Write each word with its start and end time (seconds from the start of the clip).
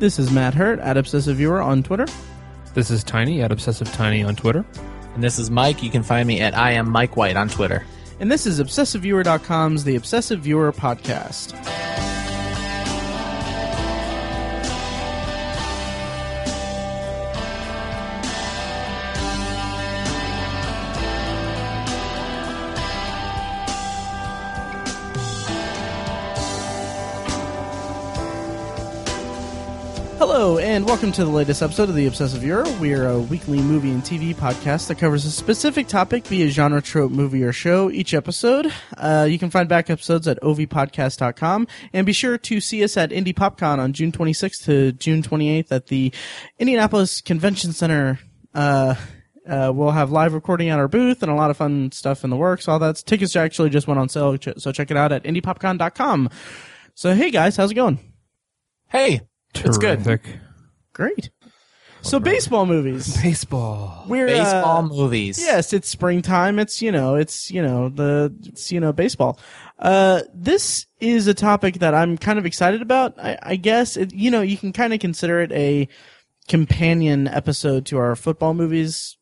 This 0.00 0.18
is 0.18 0.30
Matt 0.30 0.54
Hurt 0.54 0.78
at 0.78 0.96
Obsessive 0.96 1.36
Viewer 1.36 1.60
on 1.60 1.82
Twitter. 1.82 2.06
This 2.72 2.90
is 2.90 3.04
Tiny 3.04 3.42
at 3.42 3.52
Obsessive 3.52 3.92
Tiny 3.92 4.22
on 4.22 4.34
Twitter. 4.34 4.64
And 5.14 5.22
this 5.22 5.38
is 5.38 5.50
Mike. 5.50 5.82
You 5.82 5.90
can 5.90 6.02
find 6.02 6.26
me 6.26 6.40
at 6.40 6.56
I 6.56 6.70
am 6.70 6.90
Mike 6.90 7.18
White 7.18 7.36
on 7.36 7.50
Twitter. 7.50 7.84
And 8.18 8.32
this 8.32 8.46
is 8.46 8.62
ObsessiveViewer.com's 8.62 9.84
The 9.84 9.96
Obsessive 9.96 10.40
Viewer 10.40 10.72
Podcast. 10.72 11.52
Welcome 30.90 31.12
to 31.12 31.24
the 31.24 31.30
latest 31.30 31.62
episode 31.62 31.88
of 31.88 31.94
The 31.94 32.08
Obsessive 32.08 32.40
Viewer. 32.40 32.64
We 32.80 32.94
are 32.94 33.06
a 33.06 33.20
weekly 33.20 33.62
movie 33.62 33.92
and 33.92 34.02
TV 34.02 34.34
podcast 34.34 34.88
that 34.88 34.98
covers 34.98 35.24
a 35.24 35.30
specific 35.30 35.86
topic, 35.86 36.28
be 36.28 36.42
it 36.42 36.50
genre, 36.50 36.82
trope, 36.82 37.12
movie, 37.12 37.44
or 37.44 37.52
show, 37.52 37.92
each 37.92 38.12
episode. 38.12 38.72
Uh, 38.96 39.24
you 39.30 39.38
can 39.38 39.50
find 39.50 39.68
back 39.68 39.88
episodes 39.88 40.26
at 40.26 40.40
ovpodcast.com, 40.42 41.68
and 41.92 42.06
be 42.06 42.12
sure 42.12 42.36
to 42.38 42.60
see 42.60 42.82
us 42.82 42.96
at 42.96 43.12
Indy 43.12 43.32
PopCon 43.32 43.78
on 43.78 43.92
June 43.92 44.10
26th 44.10 44.64
to 44.64 44.90
June 44.90 45.22
28th 45.22 45.70
at 45.70 45.86
the 45.86 46.12
Indianapolis 46.58 47.20
Convention 47.20 47.72
Center. 47.72 48.18
Uh, 48.52 48.96
uh, 49.48 49.70
we'll 49.72 49.92
have 49.92 50.10
live 50.10 50.34
recording 50.34 50.70
at 50.70 50.80
our 50.80 50.88
booth 50.88 51.22
and 51.22 51.30
a 51.30 51.36
lot 51.36 51.52
of 51.52 51.56
fun 51.56 51.92
stuff 51.92 52.24
in 52.24 52.30
the 52.30 52.36
works. 52.36 52.66
All 52.66 52.80
that 52.80 52.96
tickets 52.96 53.36
actually 53.36 53.70
just 53.70 53.86
went 53.86 54.00
on 54.00 54.08
sale, 54.08 54.36
ch- 54.36 54.58
so 54.58 54.72
check 54.72 54.90
it 54.90 54.96
out 54.96 55.12
at 55.12 55.22
indypopcon.com. 55.22 56.30
So, 56.96 57.14
hey 57.14 57.30
guys, 57.30 57.56
how's 57.56 57.70
it 57.70 57.74
going? 57.74 58.00
Hey, 58.88 59.20
it's 59.54 59.78
good. 59.78 60.40
Terrific. 60.94 61.16
Great. 61.16 61.30
So, 62.02 62.18
baseball 62.18 62.64
movies. 62.64 63.16
Baseball. 63.22 64.04
We're 64.08 64.26
Baseball 64.26 64.78
uh, 64.78 64.82
movies. 64.82 65.38
Yes, 65.38 65.72
it's 65.72 65.88
springtime. 65.88 66.58
It's 66.58 66.80
you 66.80 66.90
know, 66.90 67.16
it's 67.16 67.50
you 67.50 67.62
know 67.62 67.88
the 67.90 68.34
it's 68.46 68.72
you 68.72 68.80
know 68.80 68.92
baseball. 68.92 69.38
Uh, 69.78 70.22
this 70.34 70.86
is 71.00 71.26
a 71.26 71.34
topic 71.34 71.76
that 71.80 71.94
I'm 71.94 72.16
kind 72.16 72.38
of 72.38 72.46
excited 72.46 72.80
about. 72.82 73.18
I, 73.18 73.38
I 73.42 73.56
guess 73.56 73.96
it, 73.96 74.14
you 74.14 74.30
know 74.30 74.40
you 74.40 74.56
can 74.56 74.72
kind 74.72 74.94
of 74.94 75.00
consider 75.00 75.40
it 75.40 75.52
a 75.52 75.88
companion 76.48 77.28
episode 77.28 77.86
to 77.86 77.98
our 77.98 78.16
football 78.16 78.54
movies 78.54 79.16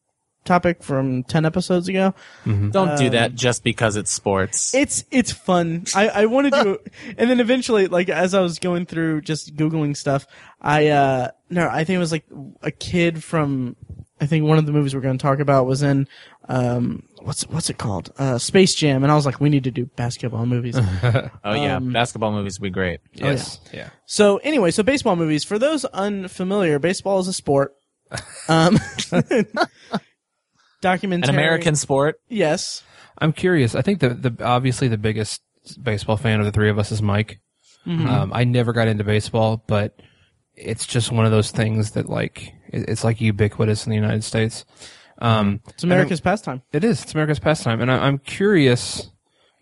topic 0.44 0.82
from 0.82 1.24
ten 1.24 1.44
episodes 1.44 1.88
ago. 1.88 2.14
Don't 2.44 2.96
do 2.98 3.10
that 3.10 3.34
just 3.34 3.62
because 3.62 3.96
it's 3.96 4.10
sports. 4.10 4.74
It's 4.74 5.04
it's 5.10 5.30
fun. 5.30 5.84
I 5.94 6.08
I 6.08 6.26
wanted 6.26 6.52
to, 6.54 6.80
and 7.18 7.30
then 7.30 7.40
eventually, 7.40 7.86
like 7.86 8.08
as 8.08 8.34
I 8.34 8.40
was 8.40 8.58
going 8.58 8.86
through 8.86 9.22
just 9.22 9.56
googling 9.56 9.96
stuff, 9.96 10.26
I 10.60 10.88
uh 10.88 11.30
no, 11.50 11.68
I 11.68 11.84
think 11.84 11.96
it 11.96 12.00
was 12.00 12.12
like 12.12 12.24
a 12.62 12.70
kid 12.70 13.22
from 13.22 13.76
I 14.20 14.26
think 14.26 14.44
one 14.44 14.58
of 14.58 14.66
the 14.66 14.72
movies 14.72 14.94
we're 14.94 15.00
going 15.00 15.16
to 15.16 15.22
talk 15.22 15.38
about 15.38 15.66
was 15.66 15.82
in 15.82 16.08
um 16.48 17.04
what's 17.22 17.42
what's 17.48 17.70
it 17.70 17.78
called 17.78 18.12
uh 18.18 18.38
Space 18.38 18.74
Jam, 18.74 19.02
and 19.02 19.12
I 19.12 19.14
was 19.14 19.26
like, 19.26 19.40
we 19.40 19.48
need 19.48 19.64
to 19.64 19.70
do 19.70 19.86
basketball 19.86 20.46
movies. 20.46 20.76
oh 21.02 21.30
yeah, 21.44 21.76
um, 21.76 21.92
basketball 21.92 22.32
movies 22.32 22.58
would 22.58 22.66
be 22.66 22.70
great. 22.70 23.00
Yes. 23.14 23.60
yeah. 23.72 23.90
so 24.06 24.38
anyway, 24.38 24.70
so 24.70 24.82
baseball 24.82 25.16
movies 25.16 25.44
for 25.44 25.58
those 25.58 25.84
unfamiliar, 25.86 26.78
baseball 26.78 27.18
is 27.20 27.28
a 27.28 27.32
sport. 27.32 27.74
Um, 28.48 28.78
documentary. 30.80 31.28
An 31.28 31.34
American 31.34 31.76
sport. 31.76 32.18
yes. 32.28 32.82
I'm 33.18 33.34
curious. 33.34 33.74
I 33.74 33.82
think 33.82 34.00
the, 34.00 34.10
the 34.10 34.44
obviously 34.44 34.88
the 34.88 34.96
biggest 34.96 35.42
baseball 35.82 36.16
fan 36.16 36.40
of 36.40 36.46
the 36.46 36.52
three 36.52 36.70
of 36.70 36.78
us 36.78 36.92
is 36.92 37.02
Mike. 37.02 37.40
Mm-hmm. 37.86 38.08
Um, 38.08 38.32
I 38.32 38.44
never 38.44 38.72
got 38.72 38.88
into 38.88 39.04
baseball, 39.04 39.62
but 39.66 40.00
it's 40.60 40.86
just 40.86 41.12
one 41.12 41.24
of 41.24 41.30
those 41.30 41.50
things 41.50 41.92
that 41.92 42.08
like 42.08 42.52
it's 42.68 43.04
like 43.04 43.20
ubiquitous 43.20 43.86
in 43.86 43.90
the 43.90 43.96
United 43.96 44.24
States. 44.24 44.64
Um, 45.20 45.60
It's 45.70 45.82
America's 45.84 46.20
pastime. 46.20 46.62
it 46.72 46.84
is. 46.84 47.02
It's 47.02 47.12
America's 47.14 47.38
pastime, 47.40 47.80
and 47.80 47.90
I, 47.90 48.06
I'm 48.06 48.18
curious. 48.18 49.10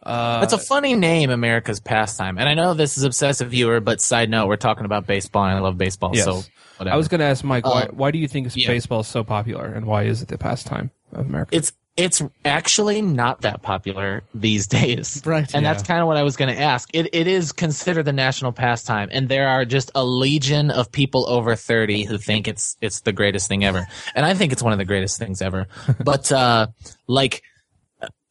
That's 0.04 0.52
a 0.52 0.58
funny 0.58 0.94
name, 0.94 1.30
America's 1.30 1.80
pastime. 1.80 2.38
And 2.38 2.48
I 2.48 2.54
know 2.54 2.74
this 2.74 2.96
is 2.96 3.02
obsessive 3.04 3.50
viewer, 3.50 3.80
but 3.80 4.00
side 4.00 4.30
note, 4.30 4.46
we're 4.46 4.56
talking 4.56 4.84
about 4.84 5.06
baseball, 5.06 5.44
and 5.44 5.56
I 5.56 5.60
love 5.60 5.76
baseball. 5.78 6.12
Yes. 6.14 6.24
So 6.24 6.42
whatever. 6.76 6.94
I 6.94 6.96
was 6.96 7.08
going 7.08 7.20
to 7.20 7.24
ask 7.26 7.42
Mike, 7.42 7.64
why, 7.64 7.82
Uh, 7.84 7.86
why 7.92 8.10
do 8.12 8.18
you 8.18 8.28
think 8.28 8.54
yeah. 8.54 8.68
baseball 8.68 9.00
is 9.00 9.08
so 9.08 9.24
popular, 9.24 9.64
and 9.66 9.86
why 9.86 10.04
is 10.04 10.22
it 10.22 10.28
the 10.28 10.38
pastime 10.38 10.90
of 11.12 11.26
America? 11.26 11.56
it's 11.56 11.72
it's 11.96 12.22
actually 12.44 13.00
not 13.00 13.40
that 13.40 13.62
popular 13.62 14.22
these 14.34 14.66
days. 14.78 15.22
Right. 15.24 15.52
And 15.54 15.64
that's 15.64 15.82
kind 15.82 16.00
of 16.00 16.06
what 16.06 16.16
I 16.16 16.22
was 16.22 16.36
going 16.36 16.54
to 16.54 16.60
ask. 16.60 16.88
It 16.92 17.08
it 17.12 17.26
is 17.26 17.52
considered 17.52 18.04
the 18.04 18.12
national 18.12 18.52
pastime 18.52 19.08
and 19.12 19.28
there 19.28 19.48
are 19.48 19.64
just 19.64 19.90
a 19.94 20.04
legion 20.04 20.70
of 20.70 20.92
people 20.92 21.28
over 21.28 21.56
30 21.56 22.04
who 22.04 22.18
think 22.18 22.48
it's 22.48 22.76
it's 22.80 23.00
the 23.00 23.12
greatest 23.12 23.48
thing 23.48 23.64
ever. 23.64 23.86
And 24.14 24.26
I 24.26 24.34
think 24.34 24.52
it's 24.52 24.62
one 24.62 24.72
of 24.72 24.78
the 24.78 24.84
greatest 24.84 25.18
things 25.18 25.40
ever. 25.40 25.66
but 26.04 26.30
uh 26.30 26.68
like 27.06 27.42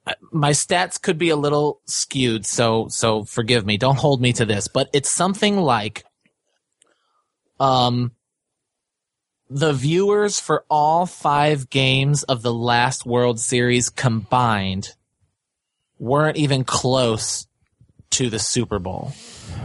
uh, 0.08 0.14
my 0.32 0.52
stats 0.52 1.02
could 1.02 1.18
be 1.18 1.30
a 1.30 1.36
little 1.36 1.82
skewed, 1.86 2.46
so 2.46 2.88
so 2.90 3.24
forgive 3.24 3.66
me. 3.66 3.78
Don't 3.78 3.98
hold 3.98 4.22
me 4.22 4.34
to 4.34 4.46
this, 4.46 4.68
but 4.68 4.88
it's 4.94 5.10
something 5.10 5.58
like 5.58 6.06
um 7.60 8.12
the 9.50 9.74
viewers 9.74 10.40
for 10.40 10.66
all 10.70 11.06
five 11.06 11.70
games 11.70 12.24
of 12.24 12.42
the 12.42 12.54
last 12.54 13.06
World 13.06 13.40
Series 13.40 13.90
combined 13.90 14.90
weren't 16.00 16.38
even 16.38 16.64
close 16.64 17.48
to 18.12 18.30
the 18.30 18.40
Super 18.40 18.80
Bowl, 18.80 19.14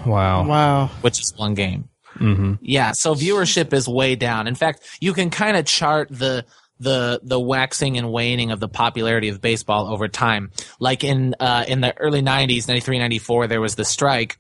wow. 0.06 0.46
Wow. 0.46 0.86
which 1.00 1.20
is 1.20 1.32
one 1.36 1.54
game. 1.54 1.88
hmm 2.14 2.54
Yeah, 2.60 2.92
so 2.92 3.14
viewership 3.14 3.72
is 3.72 3.88
way 3.88 4.16
down. 4.16 4.46
In 4.46 4.54
fact, 4.54 4.82
you 5.00 5.12
can 5.12 5.30
kind 5.30 5.56
of 5.56 5.64
chart 5.66 6.08
the 6.10 6.44
the 6.78 7.20
the 7.22 7.38
waxing 7.38 7.98
and 7.98 8.10
waning 8.10 8.50
of 8.50 8.58
the 8.60 8.68
popularity 8.68 9.28
of 9.28 9.41
baseball 9.41 9.86
over 9.92 10.08
time. 10.08 10.50
Like 10.78 11.04
in 11.04 11.34
uh, 11.38 11.64
in 11.68 11.80
the 11.80 11.97
early 11.98 12.22
90s, 12.22 12.66
93, 12.68 12.98
94, 12.98 13.47
there 13.47 13.60
was 13.60 13.76
the 13.76 13.84
strike 13.84 14.38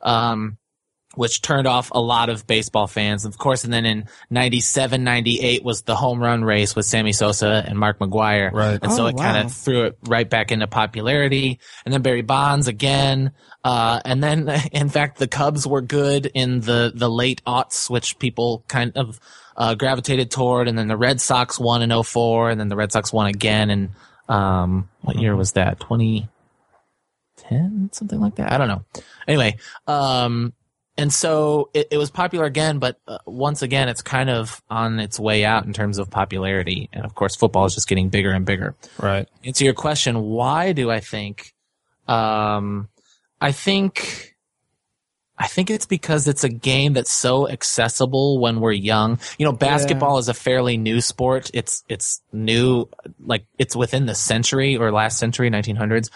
um 0.00 0.58
which 1.14 1.42
turned 1.42 1.66
off 1.66 1.90
a 1.92 2.00
lot 2.00 2.28
of 2.28 2.46
baseball 2.46 2.86
fans. 2.86 3.24
Of 3.24 3.38
course, 3.38 3.64
and 3.64 3.72
then 3.72 3.86
in 3.86 4.04
97, 4.30 5.02
98 5.02 5.64
was 5.64 5.82
the 5.82 5.96
home 5.96 6.20
run 6.20 6.44
race 6.44 6.76
with 6.76 6.86
Sammy 6.86 7.12
Sosa 7.12 7.64
and 7.66 7.78
Mark 7.78 7.98
McGwire. 7.98 8.52
Right. 8.52 8.78
And 8.80 8.92
so 8.92 9.04
Oh, 9.04 9.06
it 9.06 9.16
kind 9.16 9.44
of 9.44 9.52
threw 9.52 9.84
it 9.84 9.98
right 10.06 10.28
back 10.28 10.52
into 10.52 10.66
popularity. 10.66 11.58
And 11.84 11.92
then 11.92 12.02
Barry 12.02 12.22
Bonds 12.22 12.68
again. 12.68 13.32
Uh, 13.64 14.00
and 14.04 14.22
then, 14.22 14.48
in 14.72 14.88
fact, 14.90 15.18
the 15.18 15.26
Cubs 15.26 15.66
were 15.66 15.80
good 15.80 16.30
in 16.34 16.60
the, 16.60 16.92
the 16.94 17.08
late 17.10 17.42
aughts, 17.46 17.90
which 17.90 18.18
people 18.18 18.64
kind 18.68 18.92
of, 18.96 19.18
uh, 19.56 19.74
gravitated 19.74 20.30
toward. 20.30 20.68
And 20.68 20.78
then 20.78 20.88
the 20.88 20.96
Red 20.96 21.20
Sox 21.20 21.58
won 21.58 21.82
in 21.82 22.02
04, 22.02 22.50
and 22.50 22.60
then 22.60 22.68
the 22.68 22.76
Red 22.76 22.92
Sox 22.92 23.12
won 23.12 23.26
again 23.26 23.70
in, 23.70 23.90
um, 24.28 24.88
what 25.00 25.16
year 25.16 25.34
was 25.34 25.52
that? 25.52 25.80
2010? 25.80 26.28
Something 27.92 28.20
like 28.20 28.36
that? 28.36 28.52
I 28.52 28.58
don't 28.58 28.68
know. 28.68 28.84
Anyway, 29.26 29.56
um, 29.86 30.52
and 30.98 31.10
so 31.12 31.70
it, 31.72 31.88
it 31.92 31.96
was 31.96 32.10
popular 32.10 32.44
again, 32.44 32.78
but 32.80 32.98
uh, 33.06 33.18
once 33.24 33.62
again, 33.62 33.88
it's 33.88 34.02
kind 34.02 34.28
of 34.28 34.60
on 34.68 34.98
its 35.00 35.18
way 35.18 35.44
out 35.44 35.64
in 35.64 35.72
terms 35.72 35.96
of 35.98 36.10
popularity. 36.10 36.90
And 36.92 37.04
of 37.06 37.14
course, 37.14 37.36
football 37.36 37.64
is 37.64 37.74
just 37.74 37.88
getting 37.88 38.08
bigger 38.10 38.32
and 38.32 38.44
bigger 38.44 38.74
Right. 38.98 39.26
answer 39.44 39.64
your 39.64 39.74
question, 39.74 40.20
why 40.20 40.72
do 40.72 40.90
I 40.90 41.00
think? 41.00 41.54
Um, 42.08 42.88
I 43.40 43.52
think, 43.52 44.34
I 45.38 45.46
think 45.46 45.70
it's 45.70 45.86
because 45.86 46.26
it's 46.26 46.42
a 46.42 46.48
game 46.48 46.94
that's 46.94 47.12
so 47.12 47.48
accessible 47.48 48.40
when 48.40 48.58
we're 48.58 48.72
young. 48.72 49.20
You 49.38 49.44
know, 49.46 49.52
basketball 49.52 50.18
is 50.18 50.28
a 50.28 50.34
fairly 50.34 50.76
new 50.76 51.00
sport. 51.00 51.48
It's 51.54 51.84
it's 51.88 52.20
new, 52.32 52.88
like 53.20 53.44
it's 53.56 53.76
within 53.76 54.06
the 54.06 54.16
century 54.16 54.76
or 54.76 54.90
last 54.90 55.16
century, 55.18 55.48
1900s. 55.48 56.10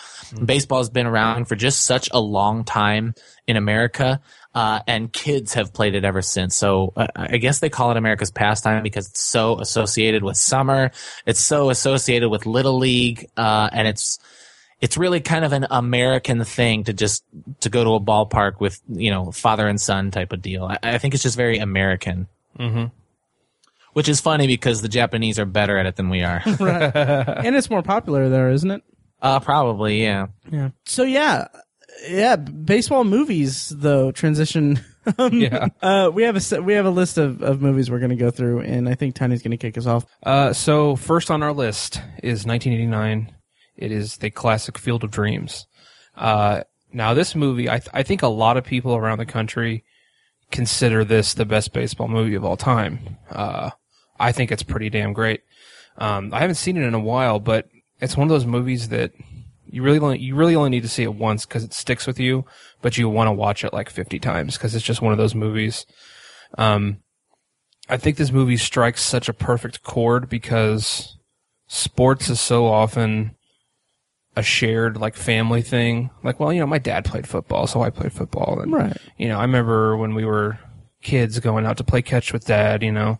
Baseball 0.44 0.78
has 0.78 0.91
been 0.91 1.06
around 1.06 1.44
for 1.47 1.54
just 1.54 1.84
such 1.84 2.09
a 2.12 2.19
long 2.19 2.64
time 2.64 3.14
in 3.47 3.56
America. 3.56 4.20
Uh, 4.54 4.80
and 4.86 5.10
kids 5.10 5.54
have 5.54 5.72
played 5.72 5.94
it 5.94 6.04
ever 6.04 6.20
since. 6.20 6.54
So 6.54 6.93
uh, 6.94 7.06
I 7.16 7.38
guess 7.38 7.60
they 7.60 7.70
call 7.70 7.90
it 7.90 7.96
America's 7.96 8.31
pastime 8.31 8.82
because 8.82 9.08
it's 9.08 9.22
so 9.22 9.58
associated 9.58 10.22
with 10.22 10.37
summer. 10.37 10.90
It's 11.25 11.40
so 11.40 11.70
associated 11.70 12.28
with 12.28 12.44
Little 12.44 12.76
League, 12.76 13.31
uh, 13.37 13.70
and 13.72 13.88
it's 13.88 14.19
it's 14.82 14.99
really 14.99 15.20
kind 15.20 15.44
of 15.46 15.52
an 15.54 15.66
American 15.70 16.44
thing 16.44 16.84
to 16.84 16.93
just 16.93 17.25
to 17.60 17.70
go 17.70 17.82
to 17.82 17.94
a 17.94 18.00
ballpark 18.00 18.60
with 18.60 18.78
you 18.88 19.10
know 19.10 19.31
father 19.32 19.66
and 19.69 19.81
son 19.81 20.10
type 20.10 20.32
of 20.32 20.43
deal. 20.43 20.64
I, 20.64 20.78
I 20.82 20.99
think 20.99 21.14
it's 21.14 21.22
just 21.22 21.37
very 21.37 21.56
American, 21.58 22.26
hmm 22.58 22.87
which 23.94 24.08
is 24.08 24.20
funny 24.20 24.46
because 24.46 24.81
the 24.81 24.88
Japanese 24.88 25.38
are 25.38 25.44
better 25.44 25.76
at 25.76 25.84
it 25.87 25.96
than 25.96 26.08
we 26.08 26.22
are. 26.22 26.43
right. 26.60 26.93
and 26.94 27.54
it's 27.54 27.69
more 27.69 27.82
popular 27.82 28.28
there, 28.31 28.50
isn't 28.50 28.70
it? 28.70 28.82
uh, 29.20 29.38
probably, 29.38 30.02
yeah. 30.02 30.28
Yeah. 30.50 30.70
So 30.87 31.02
yeah, 31.04 31.49
yeah. 32.08 32.36
Baseball 32.36 33.04
movies 33.04 33.68
though 33.68 34.12
transition. 34.12 34.80
Um, 35.18 35.32
Yeah. 35.32 35.66
Uh, 35.82 36.12
we 36.14 36.22
have 36.22 36.36
a 36.52 36.62
we 36.62 36.74
have 36.74 36.86
a 36.86 36.90
list 36.90 37.18
of, 37.18 37.42
of 37.42 37.60
movies 37.60 37.90
we're 37.90 37.98
going 37.98 38.10
to 38.10 38.14
go 38.16 38.30
through, 38.30 38.60
and 38.60 38.88
I 38.88 38.94
think 38.94 39.16
Tiny's 39.16 39.42
going 39.42 39.50
to 39.50 39.56
kick 39.56 39.76
us 39.76 39.84
off. 39.84 40.06
Uh, 40.22 40.52
so 40.52 40.94
first 40.94 41.28
on 41.28 41.42
our 41.42 41.52
list 41.52 41.96
is 42.22 42.46
1989. 42.46 43.34
It 43.76 43.90
is 43.90 44.18
the 44.18 44.30
classic 44.30 44.78
Field 44.78 45.02
of 45.02 45.10
Dreams. 45.10 45.66
Uh, 46.16 46.62
now 46.92 47.14
this 47.14 47.34
movie, 47.34 47.68
I, 47.68 47.78
th- 47.78 47.90
I 47.92 48.04
think 48.04 48.22
a 48.22 48.28
lot 48.28 48.56
of 48.56 48.62
people 48.62 48.94
around 48.94 49.18
the 49.18 49.26
country 49.26 49.82
consider 50.52 51.04
this 51.04 51.34
the 51.34 51.46
best 51.46 51.72
baseball 51.72 52.06
movie 52.06 52.36
of 52.36 52.44
all 52.44 52.56
time. 52.56 53.16
Uh, 53.28 53.70
I 54.20 54.30
think 54.30 54.52
it's 54.52 54.62
pretty 54.62 54.88
damn 54.88 55.12
great. 55.14 55.40
Um, 55.98 56.32
I 56.32 56.38
haven't 56.38 56.54
seen 56.54 56.76
it 56.76 56.84
in 56.84 56.94
a 56.94 57.00
while, 57.00 57.40
but 57.40 57.66
it's 58.00 58.16
one 58.16 58.28
of 58.28 58.30
those 58.30 58.46
movies 58.46 58.90
that 58.90 59.10
you 59.72 59.82
really 59.82 59.98
only, 59.98 60.19
you 60.19 60.34
really 60.34 60.54
only 60.54 60.70
need 60.70 60.82
to 60.82 60.88
see 60.88 61.02
it 61.02 61.14
once 61.14 61.46
because 61.46 61.64
it 61.64 61.72
sticks 61.72 62.06
with 62.06 62.20
you, 62.20 62.44
but 62.82 62.98
you 62.98 63.08
want 63.08 63.28
to 63.28 63.32
watch 63.32 63.64
it 63.64 63.72
like 63.72 63.88
50 63.88 64.19
times 64.19 64.56
because 64.56 64.74
it's 64.74 64.84
just 64.84 65.00
one 65.00 65.12
of 65.12 65.19
those 65.19 65.34
movies. 65.34 65.86
Um, 66.58 66.98
I 67.88 67.96
think 67.96 68.19
this 68.19 68.30
movie 68.30 68.58
strikes 68.58 69.02
such 69.02 69.28
a 69.28 69.32
perfect 69.32 69.82
chord 69.82 70.28
because 70.28 71.16
sports 71.69 72.28
is 72.28 72.38
so 72.38 72.66
often 72.66 73.34
a 74.36 74.42
shared 74.42 74.98
like 74.98 75.16
family 75.16 75.62
thing. 75.62 76.10
Like, 76.22 76.38
well, 76.38 76.52
you 76.52 76.60
know, 76.60 76.66
my 76.66 76.78
dad 76.78 77.06
played 77.06 77.26
football, 77.26 77.66
so 77.66 77.82
I 77.82 77.88
played 77.88 78.12
football. 78.12 78.60
And, 78.60 78.72
Right. 78.72 78.96
You 79.16 79.28
know, 79.28 79.38
I 79.38 79.42
remember 79.42 79.96
when 79.96 80.14
we 80.14 80.26
were 80.26 80.58
kids 81.02 81.40
going 81.40 81.64
out 81.64 81.78
to 81.78 81.84
play 81.84 82.02
catch 82.02 82.32
with 82.32 82.46
dad, 82.46 82.82
you 82.82 82.92
know, 82.92 83.18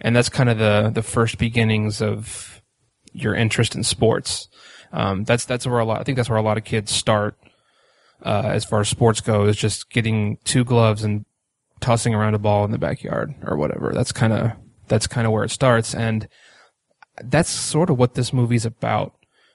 and 0.00 0.14
that's 0.14 0.28
kind 0.28 0.50
of 0.50 0.58
the, 0.58 0.90
the 0.92 1.02
first 1.02 1.38
beginnings 1.38 2.02
of 2.02 2.60
your 3.12 3.34
interest 3.34 3.76
in 3.76 3.84
sports. 3.84 4.48
Um, 4.94 5.24
that's, 5.24 5.44
that's 5.44 5.66
where 5.66 5.80
a 5.80 5.84
lot, 5.84 6.00
I 6.00 6.04
think 6.04 6.14
that's 6.14 6.30
where 6.30 6.38
a 6.38 6.42
lot 6.42 6.56
of 6.56 6.64
kids 6.64 6.92
start, 6.92 7.36
uh, 8.22 8.44
as 8.46 8.64
far 8.64 8.80
as 8.80 8.88
sports 8.88 9.20
go 9.20 9.44
is 9.46 9.56
just 9.56 9.90
getting 9.90 10.38
two 10.44 10.64
gloves 10.64 11.02
and 11.02 11.26
tossing 11.80 12.14
around 12.14 12.34
a 12.34 12.38
ball 12.38 12.64
in 12.64 12.70
the 12.70 12.78
backyard 12.78 13.34
or 13.42 13.56
whatever. 13.56 13.92
That's 13.92 14.12
kind 14.12 14.32
of, 14.32 14.52
that's 14.86 15.08
kind 15.08 15.26
of 15.26 15.32
where 15.32 15.42
it 15.42 15.50
starts. 15.50 15.94
And 15.94 16.28
that's 17.22 17.50
sort 17.50 17.90
of 17.90 17.98
what 17.98 18.14
this 18.14 18.32
movie's 18.32 18.64
about. 18.64 19.14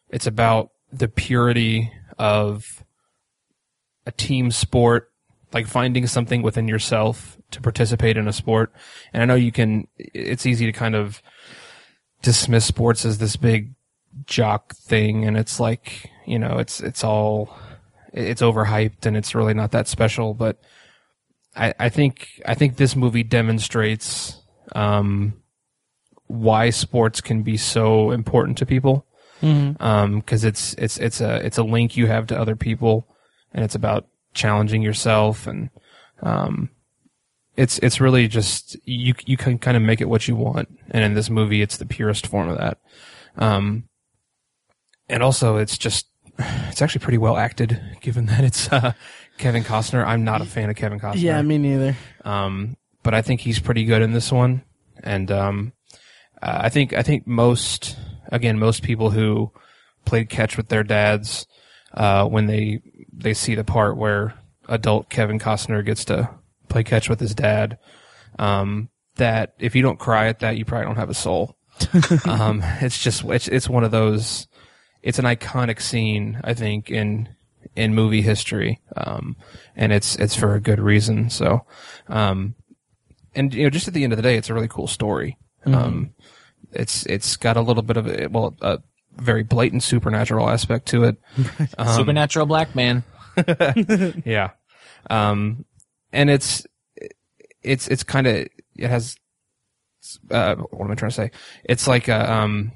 It's 0.10 0.28
about 0.28 0.72
the 0.92 1.08
purity 1.08 1.90
of 2.18 2.84
a 4.06 4.12
team 4.12 4.52
sport, 4.52 5.10
like 5.54 5.68
finding 5.68 6.06
something 6.06 6.42
within 6.42 6.68
yourself 6.68 7.38
to 7.52 7.62
participate 7.62 8.18
in 8.18 8.28
a 8.28 8.34
sport. 8.34 8.74
And 9.14 9.24
I 9.24 9.26
know 9.26 9.36
you 9.36 9.54
can, 9.54 9.88
it's 9.98 10.46
easy 10.46 10.66
to 10.66 10.74
kind 10.74 10.96
of 10.96 11.22
dismiss 12.22 12.66
sports 12.66 13.06
as 13.06 13.20
this 13.20 13.38
big 13.38 13.74
jock 14.26 14.76
thing. 14.76 15.26
And 15.26 15.38
it's 15.38 15.60
like, 15.60 16.10
you 16.26 16.40
know, 16.40 16.58
it's, 16.58 16.82
it's 16.82 17.04
all, 17.04 17.56
it's 18.14 18.42
overhyped 18.42 19.06
and 19.06 19.16
it's 19.16 19.36
really 19.36 19.54
not 19.54 19.72
that 19.72 19.88
special. 19.88 20.34
But 20.34 20.60
I, 21.56 21.74
I 21.80 21.90
think, 21.90 22.42
I 22.46 22.56
think 22.56 22.78
this 22.78 22.96
movie 22.96 23.24
demonstrates, 23.24 24.42
um, 24.76 25.34
why 26.28 26.70
sports 26.70 27.22
can 27.22 27.42
be 27.42 27.58
so 27.58 28.12
important 28.12 28.58
to 28.60 28.66
people 28.66 29.06
because 29.42 30.44
it's 30.44 30.74
it's 30.76 30.98
it's 30.98 31.22
a 31.22 31.36
it's 31.46 31.58
a 31.58 31.64
link 31.64 31.98
you 31.98 32.08
have 32.08 32.28
to 32.28 32.40
other 32.40 32.56
people, 32.56 33.08
and 33.54 33.64
it's 33.64 33.76
about 33.76 34.08
challenging 34.34 34.82
yourself, 34.82 35.48
and 35.48 35.70
um, 36.22 36.70
it's 37.56 37.80
it's 37.80 38.00
really 38.00 38.28
just 38.28 38.78
you 38.86 39.14
you 39.26 39.38
can 39.38 39.58
kind 39.58 39.78
of 39.78 39.84
make 39.84 40.02
it 40.02 40.10
what 40.10 40.28
you 40.28 40.36
want, 40.36 40.70
and 40.92 41.04
in 41.04 41.14
this 41.14 41.30
movie, 41.30 41.62
it's 41.62 41.78
the 41.78 41.86
purest 41.86 42.28
form 42.28 42.50
of 42.50 42.58
that. 42.58 42.80
Um, 43.38 43.89
and 45.10 45.24
also, 45.24 45.58
it's 45.58 45.78
just 45.78 46.08
it's 46.38 46.82
actually 46.82 47.04
pretty 47.04 47.18
well 47.18 47.38
acted, 47.38 47.82
given 48.02 48.28
that 48.28 48.44
it's 48.44 48.72
uh, 48.72 48.94
Kevin 49.38 49.64
Costner. 49.64 50.06
I'm 50.06 50.24
not 50.24 50.42
a 50.42 50.46
fan 50.46 50.70
of 50.70 50.76
Kevin 50.76 51.00
Costner. 51.00 51.22
Yeah, 51.22 51.42
me 51.42 51.58
neither. 51.58 51.96
Um, 52.24 52.78
but 53.04 53.14
I 53.14 53.22
think 53.22 53.42
he's 53.42 53.60
pretty 53.60 53.86
good 53.86 54.02
in 54.02 54.12
this 54.12 54.32
one, 54.32 54.64
and 55.04 55.32
um, 55.32 55.74
uh, 56.42 56.60
I 56.62 56.70
think 56.70 56.94
I 56.94 57.04
think 57.04 57.28
most 57.28 57.98
again 58.28 58.60
most 58.60 58.84
people 58.84 59.10
who 59.10 59.52
played 60.06 60.30
catch 60.30 60.58
with 60.58 60.70
their 60.70 60.84
dads 60.84 61.48
uh, 61.94 62.26
when 62.26 62.48
they 62.48 62.82
they 63.12 63.34
see 63.34 63.56
the 63.56 63.64
part 63.64 63.98
where 63.98 64.34
adult 64.68 65.10
Kevin 65.10 65.40
Costner 65.40 65.86
gets 65.86 66.06
to 66.06 66.30
play 66.68 66.84
catch 66.84 67.10
with 67.10 67.20
his 67.20 67.34
dad, 67.34 67.78
um, 68.38 68.90
that 69.16 69.54
if 69.60 69.76
you 69.76 69.82
don't 69.82 70.00
cry 70.00 70.28
at 70.28 70.40
that, 70.40 70.58
you 70.58 70.66
probably 70.66 70.86
don't 70.86 70.98
have 70.98 71.10
a 71.10 71.16
soul. 71.16 71.56
um, 72.26 72.62
it's 72.82 73.02
just 73.02 73.24
it's 73.26 73.48
it's 73.48 73.70
one 73.70 73.84
of 73.84 73.92
those. 73.92 74.48
It's 75.02 75.20
an 75.20 75.26
iconic 75.26 75.82
scene, 75.82 76.40
I 76.44 76.54
think, 76.54 76.90
in 76.90 77.30
in 77.76 77.94
movie 77.94 78.22
history, 78.22 78.82
um, 78.98 79.36
and 79.76 79.94
it's 79.94 80.16
it's 80.16 80.36
for 80.36 80.56
a 80.56 80.60
good 80.60 80.80
reason. 80.80 81.30
So, 81.30 81.66
um, 82.08 82.56
and 83.36 83.54
you 83.54 83.64
know, 83.64 83.70
just 83.70 83.88
at 83.88 83.94
the 83.94 84.04
end 84.04 84.14
of 84.14 84.18
the 84.18 84.24
day, 84.24 84.36
it's 84.36 84.50
a 84.50 84.54
really 84.54 84.68
cool 84.68 84.88
story. 84.88 85.38
Um, 85.66 86.14
it's 86.72 87.06
it's 87.06 87.38
got 87.38 87.58
a 87.58 87.62
little 87.62 87.84
bit 87.84 87.98
of 87.98 88.08
a, 88.08 88.28
well, 88.28 88.56
a 88.62 88.80
very 89.16 89.44
blatant 89.44 89.84
supernatural 89.84 90.50
aspect 90.50 90.88
to 90.88 91.04
it. 91.04 91.18
Supernatural 91.96 92.46
black 92.46 92.76
man. 92.76 93.04
Yeah. 94.26 94.52
Um, 95.10 95.66
and 96.12 96.30
it's, 96.30 96.66
it's, 97.62 97.88
it's 97.88 98.04
kind 98.04 98.28
of, 98.28 98.48
it 98.76 98.90
has, 98.90 99.16
uh, 100.30 100.56
what 100.56 100.86
am 100.86 100.92
I 100.92 100.96
trying 100.96 101.12
to 101.12 101.16
say? 101.16 101.32
It's 101.64 101.88
like 101.88 102.10
a, 102.10 102.32
um, 102.32 102.74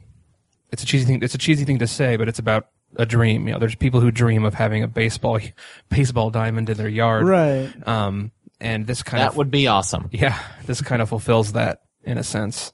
it's 0.73 0.83
a 0.83 0.85
cheesy 0.85 1.05
thing, 1.05 1.23
it's 1.23 1.35
a 1.35 1.37
cheesy 1.37 1.63
thing 1.63 1.79
to 1.79 1.87
say, 1.87 2.17
but 2.17 2.27
it's 2.27 2.39
about 2.39 2.67
a 2.97 3.05
dream. 3.05 3.47
You 3.47 3.53
know, 3.53 3.59
there's 3.59 3.75
people 3.75 4.01
who 4.01 4.11
dream 4.11 4.43
of 4.43 4.55
having 4.55 4.83
a 4.83 4.87
baseball, 4.87 5.39
baseball 5.89 6.29
diamond 6.31 6.69
in 6.69 6.75
their 6.77 6.89
yard. 6.89 7.25
Right. 7.25 7.71
Um, 7.87 8.31
and 8.59 8.85
this 8.87 9.03
kind 9.03 9.21
That 9.21 9.29
of, 9.31 9.37
would 9.37 9.51
be 9.51 9.67
awesome. 9.67 10.09
yeah, 10.11 10.37
this 10.65 10.81
kind 10.81 11.01
of 11.01 11.07
fulfills 11.09 11.53
that 11.53 11.83
in 12.03 12.17
a 12.17 12.23
sense. 12.23 12.73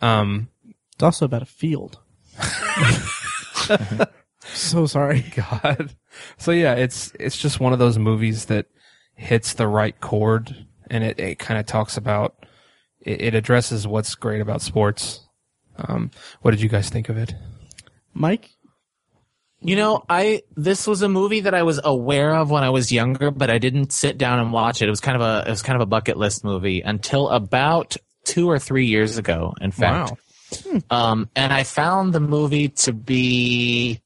Um, 0.00 0.48
It's 0.94 1.02
also 1.02 1.26
about 1.26 1.42
a 1.42 1.46
field. 1.46 1.98
so 4.44 4.86
sorry. 4.86 5.24
God. 5.36 5.94
So 6.38 6.52
yeah, 6.52 6.74
it's 6.74 7.12
it's 7.18 7.36
just 7.36 7.60
one 7.60 7.72
of 7.72 7.78
those 7.78 7.98
movies 7.98 8.46
that 8.46 8.66
hits 9.14 9.54
the 9.54 9.68
right 9.68 9.98
chord, 10.00 10.66
and 10.90 11.04
it, 11.04 11.18
it 11.20 11.38
kind 11.38 11.58
of 11.60 11.66
talks 11.66 11.96
about 11.96 12.46
it, 13.00 13.20
it 13.20 13.34
addresses 13.34 13.86
what's 13.86 14.14
great 14.14 14.40
about 14.40 14.62
sports. 14.62 15.26
Um, 15.88 16.10
what 16.42 16.52
did 16.52 16.60
you 16.60 16.68
guys 16.68 16.88
think 16.88 17.08
of 17.08 17.16
it? 17.16 17.34
Mike? 18.14 18.50
You 19.62 19.76
know, 19.76 20.04
I 20.08 20.42
this 20.56 20.86
was 20.86 21.02
a 21.02 21.08
movie 21.08 21.40
that 21.40 21.54
I 21.54 21.64
was 21.64 21.80
aware 21.84 22.34
of 22.34 22.50
when 22.50 22.62
I 22.62 22.70
was 22.70 22.90
younger, 22.90 23.30
but 23.30 23.50
I 23.50 23.58
didn't 23.58 23.92
sit 23.92 24.16
down 24.16 24.38
and 24.38 24.52
watch 24.52 24.80
it. 24.80 24.86
It 24.86 24.90
was 24.90 25.00
kind 25.00 25.20
of 25.20 25.22
a 25.22 25.46
it 25.46 25.50
was 25.50 25.62
kind 25.62 25.76
of 25.76 25.82
a 25.82 25.86
bucket 25.86 26.16
list 26.16 26.44
movie 26.44 26.80
until 26.80 27.28
about 27.28 27.96
two 28.24 28.48
or 28.48 28.58
three 28.58 28.86
years 28.86 29.18
ago. 29.18 29.52
In 29.60 29.70
fact, 29.70 30.12
um, 30.88 31.28
and 31.36 31.52
I 31.52 31.64
found 31.64 32.14
the 32.14 32.20
movie 32.20 32.68
to 32.68 32.94
be 32.94 34.00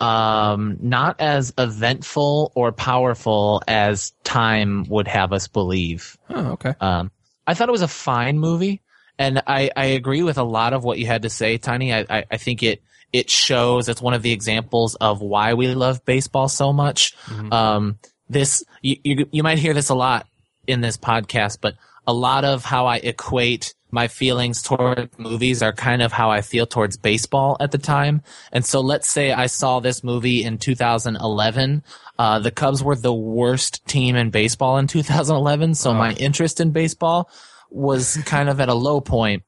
um, 0.00 0.78
not 0.80 1.20
as 1.20 1.52
eventful 1.56 2.52
or 2.54 2.72
powerful 2.72 3.62
as 3.68 4.12
time 4.24 4.84
would 4.88 5.06
have 5.06 5.32
us 5.32 5.48
believe. 5.48 6.16
Oh, 6.28 6.52
okay. 6.52 6.74
Um, 6.80 7.12
I 7.46 7.54
thought 7.54 7.68
it 7.68 7.72
was 7.72 7.82
a 7.82 7.88
fine 7.88 8.38
movie, 8.38 8.82
and 9.18 9.42
I, 9.46 9.70
I 9.76 9.86
agree 9.86 10.22
with 10.22 10.38
a 10.38 10.42
lot 10.42 10.72
of 10.72 10.84
what 10.84 10.98
you 10.98 11.06
had 11.06 11.22
to 11.22 11.30
say, 11.30 11.58
Tiny. 11.58 11.92
I, 11.92 12.06
I, 12.08 12.24
I 12.30 12.36
think 12.36 12.62
it 12.62 12.82
it 13.12 13.28
shows 13.28 13.88
it's 13.88 14.00
one 14.00 14.14
of 14.14 14.22
the 14.22 14.32
examples 14.32 14.94
of 14.94 15.20
why 15.20 15.54
we 15.54 15.68
love 15.74 16.04
baseball 16.04 16.48
so 16.48 16.72
much. 16.72 17.14
Um, 17.52 17.98
this 18.28 18.64
you, 18.80 18.96
you 19.04 19.28
you 19.30 19.42
might 19.42 19.58
hear 19.58 19.74
this 19.74 19.90
a 19.90 19.94
lot 19.94 20.26
in 20.66 20.80
this 20.80 20.96
podcast, 20.96 21.58
but 21.60 21.74
a 22.06 22.12
lot 22.12 22.44
of 22.44 22.64
how 22.64 22.86
I 22.86 22.96
equate 22.96 23.74
my 23.92 24.08
feelings 24.08 24.62
toward 24.62 25.10
movies 25.18 25.62
are 25.62 25.72
kind 25.72 26.00
of 26.00 26.12
how 26.12 26.30
I 26.30 26.40
feel 26.40 26.66
towards 26.66 26.96
baseball 26.96 27.58
at 27.60 27.70
the 27.70 27.78
time. 27.78 28.22
And 28.50 28.64
so 28.64 28.80
let's 28.80 29.08
say 29.08 29.32
I 29.32 29.46
saw 29.46 29.80
this 29.80 30.02
movie 30.02 30.42
in 30.42 30.56
2011. 30.56 31.84
Uh, 32.18 32.38
the 32.38 32.50
Cubs 32.50 32.82
were 32.82 32.96
the 32.96 33.12
worst 33.12 33.86
team 33.86 34.16
in 34.16 34.30
baseball 34.30 34.78
in 34.78 34.86
2011. 34.86 35.74
So 35.74 35.92
my 35.92 36.12
interest 36.14 36.58
in 36.60 36.70
baseball 36.70 37.28
was 37.74 38.16
kind 38.24 38.48
of 38.48 38.60
at 38.60 38.68
a 38.68 38.74
low 38.74 39.00
point. 39.00 39.42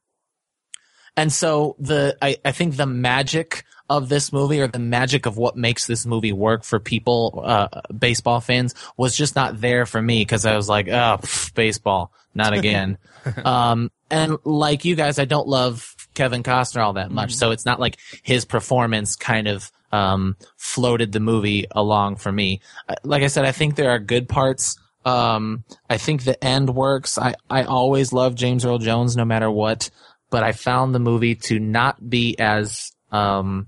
And 1.17 1.31
so 1.31 1.75
the 1.79 2.17
I, 2.21 2.37
I 2.43 2.51
think 2.51 2.75
the 2.75 2.85
magic 2.85 3.63
of 3.89 4.09
this 4.09 4.33
movie 4.33 4.59
or 4.59 4.67
the 4.67 4.79
magic 4.79 5.25
of 5.25 5.37
what 5.37 5.55
makes 5.55 5.85
this 5.85 6.05
movie 6.05 6.33
work 6.33 6.63
for 6.63 6.79
people 6.79 7.41
uh, 7.45 7.67
baseball 7.97 8.41
fans 8.41 8.73
was 8.97 9.15
just 9.15 9.35
not 9.35 9.61
there 9.61 9.85
for 9.85 10.01
me 10.01 10.21
because 10.21 10.45
I 10.45 10.55
was 10.55 10.67
like, 10.67 10.87
oh, 10.87 11.17
pff, 11.21 11.53
baseball, 11.53 12.11
not 12.33 12.53
again. 12.53 12.97
um, 13.45 13.91
and 14.09 14.37
like 14.43 14.85
you 14.85 14.95
guys, 14.95 15.19
I 15.19 15.25
don't 15.25 15.47
love 15.47 15.95
Kevin 16.15 16.43
Costner 16.43 16.83
all 16.83 16.93
that 16.93 17.11
much, 17.11 17.33
so 17.35 17.51
it's 17.51 17.65
not 17.65 17.79
like 17.79 17.97
his 18.23 18.43
performance 18.45 19.15
kind 19.15 19.47
of 19.47 19.71
um, 19.91 20.35
floated 20.57 21.11
the 21.11 21.19
movie 21.19 21.65
along 21.71 22.17
for 22.17 22.31
me. 22.31 22.61
Uh, 22.89 22.95
Like 23.03 23.23
I 23.23 23.27
said, 23.27 23.45
I 23.45 23.51
think 23.51 23.75
there 23.75 23.91
are 23.91 23.99
good 23.99 24.27
parts. 24.27 24.77
Um, 25.05 25.63
I 25.87 25.97
think 25.97 26.23
the 26.23 26.43
end 26.43 26.75
works. 26.75 27.19
I, 27.19 27.35
I 27.47 27.63
always 27.63 28.11
love 28.11 28.33
James 28.33 28.65
Earl 28.65 28.79
Jones 28.79 29.15
no 29.15 29.23
matter 29.23 29.51
what, 29.51 29.91
but 30.31 30.43
I 30.43 30.51
found 30.51 30.95
the 30.95 30.99
movie 30.99 31.35
to 31.35 31.59
not 31.59 32.09
be 32.09 32.35
as, 32.39 32.91
um, 33.11 33.67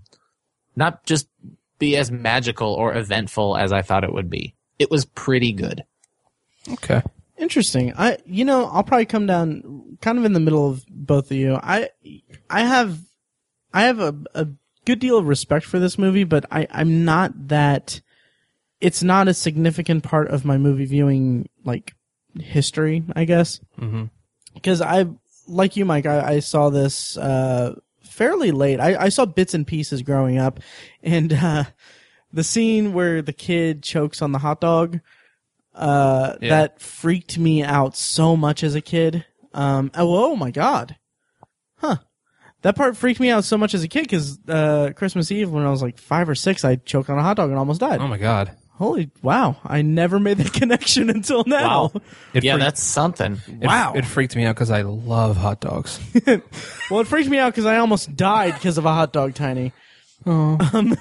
not 0.75 1.05
just 1.05 1.27
be 1.77 1.95
as 1.95 2.09
magical 2.09 2.73
or 2.73 2.95
eventful 2.95 3.55
as 3.55 3.71
I 3.71 3.83
thought 3.83 4.03
it 4.03 4.11
would 4.11 4.31
be. 4.31 4.55
It 4.79 4.89
was 4.89 5.05
pretty 5.05 5.53
good. 5.53 5.83
Okay. 6.69 7.03
Interesting. 7.37 7.93
I, 7.95 8.17
you 8.25 8.43
know, 8.43 8.65
I'll 8.65 8.83
probably 8.83 9.05
come 9.05 9.27
down 9.27 9.97
kind 10.01 10.17
of 10.17 10.25
in 10.25 10.33
the 10.33 10.39
middle 10.39 10.67
of 10.67 10.83
both 10.89 11.29
of 11.29 11.37
you. 11.37 11.55
I, 11.61 11.89
I 12.49 12.61
have, 12.61 12.97
I 13.71 13.83
have 13.83 13.99
a, 13.99 14.15
a 14.33 14.47
good 14.85 14.97
deal 14.97 15.19
of 15.19 15.27
respect 15.27 15.65
for 15.67 15.77
this 15.77 15.99
movie, 15.99 16.23
but 16.23 16.45
I, 16.49 16.67
I'm 16.71 17.05
not 17.05 17.49
that, 17.49 18.01
it's 18.81 19.03
not 19.03 19.27
a 19.27 19.33
significant 19.33 20.03
part 20.03 20.29
of 20.29 20.45
my 20.45 20.57
movie 20.57 20.85
viewing, 20.85 21.49
like, 21.65 21.93
history, 22.39 23.03
I 23.15 23.25
guess. 23.25 23.59
Mm-hmm. 23.79 24.05
Because 24.53 24.81
I, 24.81 25.05
like 25.47 25.75
you, 25.75 25.85
Mike, 25.85 26.05
I, 26.05 26.35
I 26.35 26.39
saw 26.39 26.69
this 26.69 27.17
uh, 27.17 27.75
fairly 28.03 28.51
late. 28.51 28.79
I, 28.79 28.95
I 28.95 29.09
saw 29.09 29.25
bits 29.25 29.53
and 29.53 29.65
pieces 29.65 30.01
growing 30.01 30.37
up, 30.37 30.59
and 31.03 31.33
uh, 31.33 31.63
the 32.33 32.43
scene 32.43 32.93
where 32.93 33.21
the 33.21 33.33
kid 33.33 33.83
chokes 33.83 34.21
on 34.21 34.31
the 34.31 34.39
hot 34.39 34.61
dog, 34.61 34.99
uh, 35.73 36.35
Yeah. 36.41 36.49
that 36.49 36.81
freaked 36.81 37.37
me 37.37 37.63
out 37.63 37.95
so 37.95 38.35
much 38.35 38.63
as 38.63 38.75
a 38.75 38.81
kid. 38.81 39.25
Um, 39.53 39.91
oh, 39.95 40.31
oh 40.31 40.35
my 40.35 40.51
god, 40.51 40.97
huh? 41.77 41.97
That 42.63 42.75
part 42.75 42.97
freaked 42.97 43.19
me 43.19 43.29
out 43.29 43.43
so 43.43 43.57
much 43.57 43.73
as 43.75 43.83
a 43.83 43.87
kid 43.87 44.01
because 44.01 44.39
uh, 44.47 44.91
Christmas 44.95 45.31
Eve 45.31 45.49
when 45.51 45.63
I 45.65 45.69
was 45.69 45.81
like 45.83 45.97
five 45.99 46.27
or 46.27 46.35
six, 46.35 46.65
I 46.65 46.75
choked 46.77 47.09
on 47.09 47.17
a 47.19 47.23
hot 47.23 47.37
dog 47.37 47.49
and 47.51 47.57
almost 47.59 47.79
died. 47.79 47.99
Oh 48.01 48.07
my 48.07 48.17
god. 48.17 48.51
Holy 48.77 49.09
wow! 49.23 49.57
I 49.65 49.81
never 49.81 50.19
made 50.19 50.37
the 50.37 50.49
connection 50.59 51.09
until 51.09 51.43
now. 51.45 51.67
Wow. 51.67 51.91
It 52.33 52.43
yeah, 52.43 52.53
freaked- 52.53 52.63
that's 52.63 52.83
something. 52.83 53.37
it- 53.47 53.65
wow. 53.67 53.93
It, 53.95 54.05
freaked 54.05 54.35
me 54.35 54.45
out 54.45 54.53
because 54.55 54.69
I 54.69 54.81
love 54.83 55.35
hot 55.37 55.59
dogs. 55.61 55.99
Well, 56.89 57.01
it 57.01 57.07
freaked 57.07 57.29
me 57.29 57.37
out 57.37 57.51
because 57.53 57.65
I 57.65 57.77
almost 57.77 58.15
died 58.15 58.53
because 58.53 58.77
of 58.77 58.85
a 58.85 58.93
hot 58.93 59.11
dog, 59.11 59.33
Tiny. 59.35 59.73
Oh. 60.25 60.57
Um, 60.73 60.95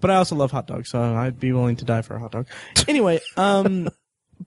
but 0.00 0.10
I 0.10 0.16
also 0.16 0.36
love 0.36 0.50
hot 0.50 0.66
dogs, 0.66 0.90
so 0.90 1.00
I'd 1.00 1.38
be 1.40 1.52
willing 1.52 1.76
to 1.76 1.84
die 1.84 2.02
for 2.02 2.14
a 2.16 2.18
hot 2.20 2.32
dog. 2.32 2.46
Anyway, 2.88 3.20
um, 3.36 3.88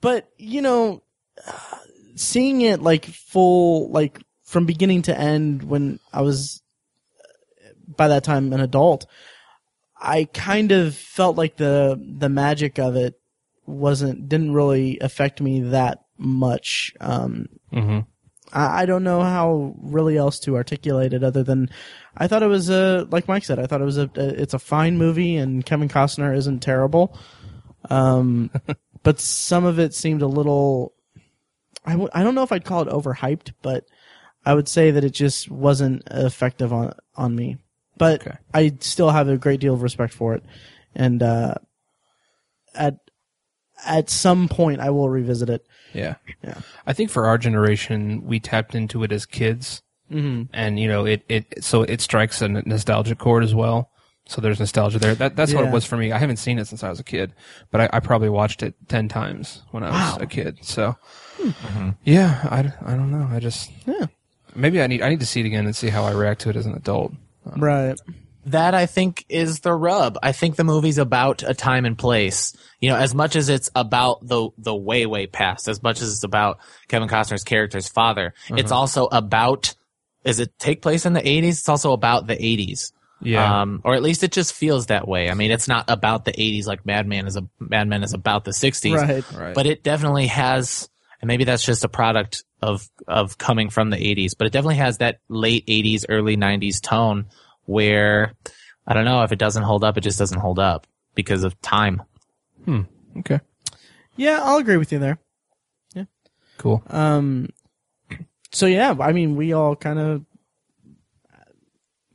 but 0.02 0.30
you 0.38 0.62
know, 0.62 1.02
uh, 1.48 1.78
seeing 2.16 2.62
it 2.62 2.82
like 2.82 3.06
full, 3.06 3.90
like 3.90 4.22
from 4.44 4.66
beginning 4.66 5.02
to 5.04 5.18
end, 5.20 5.64
when 5.64 6.00
I 6.14 6.22
was 6.22 6.62
uh, 7.64 7.70
by 7.96 8.08
that 8.10 8.24
time 8.24 8.52
an 8.54 8.60
adult, 8.60 9.06
I 10.06 10.26
kind 10.26 10.72
of 10.72 10.96
felt 10.96 11.36
like 11.36 11.58
the 11.58 12.00
the 12.18 12.30
magic 12.30 12.78
of 12.80 12.96
it 12.96 13.20
wasn't 13.66 14.30
didn't 14.30 14.54
really 14.54 15.00
affect 15.00 15.42
me 15.42 15.60
that 15.62 16.06
much. 16.18 16.94
Um, 17.02 17.48
hmm 17.72 18.00
I, 18.54 18.84
I 18.84 18.86
don't 18.86 19.04
know 19.04 19.22
how 19.22 19.74
really 19.82 20.18
else 20.18 20.40
to 20.42 20.56
articulate 20.56 21.14
it 21.14 21.24
other 21.24 21.44
than 21.44 21.70
I 22.16 22.28
thought 22.28 22.44
it 22.44 22.48
was 22.48 22.70
a 22.70 23.08
like 23.10 23.28
Mike 23.28 23.44
said 23.44 23.60
I 23.60 23.66
thought 23.66 23.82
it 23.82 23.86
was 23.86 23.98
a, 23.98 24.10
a 24.16 24.42
it's 24.42 24.54
a 24.54 24.60
fine 24.60 24.98
movie 24.98 25.36
and 25.36 25.66
Kevin 25.66 25.90
Costner 25.90 26.36
isn't 26.36 26.60
terrible, 26.62 27.18
um, 27.90 28.52
but 29.04 29.20
some 29.20 29.66
of 29.66 29.80
it 29.80 29.94
seemed 29.94 30.22
a 30.22 30.28
little 30.28 30.94
I 31.86 31.92
w- 31.94 32.10
I 32.14 32.24
don't 32.24 32.36
know 32.36 32.44
if 32.44 32.52
I'd 32.52 32.66
call 32.66 32.82
it 32.84 32.90
overhyped, 32.90 33.54
but 33.62 33.86
I 34.46 34.54
would 34.54 34.68
say 34.68 34.92
that 34.92 35.04
it 35.04 35.12
just 35.12 35.50
wasn't 35.50 36.04
effective 36.12 36.72
on 36.72 36.94
on 37.16 37.36
me. 37.36 37.58
But 37.98 38.22
Okay. 38.28 38.38
I 38.54 38.74
still 38.82 39.10
have 39.10 39.28
a 39.30 39.38
great 39.38 39.60
deal 39.60 39.74
of 39.74 39.82
respect 39.82 40.14
for 40.14 40.34
it, 40.36 40.44
and 40.96 41.22
uh, 41.24 41.56
at 42.74 42.98
at 43.86 44.10
some 44.10 44.48
point 44.48 44.80
I 44.82 44.90
will 44.90 45.10
revisit 45.10 45.50
it. 45.50 45.66
Yeah. 45.94 46.16
Yeah. 46.44 46.60
I 46.88 46.94
think 46.94 47.10
for 47.10 47.26
our 47.26 47.38
generation, 47.38 48.26
we 48.26 48.40
tapped 48.40 48.76
into 48.76 49.04
it 49.04 49.12
as 49.12 49.26
kids, 49.26 49.82
Mm-hmm. 50.12 50.44
and 50.54 50.80
you 50.80 50.88
know, 50.88 51.06
it 51.06 51.24
it 51.30 51.64
so 51.64 51.82
it 51.84 52.00
strikes 52.02 52.42
a 52.42 52.48
nostalgic 52.48 53.18
chord 53.18 53.44
as 53.44 53.56
well. 53.56 53.90
So 54.28 54.40
there's 54.42 54.60
nostalgia 54.60 55.00
there. 55.00 55.16
That 55.16 55.36
that's 55.36 55.54
what 55.54 55.66
it 55.66 55.72
was 55.72 55.86
for 55.86 55.98
me. 55.98 56.12
I 56.12 56.18
haven't 56.20 56.38
seen 56.38 56.60
it 56.60 56.66
since 56.68 56.84
I 56.84 56.90
was 56.90 57.00
a 57.00 57.04
kid, 57.04 57.34
but 57.72 57.82
I, 57.82 57.90
I 57.94 58.00
probably 58.02 58.30
watched 58.30 58.62
it 58.64 58.76
ten 58.88 59.08
times 59.08 59.64
when 59.72 59.84
I 59.84 59.90
was 59.90 60.18
Wow. 60.18 60.18
a 60.22 60.26
kid. 60.28 60.58
So 60.64 60.96
yeah, 62.04 62.40
I, 62.52 62.72
I 62.92 62.96
don't 62.96 63.12
know. 63.12 63.28
I 63.32 63.40
just 63.40 63.72
Yeah. 63.88 64.08
maybe 64.56 64.82
I 64.82 64.88
need 64.88 65.02
I 65.02 65.10
need 65.10 65.20
to 65.22 65.26
see 65.26 65.40
it 65.42 65.46
again 65.46 65.66
and 65.66 65.76
see 65.76 65.90
how 65.90 66.04
I 66.04 66.12
react 66.12 66.42
to 66.42 66.50
it 66.50 66.56
as 66.56 66.66
an 66.66 66.74
adult. 66.76 67.14
Right. 67.46 68.00
That 68.48 68.76
I 68.76 68.86
think 68.86 69.26
is 69.28 69.62
the 69.62 69.74
rub. 69.74 70.20
I 70.22 70.32
think 70.32 70.56
the 70.56 70.64
movie's 70.64 71.00
about 71.00 71.42
a 71.42 71.54
time 71.54 71.86
and 71.86 71.98
place. 71.98 72.56
You 72.80 72.90
know, 72.90 72.96
as 72.96 73.16
much 73.16 73.36
as 73.36 73.50
it's 73.50 73.72
about 73.74 74.26
the 74.28 74.50
the 74.58 74.76
way 74.76 75.06
way 75.08 75.26
past, 75.26 75.68
as 75.68 75.82
much 75.82 76.02
as 76.02 76.12
it's 76.12 76.24
about 76.24 76.60
Kevin 76.88 77.10
Costner's 77.10 77.44
character's 77.44 77.88
father, 77.88 78.34
it's 78.50 78.72
also 78.72 79.08
about. 79.12 79.74
Is 80.24 80.40
it 80.40 80.58
take 80.58 80.82
place 80.82 81.06
in 81.06 81.14
the 81.14 81.28
eighties? 81.28 81.60
It's 81.60 81.70
also 81.70 81.92
about 81.92 82.28
the 82.28 82.34
eighties. 82.44 82.94
Yeah. 83.22 83.62
Um, 83.62 83.82
or 83.84 83.96
at 83.96 84.04
least 84.04 84.24
it 84.24 84.32
just 84.32 84.54
feels 84.54 84.88
that 84.88 85.08
way. 85.08 85.30
I 85.30 85.34
mean, 85.34 85.52
it's 85.52 85.68
not 85.68 85.86
about 85.88 86.26
the 86.26 86.32
eighties 86.32 86.68
like 86.68 86.86
Madman 86.86 87.28
is 87.28 87.38
a 87.38 87.48
Mad 87.60 87.88
Men 87.88 88.04
is 88.04 88.14
about 88.14 88.44
the 88.44 88.54
sixties. 88.54 88.94
Right. 88.94 89.32
right. 89.34 89.56
But 89.56 89.66
it 89.66 89.84
definitely 89.84 90.28
has, 90.28 90.90
and 91.22 91.28
maybe 91.28 91.44
that's 91.44 91.66
just 91.66 91.84
a 91.84 91.90
product 91.90 92.44
of 92.66 92.90
of 93.08 93.38
coming 93.38 93.70
from 93.70 93.90
the 93.90 93.98
'80s. 93.98 94.34
But 94.38 94.48
it 94.48 94.54
definitely 94.54 94.76
has 94.76 94.98
that 94.98 95.20
late 95.30 95.66
'80s, 95.68 96.06
early 96.10 96.36
'90s 96.36 96.82
tone 96.82 97.28
where 97.66 98.34
I 98.88 98.94
don't 98.94 99.06
know 99.06 99.24
if 99.24 99.32
it 99.32 99.40
doesn't 99.40 99.64
hold 99.64 99.84
up, 99.84 99.98
it 99.98 100.02
just 100.02 100.20
doesn't 100.20 100.40
hold 100.40 100.60
up 100.60 100.88
because 101.14 101.44
of 101.44 101.60
time. 101.62 102.02
Hmm. 102.66 102.82
okay. 103.20 103.40
Yeah, 104.16 104.40
I'll 104.42 104.58
agree 104.58 104.78
with 104.78 104.92
you 104.92 105.00
there. 105.00 105.20
Yeah. 105.94 106.06
Cool. 106.58 106.84
Um, 106.88 107.50
so 108.52 108.66
yeah, 108.66 108.96
I 109.00 109.12
mean, 109.12 109.36
we 109.36 109.54
all 109.54 109.76
kind 109.76 110.00
of, 110.00 110.26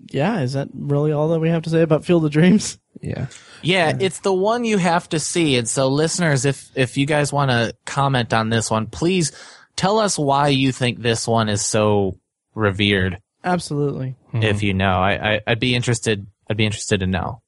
yeah. 0.09 0.41
Is 0.41 0.55
that 0.55 0.69
really 0.73 1.13
all 1.13 1.29
that 1.29 1.41
we 1.41 1.51
have 1.51 1.63
to 1.63 1.71
say 1.71 1.83
about 1.83 2.05
Field 2.05 2.25
of 2.25 2.31
Dreams? 2.31 2.79
Yeah. 3.01 3.27
Yeah, 3.63 3.97
it's 3.99 4.21
the 4.21 4.33
one 4.33 4.65
you 4.65 4.79
have 4.79 5.09
to 5.11 5.21
see. 5.21 5.57
And 5.57 5.69
so, 5.69 5.89
listeners, 5.89 6.45
if 6.45 6.71
if 6.75 6.97
you 6.97 7.07
guys 7.07 7.33
want 7.33 7.51
to 7.51 7.75
comment 7.85 8.33
on 8.33 8.49
this 8.49 8.71
one, 8.71 8.87
please 8.87 9.33
tell 9.81 9.99
us 9.99 10.19
why 10.19 10.49
you 10.49 10.73
think 10.73 11.01
this 11.01 11.27
one 11.27 11.49
is 11.49 11.65
so 11.65 12.19
revered. 12.55 13.19
Absolutely. 13.43 14.17
If 14.35 14.63
you 14.63 14.75
know, 14.75 14.93
I, 14.93 15.35
I 15.35 15.41
I'd 15.47 15.61
be 15.61 15.75
interested. 15.75 16.27
I'd 16.49 16.59
be 16.59 16.67
interested 16.67 17.01
to 17.01 17.07
know. 17.07 17.41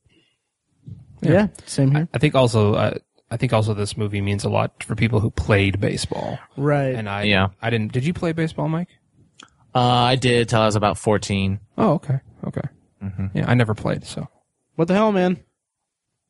Yeah. 1.20 1.48
same 1.66 1.90
here. 1.94 2.08
I 2.14 2.18
think 2.18 2.34
also 2.34 2.74
uh, 2.74 2.94
I 3.30 3.36
think 3.36 3.52
also 3.52 3.74
this 3.74 3.96
movie 3.96 4.22
means 4.22 4.44
a 4.44 4.48
lot 4.48 4.82
for 4.82 4.94
people 4.96 5.20
who 5.20 5.30
played 5.30 5.78
baseball. 5.80 6.38
right. 6.56 6.94
And 6.94 7.08
I 7.08 7.24
Yeah. 7.24 7.48
I 7.60 7.68
didn't. 7.68 7.92
Did 7.92 8.06
you 8.06 8.14
play 8.14 8.32
baseball, 8.32 8.68
Mike? 8.68 8.88
Uh, 9.74 9.80
I 9.80 10.16
did 10.16 10.48
till 10.48 10.60
I 10.60 10.66
was 10.66 10.76
about 10.76 10.96
fourteen. 10.98 11.60
Oh, 11.76 11.92
okay. 11.94 12.20
Okay. 12.46 12.68
Yeah, 13.34 13.46
I 13.48 13.54
never 13.54 13.74
played. 13.74 14.04
So, 14.04 14.28
what 14.76 14.86
the 14.88 14.94
hell, 14.94 15.12
man? 15.12 15.42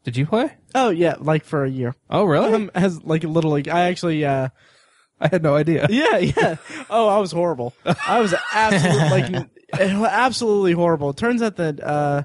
did 0.04 0.16
you 0.16 0.26
play? 0.26 0.50
Oh 0.74 0.90
yeah, 0.90 1.14
like 1.20 1.44
for 1.44 1.64
a 1.64 1.70
year. 1.70 1.94
Oh, 2.10 2.24
really? 2.24 2.52
Um, 2.52 2.70
as 2.74 3.02
like 3.04 3.24
a 3.24 3.28
little 3.28 3.52
league. 3.52 3.68
I 3.68 3.82
actually, 3.82 4.24
uh, 4.24 4.48
I 5.22 5.28
had 5.28 5.42
no 5.42 5.54
idea. 5.54 5.86
yeah, 5.90 6.18
yeah. 6.18 6.56
Oh, 6.90 7.08
I 7.08 7.18
was 7.18 7.32
horrible. 7.32 7.72
I 8.06 8.20
was 8.20 8.34
absolutely 8.52 9.08
like 9.08 9.48
absolutely 9.80 10.72
horrible. 10.72 11.10
It 11.10 11.16
turns 11.16 11.40
out 11.42 11.56
that 11.56 11.82
uh, 11.82 12.24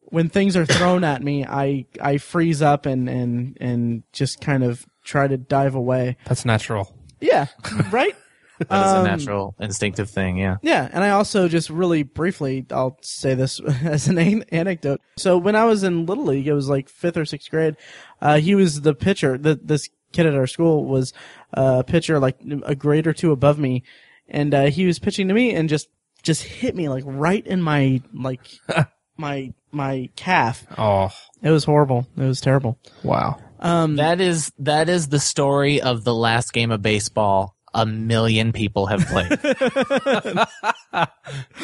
when 0.00 0.28
things 0.28 0.56
are 0.56 0.66
thrown 0.66 1.04
at 1.04 1.22
me, 1.22 1.44
I 1.44 1.86
I 2.00 2.18
freeze 2.18 2.62
up 2.62 2.86
and 2.86 3.08
and 3.08 3.56
and 3.60 4.02
just 4.12 4.40
kind 4.40 4.64
of 4.64 4.84
try 5.04 5.28
to 5.28 5.36
dive 5.36 5.74
away. 5.74 6.16
That's 6.26 6.44
natural. 6.44 6.92
Yeah, 7.20 7.46
right. 7.90 8.14
That 8.58 8.86
is 8.86 8.92
Um, 8.94 9.04
a 9.04 9.08
natural, 9.10 9.54
instinctive 9.60 10.08
thing. 10.08 10.38
Yeah. 10.38 10.56
Yeah, 10.62 10.88
and 10.90 11.04
I 11.04 11.10
also 11.10 11.46
just 11.46 11.68
really 11.68 12.04
briefly, 12.04 12.64
I'll 12.70 12.96
say 13.02 13.34
this 13.34 13.60
as 13.84 14.08
an 14.08 14.16
an- 14.16 14.44
anecdote. 14.50 15.02
So 15.18 15.36
when 15.36 15.54
I 15.54 15.64
was 15.64 15.82
in 15.82 16.06
little 16.06 16.24
league, 16.24 16.46
it 16.46 16.54
was 16.54 16.66
like 16.66 16.88
fifth 16.88 17.18
or 17.18 17.26
sixth 17.26 17.50
grade. 17.50 17.76
Uh, 18.22 18.38
he 18.38 18.54
was 18.54 18.80
the 18.80 18.94
pitcher. 18.94 19.36
The, 19.36 19.60
this 19.62 19.90
kid 20.16 20.26
at 20.26 20.34
our 20.34 20.46
school 20.46 20.84
was 20.84 21.12
a 21.52 21.84
pitcher, 21.84 22.18
like 22.18 22.38
a 22.64 22.74
grade 22.74 23.06
or 23.06 23.12
two 23.12 23.32
above 23.32 23.58
me, 23.58 23.82
and 24.28 24.54
uh, 24.54 24.64
he 24.66 24.86
was 24.86 24.98
pitching 24.98 25.28
to 25.28 25.34
me 25.34 25.54
and 25.54 25.68
just 25.68 25.88
just 26.22 26.42
hit 26.42 26.74
me 26.74 26.88
like 26.88 27.04
right 27.06 27.46
in 27.46 27.60
my 27.62 28.00
like 28.14 28.40
my 29.16 29.52
my 29.70 30.08
calf. 30.16 30.66
Oh, 30.78 31.10
It 31.42 31.50
was 31.50 31.64
horrible. 31.64 32.06
It 32.16 32.22
was 32.22 32.40
terrible. 32.40 32.78
wow. 33.02 33.38
Um, 33.58 33.96
That 33.96 34.20
is 34.20 34.52
that 34.58 34.88
is 34.88 35.08
the 35.08 35.18
story 35.20 35.80
of 35.80 36.04
the 36.04 36.14
last 36.14 36.52
game 36.52 36.70
of 36.70 36.82
baseball 36.82 37.54
a 37.74 37.84
million 37.86 38.52
people 38.52 38.86
have 38.86 39.06
played. 39.06 39.28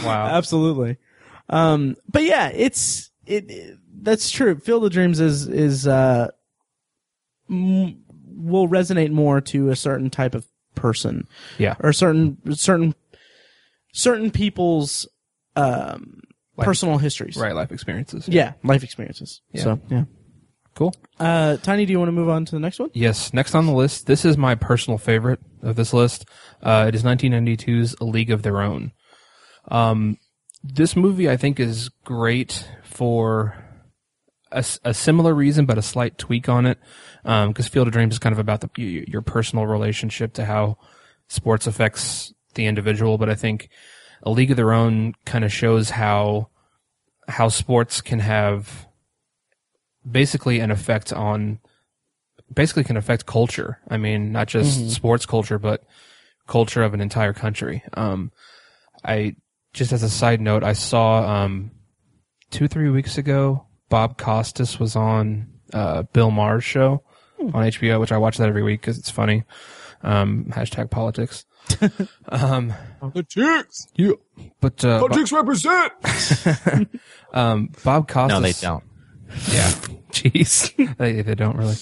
Wow. 0.04 0.26
absolutely. 0.26 0.96
Um, 1.48 1.96
but 2.10 2.22
yeah, 2.22 2.48
it's 2.48 3.10
it, 3.26 3.50
it- 3.50 3.78
That's 4.02 4.30
true. 4.30 4.58
Field 4.58 4.84
of 4.84 4.92
Dreams 4.92 5.20
is 5.20 5.46
is 5.48 5.86
uh, 5.86 6.28
m- 7.50 8.01
will 8.36 8.68
resonate 8.68 9.10
more 9.10 9.40
to 9.40 9.70
a 9.70 9.76
certain 9.76 10.10
type 10.10 10.34
of 10.34 10.46
person 10.74 11.26
Yeah. 11.58 11.76
or 11.80 11.92
certain 11.92 12.38
certain 12.54 12.94
certain 13.92 14.30
people's 14.30 15.06
um, 15.56 16.22
Life- 16.56 16.64
personal 16.66 16.98
histories. 16.98 17.36
Right. 17.36 17.54
Life 17.54 17.72
experiences. 17.72 18.28
Yeah, 18.28 18.52
life 18.62 18.82
experiences. 18.84 19.40
Yeah. 19.52 19.62
So 19.62 19.80
yeah. 19.88 20.04
Cool. 20.74 20.94
Uh, 21.20 21.58
Tiny, 21.58 21.84
do 21.84 21.92
you 21.92 21.98
want 21.98 22.08
to 22.08 22.12
move 22.12 22.30
on 22.30 22.46
to 22.46 22.52
the 22.52 22.58
next 22.60 22.78
one? 22.78 22.88
Yes. 22.94 23.34
Next 23.34 23.54
on 23.54 23.66
the 23.66 23.72
list, 23.74 24.06
this 24.06 24.24
is 24.24 24.38
my 24.38 24.54
personal 24.54 24.96
favorite 24.96 25.40
of 25.62 25.76
this 25.76 25.92
list. 25.92 26.24
Uh, 26.62 26.86
it 26.88 26.94
is 26.94 27.02
1992's 27.02 27.94
A 28.00 28.04
League 28.04 28.30
of 28.30 28.42
Their 28.42 28.62
Own. 28.62 28.92
Um, 29.68 30.16
this 30.64 30.96
movie 30.96 31.28
I 31.28 31.36
think 31.36 31.60
is 31.60 31.90
great 32.04 32.66
for 32.84 33.54
a, 34.52 34.64
a 34.84 34.94
similar 34.94 35.34
reason, 35.34 35.66
but 35.66 35.78
a 35.78 35.82
slight 35.82 36.18
tweak 36.18 36.48
on 36.48 36.66
it. 36.66 36.78
Um, 37.24 37.52
cause 37.52 37.68
Field 37.68 37.88
of 37.88 37.92
Dreams 37.92 38.14
is 38.14 38.18
kind 38.18 38.32
of 38.32 38.38
about 38.38 38.60
the, 38.60 39.04
your 39.08 39.22
personal 39.22 39.66
relationship 39.66 40.32
to 40.34 40.44
how 40.44 40.78
sports 41.28 41.66
affects 41.66 42.32
the 42.54 42.66
individual. 42.66 43.18
But 43.18 43.30
I 43.30 43.34
think 43.34 43.68
A 44.22 44.30
League 44.30 44.50
of 44.50 44.56
Their 44.56 44.72
Own 44.72 45.14
kind 45.24 45.44
of 45.44 45.52
shows 45.52 45.90
how, 45.90 46.48
how 47.28 47.48
sports 47.48 48.00
can 48.00 48.20
have 48.20 48.86
basically 50.08 50.60
an 50.60 50.70
effect 50.70 51.12
on 51.12 51.60
basically 52.52 52.84
can 52.84 52.96
affect 52.96 53.26
culture. 53.26 53.78
I 53.88 53.96
mean, 53.96 54.32
not 54.32 54.48
just 54.48 54.90
sports 54.90 55.26
culture, 55.26 55.58
but 55.58 55.84
culture 56.46 56.82
of 56.82 56.94
an 56.94 57.00
entire 57.00 57.32
country. 57.32 57.82
Um, 57.94 58.32
I 59.04 59.36
just 59.72 59.92
as 59.92 60.02
a 60.02 60.10
side 60.10 60.40
note, 60.40 60.62
I 60.62 60.74
saw 60.74 61.22
um, 61.22 61.70
two 62.50 62.68
three 62.68 62.90
weeks 62.90 63.18
ago, 63.18 63.66
Bob 63.92 64.16
Costas 64.16 64.80
was 64.80 64.96
on 64.96 65.48
uh, 65.74 66.04
Bill 66.14 66.30
Maher's 66.30 66.64
show 66.64 67.02
on 67.38 67.52
HBO, 67.52 68.00
which 68.00 68.10
I 68.10 68.16
watch 68.16 68.38
that 68.38 68.48
every 68.48 68.62
week 68.62 68.80
because 68.80 68.96
it's 68.98 69.10
funny. 69.10 69.44
Um, 70.02 70.46
hashtag 70.48 70.90
politics. 70.90 71.44
um, 72.30 72.72
Politics. 73.00 73.88
yeah, 73.94 74.12
but 74.62 74.82
uh, 74.82 75.06
Bob, 75.06 75.30
represent. 75.30 75.92
um, 77.34 77.70
Bob 77.84 78.08
Costas. 78.08 78.30
No, 78.34 78.40
they 78.40 78.52
don't. 78.52 78.84
Yeah, 79.52 79.70
jeez, 80.10 80.96
they, 80.96 81.20
they 81.20 81.34
don't 81.34 81.58
really. 81.58 81.76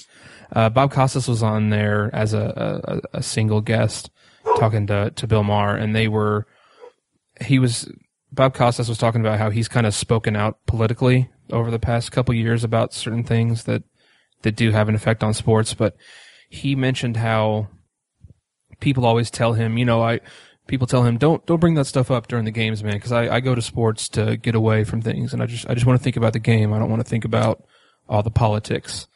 Uh, 0.50 0.68
Bob 0.68 0.90
Costas 0.90 1.28
was 1.28 1.44
on 1.44 1.70
there 1.70 2.10
as 2.12 2.34
a, 2.34 3.00
a, 3.12 3.18
a 3.18 3.22
single 3.22 3.60
guest 3.60 4.10
talking 4.58 4.88
to, 4.88 5.12
to 5.12 5.28
Bill 5.28 5.44
Maher, 5.44 5.76
and 5.76 5.94
they 5.94 6.08
were, 6.08 6.48
he 7.40 7.60
was, 7.60 7.88
Bob 8.32 8.54
Costas 8.54 8.88
was 8.88 8.98
talking 8.98 9.20
about 9.20 9.38
how 9.38 9.50
he's 9.50 9.68
kind 9.68 9.86
of 9.86 9.94
spoken 9.94 10.34
out 10.34 10.58
politically 10.66 11.30
over 11.52 11.70
the 11.70 11.78
past 11.78 12.12
couple 12.12 12.34
years 12.34 12.64
about 12.64 12.94
certain 12.94 13.24
things 13.24 13.64
that, 13.64 13.82
that 14.42 14.56
do 14.56 14.70
have 14.70 14.88
an 14.88 14.94
effect 14.94 15.22
on 15.22 15.34
sports, 15.34 15.74
but 15.74 15.96
he 16.48 16.74
mentioned 16.74 17.16
how 17.16 17.68
people 18.80 19.04
always 19.04 19.30
tell 19.30 19.52
him, 19.52 19.76
you 19.78 19.84
know, 19.84 20.02
I, 20.02 20.20
people 20.66 20.86
tell 20.86 21.04
him, 21.04 21.18
don't, 21.18 21.44
don't 21.46 21.60
bring 21.60 21.74
that 21.74 21.86
stuff 21.86 22.10
up 22.10 22.28
during 22.28 22.44
the 22.44 22.50
games, 22.50 22.82
man, 22.82 22.98
cause 22.98 23.12
I, 23.12 23.36
I 23.36 23.40
go 23.40 23.54
to 23.54 23.62
sports 23.62 24.08
to 24.10 24.36
get 24.36 24.54
away 24.54 24.84
from 24.84 25.02
things 25.02 25.32
and 25.32 25.42
I 25.42 25.46
just, 25.46 25.68
I 25.68 25.74
just 25.74 25.86
want 25.86 25.98
to 25.98 26.02
think 26.02 26.16
about 26.16 26.32
the 26.32 26.38
game. 26.38 26.72
I 26.72 26.78
don't 26.78 26.90
want 26.90 27.04
to 27.04 27.08
think 27.08 27.24
about 27.24 27.64
all 28.08 28.22
the 28.22 28.30
politics. 28.30 29.06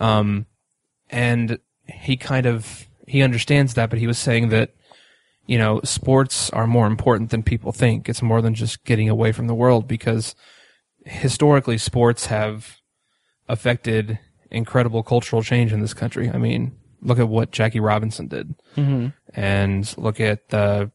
Um, 0.00 0.46
and 1.10 1.58
he 1.86 2.16
kind 2.16 2.46
of 2.46 2.86
he 3.06 3.22
understands 3.22 3.74
that, 3.74 3.90
but 3.90 3.98
he 3.98 4.06
was 4.06 4.18
saying 4.18 4.50
that 4.50 4.74
you 5.46 5.58
know 5.58 5.80
sports 5.84 6.50
are 6.50 6.66
more 6.66 6.86
important 6.86 7.30
than 7.30 7.42
people 7.42 7.72
think. 7.72 8.08
It's 8.08 8.22
more 8.22 8.42
than 8.42 8.54
just 8.54 8.84
getting 8.84 9.08
away 9.08 9.32
from 9.32 9.46
the 9.46 9.54
world 9.54 9.88
because 9.88 10.34
historically 11.04 11.78
sports 11.78 12.26
have 12.26 12.76
affected 13.48 14.18
incredible 14.50 15.02
cultural 15.02 15.42
change 15.42 15.72
in 15.72 15.80
this 15.80 15.94
country. 15.94 16.30
I 16.30 16.38
mean, 16.38 16.76
look 17.02 17.18
at 17.18 17.28
what 17.28 17.50
Jackie 17.50 17.80
Robinson 17.80 18.28
did, 18.28 18.54
Mm-hmm. 18.76 19.08
and 19.34 19.94
look 19.98 20.20
at 20.20 20.48
the 20.48 20.90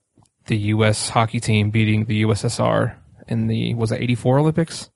the 0.46 0.58
U.S. 0.58 1.10
hockey 1.10 1.40
team 1.40 1.70
beating 1.72 2.06
the 2.06 2.24
USSR 2.24 2.96
in 3.28 3.48
the 3.48 3.74
was 3.76 3.92
it 3.92 4.02
'84 4.02 4.40
Olympics. 4.40 4.90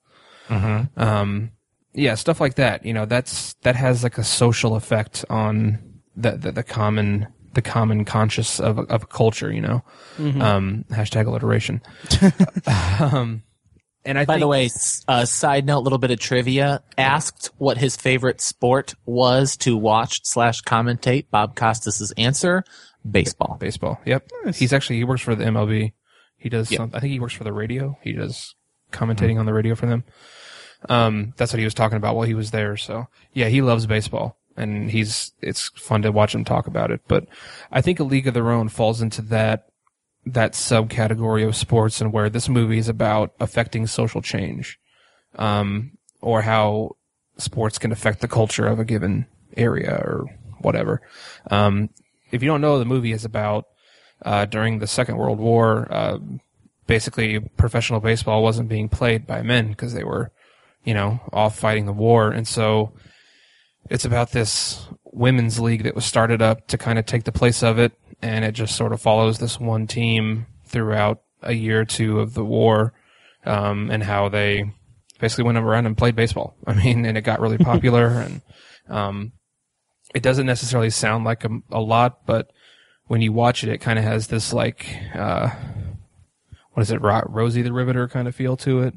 Mm-hmm. 0.50 1.00
Um, 1.00 1.52
yeah, 1.94 2.16
stuff 2.16 2.40
like 2.42 2.56
that. 2.56 2.86
You 2.86 2.94
know, 2.94 3.06
that's 3.06 3.54
that 3.64 3.76
has 3.76 4.04
like 4.04 4.18
a 4.18 4.24
social 4.24 4.76
effect 4.76 5.24
on 5.30 5.80
the 6.16 6.32
the, 6.32 6.52
the 6.52 6.64
common 6.64 7.28
the 7.54 7.62
common 7.62 8.06
conscious 8.06 8.60
of 8.60 8.78
a, 8.78 8.82
of 8.84 9.10
culture. 9.10 9.52
You 9.52 9.62
know, 9.62 9.84
um, 10.20 10.86
hashtag 10.92 11.26
alliteration. 11.28 11.82
um, 13.00 13.44
and 14.08 14.18
I 14.18 14.26
By 14.26 14.34
think, 14.36 14.42
the 14.42 14.48
way, 14.48 14.66
s- 14.66 15.04
uh, 15.08 15.26
side 15.26 15.66
note, 15.66 15.82
little 15.84 16.00
bit 16.00 16.10
of 16.12 16.20
trivia. 16.20 16.82
Asked 16.98 17.52
what 17.58 17.78
his 17.78 17.96
favorite 17.96 18.42
sport 18.42 18.96
was 19.06 19.56
to 19.58 19.78
watch 19.78 20.22
slash 20.24 20.62
commentate. 20.64 21.26
Bob 21.30 21.56
Costas's 21.56 22.12
answer: 22.18 22.64
baseball. 23.10 23.58
baseball. 23.60 24.00
Yep, 24.06 24.30
Nice. 24.46 24.58
he's 24.58 24.74
actually 24.74 24.98
he 24.98 25.04
works 25.04 25.22
for 25.22 25.36
the 25.36 25.46
MLB. 25.46 25.94
He 26.38 26.50
does. 26.50 26.72
Yep. 26.72 26.78
Some, 26.78 26.92
I 26.94 27.00
think 27.00 27.12
he 27.12 27.20
works 27.20 27.34
for 27.34 27.44
the 27.44 27.54
radio. 27.54 27.98
He 28.02 28.14
does 28.14 28.56
commentating 28.92 29.38
on 29.40 29.46
the 29.46 29.54
radio 29.54 29.76
for 29.76 29.86
them. 29.86 30.04
Um, 30.90 31.34
that's 31.38 31.52
what 31.52 31.60
he 31.60 31.66
was 31.66 31.74
talking 31.74 31.98
about 31.98 32.16
while 32.16 32.26
he 32.28 32.34
was 32.36 32.52
there. 32.52 32.78
So 32.78 33.08
yeah, 33.34 33.48
he 33.50 33.62
loves 33.62 33.86
baseball, 33.88 34.38
and 34.56 34.90
he's 34.92 35.32
it's 35.42 35.70
fun 35.70 36.04
to 36.04 36.12
watch 36.12 36.34
him 36.36 36.44
talk 36.46 36.68
about 36.68 36.92
it. 36.92 37.02
But 37.08 37.26
I 37.72 37.82
think 37.82 38.00
A 38.00 38.04
League 38.04 38.28
of 38.28 38.34
Their 38.34 38.52
Own 38.52 38.70
falls 38.70 39.02
into 39.02 39.22
that 39.24 39.68
that 40.34 40.54
subcategory 40.54 41.48
of 41.48 41.56
sports, 41.56 42.02
and 42.02 42.14
where 42.14 42.30
this 42.30 42.50
movie 42.50 42.78
is 42.78 42.90
about 42.90 43.34
affecting 43.40 43.88
social 43.88 44.22
change, 44.22 44.80
um, 45.36 45.92
or 46.22 46.42
how 46.42 46.96
sports 47.38 47.78
can 47.78 47.92
affect 47.92 48.22
the 48.22 48.28
culture 48.28 48.68
of 48.68 48.80
a 48.80 48.86
given 48.86 49.26
area 49.56 50.02
or 50.04 50.26
whatever. 50.60 51.02
Um, 51.50 51.90
if 52.32 52.42
you 52.44 52.50
don't 52.50 52.62
know, 52.62 52.80
the 52.80 52.86
movie 52.86 53.12
is 53.12 53.26
about 53.26 53.66
uh, 54.24 54.46
during 54.46 54.80
the 54.80 54.88
Second 54.88 55.18
World 55.18 55.40
War. 55.40 55.88
Uh, 55.90 56.18
basically, 56.88 57.40
professional 57.40 58.00
baseball 58.00 58.44
wasn't 58.44 58.70
being 58.70 58.90
played 58.90 59.28
by 59.28 59.42
men 59.42 59.70
because 59.70 59.94
they 59.94 60.04
were, 60.04 60.32
you 60.84 60.94
know, 60.94 61.20
off 61.32 61.58
fighting 61.58 61.86
the 61.86 61.94
war, 61.94 62.32
and 62.32 62.48
so 62.48 62.92
it's 63.90 64.06
about 64.06 64.32
this 64.32 64.88
women's 65.06 65.60
league 65.60 65.84
that 65.84 65.96
was 65.96 66.06
started 66.06 66.42
up 66.42 66.68
to 66.68 66.78
kind 66.78 67.00
of 67.00 67.06
take 67.06 67.24
the 67.24 67.32
place 67.32 67.64
of 67.64 67.80
it, 67.80 67.94
and 68.22 68.44
it 68.46 68.54
just 68.54 68.76
sort 68.76 68.94
of 68.94 69.02
follows 69.02 69.40
this 69.40 69.60
one 69.60 69.88
team 69.88 70.48
throughout 70.66 71.22
a 71.42 71.54
year 71.54 71.82
or 71.82 71.86
two 71.86 72.20
of 72.20 72.34
the 72.34 72.44
war, 72.44 72.94
um, 73.46 73.90
and 73.92 74.04
how 74.04 74.30
they 74.30 74.72
basically 75.20 75.44
went 75.44 75.58
around 75.58 75.86
and 75.86 75.98
played 75.98 76.16
baseball. 76.16 76.56
I 76.68 76.74
mean, 76.74 77.06
and 77.06 77.18
it 77.18 77.22
got 77.22 77.40
really 77.40 77.58
popular, 77.58 78.08
and 78.08 78.42
um, 78.90 79.32
it 80.14 80.24
doesn't 80.24 80.46
necessarily 80.46 80.90
sound 80.90 81.26
like 81.26 81.44
a, 81.44 81.50
a 81.72 81.80
lot, 81.82 82.26
but 82.26 82.52
when 83.08 83.22
you 83.22 83.32
watch 83.32 83.64
it, 83.64 83.70
it 83.70 83.78
kind 83.80 83.98
of 83.98 84.06
has 84.06 84.28
this 84.28 84.52
like, 84.52 84.88
uh, 85.16 85.50
what 86.74 86.82
is 86.82 86.92
it, 86.92 87.02
Ro- 87.02 87.24
Rosie 87.28 87.62
the 87.62 87.74
Riveter 87.74 88.08
kind 88.08 88.28
of 88.28 88.36
feel 88.36 88.58
to 88.58 88.82
it. 88.82 88.94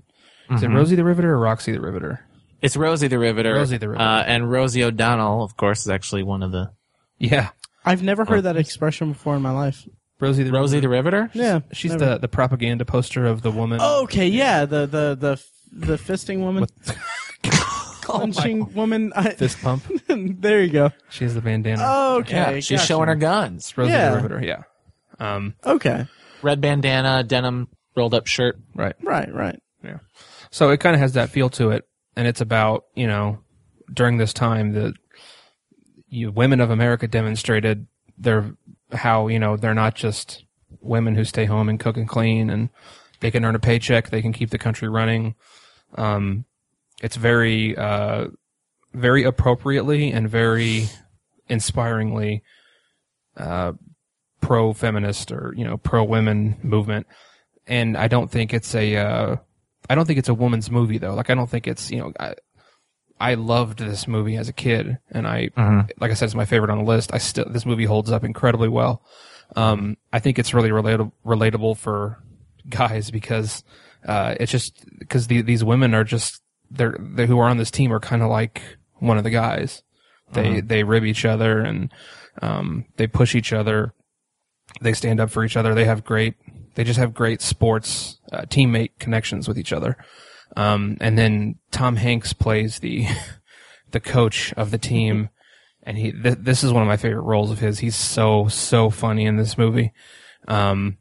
Is 0.51 0.65
it 0.65 0.69
Rosie 0.69 0.97
the 0.97 1.05
Riveter 1.05 1.33
or 1.33 1.39
Roxy 1.39 1.71
the 1.71 1.81
Riveter? 1.81 2.27
It's 2.61 2.77
Rosie 2.77 3.07
the 3.07 3.21
Riveter. 3.21 3.55
Rosie 3.55 3.77
the 3.79 3.89
Riveter. 3.89 4.05
Uh, 4.05 4.23
and 4.23 4.51
Rosie 4.51 4.83
O'Donnell, 4.83 5.45
of 5.45 5.57
course, 5.57 5.83
is 5.83 5.89
actually 5.89 6.25
one 6.25 6.43
of 6.43 6.51
the 6.51 6.73
Yeah, 7.19 7.51
I've 7.85 8.03
never 8.03 8.25
heard 8.25 8.43
that 8.45 8.57
expression 8.57 9.13
before 9.13 9.37
in 9.37 9.43
my 9.43 9.51
life. 9.53 9.89
Rosie 10.21 10.43
the 10.43 10.53
Rosie 10.53 10.77
Riveter. 10.77 10.81
the 10.81 10.89
Riveter. 10.89 11.31
Yeah, 11.35 11.61
She's 11.73 11.93
never. 11.93 12.05
the 12.05 12.19
the 12.19 12.29
propaganda 12.29 12.85
poster 12.85 13.25
of 13.27 13.41
the 13.43 13.51
woman. 13.51 13.81
Okay, 13.81 14.29
yeah, 14.29 14.67
the 14.67 14.87
the 14.87 15.17
the 15.19 15.43
the 15.73 15.97
fisting 15.97 16.41
woman, 16.41 16.67
clenching 18.03 18.73
woman. 18.75 19.13
I, 19.15 19.31
fist 19.31 19.61
pump. 19.63 19.85
there 20.09 20.63
you 20.63 20.71
go. 20.71 20.91
She 21.09 21.25
has 21.25 21.35
the 21.35 21.41
bandana. 21.41 21.83
Okay, 22.19 22.37
Yeah, 22.37 22.55
she's 22.61 22.71
gotcha. 22.79 22.87
showing 22.87 23.09
her 23.09 23.15
guns. 23.17 23.77
Rosie 23.77 23.93
yeah. 23.93 24.11
the 24.11 24.17
Riveter. 24.17 24.43
Yeah. 24.45 24.63
Um. 25.19 25.55
Okay, 25.65 26.07
Red 26.43 26.61
bandana, 26.61 27.23
denim 27.23 27.69
rolled 27.97 28.15
up 28.15 28.27
shirt. 28.27 28.59
Right. 28.75 28.95
right, 29.03 29.33
right. 29.35 29.61
Yeah. 29.85 29.99
So 30.51 30.71
it 30.71 30.81
kind 30.81 30.95
of 30.95 31.01
has 31.01 31.13
that 31.15 31.31
feel 31.31 31.49
to 31.51 31.71
it, 31.71 31.87
and 32.17 32.27
it's 32.27 32.41
about 32.41 32.85
you 32.95 33.07
know 33.07 33.39
during 33.93 34.19
this 34.19 34.33
time 34.33 34.73
the 34.73 34.95
you 36.11 36.31
women 36.31 36.61
of 36.61 36.71
America 36.71 37.09
demonstrated 37.09 37.87
their 38.19 38.53
how 38.93 39.29
you 39.29 39.39
know 39.39 39.57
they're 39.57 39.75
not 39.75 39.95
just 39.95 40.45
women 40.81 41.15
who 41.15 41.25
stay 41.25 41.47
home 41.47 41.69
and 41.69 41.81
cook 41.81 41.97
and 41.97 42.09
clean 42.09 42.51
and 42.51 42.69
they 43.21 43.31
can 43.31 43.45
earn 43.45 43.55
a 43.55 43.59
paycheck, 43.59 44.11
they 44.11 44.23
can 44.23 44.33
keep 44.33 44.51
the 44.51 44.59
country 44.59 44.89
running. 44.89 45.35
Um, 45.97 46.45
it's 47.03 47.17
very 47.17 47.77
uh, 47.77 48.29
very 48.93 49.25
appropriately 49.25 50.13
and 50.13 50.29
very 50.29 50.89
inspiringly 51.49 52.43
uh, 53.37 53.73
pro 54.41 54.73
feminist 54.73 55.33
or 55.33 55.55
you 55.57 55.65
know 55.65 55.77
pro 55.77 56.05
women 56.05 56.57
movement 56.63 57.07
and 57.67 57.97
I 57.97 58.09
don't 58.09 58.31
think 58.31 58.53
it's 58.53 58.75
a 58.75 58.97
uh, 58.97 59.37
I 59.89 59.95
don't 59.95 60.07
think 60.07 60.19
it's 60.19 60.29
a 60.29 60.35
woman's 60.35 60.71
movie 60.71 60.99
though. 60.99 61.15
Like 61.15 61.31
I 61.31 61.35
don't 61.35 61.49
think 61.49 61.67
it's 61.67 61.91
you 61.91 61.99
know 61.99 62.13
I, 62.19 62.35
I 63.21 63.35
loved 63.35 63.79
this 63.79 64.09
movie 64.09 64.37
as 64.37 64.49
a 64.49 64.53
kid, 64.53 64.99
and 65.11 65.27
I 65.27 65.51
like 66.01 66.11
I 66.11 66.15
said 66.15 66.27
it's 66.27 66.35
my 66.35 66.47
favorite 66.47 66.71
on 66.71 66.79
the 66.79 66.85
list. 66.85 67.13
I 67.13 67.19
still 67.19 67.47
this 67.49 67.67
movie 67.67 67.85
holds 67.85 68.11
up 68.11 68.25
incredibly 68.25 68.69
well. 68.69 69.03
Um, 69.57 69.97
I 70.13 70.21
think 70.21 70.39
it's 70.39 70.55
really 70.55 70.71
relatable 70.71 71.13
relatable 71.25 71.77
for 71.77 72.23
guys 72.69 73.11
because 73.11 73.63
uh, 74.07 74.35
it's 74.41 74.53
just 74.53 74.85
because 74.99 75.27
the, 75.27 75.43
these 75.43 75.63
women 75.63 75.95
are 75.95 76.05
just 76.05 76.41
they're 76.71 76.97
they 76.99 77.27
who 77.27 77.39
are 77.39 77.49
on 77.49 77.59
this 77.59 77.71
team 77.71 77.93
are 77.93 78.01
kind 78.01 78.23
of 78.23 78.31
like 78.31 78.63
one 78.95 79.19
of 79.19 79.25
the 79.25 79.31
guys. 79.31 79.83
They 80.33 80.61
they 80.61 80.85
rib 80.85 81.05
each 81.05 81.25
other 81.25 81.59
and 81.61 81.93
um, 82.41 82.87
they 82.97 83.09
push 83.09 83.35
each 83.35 83.53
other 83.53 83.93
they 84.81 84.93
stand 84.93 85.21
up 85.21 85.31
for 85.31 85.45
each 85.45 85.57
other. 85.57 85.75
They 85.75 85.85
have 85.85 86.05
great, 86.05 86.35
they 86.75 86.85
just 86.85 86.99
have 86.99 87.15
great 87.15 87.41
sports 87.41 88.19
uh, 88.33 88.43
teammate 88.43 88.91
connections 88.99 89.49
with 89.49 89.59
each 89.59 89.73
other. 89.73 89.97
Um, 90.57 90.97
and 91.01 91.17
then 91.17 91.57
Tom 91.71 91.97
Hanks 91.97 92.33
plays 92.33 92.81
the 92.81 93.07
the 93.91 94.01
coach 94.01 94.53
of 94.55 94.71
the 94.71 94.79
team, 94.79 95.31
and 95.83 95.97
he 95.97 96.13
th- 96.13 96.39
this 96.41 96.65
is 96.65 96.73
one 96.73 96.83
of 96.83 96.89
my 96.89 96.97
favorite 96.97 97.23
roles 97.23 97.51
of 97.51 97.59
his. 97.59 97.79
He's 97.79 97.97
so 97.97 98.49
so 98.49 98.91
funny 98.91 99.27
in 99.27 99.37
this 99.37 99.57
movie, 99.57 99.93
um, 100.49 100.99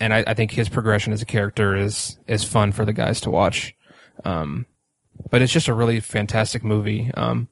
and 0.00 0.12
I, 0.14 0.24
I 0.26 0.34
think 0.34 0.52
his 0.52 0.68
progression 0.68 1.12
as 1.12 1.22
a 1.22 1.26
character 1.26 1.76
is 1.76 2.18
is 2.26 2.44
fun 2.44 2.72
for 2.72 2.84
the 2.84 2.92
guys 2.92 3.20
to 3.22 3.30
watch. 3.30 3.74
Um, 4.24 4.66
but 5.30 5.42
it's 5.42 5.52
just 5.52 5.68
a 5.68 5.74
really 5.74 6.00
fantastic 6.00 6.64
movie. 6.64 7.10
Um, 7.14 7.48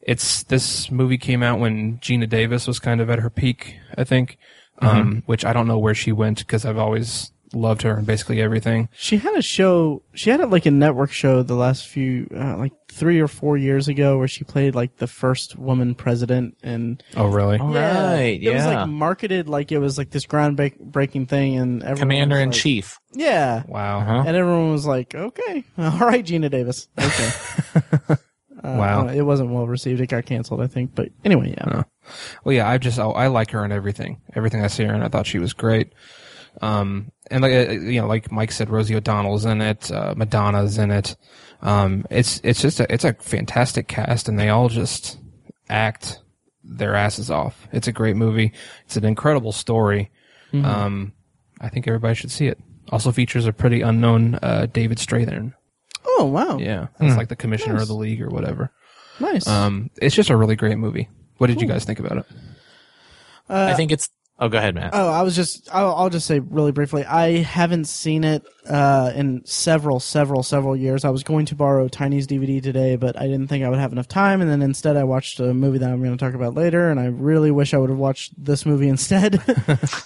it's 0.00 0.42
this 0.44 0.90
movie 0.90 1.18
came 1.18 1.42
out 1.42 1.58
when 1.60 1.98
Geena 1.98 2.28
Davis 2.28 2.66
was 2.66 2.78
kind 2.78 3.00
of 3.00 3.10
at 3.10 3.18
her 3.18 3.30
peak, 3.30 3.76
I 3.96 4.04
think. 4.04 4.38
Um, 4.80 5.24
which 5.26 5.44
I 5.44 5.52
don't 5.52 5.66
know 5.66 5.80
where 5.80 5.94
she 5.94 6.12
went 6.12 6.38
because 6.38 6.64
I've 6.64 6.78
always 6.78 7.32
loved 7.52 7.82
her 7.82 7.98
in 7.98 8.04
basically 8.04 8.40
everything. 8.42 8.88
She 8.96 9.16
had 9.18 9.34
a 9.36 9.42
show. 9.42 10.02
She 10.14 10.30
had 10.30 10.40
a, 10.40 10.46
like 10.46 10.66
a 10.66 10.70
network 10.70 11.10
show 11.12 11.42
the 11.42 11.54
last 11.54 11.86
few, 11.86 12.28
uh, 12.34 12.56
like 12.56 12.72
three 12.90 13.20
or 13.20 13.28
four 13.28 13.56
years 13.56 13.88
ago, 13.88 14.18
where 14.18 14.28
she 14.28 14.44
played 14.44 14.74
like 14.74 14.96
the 14.96 15.06
first 15.06 15.56
woman 15.58 15.94
president, 15.94 16.56
and 16.62 17.02
Oh, 17.16 17.26
really? 17.26 17.58
Oh, 17.60 17.72
Right, 17.72 18.38
it 18.42 18.52
was 18.52 18.64
like 18.66 18.88
marketed 18.88 19.48
like 19.48 19.72
it 19.72 19.78
was 19.78 19.96
like 19.98 20.10
this 20.10 20.26
groundbreaking 20.26 21.28
thing, 21.28 21.56
and 21.56 21.82
everyone 21.82 21.98
Commander 22.00 22.36
was 22.36 22.42
in 22.42 22.48
like- 22.50 22.58
Chief. 22.58 22.98
Yeah, 23.14 23.62
Wow. 23.66 24.00
Uh-huh. 24.00 24.24
and 24.26 24.36
everyone 24.36 24.70
was 24.72 24.86
like, 24.86 25.14
"Okay, 25.14 25.64
all 25.78 25.98
right, 26.00 26.24
Geena 26.24 26.50
Davis." 26.50 26.88
Okay. 26.98 27.30
Uh, 28.60 28.74
Wow. 28.76 29.06
uh, 29.06 29.12
it 29.12 29.22
wasn't 29.22 29.48
well 29.50 29.68
received. 29.68 30.00
It 30.00 30.08
got 30.08 30.26
canceled, 30.26 30.60
I 30.60 30.66
think. 30.66 30.92
But 30.92 31.10
anyway, 31.24 31.54
yeah. 31.56 31.84
Well, 32.42 32.52
yeah, 32.56 32.68
I 32.68 32.76
just 32.76 32.98
I, 32.98 33.04
I 33.04 33.26
like 33.28 33.52
her 33.52 33.64
in 33.64 33.70
everything. 33.70 34.20
Everything 34.34 34.64
I 34.64 34.66
see 34.66 34.82
her 34.82 34.92
in, 34.92 35.00
I 35.00 35.06
thought 35.06 35.28
she 35.28 35.38
was 35.38 35.52
great. 35.52 35.92
Um, 36.60 37.12
and 37.30 37.42
like 37.42 37.52
uh, 37.52 37.72
you 37.72 38.00
know, 38.00 38.06
like 38.06 38.30
Mike 38.32 38.52
said, 38.52 38.70
Rosie 38.70 38.94
O'Donnell's 38.96 39.44
in 39.44 39.60
it, 39.60 39.90
uh, 39.90 40.14
Madonna's 40.16 40.78
in 40.78 40.90
it. 40.90 41.16
Um, 41.62 42.06
it's 42.10 42.40
it's 42.44 42.60
just 42.62 42.80
a 42.80 42.92
it's 42.92 43.04
a 43.04 43.14
fantastic 43.14 43.88
cast, 43.88 44.28
and 44.28 44.38
they 44.38 44.48
all 44.48 44.68
just 44.68 45.18
act 45.68 46.20
their 46.64 46.94
asses 46.94 47.30
off. 47.30 47.66
It's 47.72 47.88
a 47.88 47.92
great 47.92 48.16
movie. 48.16 48.52
It's 48.84 48.96
an 48.96 49.04
incredible 49.04 49.52
story. 49.52 50.10
Um, 50.52 51.12
I 51.60 51.68
think 51.68 51.86
everybody 51.86 52.14
should 52.14 52.30
see 52.30 52.46
it. 52.46 52.58
Also 52.90 53.12
features 53.12 53.46
a 53.46 53.52
pretty 53.52 53.82
unknown 53.82 54.36
uh, 54.42 54.66
David 54.72 54.98
Strathairn. 54.98 55.52
Oh 56.06 56.24
wow, 56.24 56.58
Yeah, 56.58 56.86
that's 56.98 57.16
like 57.16 57.28
the 57.28 57.36
commissioner 57.36 57.76
of 57.82 57.88
the 57.88 57.94
league 57.94 58.22
or 58.22 58.28
whatever. 58.28 58.70
nice. 59.20 59.46
Um, 59.46 59.90
it's 60.00 60.14
just 60.14 60.30
a 60.30 60.36
really 60.36 60.56
great 60.56 60.78
movie. 60.78 61.08
What 61.36 61.48
did 61.48 61.60
you 61.60 61.68
guys 61.68 61.84
think 61.84 61.98
about 62.00 62.18
it? 62.18 62.26
I 63.48 63.74
think 63.74 63.92
it's. 63.92 64.08
Oh, 64.40 64.48
go 64.48 64.58
ahead, 64.58 64.76
Matt. 64.76 64.90
Oh, 64.92 65.08
I 65.08 65.22
was 65.22 65.34
just, 65.34 65.68
I'll, 65.74 65.92
I'll 65.94 66.10
just 66.10 66.26
say 66.26 66.38
really 66.38 66.70
briefly, 66.70 67.04
I 67.04 67.38
haven't 67.38 67.86
seen 67.86 68.22
it, 68.22 68.46
uh, 68.70 69.10
in 69.12 69.44
several, 69.44 69.98
several, 69.98 70.44
several 70.44 70.76
years. 70.76 71.04
I 71.04 71.10
was 71.10 71.24
going 71.24 71.46
to 71.46 71.56
borrow 71.56 71.88
Tiny's 71.88 72.28
DVD 72.28 72.62
today, 72.62 72.94
but 72.94 73.18
I 73.18 73.26
didn't 73.26 73.48
think 73.48 73.64
I 73.64 73.68
would 73.68 73.80
have 73.80 73.90
enough 73.90 74.06
time. 74.06 74.40
And 74.40 74.48
then 74.48 74.62
instead 74.62 74.96
I 74.96 75.02
watched 75.02 75.40
a 75.40 75.52
movie 75.52 75.78
that 75.78 75.90
I'm 75.90 75.98
going 76.04 76.16
to 76.16 76.24
talk 76.24 76.34
about 76.34 76.54
later. 76.54 76.88
And 76.88 77.00
I 77.00 77.06
really 77.06 77.50
wish 77.50 77.74
I 77.74 77.78
would 77.78 77.90
have 77.90 77.98
watched 77.98 78.32
this 78.42 78.64
movie 78.64 78.88
instead. 78.88 79.42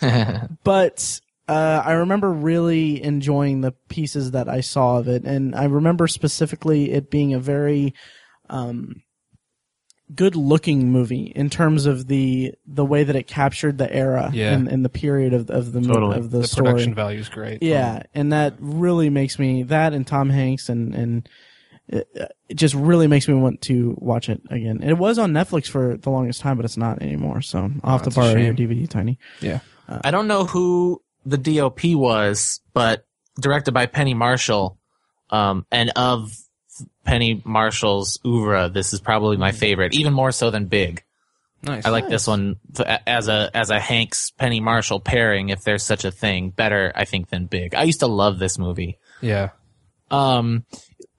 but, 0.64 1.21
uh, 1.47 1.83
I 1.85 1.92
remember 1.92 2.33
really 2.33 3.03
enjoying 3.03 3.61
the 3.61 3.73
pieces 3.90 4.31
that 4.31 4.49
I 4.49 4.62
saw 4.62 4.97
of 4.97 5.09
it. 5.09 5.25
And 5.25 5.55
I 5.55 5.64
remember 5.64 6.07
specifically 6.07 6.92
it 6.92 7.11
being 7.11 7.35
a 7.35 7.38
very, 7.38 7.92
um, 8.49 9.03
good 10.14 10.37
looking 10.37 10.90
movie 10.90 11.33
in 11.35 11.48
terms 11.51 11.87
of 11.87 12.07
the 12.07 12.53
the 12.66 12.85
way 12.85 13.05
that 13.05 13.16
it 13.16 13.27
captured 13.27 13.79
the 13.79 13.92
era 13.94 14.31
Yeah. 14.33 14.53
and, 14.53 14.68
and 14.68 14.85
the 14.85 14.88
period 14.88 15.33
of 15.35 15.51
of 15.51 15.72
the 15.72 15.81
mo- 15.81 15.94
Totally. 15.94 16.18
of 16.18 16.31
the, 16.31 16.38
The 16.40 16.46
story. 16.48 16.66
production 16.70 16.94
value 16.94 17.20
is 17.20 17.29
great. 17.29 17.62
Yeah, 17.62 17.96
um, 17.96 18.03
and 18.14 18.33
that 18.33 18.55
really 18.59 19.11
makes 19.11 19.38
me 19.38 19.62
that 19.64 19.92
and 19.92 20.07
Tom 20.07 20.31
Hanks 20.31 20.68
and 20.68 20.94
and 20.94 21.29
it, 21.88 22.09
it 22.48 22.55
just 22.55 22.75
really 22.75 23.07
makes 23.07 23.27
me 23.29 23.35
want 23.35 23.61
to 23.62 23.94
watch 23.98 24.29
it 24.29 24.40
again. 24.51 24.83
It 24.83 24.94
was 24.98 25.18
on 25.18 25.33
Netflix 25.33 25.66
for 25.66 25.96
the 25.96 26.11
longest 26.11 26.40
time, 26.40 26.57
but 26.57 26.64
it's 26.64 26.77
not 26.77 27.03
anymore. 27.03 27.42
So 27.42 27.70
I'll 27.83 27.98
have 27.98 28.07
oh, 28.07 28.11
to 28.11 28.16
borrow 28.16 28.37
your. 28.37 28.55
DVD, 28.55 28.88
Tiny. 28.88 29.18
yeah. 29.40 29.61
Uh, 29.88 29.98
I 30.05 30.11
don't 30.11 30.29
know 30.29 30.44
who 30.44 31.03
the 31.27 31.37
DOP 31.38 31.85
was, 31.94 32.61
but 32.72 33.05
directed 33.40 33.72
by 33.72 33.87
Penny 33.87 34.14
Marshall. 34.14 34.79
Um, 35.31 35.66
and 35.72 35.90
of 35.96 36.33
Penny 37.05 37.42
Marshall's 37.45 38.18
oeuvre, 38.25 38.68
this 38.68 38.92
is 38.92 39.01
probably 39.01 39.37
my 39.37 39.53
favorite, 39.53 39.95
even 39.95 40.12
more 40.12 40.33
so 40.33 40.51
than 40.51 40.66
Big. 40.66 41.03
Nice. 41.64 41.87
I 41.87 41.90
like 41.90 42.09
this 42.09 42.27
one 42.27 42.57
as 43.07 43.29
a 43.29 43.51
as 43.55 43.71
a 43.71 43.79
Hanks 43.79 44.31
Penny 44.31 44.59
Marshall 44.59 44.99
pairing, 44.99 45.51
if 45.51 45.62
there's 45.62 45.85
such 45.85 46.05
a 46.05 46.11
thing. 46.11 46.51
Better, 46.51 46.90
I 46.95 47.05
think, 47.05 47.29
than 47.29 47.47
Big. 47.47 47.75
I 47.75 47.85
used 47.85 48.01
to 48.01 48.09
love 48.09 48.40
this 48.40 48.59
movie. 48.59 48.99
Yeah. 49.21 49.51
Um, 50.11 50.64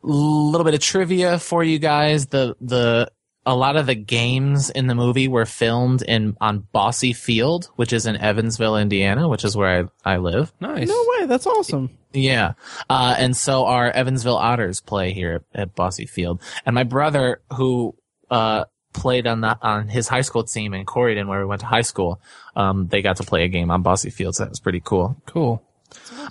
little 0.02 0.65
bit 0.65 0.73
of 0.73 0.82
trivia 0.82 1.39
for 1.39 1.63
you 1.63 1.80
guys. 1.80 2.28
The 2.28 2.58
the 2.60 3.10
a 3.45 3.56
lot 3.56 3.75
of 3.75 3.86
the 3.86 3.95
games 3.95 4.69
in 4.69 4.88
the 4.88 4.95
movie 4.95 5.27
were 5.27 5.45
filmed 5.45 6.01
in 6.01 6.38
on 6.39 6.67
Bosse 6.71 7.13
Field, 7.13 7.69
which 7.75 7.91
is 7.91 8.06
in 8.06 8.15
Evansville, 8.15 8.77
Indiana, 8.77 9.27
which 9.27 9.43
is 9.43 9.58
where 9.58 9.89
I 10.06 10.13
I 10.13 10.17
live. 10.17 10.53
Nice. 10.60 10.88
No 10.88 11.06
way, 11.08 11.25
that's 11.25 11.45
awesome. 11.45 11.89
Yeah. 12.13 12.53
Uh, 12.89 13.15
and 13.17 13.36
so 13.36 13.65
our 13.65 13.89
Evansville 13.89 14.38
Otters 14.38 14.82
play 14.82 15.13
here 15.13 15.43
at, 15.53 15.62
at 15.62 15.75
Bosse 15.75 16.08
Field. 16.08 16.41
And 16.65 16.75
my 16.75 16.84
brother, 16.84 17.41
who, 17.53 17.95
uh, 18.29 18.65
played 18.93 19.25
on 19.25 19.41
the, 19.41 19.58
on 19.62 19.88
his 19.88 20.08
high 20.08 20.21
school 20.21 20.43
team 20.43 20.75
in 20.75 20.86
Corydon 20.86 21.27
where 21.27 21.39
we 21.39 21.45
went 21.45 21.62
to 21.62 21.67
high 21.67 21.82
school, 21.82 22.21
um, 22.56 22.88
they 22.88 23.01
got 23.01 23.17
to 23.17 23.23
play 23.23 23.43
a 23.43 23.47
game 23.47 23.71
on 23.71 23.82
Bosse 23.82 24.13
Field. 24.13 24.36
So 24.36 24.43
that 24.43 24.51
was 24.51 24.60
pretty 24.60 24.82
cool. 24.82 25.19
Cool. 25.25 25.63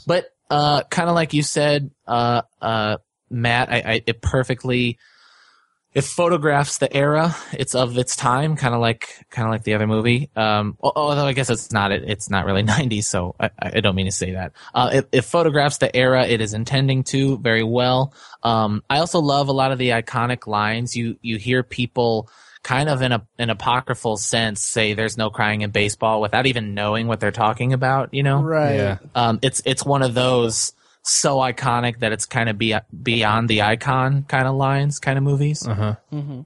But, 0.06 0.32
uh, 0.48 0.84
kind 0.84 1.08
of 1.08 1.16
like 1.16 1.34
you 1.34 1.42
said, 1.42 1.90
uh, 2.06 2.42
uh, 2.60 2.98
Matt, 3.28 3.70
I, 3.70 3.76
I, 3.84 4.02
it 4.06 4.22
perfectly, 4.22 4.98
it 5.94 6.04
photographs 6.04 6.78
the 6.78 6.94
era. 6.94 7.36
It's 7.52 7.74
of 7.74 7.98
its 7.98 8.16
time, 8.16 8.56
kind 8.56 8.74
of 8.74 8.80
like, 8.80 9.26
kind 9.30 9.46
of 9.46 9.52
like 9.52 9.62
the 9.64 9.74
other 9.74 9.86
movie. 9.86 10.30
Um, 10.34 10.76
although 10.80 11.26
I 11.26 11.32
guess 11.32 11.50
it's 11.50 11.70
not, 11.70 11.92
it, 11.92 12.04
it's 12.06 12.30
not 12.30 12.46
really 12.46 12.62
90s, 12.64 13.04
so 13.04 13.34
I, 13.38 13.50
I 13.58 13.80
don't 13.80 13.94
mean 13.94 14.06
to 14.06 14.12
say 14.12 14.32
that. 14.32 14.52
Uh, 14.74 14.90
it, 14.94 15.08
it 15.12 15.20
photographs 15.22 15.78
the 15.78 15.94
era 15.94 16.26
it 16.26 16.40
is 16.40 16.54
intending 16.54 17.04
to 17.04 17.36
very 17.38 17.62
well. 17.62 18.14
Um, 18.42 18.82
I 18.88 18.98
also 18.98 19.20
love 19.20 19.48
a 19.48 19.52
lot 19.52 19.72
of 19.72 19.78
the 19.78 19.90
iconic 19.90 20.46
lines. 20.46 20.96
You, 20.96 21.18
you 21.20 21.36
hear 21.36 21.62
people 21.62 22.30
kind 22.62 22.88
of 22.88 23.02
in 23.02 23.12
a, 23.12 23.26
an 23.38 23.50
apocryphal 23.50 24.16
sense 24.16 24.62
say 24.62 24.94
there's 24.94 25.18
no 25.18 25.30
crying 25.30 25.62
in 25.62 25.70
baseball 25.70 26.20
without 26.20 26.46
even 26.46 26.74
knowing 26.74 27.06
what 27.06 27.20
they're 27.20 27.32
talking 27.32 27.72
about, 27.72 28.14
you 28.14 28.22
know? 28.22 28.40
Right. 28.40 28.76
Yeah. 28.76 28.98
um, 29.14 29.40
it's 29.42 29.62
it's 29.66 29.84
one 29.84 30.02
of 30.02 30.14
those 30.14 30.72
so 31.02 31.36
iconic 31.38 31.98
that 32.00 32.12
it's 32.12 32.26
kind 32.26 32.48
of 32.48 32.58
be, 32.58 32.74
beyond 33.02 33.48
the 33.48 33.62
icon 33.62 34.22
kind 34.24 34.46
of 34.46 34.54
lines 34.54 34.98
kind 34.98 35.18
of 35.18 35.24
movies. 35.24 35.66
Uh 35.66 35.74
huh. 35.74 35.94
hmm 36.10 36.40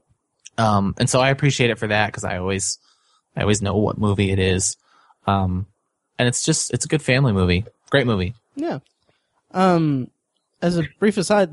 Um, 0.58 0.94
and 0.98 1.08
so 1.10 1.20
I 1.20 1.28
appreciate 1.30 1.70
it 1.70 1.78
for 1.78 1.86
that 1.88 2.06
because 2.06 2.24
I 2.24 2.38
always 2.38 2.78
I 3.36 3.42
always 3.42 3.60
know 3.60 3.76
what 3.76 3.98
movie 3.98 4.30
it 4.30 4.38
is. 4.38 4.76
Um, 5.26 5.66
and 6.18 6.26
it's 6.28 6.44
just 6.44 6.72
it's 6.72 6.84
a 6.84 6.88
good 6.88 7.02
family 7.02 7.32
movie, 7.32 7.64
great 7.90 8.06
movie. 8.06 8.34
Yeah. 8.54 8.78
Um, 9.52 10.10
as 10.62 10.78
a 10.78 10.84
brief 10.98 11.18
aside, 11.18 11.50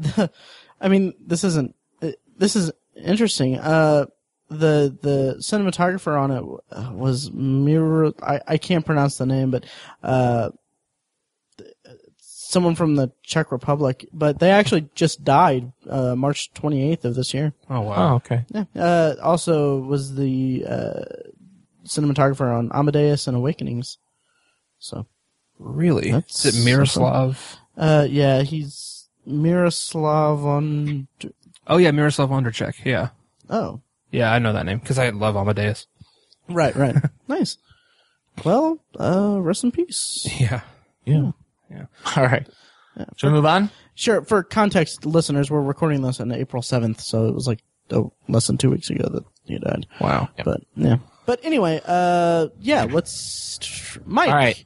I 0.82 0.88
mean, 0.88 1.14
this 1.20 1.44
isn't. 1.44 1.76
uh, 2.02 2.12
This 2.38 2.56
is 2.56 2.72
interesting. 2.96 3.58
Uh, 3.60 4.06
the 4.50 4.96
the 5.02 5.36
cinematographer 5.40 6.20
on 6.20 6.32
it 6.32 6.44
uh, 6.72 6.92
was 6.94 7.32
Miro. 7.32 8.14
I 8.22 8.40
I 8.48 8.58
can't 8.58 8.86
pronounce 8.86 9.18
the 9.18 9.26
name, 9.26 9.52
but 9.52 9.66
uh, 10.04 10.52
someone 12.54 12.76
from 12.76 12.96
the 12.96 13.12
Czech 13.24 13.52
Republic. 13.52 14.06
But 14.14 14.40
they 14.40 14.52
actually 14.52 14.88
just 14.96 15.24
died 15.24 15.72
uh, 15.90 16.16
March 16.16 16.54
twenty 16.54 16.90
eighth 16.90 17.04
of 17.04 17.16
this 17.16 17.34
year. 17.34 17.54
Oh 17.70 17.82
wow. 17.82 18.16
okay. 18.16 18.46
Yeah. 18.54 18.66
Uh, 18.76 19.16
also 19.22 19.80
was 19.80 20.16
the 20.16 20.64
uh, 20.66 21.04
cinematographer 21.86 22.58
on 22.58 22.72
Amadeus 22.74 23.28
and 23.28 23.36
Awakenings. 23.36 23.98
So. 24.80 25.08
Really? 25.60 26.12
That's 26.12 26.46
Is 26.46 26.58
it 26.58 26.66
Miroslav? 26.66 27.58
Uh, 27.78 28.06
yeah, 28.10 28.42
he's 28.42 29.08
Miroslav 29.26 30.44
on. 30.46 31.08
Oh 31.68 31.78
yeah, 31.78 31.92
Miroslav 31.92 32.30
Wonderchek. 32.30 32.84
Yeah. 32.84 33.10
Oh, 33.50 33.82
Yeah, 34.12 34.34
I 34.34 34.40
know 34.40 34.52
that 34.54 34.66
name 34.66 34.80
because 34.80 34.98
I 35.00 35.10
love 35.10 35.36
Amadeus. 35.38 35.88
right, 36.50 36.76
right. 36.76 36.96
nice. 37.28 37.58
Well, 38.44 38.80
uh, 39.00 39.38
rest 39.40 39.64
in 39.64 39.72
peace. 39.72 40.28
Yeah. 40.40 40.62
Yeah. 41.06 41.32
Yeah. 41.74 41.86
All 42.16 42.24
right. 42.24 42.48
Should 43.16 43.28
we 43.28 43.34
move 43.34 43.46
on? 43.46 43.70
Sure. 43.96 44.22
For 44.24 44.44
context, 44.44 45.06
listeners, 45.06 45.50
we're 45.50 45.62
recording 45.62 46.02
this 46.02 46.20
on 46.20 46.32
April 46.32 46.62
seventh, 46.62 47.02
so 47.02 47.28
it 47.28 47.34
was 47.34 47.48
like 47.48 47.64
oh, 47.92 48.14
less 48.28 48.48
than 48.48 48.58
two 48.58 48.70
weeks 48.70 48.90
ago 48.90 49.10
that 49.10 49.24
he 49.46 49.58
died. 49.58 49.88
Wow. 50.00 50.30
But 50.44 50.62
yeah. 50.76 50.98
But 51.26 51.40
anyway, 51.44 51.82
uh, 51.86 52.48
yeah. 52.60 52.84
Let's, 52.84 53.98
Mike. 54.06 54.30
All 54.30 54.36
right. 54.36 54.64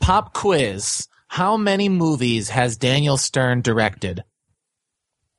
Pop 0.00 0.34
quiz. 0.34 1.08
How 1.28 1.56
many 1.56 1.88
movies 1.88 2.50
has 2.50 2.76
Daniel 2.76 3.16
Stern 3.16 3.62
directed? 3.62 4.24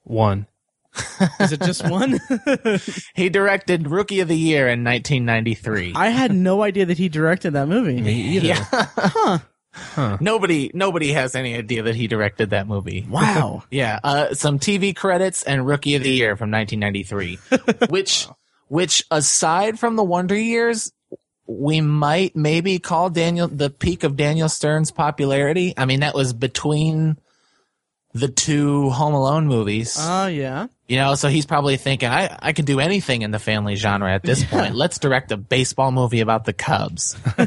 One. 0.03 0.47
Is 1.39 1.51
it 1.51 1.61
just 1.61 1.87
one? 1.89 2.19
He 3.13 3.29
directed 3.29 3.89
Rookie 3.89 4.21
of 4.21 4.27
the 4.27 4.37
Year 4.37 4.67
in 4.67 4.83
1993. 4.83 5.93
I 5.95 6.09
had 6.09 6.33
no 6.33 6.63
idea 6.63 6.85
that 6.85 6.97
he 6.97 7.09
directed 7.09 7.51
that 7.51 7.67
movie. 7.67 8.01
Me 8.01 8.13
either. 8.13 8.47
Yeah. 8.47 8.65
Huh. 8.71 9.39
Nobody, 10.19 10.71
nobody 10.73 11.11
has 11.13 11.35
any 11.35 11.55
idea 11.55 11.83
that 11.83 11.95
he 11.95 12.07
directed 12.07 12.51
that 12.51 12.67
movie. 12.67 13.05
Wow. 13.11 13.63
Yeah, 13.71 13.99
uh, 14.03 14.33
some 14.33 14.59
TV 14.59 14.95
credits 14.95 15.43
and 15.43 15.65
Rookie 15.65 15.95
of 15.95 16.03
the 16.03 16.11
Year 16.11 16.35
from 16.35 16.51
1993, 16.51 17.39
which, 17.89 18.27
which 18.67 19.03
aside 19.11 19.79
from 19.79 19.95
the 19.95 20.03
Wonder 20.03 20.37
Years, 20.37 20.91
we 21.45 21.81
might 21.81 22.35
maybe 22.35 22.79
call 22.79 23.09
Daniel 23.09 23.47
the 23.47 23.69
peak 23.69 24.03
of 24.03 24.15
Daniel 24.15 24.49
Stern's 24.49 24.91
popularity. 24.91 25.73
I 25.77 25.85
mean, 25.85 25.99
that 26.01 26.15
was 26.15 26.33
between 26.33 27.17
the 28.13 28.27
two 28.27 28.89
Home 28.89 29.13
Alone 29.13 29.47
movies. 29.47 29.95
Oh 29.99 30.27
yeah. 30.27 30.67
you 30.87 30.97
know, 30.97 31.15
so 31.15 31.29
he's 31.29 31.45
probably 31.45 31.77
thinking, 31.77 32.09
I, 32.09 32.37
I 32.39 32.53
could 32.53 32.65
do 32.65 32.79
anything 32.79 33.21
in 33.21 33.31
the 33.31 33.39
family 33.39 33.75
genre 33.75 34.11
at 34.13 34.23
this 34.23 34.43
point. 34.43 34.75
Let's 34.75 34.99
direct 34.99 35.31
a 35.31 35.37
baseball 35.37 35.91
movie 35.91 36.19
about 36.19 36.45
the 36.45 36.53
Cubs. 36.53 37.15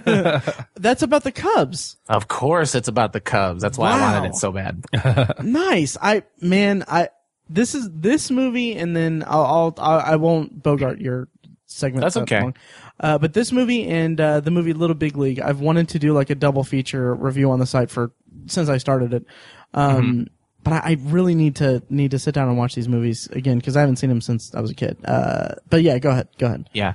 That's 0.75 1.03
about 1.03 1.25
the 1.25 1.33
Cubs. 1.33 1.97
of 2.09 2.29
course, 2.29 2.75
it's 2.75 2.89
about 2.89 3.13
the 3.13 3.21
Cubs. 3.21 3.63
That's 3.63 3.77
why 3.79 3.93
I 3.93 4.01
wanted 4.01 4.29
it 4.31 4.37
so 4.37 4.53
bad. 4.53 4.85
nice. 5.45 5.97
I 6.01 6.23
man, 6.41 6.85
I 6.89 7.09
this 7.49 7.75
is 7.75 7.89
this 7.93 8.31
movie, 8.31 8.75
and 8.75 8.97
then 8.97 9.23
I'll, 9.27 9.45
I'll, 9.45 9.75
I'll 9.79 10.01
I 10.01 10.17
won't 10.17 10.63
bogart 10.63 11.01
your 11.01 11.29
segment. 11.67 12.03
That's 12.03 12.17
okay. 12.17 12.41
long. 12.41 12.55
Uh, 12.99 13.19
but 13.19 13.35
this 13.35 13.53
movie 13.53 13.87
and 13.89 14.19
uh, 14.21 14.41
the 14.41 14.51
movie 14.51 14.73
Little 14.73 14.95
Big 14.95 15.17
League, 15.17 15.41
I've 15.41 15.61
wanted 15.61 15.91
to 15.91 15.99
do 15.99 16.13
like 16.15 16.31
a 16.31 16.35
double 16.35 16.65
feature 16.65 17.13
review 17.15 17.51
on 17.51 17.59
the 17.59 17.67
site 17.67 17.91
for 17.91 18.13
since 18.47 18.69
I 18.69 18.79
started 18.79 19.13
it. 19.13 19.27
Um, 19.75 19.97
Mm-hmm. 20.03 20.23
But 20.65 20.73
I, 20.73 20.79
I 20.79 20.97
really 21.01 21.35
need 21.35 21.57
to 21.57 21.83
need 21.91 22.11
to 22.11 22.19
sit 22.19 22.35
down 22.35 22.49
and 22.49 22.59
watch 22.59 22.75
these 22.75 22.89
movies 22.89 23.29
again 23.29 23.59
because 23.59 23.77
I 23.77 23.81
haven't 23.81 23.97
seen 23.97 24.09
them 24.09 24.21
since 24.21 24.55
I 24.55 24.61
was 24.61 24.71
a 24.71 24.75
kid. 24.75 24.97
Uh, 25.05 25.55
but 25.71 25.83
yeah, 25.83 25.99
go 25.99 26.11
ahead, 26.11 26.29
go 26.39 26.47
ahead. 26.47 26.69
Yeah. 26.73 26.95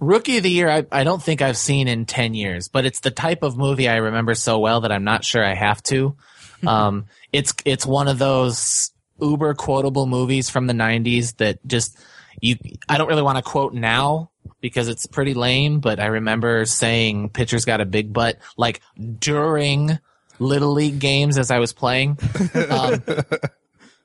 Rookie 0.00 0.36
of 0.36 0.42
the 0.42 0.50
Year, 0.50 0.68
I, 0.68 0.86
I 0.92 1.04
don't 1.04 1.22
think 1.22 1.42
I've 1.42 1.56
seen 1.56 1.88
in 1.88 2.06
10 2.06 2.34
years, 2.34 2.68
but 2.68 2.84
it's 2.84 3.00
the 3.00 3.10
type 3.10 3.42
of 3.42 3.56
movie 3.56 3.88
I 3.88 3.96
remember 3.96 4.34
so 4.34 4.58
well 4.58 4.82
that 4.82 4.92
I'm 4.92 5.04
not 5.04 5.24
sure 5.24 5.44
I 5.44 5.54
have 5.54 5.82
to. 5.84 6.16
Um, 6.66 7.06
it's, 7.32 7.54
it's 7.64 7.86
one 7.86 8.08
of 8.08 8.18
those 8.18 8.90
uber 9.20 9.54
quotable 9.54 10.08
movies 10.08 10.50
from 10.50 10.66
the 10.66 10.72
90s 10.72 11.36
that 11.36 11.64
just, 11.64 11.96
you, 12.40 12.56
I 12.88 12.98
don't 12.98 13.06
really 13.06 13.22
want 13.22 13.36
to 13.36 13.42
quote 13.42 13.74
now 13.74 14.32
because 14.60 14.88
it's 14.88 15.06
pretty 15.06 15.34
lame, 15.34 15.78
but 15.78 16.00
I 16.00 16.06
remember 16.06 16.64
saying 16.64 17.28
pitcher's 17.28 17.64
got 17.64 17.80
a 17.80 17.86
big 17.86 18.12
butt 18.12 18.40
like 18.56 18.80
during 19.20 20.00
little 20.38 20.72
league 20.72 20.98
games 20.98 21.38
as 21.38 21.50
I 21.50 21.58
was 21.58 21.72
playing. 21.72 22.18
Um, 22.70 23.02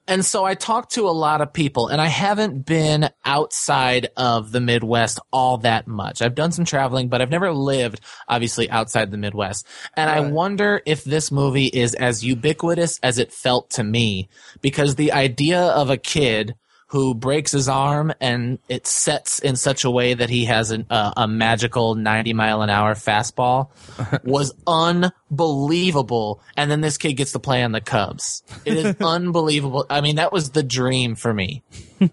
and 0.08 0.26
so 0.26 0.44
I 0.44 0.56
talked 0.56 0.94
to 0.94 1.08
a 1.08 1.12
lot 1.12 1.42
of 1.42 1.54
people 1.54 1.88
and 1.88 2.02
I 2.02 2.08
haven't 2.08 2.66
been 2.66 3.10
outside 3.24 4.10
of 4.18 4.52
the 4.52 4.60
Midwest 4.60 5.20
all 5.32 5.58
that 5.60 5.88
much. 5.88 6.22
I've 6.22 6.36
done 6.36 6.52
some 6.52 6.66
traveling, 6.66 7.08
but 7.08 7.22
I've 7.22 7.30
never 7.30 7.54
lived 7.54 8.02
obviously 8.28 8.70
outside 8.70 9.12
the 9.12 9.18
Midwest. 9.18 9.66
And 9.96 10.10
I 10.10 10.20
wonder 10.22 10.82
if 10.86 11.04
this 11.04 11.32
movie 11.32 11.68
is 11.68 11.94
as 11.94 12.24
ubiquitous 12.24 13.00
as 13.02 13.18
it 13.18 13.32
felt 13.32 13.70
to 13.72 13.84
me 13.84 14.30
because 14.62 14.96
the 14.96 15.14
idea 15.14 15.62
of 15.62 15.90
a 15.90 15.98
kid 15.98 16.56
who 16.94 17.16
breaks 17.16 17.52
his 17.52 17.68
arm 17.68 18.14
and 18.22 18.60
it 18.70 18.86
sets 18.86 19.40
in 19.40 19.56
such 19.56 19.84
a 19.84 19.90
way 19.90 20.14
that 20.14 20.30
he 20.30 20.46
has 20.46 20.70
an, 20.70 20.86
uh, 20.92 21.12
a 21.18 21.28
magical 21.28 21.96
90 21.96 22.34
mile 22.34 22.62
an 22.62 22.70
hour 22.70 22.94
fastball 22.94 23.70
was 24.24 24.54
unbelievable. 24.68 26.40
And 26.56 26.70
then 26.70 26.82
this 26.82 27.00
kid 27.00 27.14
gets 27.14 27.32
to 27.32 27.40
play 27.40 27.64
on 27.64 27.72
the 27.72 27.82
Cubs. 27.82 28.44
It 28.64 28.78
is 28.78 28.96
unbelievable. 29.02 29.88
I 29.90 30.02
mean, 30.02 30.18
that 30.18 30.32
was 30.32 30.52
the 30.52 30.62
dream 30.62 31.16
for 31.16 31.34
me 31.34 31.64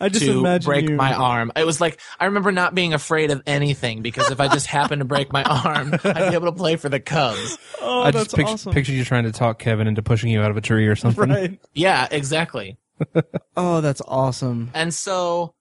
I 0.00 0.08
just 0.08 0.24
to 0.24 0.38
imagine 0.38 0.66
break 0.66 0.88
you, 0.88 0.96
my 0.96 1.12
arm. 1.12 1.52
It 1.54 1.66
was 1.66 1.78
like, 1.78 2.00
I 2.18 2.24
remember 2.24 2.50
not 2.52 2.74
being 2.74 2.94
afraid 2.94 3.30
of 3.30 3.42
anything 3.46 4.00
because 4.00 4.30
if 4.30 4.40
I 4.40 4.48
just 4.48 4.66
happened 4.66 5.00
to 5.00 5.04
break 5.04 5.30
my 5.30 5.42
arm, 5.42 5.92
I'd 5.92 6.30
be 6.30 6.34
able 6.34 6.46
to 6.46 6.52
play 6.52 6.76
for 6.76 6.88
the 6.88 7.00
Cubs. 7.00 7.58
Oh, 7.82 8.00
I 8.00 8.12
that's 8.12 8.24
just 8.24 8.36
picture, 8.36 8.52
awesome. 8.54 8.72
picture 8.72 8.92
you 8.92 9.04
trying 9.04 9.24
to 9.24 9.32
talk 9.32 9.58
Kevin 9.58 9.86
into 9.86 10.00
pushing 10.00 10.30
you 10.30 10.40
out 10.40 10.50
of 10.50 10.56
a 10.56 10.62
tree 10.62 10.86
or 10.86 10.96
something. 10.96 11.28
right. 11.28 11.60
Yeah, 11.74 12.08
exactly. 12.10 12.78
Oh, 13.56 13.80
that's 13.80 14.02
awesome. 14.06 14.70
And 14.74 14.92
so, 14.94 15.54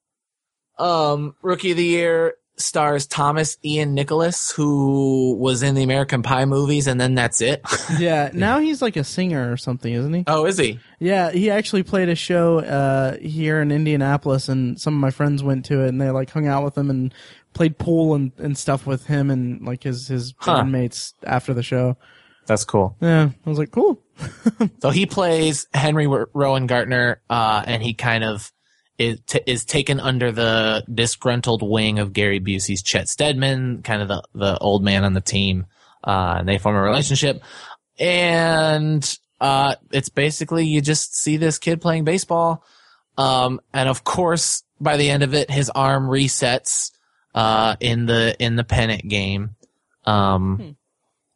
um, 0.77 1.35
Rookie 1.41 1.71
of 1.71 1.77
the 1.77 1.83
Year 1.85 2.35
stars 2.59 3.05
Thomas 3.07 3.57
Ian 3.63 3.93
Nicholas, 3.93 4.51
who 4.51 5.35
was 5.39 5.61
in 5.63 5.75
the 5.75 5.83
American 5.83 6.23
Pie 6.23 6.45
movies, 6.45 6.87
and 6.87 6.99
then 6.99 7.13
that's 7.15 7.41
it. 7.41 7.61
Yeah. 7.99 8.29
Now 8.33 8.59
he's 8.59 8.81
like 8.81 8.95
a 8.97 9.03
singer 9.03 9.51
or 9.51 9.57
something, 9.57 9.91
isn't 9.93 10.13
he? 10.13 10.23
oh, 10.27 10.45
is 10.45 10.57
he? 10.57 10.79
Yeah, 10.99 11.31
he 11.31 11.49
actually 11.49 11.83
played 11.83 12.09
a 12.09 12.15
show 12.15 12.59
uh, 12.59 13.17
here 13.17 13.61
in 13.61 13.71
Indianapolis, 13.71 14.49
and 14.49 14.79
some 14.79 14.93
of 14.93 14.99
my 14.99 15.11
friends 15.11 15.41
went 15.43 15.65
to 15.65 15.81
it, 15.85 15.89
and 15.89 15.99
they 16.01 16.09
like 16.11 16.29
hung 16.29 16.47
out 16.47 16.63
with 16.63 16.77
him 16.77 16.89
and 16.89 17.13
played 17.53 17.77
pool 17.79 18.13
and, 18.13 18.31
and 18.37 18.57
stuff 18.57 18.85
with 18.85 19.07
him 19.07 19.31
and 19.31 19.65
like 19.65 19.83
his 19.83 20.07
his 20.07 20.33
Huh. 20.37 20.63
bandmates 20.63 21.13
after 21.23 21.53
the 21.53 21.63
show. 21.63 21.97
That's 22.47 22.63
cool. 22.65 22.95
Yeah, 23.01 23.29
I 23.45 23.49
was 23.49 23.59
like, 23.59 23.71
cool. 23.71 24.01
So 24.81 24.89
he 24.89 25.05
plays 25.05 25.67
Henry 25.73 26.07
R- 26.07 26.29
Rowengartner, 26.33 27.17
uh, 27.29 27.63
and 27.67 27.83
he 27.83 27.93
kind 27.93 28.23
of 28.23 28.51
is, 28.97 29.19
t- 29.27 29.41
is 29.45 29.65
taken 29.65 29.99
under 29.99 30.31
the 30.31 30.83
disgruntled 30.91 31.61
wing 31.61 31.99
of 31.99 32.13
Gary 32.13 32.39
Busey's 32.39 32.81
Chet 32.81 33.09
Steadman, 33.09 33.83
kind 33.83 34.01
of 34.01 34.07
the, 34.07 34.23
the 34.33 34.57
old 34.57 34.83
man 34.83 35.03
on 35.03 35.13
the 35.13 35.21
team. 35.21 35.67
Uh, 36.03 36.37
and 36.39 36.47
they 36.47 36.57
form 36.57 36.75
a 36.75 36.81
relationship. 36.81 37.41
And, 37.99 39.17
uh, 39.39 39.75
it's 39.91 40.09
basically 40.09 40.65
you 40.65 40.81
just 40.81 41.15
see 41.15 41.37
this 41.37 41.59
kid 41.59 41.81
playing 41.81 42.05
baseball. 42.05 42.63
Um, 43.17 43.59
and 43.73 43.89
of 43.89 44.03
course, 44.03 44.63
by 44.79 44.97
the 44.97 45.09
end 45.09 45.21
of 45.23 45.33
it, 45.33 45.51
his 45.51 45.69
arm 45.69 46.07
resets, 46.07 46.91
uh, 47.35 47.75
in 47.79 48.05
the, 48.07 48.35
in 48.39 48.55
the 48.55 48.63
pennant 48.63 49.07
game. 49.07 49.55
Um, 50.05 50.76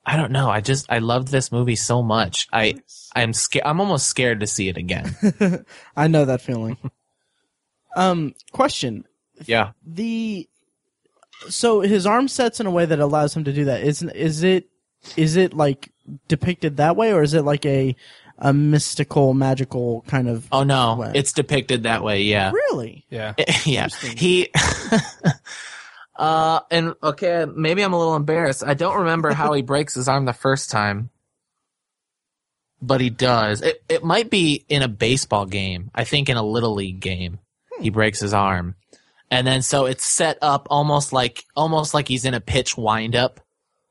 I 0.06 0.18
don't 0.18 0.32
know. 0.32 0.50
I 0.50 0.62
just, 0.62 0.92
I 0.92 0.98
loved 1.00 1.28
this 1.28 1.52
movie 1.52 1.76
so 1.76 2.02
much. 2.02 2.48
I, 2.52 2.76
I'm 3.16 3.34
scared. 3.34 3.66
I'm 3.66 3.80
almost 3.80 4.08
scared 4.08 4.40
to 4.40 4.48
see 4.48 4.68
it 4.68 4.78
again. 4.78 5.16
I 5.96 6.08
know 6.08 6.26
that 6.26 6.42
feeling. 6.42 6.78
um, 7.96 8.34
question: 8.52 9.06
yeah. 9.46 9.72
the 9.86 10.48
so 11.50 11.82
his 11.82 12.06
arm 12.06 12.28
sets 12.28 12.60
in 12.60 12.66
a 12.66 12.72
way 12.72 12.86
that 12.86 13.00
allows 13.00 13.36
him 13.36 13.44
to 13.44 13.54
do 13.54 13.66
that. 13.66 13.82
Is 13.82 14.04
is 14.04 14.44
it 14.44 14.70
is 15.16 15.36
it 15.36 15.54
like 15.54 15.92
depicted 16.28 16.78
that 16.78 16.96
way, 16.96 17.14
or 17.14 17.22
is 17.22 17.34
it 17.34 17.44
like 17.44 17.66
a 17.66 17.96
a 18.38 18.54
mystical, 18.54 19.34
magical 19.34 20.04
kind 20.08 20.28
of? 20.28 20.48
Oh 20.52 20.64
no, 20.64 20.96
Way. 20.96 21.12
it's 21.16 21.32
depicted 21.32 21.84
that 21.84 22.04
way. 22.04 22.24
Yeah. 22.24 22.52
really? 22.52 23.06
Yeah. 23.10 23.34
yeah. 23.66 23.88
He. 23.88 24.52
uh, 26.22 26.60
and 26.70 26.94
okay, 27.02 27.48
maybe 27.52 27.82
I'm 27.82 27.94
a 27.94 27.98
little 27.98 28.16
embarrassed. 28.16 28.64
I 28.64 28.76
don't 28.76 29.00
remember 29.00 29.34
how 29.34 29.54
he 29.54 29.62
breaks 29.64 29.96
his 29.96 30.08
arm 30.08 30.26
the 30.26 30.34
first 30.34 30.70
time, 30.70 31.10
but 32.80 33.02
he 33.02 33.10
does. 33.10 33.64
It 33.64 33.84
it 33.90 34.04
might 34.04 34.30
be 34.30 34.64
in 34.70 34.84
a 34.84 34.88
baseball 34.88 35.48
game. 35.48 35.90
I 35.96 36.04
think 36.04 36.30
in 36.30 36.38
a 36.38 36.44
little 36.44 36.76
league 36.76 37.00
game, 37.00 37.40
he 37.80 37.90
breaks 37.90 38.20
his 38.20 38.36
arm, 38.36 38.76
and 39.32 39.48
then 39.48 39.64
so 39.64 39.88
it's 39.88 40.06
set 40.06 40.38
up 40.44 40.68
almost 40.70 41.12
like 41.12 41.44
almost 41.56 41.96
like 41.96 42.08
he's 42.08 42.26
in 42.26 42.36
a 42.36 42.40
pitch 42.40 42.78
windup. 42.78 43.40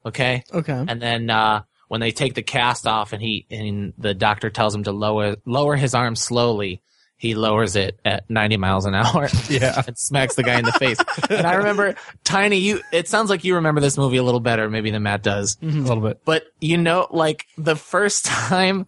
Okay. 0.06 0.44
Okay. 0.54 0.84
and 0.88 1.02
then 1.02 1.30
uh, 1.30 1.62
when 1.88 2.00
they 2.00 2.12
take 2.12 2.34
the 2.34 2.42
cast 2.42 2.86
off 2.86 3.12
and 3.12 3.20
he 3.20 3.44
and 3.50 3.92
the 3.98 4.14
doctor 4.14 4.50
tells 4.50 4.72
him 4.72 4.84
to 4.84 4.92
lower 4.92 5.34
lower 5.44 5.74
his 5.74 5.94
arm 5.94 6.14
slowly 6.14 6.80
he 7.20 7.34
lowers 7.34 7.76
it 7.76 8.00
at 8.04 8.28
90 8.30 8.56
miles 8.56 8.86
an 8.86 8.94
hour 8.94 9.28
Yeah. 9.50 9.82
and 9.86 9.96
smacks 9.98 10.34
the 10.36 10.42
guy 10.42 10.58
in 10.58 10.64
the 10.64 10.72
face 10.72 10.98
and 11.28 11.46
i 11.46 11.54
remember 11.54 11.94
tiny 12.24 12.56
you 12.56 12.80
it 12.92 13.08
sounds 13.08 13.28
like 13.28 13.44
you 13.44 13.56
remember 13.56 13.80
this 13.82 13.98
movie 13.98 14.16
a 14.16 14.22
little 14.22 14.40
better 14.40 14.70
maybe 14.70 14.90
than 14.90 15.02
matt 15.02 15.22
does 15.22 15.56
mm-hmm. 15.56 15.80
A 15.84 15.88
little 15.88 16.02
bit. 16.02 16.20
but 16.24 16.44
you 16.60 16.78
know 16.78 17.06
like 17.10 17.46
the 17.58 17.76
first 17.76 18.24
time 18.24 18.86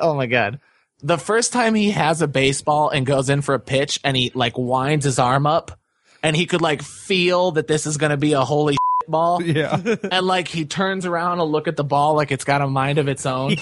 oh 0.00 0.14
my 0.14 0.26
god 0.26 0.58
the 1.02 1.18
first 1.18 1.52
time 1.52 1.74
he 1.74 1.90
has 1.90 2.22
a 2.22 2.26
baseball 2.26 2.88
and 2.88 3.04
goes 3.04 3.28
in 3.28 3.42
for 3.42 3.54
a 3.54 3.60
pitch 3.60 4.00
and 4.02 4.16
he 4.16 4.32
like 4.34 4.56
winds 4.56 5.04
his 5.04 5.18
arm 5.18 5.46
up 5.46 5.78
and 6.22 6.34
he 6.34 6.46
could 6.46 6.62
like 6.62 6.80
feel 6.82 7.50
that 7.52 7.66
this 7.68 7.86
is 7.86 7.98
going 7.98 8.10
to 8.10 8.16
be 8.16 8.32
a 8.32 8.40
holy 8.40 8.76
ball 9.08 9.42
Yeah. 9.42 9.78
and 10.10 10.26
like 10.26 10.48
he 10.48 10.64
turns 10.64 11.04
around 11.04 11.36
to 11.36 11.44
look 11.44 11.68
at 11.68 11.76
the 11.76 11.84
ball 11.84 12.14
like 12.14 12.32
it's 12.32 12.44
got 12.44 12.62
a 12.62 12.66
mind 12.66 12.98
of 12.98 13.06
its 13.08 13.26
own. 13.26 13.54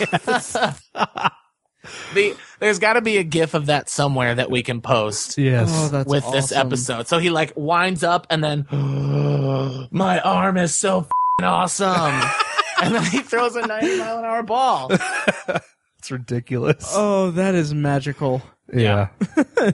The, 2.15 2.37
there's 2.61 2.79
got 2.79 2.95
to 2.95 3.01
be 3.01 3.19
a 3.19 3.23
gif 3.25 3.55
of 3.55 3.67
that 3.67 3.89
somewhere 3.89 4.35
that 4.35 4.51
we 4.51 4.63
can 4.63 4.81
post 4.81 5.39
yes. 5.39 5.71
Oh, 5.73 5.89
that's 5.89 6.09
with 6.09 6.31
this 6.33 6.53
episode. 6.53 7.07
So 7.09 7.19
he 7.19 7.31
like 7.31 7.53
winds 7.57 8.03
up 8.03 8.27
and 8.31 8.43
then 8.43 8.67
my 9.91 10.21
arm 10.21 10.57
is 10.57 10.75
so 10.75 11.03
fing 11.03 11.47
awesome. 11.47 12.23
and 12.83 12.95
then 12.95 13.05
he 13.05 13.21
throws 13.21 13.57
a 13.57 13.67
90 13.67 13.99
mile 13.99 14.19
an 14.19 14.25
hour 14.25 14.43
ball. 14.43 14.91
it's 15.99 16.11
ridiculous. 16.11 16.93
Oh, 16.95 17.31
that 17.33 17.55
is 17.55 17.75
magical. 17.75 18.43
yeah. 18.73 19.09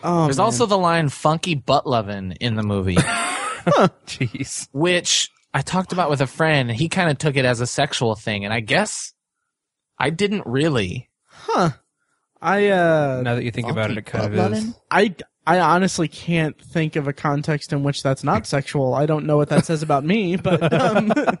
Oh, 0.00 0.26
There's 0.26 0.36
man. 0.36 0.44
also 0.44 0.66
the 0.66 0.78
line 0.78 1.08
funky 1.08 1.56
butt 1.56 1.84
lovin' 1.84 2.30
in 2.40 2.54
the 2.54 2.62
movie, 2.62 2.94
Jeez. 2.94 4.68
which 4.72 5.28
I 5.52 5.60
talked 5.60 5.92
about 5.92 6.08
with 6.08 6.20
a 6.20 6.26
friend 6.28 6.70
and 6.70 6.78
he 6.78 6.88
kind 6.88 7.10
of 7.10 7.18
took 7.18 7.34
it 7.34 7.44
as 7.44 7.60
a 7.60 7.66
sexual 7.66 8.14
thing. 8.14 8.44
And 8.44 8.54
I 8.54 8.60
guess 8.60 9.12
I 9.98 10.10
didn't 10.10 10.46
really. 10.46 11.08
huh? 11.26 11.70
I 12.40 12.68
uh, 12.68 13.20
Now 13.24 13.34
that 13.34 13.44
you 13.44 13.50
think 13.50 13.68
about 13.68 13.90
it, 13.90 13.98
it 13.98 14.06
kind 14.06 14.26
of 14.26 14.32
Butt 14.36 14.52
is. 14.52 14.64
lovin'? 14.64 14.74
I 14.90 15.14
I 15.46 15.60
honestly 15.60 16.08
can't 16.08 16.60
think 16.62 16.94
of 16.96 17.08
a 17.08 17.12
context 17.12 17.72
in 17.72 17.82
which 17.82 18.02
that's 18.02 18.22
not 18.22 18.46
sexual. 18.46 18.94
I 18.94 19.06
don't 19.06 19.26
know 19.26 19.36
what 19.36 19.48
that 19.48 19.64
says 19.64 19.82
about 19.82 20.04
me, 20.04 20.36
but 20.36 20.72
um, 20.80 21.10
I 21.16 21.36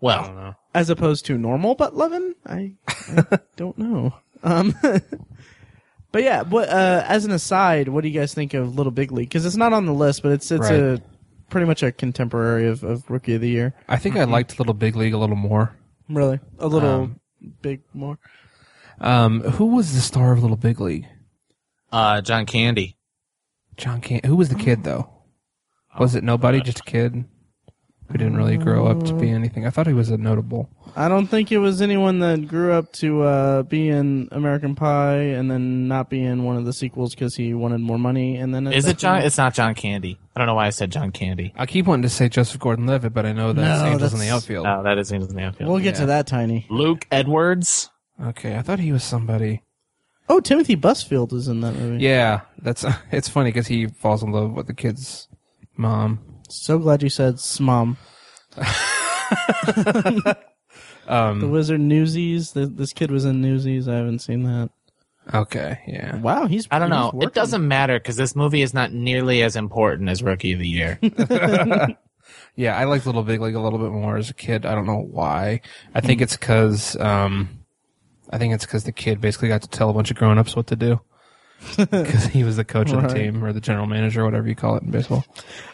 Well, 0.00 0.24
don't 0.24 0.36
know. 0.36 0.54
as 0.74 0.88
opposed 0.88 1.26
to 1.26 1.36
normal 1.36 1.74
butt 1.74 1.94
loving, 1.96 2.34
I, 2.46 2.72
I 2.88 3.38
don't 3.56 3.76
know. 3.76 4.14
Um, 4.42 4.74
but 6.12 6.22
yeah, 6.22 6.42
what 6.42 6.68
uh, 6.68 7.04
as 7.06 7.24
an 7.26 7.32
aside, 7.32 7.88
what 7.88 8.02
do 8.02 8.08
you 8.08 8.18
guys 8.18 8.32
think 8.32 8.54
of 8.54 8.76
Little 8.76 8.92
Big 8.92 9.12
League? 9.12 9.28
Because 9.28 9.44
it's 9.44 9.56
not 9.56 9.72
on 9.72 9.84
the 9.86 9.92
list, 9.92 10.22
but 10.22 10.32
it's 10.32 10.50
it's 10.50 10.70
Right. 10.70 10.78
a 10.80 11.02
pretty 11.50 11.66
much 11.66 11.82
a 11.82 11.92
contemporary 11.92 12.68
of, 12.68 12.82
of 12.84 13.10
Rookie 13.10 13.34
of 13.34 13.40
the 13.40 13.48
Year. 13.50 13.74
I 13.88 13.96
think 13.98 14.16
I 14.16 14.24
liked 14.24 14.58
Little 14.58 14.72
Big 14.74 14.96
League 14.96 15.12
a 15.12 15.18
little 15.18 15.36
more. 15.36 15.74
Really, 16.10 16.40
a 16.58 16.66
little 16.66 16.88
Um, 16.88 17.20
big 17.62 17.82
more. 17.94 18.18
Um, 19.00 19.40
who 19.42 19.66
was 19.66 19.94
the 19.94 20.00
star 20.00 20.32
of 20.32 20.42
Little 20.42 20.56
Big 20.56 20.80
League? 20.80 21.06
Uh, 21.92 22.20
John 22.20 22.44
Candy. 22.46 22.96
John 23.76 24.00
Can. 24.00 24.20
Who 24.24 24.36
was 24.36 24.48
the 24.48 24.54
kid 24.56 24.84
though? 24.84 25.08
Was 25.98 26.14
it 26.14 26.24
nobody? 26.24 26.60
Just 26.60 26.80
a 26.80 26.84
kid 26.84 27.24
who 28.10 28.18
didn't 28.18 28.36
really 28.36 28.56
grow 28.56 28.86
up 28.86 29.04
to 29.04 29.14
be 29.14 29.30
anything. 29.30 29.66
I 29.66 29.70
thought 29.70 29.86
he 29.86 29.92
was 29.92 30.10
a 30.10 30.16
notable. 30.16 30.68
I 30.96 31.08
don't 31.08 31.28
think 31.28 31.52
it 31.52 31.58
was 31.58 31.80
anyone 31.80 32.18
that 32.18 32.48
grew 32.48 32.72
up 32.72 32.92
to 32.94 33.22
uh, 33.22 33.62
be 33.62 33.88
in 33.88 34.28
American 34.32 34.74
Pie 34.74 35.14
and 35.18 35.48
then 35.50 35.86
not 35.86 36.10
be 36.10 36.20
in 36.22 36.42
one 36.42 36.56
of 36.56 36.64
the 36.64 36.72
sequels 36.72 37.14
because 37.14 37.36
he 37.36 37.54
wanted 37.54 37.78
more 37.80 37.98
money. 37.98 38.36
And 38.36 38.52
then 38.52 38.66
Is 38.66 38.86
it 38.86 38.98
John? 38.98 39.22
It's 39.22 39.38
not 39.38 39.54
John 39.54 39.74
Candy. 39.76 40.18
I 40.34 40.40
don't 40.40 40.46
know 40.46 40.54
why 40.54 40.66
I 40.66 40.70
said 40.70 40.90
John 40.90 41.12
Candy. 41.12 41.52
I 41.56 41.66
keep 41.66 41.86
wanting 41.86 42.02
to 42.02 42.08
say 42.08 42.28
Joseph 42.28 42.60
Gordon-Levitt, 42.60 43.14
but 43.14 43.24
I 43.26 43.32
know 43.32 43.52
that's 43.52 43.82
No, 43.82 43.86
Angels 43.88 44.12
in 44.12 44.18
the 44.18 44.24
that's- 44.24 44.42
Outfield. 44.42 44.66
Oh, 44.66 44.82
that 44.82 44.98
is 44.98 45.12
Angels 45.12 45.30
in 45.30 45.36
the 45.36 45.44
Outfield. 45.44 45.70
We'll 45.70 45.78
get 45.78 45.94
Yeah. 45.94 46.00
to 46.00 46.06
that, 46.06 46.26
Tiny. 46.26 46.66
Luke 46.68 47.06
Edwards. 47.12 47.90
Okay, 48.20 48.56
I 48.56 48.62
thought 48.62 48.80
he 48.80 48.90
was 48.92 49.04
somebody. 49.04 49.62
Oh, 50.28 50.40
Timothy 50.40 50.76
Busfield 50.76 51.32
is 51.32 51.48
in 51.48 51.60
that 51.62 51.74
movie. 51.74 52.02
Yeah, 52.04 52.40
that's 52.60 52.84
it's 53.12 53.28
funny 53.28 53.50
because 53.50 53.66
he 53.68 53.86
falls 53.86 54.22
in 54.24 54.32
love 54.32 54.52
with 54.52 54.66
the 54.66 54.74
kid's 54.74 55.28
mom. 55.76 56.18
So 56.50 56.78
glad 56.78 57.02
you 57.02 57.08
said 57.08 57.36
Smom. 57.36 57.96
Um, 61.08 61.40
The 61.40 61.48
Wizard 61.48 61.80
Newsies. 61.80 62.52
Th 62.52 62.68
this 62.70 62.92
kid 62.92 63.10
was 63.10 63.24
in 63.24 63.40
Newsies. 63.42 63.88
I 63.88 63.96
haven't 63.96 64.20
seen 64.20 64.44
that. 64.44 64.70
Okay, 65.34 65.80
yeah. 65.86 66.16
Wow, 66.16 66.46
he's. 66.46 66.68
I 66.70 66.78
don't 66.78 66.90
he's 66.90 66.98
know. 66.98 67.10
working. 67.12 67.28
It 67.28 67.34
doesn't 67.34 67.66
matter 67.66 67.98
because 67.98 68.16
this 68.16 68.36
movie 68.36 68.62
is 68.62 68.72
not 68.72 68.92
nearly 68.92 69.42
as 69.42 69.56
important 69.56 70.08
as 70.08 70.22
Rookie 70.22 70.52
of 70.52 70.60
the 70.60 70.68
Year. 70.68 70.98
Yeah, 72.54 72.76
I 72.76 72.84
liked 72.84 73.06
Little 73.06 73.22
Big 73.22 73.40
League 73.40 73.54
a 73.54 73.60
little 73.60 73.78
bit 73.78 73.90
more 73.90 74.16
as 74.16 74.30
a 74.30 74.34
kid. 74.34 74.66
I 74.66 74.74
don't 74.74 74.86
know 74.86 75.00
why. 75.10 75.62
I 75.94 76.00
think 76.00 76.20
it's 76.20 76.36
because 76.36 76.94
um, 76.96 77.64
I 78.28 78.38
think 78.38 78.54
it's 78.54 78.64
because 78.64 78.84
the 78.84 78.92
kid 78.92 79.20
basically 79.20 79.48
got 79.48 79.62
to 79.62 79.68
tell 79.68 79.90
a 79.90 79.92
bunch 79.92 80.10
of 80.10 80.16
grown 80.16 80.38
ups 80.38 80.54
what 80.54 80.66
to 80.68 80.76
do. 80.76 81.00
Because 81.76 82.26
he 82.26 82.44
was 82.44 82.56
the 82.56 82.64
coach 82.64 82.90
of 82.90 82.96
Right. 83.02 83.08
the 83.08 83.14
team 83.14 83.44
or 83.44 83.52
the 83.52 83.60
general 83.60 83.86
manager, 83.86 84.24
whatever 84.24 84.48
you 84.48 84.54
call 84.54 84.76
it 84.76 84.82
in 84.82 84.90
baseball. 84.90 85.24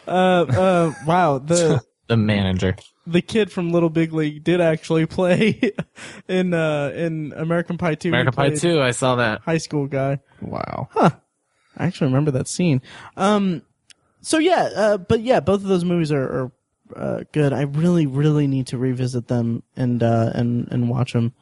Uh, 0.07 0.11
uh, 0.11 0.93
wow. 1.05 1.37
The 1.39 1.81
the 2.07 2.17
manager. 2.17 2.75
the 3.05 3.21
kid 3.21 3.51
from 3.51 3.71
Little 3.71 3.89
Big 3.89 4.13
League 4.13 4.43
did 4.43 4.61
actually 4.61 5.05
play 5.05 5.71
in 6.27 6.53
uh, 6.53 6.91
in 6.95 7.33
American 7.35 7.77
Pie 7.77 7.95
Two. 7.95 8.09
He 8.09 8.11
American 8.11 8.33
Pie 8.33 8.49
played 8.49 8.59
2, 8.61 8.81
I 8.81 8.91
saw 8.91 9.15
that. 9.15 9.41
High 9.41 9.57
school 9.57 9.87
guy. 9.87 10.19
Wow. 10.41 10.89
Huh. 10.91 11.11
I 11.77 11.85
actually 11.85 12.07
remember 12.07 12.31
that 12.31 12.47
scene. 12.47 12.81
Um, 13.17 13.61
so 14.21 14.39
yeah, 14.39 14.69
uh, 14.75 14.97
but 14.97 15.21
yeah, 15.21 15.39
both 15.39 15.61
of 15.61 15.67
those 15.67 15.85
movies 15.85 16.11
are, 16.11 16.23
are 16.23 16.51
uh, 16.95 17.23
good. 17.31 17.53
I 17.53 17.61
really, 17.63 18.05
really 18.07 18.47
need 18.47 18.67
to 18.67 18.77
revisit 18.77 19.27
them 19.27 19.63
and 19.75 20.01
uh, 20.01 20.31
and 20.33 20.67
and 20.71 20.89
watch 20.89 21.13
them. 21.13 21.33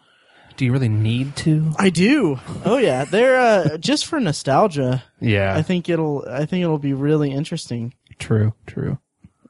Do 0.57 0.65
you 0.65 0.71
really 0.71 0.89
need 0.89 1.35
to? 1.37 1.71
I 1.77 1.89
do. 1.89 2.39
Oh 2.63 2.77
yeah, 2.77 3.03
they're 3.05 3.39
uh, 3.39 3.77
just 3.77 4.05
for 4.05 4.19
nostalgia. 4.19 5.03
Yeah. 5.19 5.53
I 5.55 5.61
think 5.61 5.89
it'll. 5.89 6.25
I 6.29 6.45
think 6.45 6.63
it'll 6.63 6.77
be 6.79 6.93
really 6.93 7.31
interesting. 7.31 7.93
true. 8.19 8.53
True. 8.65 8.97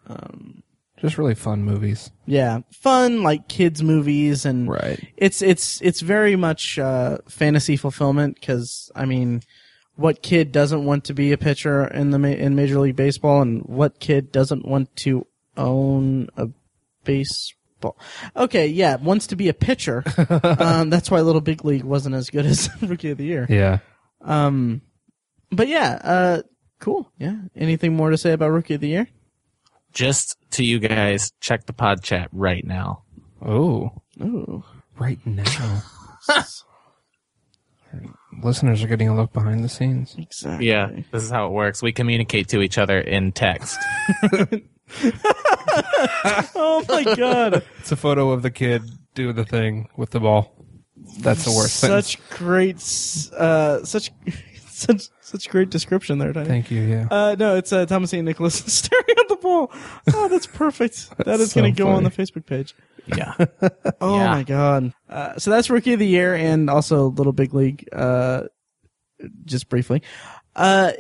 Um, 0.08 0.64
just 0.98 1.18
really 1.18 1.36
fun 1.36 1.64
movies. 1.64 2.10
Yeah, 2.26 2.60
fun 2.72 3.22
like 3.22 3.48
kids 3.48 3.84
movies 3.84 4.46
and 4.46 4.68
Right. 4.70 5.00
it's 5.18 5.42
it's 5.42 5.82
it's 5.82 6.02
very 6.02 6.36
much 6.36 6.80
uh, 6.80 7.20
fantasy 7.28 7.76
fulfillment 7.78 8.36
because 8.40 8.92
I 8.96 9.06
mean, 9.06 9.42
what 9.96 10.22
kid 10.24 10.52
doesn't 10.52 10.86
want 10.86 11.04
to 11.06 11.14
be 11.14 11.32
a 11.32 11.38
pitcher 11.38 11.86
in 11.86 12.10
the 12.12 12.20
ma- 12.20 12.28
in 12.30 12.56
Major 12.56 12.80
League 12.80 12.96
Baseball, 12.96 13.42
and 13.42 13.62
what 13.64 14.00
kid 14.00 14.32
doesn't 14.32 14.66
want 14.68 14.96
to 14.98 15.28
own 15.58 16.30
a 16.38 16.48
baseball? 17.86 18.44
Okay, 18.44 18.68
yeah, 18.68 18.96
wants 18.98 19.28
to 19.28 19.36
be 19.36 19.50
a 19.50 19.54
pitcher. 19.54 20.04
um, 20.60 20.90
that's 20.90 21.12
why 21.12 21.22
Little 21.22 21.42
Big 21.42 21.64
League 21.66 21.84
wasn't 21.84 22.16
as 22.16 22.30
good 22.30 22.46
as 22.46 22.70
Rookie 22.82 23.12
of 23.12 23.18
the 23.18 23.26
Year. 23.26 23.46
Yeah. 23.50 23.80
Um, 24.22 24.82
but 25.52 25.68
yeah, 25.68 26.00
uh, 26.04 26.42
cool. 26.80 27.12
Yeah, 27.18 27.38
anything 27.56 27.96
more 27.96 28.10
to 28.10 28.18
say 28.18 28.34
about 28.34 28.52
Rookie 28.52 28.76
of 28.76 28.82
the 28.82 28.90
Year? 28.90 29.08
Just 29.94 30.38
to 30.52 30.66
you 30.66 30.80
guys, 30.80 31.32
check 31.40 31.66
the 31.66 31.74
pod 31.74 32.04
chat 32.04 32.30
right 32.32 32.66
now. 32.66 33.04
Oh, 33.42 33.92
Ooh, 34.22 34.64
right 34.98 35.20
now. 35.26 35.84
Listeners 38.44 38.84
are 38.84 38.88
getting 38.88 39.08
a 39.08 39.16
look 39.16 39.32
behind 39.32 39.64
the 39.64 39.70
scenes. 39.70 40.16
exactly. 40.18 40.68
Yeah, 40.68 40.90
this 41.12 41.24
is 41.24 41.30
how 41.30 41.48
it 41.48 41.52
works. 41.52 41.82
We 41.82 41.94
communicate 41.94 42.50
to 42.50 42.62
each 42.62 42.78
other 42.78 43.00
in 43.00 43.32
text. 43.32 43.80
Oh 46.58 46.84
my 46.88 47.04
god. 47.16 47.64
It's 47.80 47.92
a 47.92 47.96
photo 47.96 48.32
of 48.32 48.42
the 48.42 48.52
kid 48.52 48.84
doing 49.14 49.36
the 49.36 49.46
thing 49.46 49.90
with 49.98 50.12
the 50.12 50.20
ball. 50.20 50.54
That's 51.20 51.46
the 51.46 51.52
worst. 51.52 51.76
sentence. 51.78 52.12
such 52.12 52.30
great, 52.30 52.78
uh, 53.38 53.84
such, 53.84 54.12
such, 54.68 55.10
such 55.22 55.50
great 55.50 55.70
description 55.70 56.18
there, 56.18 56.34
Tiny. 56.34 56.48
Thank 56.48 56.72
you. 56.72 56.82
Yeah. 56.82 57.08
Uh, 57.12 57.36
no, 57.38 57.56
it's 57.58 57.72
uh, 57.72 57.86
Thomas 57.86 58.14
Ian 58.14 58.26
Nicholas 58.26 58.56
staring 58.74 59.06
at 59.18 59.28
the 59.28 59.36
ball. 59.38 59.72
Oh, 60.14 60.28
that's 60.28 60.48
perfect. 60.48 61.16
That 61.26 61.40
is 61.40 61.52
so 61.52 61.62
going 61.62 61.74
to 61.74 61.78
go 61.84 61.90
on 61.90 62.04
the. 62.04 62.10
Facebook 62.10 62.46
page. 62.46 62.74
Yeah. 63.08 63.34
Oh 64.02 64.16
Yeah. 64.18 64.32
my 64.32 64.44
god. 64.44 64.94
Uh, 65.10 65.38
so 65.38 65.52
that's 65.52 65.70
Rookie 65.70 65.94
of 65.94 66.00
the 66.00 66.08
Year 66.08 66.34
and 66.34 66.70
also 66.70 67.08
Little 67.10 67.34
Big 67.34 67.54
League. 67.54 67.88
Uh, 67.94 68.44
just 69.46 69.70
briefly. 69.70 70.02
Uh, 70.56 70.94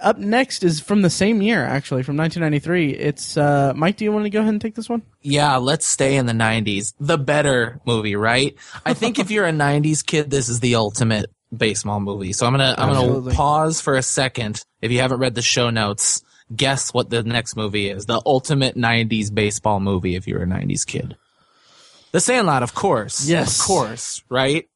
up 0.00 0.18
next 0.18 0.64
is 0.64 0.80
from 0.80 1.02
the 1.02 1.10
same 1.10 1.40
year, 1.40 1.64
actually, 1.64 2.02
from 2.02 2.16
1993. 2.16 2.90
It's 2.90 3.36
uh, 3.36 3.72
Mike. 3.76 3.96
Do 3.96 4.04
you 4.04 4.12
want 4.12 4.24
to 4.24 4.30
go 4.30 4.40
ahead 4.40 4.52
and 4.52 4.60
take 4.60 4.74
this 4.74 4.88
one? 4.88 5.02
Yeah, 5.22 5.56
let's 5.58 5.86
stay 5.86 6.16
in 6.16 6.26
the 6.26 6.32
90s. 6.32 6.92
The 6.98 7.16
better 7.16 7.80
movie, 7.86 8.16
right? 8.16 8.56
I 8.84 8.94
think 8.94 9.18
if 9.18 9.30
you're 9.30 9.46
a 9.46 9.52
90s 9.52 10.04
kid, 10.04 10.30
this 10.30 10.48
is 10.48 10.58
the 10.60 10.74
ultimate 10.74 11.30
baseball 11.56 12.00
movie. 12.00 12.32
So 12.32 12.46
I'm 12.46 12.58
to 12.58 12.74
I'm 12.78 12.92
gonna 12.92 13.34
pause 13.34 13.80
for 13.80 13.94
a 13.94 14.02
second. 14.02 14.60
If 14.82 14.90
you 14.90 15.00
haven't 15.00 15.20
read 15.20 15.34
the 15.34 15.42
show 15.42 15.70
notes, 15.70 16.22
guess 16.54 16.92
what 16.92 17.10
the 17.10 17.22
next 17.22 17.56
movie 17.56 17.88
is. 17.88 18.06
The 18.06 18.20
ultimate 18.26 18.76
90s 18.76 19.32
baseball 19.32 19.80
movie 19.80 20.16
if 20.16 20.26
you're 20.26 20.42
a 20.42 20.46
90s 20.46 20.84
kid. 20.86 21.16
The 22.12 22.20
Sandlot, 22.20 22.62
of 22.62 22.74
course. 22.74 23.28
Yes. 23.28 23.60
Of 23.60 23.66
course, 23.66 24.22
right? 24.28 24.68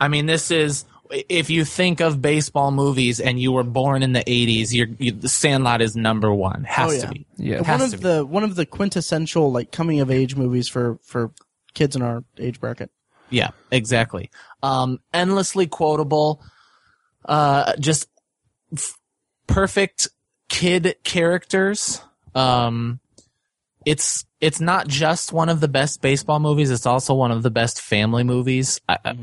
I 0.00 0.08
mean, 0.08 0.26
this 0.26 0.50
is 0.50 0.84
if 1.28 1.50
you 1.50 1.64
think 1.64 2.00
of 2.00 2.20
baseball 2.20 2.70
movies 2.70 3.20
and 3.20 3.38
you 3.40 3.52
were 3.52 3.62
born 3.62 4.02
in 4.02 4.12
the 4.12 4.20
80s, 4.24 4.72
you're, 4.72 4.88
you, 4.98 5.12
The 5.12 5.28
Sandlot 5.28 5.80
is 5.82 5.94
number 5.96 6.32
1. 6.32 6.64
Has 6.64 7.02
Oh, 7.04 7.06
to 7.06 7.12
be. 7.12 7.26
Yeah. 7.36 7.60
one 7.62 7.80
of 7.80 7.90
to 7.90 7.96
be. 7.96 8.02
the 8.02 8.24
one 8.26 8.44
of 8.44 8.54
the 8.56 8.66
quintessential 8.66 9.50
like 9.52 9.70
coming 9.72 10.00
of 10.00 10.10
age 10.10 10.36
movies 10.36 10.68
for 10.68 10.98
for 11.02 11.30
kids 11.74 11.96
in 11.96 12.02
our 12.02 12.24
age 12.38 12.60
bracket. 12.60 12.90
Yeah, 13.30 13.50
exactly. 13.70 14.30
Um, 14.62 15.00
endlessly 15.12 15.66
quotable, 15.66 16.42
uh, 17.24 17.74
just 17.78 18.06
f- 18.72 18.96
perfect 19.46 20.08
kid 20.48 20.96
characters. 21.04 22.00
Um, 22.34 23.00
it's 23.86 24.24
it's 24.40 24.60
not 24.60 24.88
just 24.88 25.32
one 25.32 25.48
of 25.48 25.60
the 25.60 25.68
best 25.68 26.02
baseball 26.02 26.38
movies. 26.40 26.70
It's 26.70 26.86
also 26.86 27.14
one 27.14 27.30
of 27.30 27.42
the 27.42 27.50
best 27.50 27.80
family 27.80 28.24
movies 28.24 28.80
I, 28.88 28.98
I- 29.04 29.16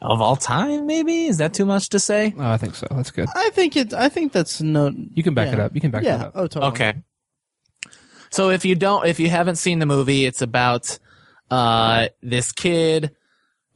of 0.00 0.20
all 0.20 0.36
time. 0.36 0.86
Maybe 0.86 1.26
is 1.26 1.38
that 1.38 1.54
too 1.54 1.64
much 1.64 1.88
to 1.90 1.98
say? 1.98 2.34
Oh, 2.36 2.50
I 2.50 2.56
think 2.56 2.74
so. 2.74 2.86
That's 2.90 3.10
good. 3.10 3.28
I 3.34 3.50
think 3.50 3.76
it. 3.76 3.94
I 3.94 4.08
think 4.08 4.32
that's 4.32 4.60
no. 4.60 4.92
You 5.14 5.22
can 5.22 5.34
back 5.34 5.48
yeah. 5.48 5.54
it 5.54 5.60
up. 5.60 5.74
You 5.74 5.80
can 5.80 5.90
back 5.90 6.04
yeah. 6.04 6.16
that 6.18 6.26
up. 6.26 6.32
Oh, 6.34 6.46
totally. 6.46 6.72
Okay. 6.72 6.94
So 8.30 8.50
if 8.50 8.64
you 8.64 8.74
don't, 8.74 9.06
if 9.06 9.18
you 9.18 9.28
haven't 9.28 9.56
seen 9.56 9.80
the 9.80 9.86
movie, 9.86 10.24
it's 10.24 10.40
about 10.40 10.98
uh, 11.50 12.08
this 12.22 12.52
kid 12.52 13.16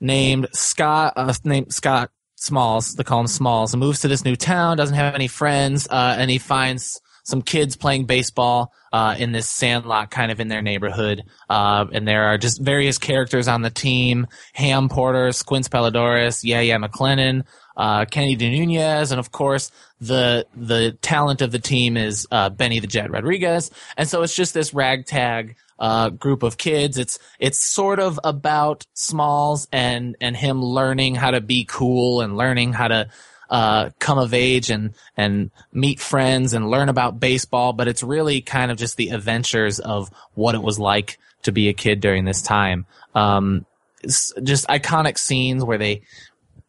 named 0.00 0.48
Scott, 0.52 1.14
uh, 1.16 1.34
named 1.44 1.72
Scott 1.74 2.10
Smalls. 2.36 2.94
They 2.94 3.02
call 3.02 3.20
him 3.20 3.26
Smalls. 3.26 3.74
Moves 3.74 4.00
to 4.00 4.08
this 4.08 4.24
new 4.24 4.36
town, 4.36 4.76
doesn't 4.76 4.94
have 4.94 5.14
any 5.14 5.28
friends, 5.28 5.88
uh, 5.88 6.16
and 6.18 6.30
he 6.30 6.38
finds 6.38 7.00
some 7.24 7.42
kids 7.42 7.76
playing 7.76 8.04
baseball 8.04 8.72
uh, 8.92 9.16
in 9.18 9.32
this 9.32 9.50
sandlot, 9.50 10.10
kind 10.10 10.30
of 10.30 10.38
in 10.38 10.48
their 10.48 10.62
neighborhood. 10.62 11.24
Uh, 11.50 11.86
and 11.92 12.06
there 12.06 12.24
are 12.24 12.38
just 12.38 12.60
various 12.60 12.98
characters 12.98 13.48
on 13.48 13.62
the 13.62 13.70
team: 13.70 14.26
Ham 14.52 14.88
Porter, 14.88 15.32
Squints 15.32 15.68
Palledorous, 15.68 16.44
Yeah 16.44 16.60
Yeah 16.60 16.78
McClennan, 16.78 17.44
uh, 17.76 18.04
Kenny 18.04 18.36
De 18.36 18.48
Nunez, 18.48 19.10
and 19.10 19.18
of 19.18 19.32
course 19.32 19.72
the 20.00 20.46
the 20.54 20.92
talent 21.02 21.42
of 21.42 21.50
the 21.50 21.58
team 21.58 21.96
is 21.96 22.26
uh, 22.30 22.50
Benny 22.50 22.78
the 22.78 22.86
Jet 22.86 23.10
Rodriguez. 23.10 23.70
And 23.96 24.08
so 24.08 24.22
it's 24.22 24.36
just 24.36 24.54
this 24.54 24.74
ragtag 24.74 25.56
uh, 25.78 26.10
group 26.10 26.42
of 26.42 26.58
kids. 26.58 26.98
It's 26.98 27.18
it's 27.38 27.58
sort 27.58 28.00
of 28.00 28.20
about 28.22 28.86
Smalls 28.94 29.66
and 29.72 30.16
and 30.20 30.36
him 30.36 30.62
learning 30.62 31.14
how 31.16 31.30
to 31.30 31.40
be 31.40 31.64
cool 31.64 32.20
and 32.20 32.36
learning 32.36 32.72
how 32.72 32.88
to 32.88 33.08
uh, 33.54 33.90
come 34.00 34.18
of 34.18 34.34
age 34.34 34.68
and 34.68 34.94
and 35.16 35.52
meet 35.72 36.00
friends 36.00 36.54
and 36.54 36.68
learn 36.68 36.88
about 36.88 37.20
baseball. 37.20 37.72
But 37.72 37.86
it's 37.86 38.02
really 38.02 38.40
kind 38.40 38.72
of 38.72 38.76
just 38.76 38.96
the 38.96 39.10
adventures 39.10 39.78
of 39.78 40.10
what 40.34 40.56
it 40.56 40.62
was 40.62 40.80
like 40.80 41.18
to 41.42 41.52
be 41.52 41.68
a 41.68 41.72
kid 41.72 42.00
during 42.00 42.24
this 42.24 42.42
time. 42.42 42.84
Um, 43.14 43.64
just 44.02 44.66
iconic 44.66 45.18
scenes 45.18 45.62
where 45.62 45.78
they 45.78 46.02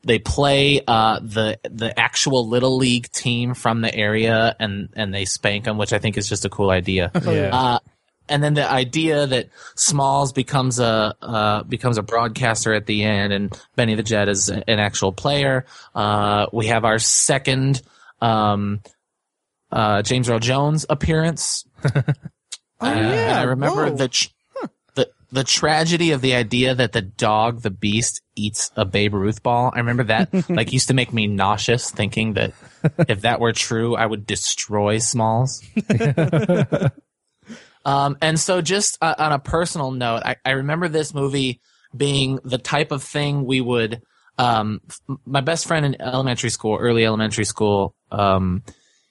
they 0.04 0.20
play 0.20 0.80
uh, 0.88 1.20
the 1.24 1.58
the 1.64 2.00
actual 2.00 2.48
little 2.48 2.78
league 2.78 3.12
team 3.12 3.56
from 3.56 3.82
the 3.82 3.94
area 3.94 4.56
and 4.60 4.90
and 4.96 5.12
they 5.12 5.26
spank 5.26 5.64
them, 5.64 5.80
which 5.80 5.92
I 5.92 5.98
think 5.98 6.20
is 6.20 6.30
just 6.30 6.46
a 6.46 6.50
cool 6.50 6.70
idea. 6.70 7.12
Yeah. 7.26 7.50
Uh, 7.52 7.80
and 8.30 8.44
then 8.44 8.54
the 8.54 8.70
idea 8.70 9.28
that 9.28 9.50
Smalls 9.76 10.34
becomes 10.34 10.80
a 10.80 11.16
uh, 11.22 11.64
becomes 11.64 11.98
a 11.98 12.04
broadcaster 12.04 12.74
at 12.74 12.86
the 12.86 13.04
end, 13.04 13.34
and 13.34 13.60
Benny 13.76 13.96
the 13.96 14.04
Jet 14.04 14.30
is 14.30 14.50
an 14.50 14.64
actual 14.80 15.12
player. 15.12 15.66
Uh, 15.94 16.48
we 16.54 16.68
have 16.68 16.86
our 16.86 17.00
second 17.00 17.82
um, 18.22 18.82
uh, 19.72 20.02
James 20.02 20.30
Earl 20.30 20.40
Jones 20.40 20.86
appearance. 20.90 21.66
Oh 22.82 22.88
Uh, 22.90 22.94
yeah, 22.94 23.40
I 23.40 23.44
remember 23.44 23.86
Whoa. 23.90 23.96
the 23.96 24.10
tr- 24.10 24.28
the 24.96 25.10
the 25.32 25.46
tragedy 25.46 26.12
of 26.12 26.20
the 26.20 26.36
idea 26.36 26.76
that 26.76 26.92
the 26.92 27.02
dog, 27.02 27.62
the 27.62 27.70
beast, 27.70 28.22
eats 28.36 28.70
a 28.76 28.84
Babe 28.84 29.14
Ruth 29.14 29.42
ball. 29.42 29.72
I 29.74 29.78
remember 29.80 30.04
that 30.04 30.50
like 30.50 30.74
used 30.74 30.90
to 30.90 30.94
make 30.94 31.14
me 31.14 31.26
nauseous, 31.26 31.90
thinking 31.90 32.34
that 32.34 32.52
if 33.08 33.22
that 33.22 33.40
were 33.40 33.54
true, 33.54 33.96
I 33.96 34.06
would 34.06 34.28
destroy 34.28 34.98
Smalls. 34.98 35.64
um, 37.86 38.18
and 38.22 38.40
so, 38.40 38.62
just 38.62 38.98
uh, 39.02 39.16
on 39.18 39.32
a 39.32 39.40
personal 39.40 39.92
note, 39.92 40.24
I, 40.26 40.36
I 40.44 40.52
remember 40.52 40.90
this 40.90 41.14
movie 41.14 41.62
being 41.96 42.40
the 42.44 42.58
type 42.58 42.92
of 42.92 43.04
thing 43.04 43.46
we 43.46 43.62
would. 43.62 44.02
Um, 44.38 44.82
my 45.26 45.42
best 45.42 45.68
friend 45.68 45.86
in 45.86 46.02
elementary 46.02 46.50
school, 46.50 46.78
early 46.78 47.06
elementary 47.06 47.46
school, 47.46 47.96
um, 48.12 48.64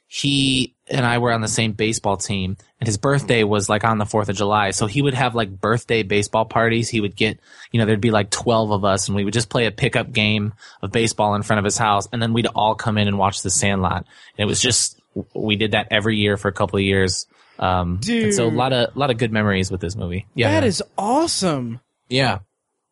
he 0.07 0.75
and 0.89 1.07
I 1.07 1.19
were 1.19 1.33
on 1.33 1.41
the 1.41 1.49
same 1.49 1.73
baseball 1.73 2.17
team, 2.17 2.57
and 2.79 2.87
his 2.87 2.99
birthday 2.99 3.43
was 3.43 3.69
like 3.69 3.85
on 3.85 3.99
the 3.99 4.05
4th 4.05 4.29
of 4.29 4.37
July. 4.37 4.71
So 4.73 4.87
he 4.87 5.01
would 5.01 5.15
have 5.15 5.35
like 5.35 5.51
birthday 5.51 6.03
baseball 6.03 6.45
parties. 6.45 6.89
He 6.89 7.01
would 7.01 7.17
get, 7.17 7.41
you 7.73 7.81
know, 7.81 7.87
there'd 7.87 8.01
be 8.01 8.11
like 8.11 8.31
12 8.31 8.71
of 8.71 8.85
us, 8.85 9.09
and 9.09 9.17
we 9.17 9.25
would 9.25 9.33
just 9.33 9.49
play 9.49 9.67
a 9.67 9.71
pickup 9.71 10.13
game 10.13 10.53
of 10.83 10.93
baseball 10.93 11.35
in 11.37 11.43
front 11.43 11.59
of 11.59 11.65
his 11.65 11.79
house, 11.79 12.07
and 12.13 12.21
then 12.21 12.33
we'd 12.33 12.47
all 12.47 12.75
come 12.75 12.99
in 12.99 13.09
and 13.09 13.19
watch 13.19 13.43
the 13.43 13.51
Sandlot. 13.51 14.05
And 14.37 14.45
it 14.45 14.47
was 14.47 14.61
just, 14.61 15.01
we 15.35 15.57
did 15.57 15.73
that 15.73 15.89
every 15.91 16.17
year 16.17 16.37
for 16.37 16.49
a 16.49 16.53
couple 16.53 16.77
of 16.77 16.85
years. 16.85 17.27
Um, 17.59 18.01
and 18.09 18.35
so 18.35 18.47
a 18.47 18.51
lot 18.51 18.73
of, 18.73 18.95
a 18.95 18.99
lot 18.99 19.11
of 19.11 19.19
good 19.19 19.33
memories 19.33 19.71
with 19.71 19.81
this 19.81 19.95
movie. 19.97 20.27
Yeah. 20.35 20.51
that 20.53 20.65
is 20.65 20.83
awesome. 20.99 21.81
yeah. 22.09 22.39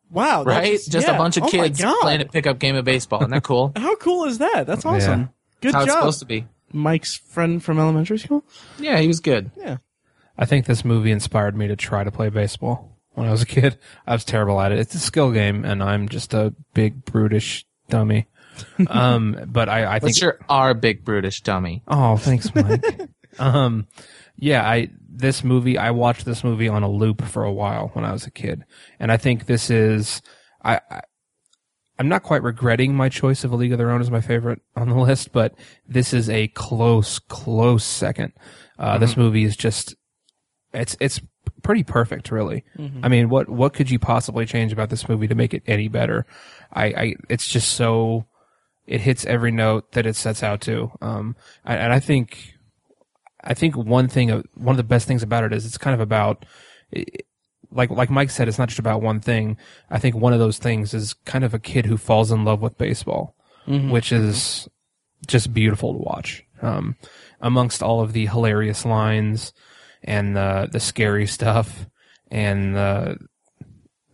Wow, 0.09 0.43
Right? 0.43 0.79
Just 0.87 1.07
yeah. 1.07 1.15
a 1.15 1.17
bunch 1.17 1.37
of 1.37 1.43
Oh 1.43 1.45
my 1.47 1.51
kids 1.51 1.81
God. 1.81 1.99
playing 2.01 2.21
a 2.21 2.25
pickup 2.25 2.59
game 2.59 2.75
of 2.75 2.85
baseball. 2.85 3.21
Isn't 3.21 3.31
that 3.31 3.41
cool? 3.43 3.71
How 3.75 3.95
cool 3.95 4.25
is 4.25 4.37
that? 4.37 4.67
That's 4.67 4.85
awesome. 4.85 5.21
Yeah. 5.21 5.27
Good 5.61 5.73
How 5.73 5.81
it's 5.81 5.87
job, 5.91 5.97
supposed 6.01 6.19
to 6.19 6.25
be. 6.25 6.45
Mike's 6.71 7.15
friend 7.15 7.63
from 7.63 7.79
elementary 7.79 8.19
school. 8.19 8.43
Yeah, 8.77 8.99
he 8.99 9.07
was 9.07 9.19
good. 9.19 9.49
Yeah. 9.57 9.77
I 10.37 10.45
think 10.45 10.67
this 10.67 10.85
movie 10.85 11.09
inspired 11.11 11.55
me 11.57 11.67
to 11.67 11.75
try 11.75 12.03
to 12.03 12.11
play 12.11 12.29
baseball 12.29 12.95
when 13.13 13.27
I 13.27 13.31
was 13.31 13.41
a 13.41 13.45
kid. 13.47 13.77
I 14.05 14.13
was 14.13 14.23
terrible 14.23 14.61
at 14.61 14.71
it. 14.71 14.77
It's 14.79 14.93
a 14.93 14.99
skill 14.99 15.31
game, 15.31 15.65
and 15.65 15.81
I'm 15.81 16.07
just 16.09 16.33
a 16.35 16.53
big 16.75 17.05
brutish 17.05 17.65
dummy. 17.89 18.27
um, 18.87 19.35
but 19.47 19.67
I, 19.67 19.85
I 19.85 19.99
think 19.99 20.09
What's 20.09 20.21
your 20.21 20.37
our 20.47 20.75
big 20.75 21.03
brutish 21.03 21.41
dummy? 21.41 21.81
Oh, 21.87 22.17
thanks, 22.17 22.53
Mike. 22.53 22.83
um, 23.39 23.87
yeah, 24.35 24.67
I 24.67 24.89
this 25.07 25.43
movie 25.43 25.77
I 25.77 25.91
watched 25.91 26.25
this 26.25 26.43
movie 26.43 26.67
on 26.67 26.83
a 26.83 26.89
loop 26.89 27.21
for 27.23 27.43
a 27.43 27.51
while 27.53 27.89
when 27.93 28.03
I 28.05 28.11
was 28.11 28.25
a 28.25 28.31
kid, 28.31 28.63
and 28.99 29.11
I 29.11 29.17
think 29.17 29.45
this 29.45 29.69
is 29.69 30.21
I. 30.63 30.79
I 30.89 31.01
I'm 31.99 32.07
not 32.07 32.23
quite 32.23 32.41
regretting 32.41 32.95
my 32.95 33.07
choice 33.07 33.43
of 33.43 33.51
A 33.51 33.55
League 33.55 33.71
of 33.71 33.77
Their 33.77 33.91
Own 33.91 34.01
as 34.01 34.09
my 34.09 34.19
favorite 34.19 34.61
on 34.75 34.89
the 34.89 34.95
list, 34.99 35.31
but 35.31 35.53
this 35.87 36.11
is 36.11 36.27
a 36.27 36.47
close, 36.47 37.19
close 37.19 37.83
second. 37.83 38.33
Uh, 38.79 38.97
This 38.97 39.15
movie 39.15 39.43
is 39.43 39.55
just, 39.55 39.95
it's, 40.73 40.97
it's 40.99 41.21
pretty 41.61 41.83
perfect, 41.83 42.31
really. 42.31 42.63
I 43.03 43.09
mean, 43.09 43.29
what, 43.29 43.47
what 43.47 43.73
could 43.73 43.91
you 43.91 43.99
possibly 43.99 44.47
change 44.47 44.73
about 44.73 44.89
this 44.89 45.07
movie 45.07 45.27
to 45.27 45.35
make 45.35 45.53
it 45.53 45.61
any 45.67 45.87
better? 45.87 46.25
I, 46.73 46.85
I, 46.85 47.13
it's 47.29 47.47
just 47.47 47.69
so, 47.73 48.25
it 48.87 49.01
hits 49.01 49.23
every 49.27 49.51
note 49.51 49.91
that 49.91 50.07
it 50.07 50.15
sets 50.15 50.41
out 50.41 50.61
to. 50.61 50.91
Um, 50.99 51.35
and, 51.63 51.79
and 51.79 51.93
I 51.93 51.99
think, 51.99 52.52
I 53.43 53.53
think 53.53 53.75
one 53.75 54.07
thing, 54.07 54.31
uh, 54.31 54.43
one 54.55 54.73
of 54.73 54.77
the 54.77 54.83
best 54.83 55.07
things 55.07 55.23
about 55.23 55.43
it 55.43 55.53
is 55.53 55.65
it's 55.65 55.77
kind 55.77 55.93
of 55.93 55.99
about, 55.99 56.45
like 57.71 57.89
like 57.89 58.09
Mike 58.09 58.29
said, 58.29 58.47
it's 58.47 58.59
not 58.59 58.69
just 58.69 58.79
about 58.79 59.01
one 59.01 59.19
thing. 59.19 59.57
I 59.89 59.99
think 59.99 60.15
one 60.15 60.33
of 60.33 60.39
those 60.39 60.57
things 60.57 60.93
is 60.93 61.13
kind 61.25 61.43
of 61.43 61.53
a 61.53 61.59
kid 61.59 61.85
who 61.85 61.97
falls 61.97 62.31
in 62.31 62.45
love 62.45 62.61
with 62.61 62.77
baseball, 62.77 63.35
mm-hmm. 63.67 63.89
which 63.89 64.11
is 64.11 64.37
mm-hmm. 64.37 65.25
just 65.27 65.53
beautiful 65.53 65.93
to 65.93 65.99
watch. 65.99 66.43
Um, 66.61 66.95
amongst 67.41 67.83
all 67.83 67.99
of 68.01 68.13
the 68.13 68.25
hilarious 68.27 68.85
lines 68.85 69.53
and 70.03 70.35
the 70.35 70.69
the 70.71 70.79
scary 70.79 71.27
stuff 71.27 71.87
and 72.31 72.75
the 72.75 73.17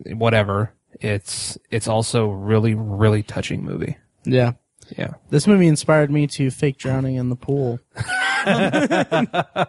whatever, 0.06 0.74
it's 1.00 1.58
it's 1.70 1.88
also 1.88 2.30
really 2.30 2.74
really 2.74 3.24
touching 3.24 3.64
movie. 3.64 3.98
Yeah. 4.24 4.54
Yeah. 4.98 5.12
This 5.30 5.46
movie 5.48 5.68
inspired 5.68 6.10
me 6.12 6.28
to 6.28 6.50
fake 6.52 6.78
drowning 6.78 7.16
in 7.16 7.30
the 7.30 7.36
pool. 7.36 7.80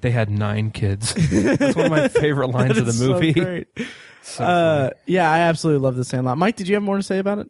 They 0.00 0.10
had 0.10 0.28
nine 0.30 0.72
kids. 0.72 1.14
That's 1.30 1.76
one 1.76 1.84
of 1.86 1.90
my 1.92 2.08
favorite 2.08 2.48
lines 2.48 2.76
of 2.76 2.86
the 2.86 2.90
It's 2.90 2.98
so 2.98 3.06
movie. 3.12 3.32
great. 3.32 3.68
So 4.22 4.44
Uh, 4.44 4.90
yeah, 5.06 5.30
I 5.30 5.38
absolutely 5.40 5.84
love 5.84 5.94
The 5.94 6.04
Sandlot. 6.04 6.36
Mike, 6.36 6.56
did 6.56 6.66
you 6.66 6.74
have 6.74 6.82
more 6.82 6.96
to 6.96 7.02
say 7.04 7.18
about 7.18 7.38
it? 7.38 7.48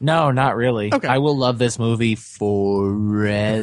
No, 0.00 0.30
not 0.30 0.56
really. 0.56 0.90
Okay. 0.94 1.06
I 1.06 1.18
will 1.18 1.36
love 1.36 1.58
this 1.58 1.78
movie 1.78 2.14
forever. 2.14 3.60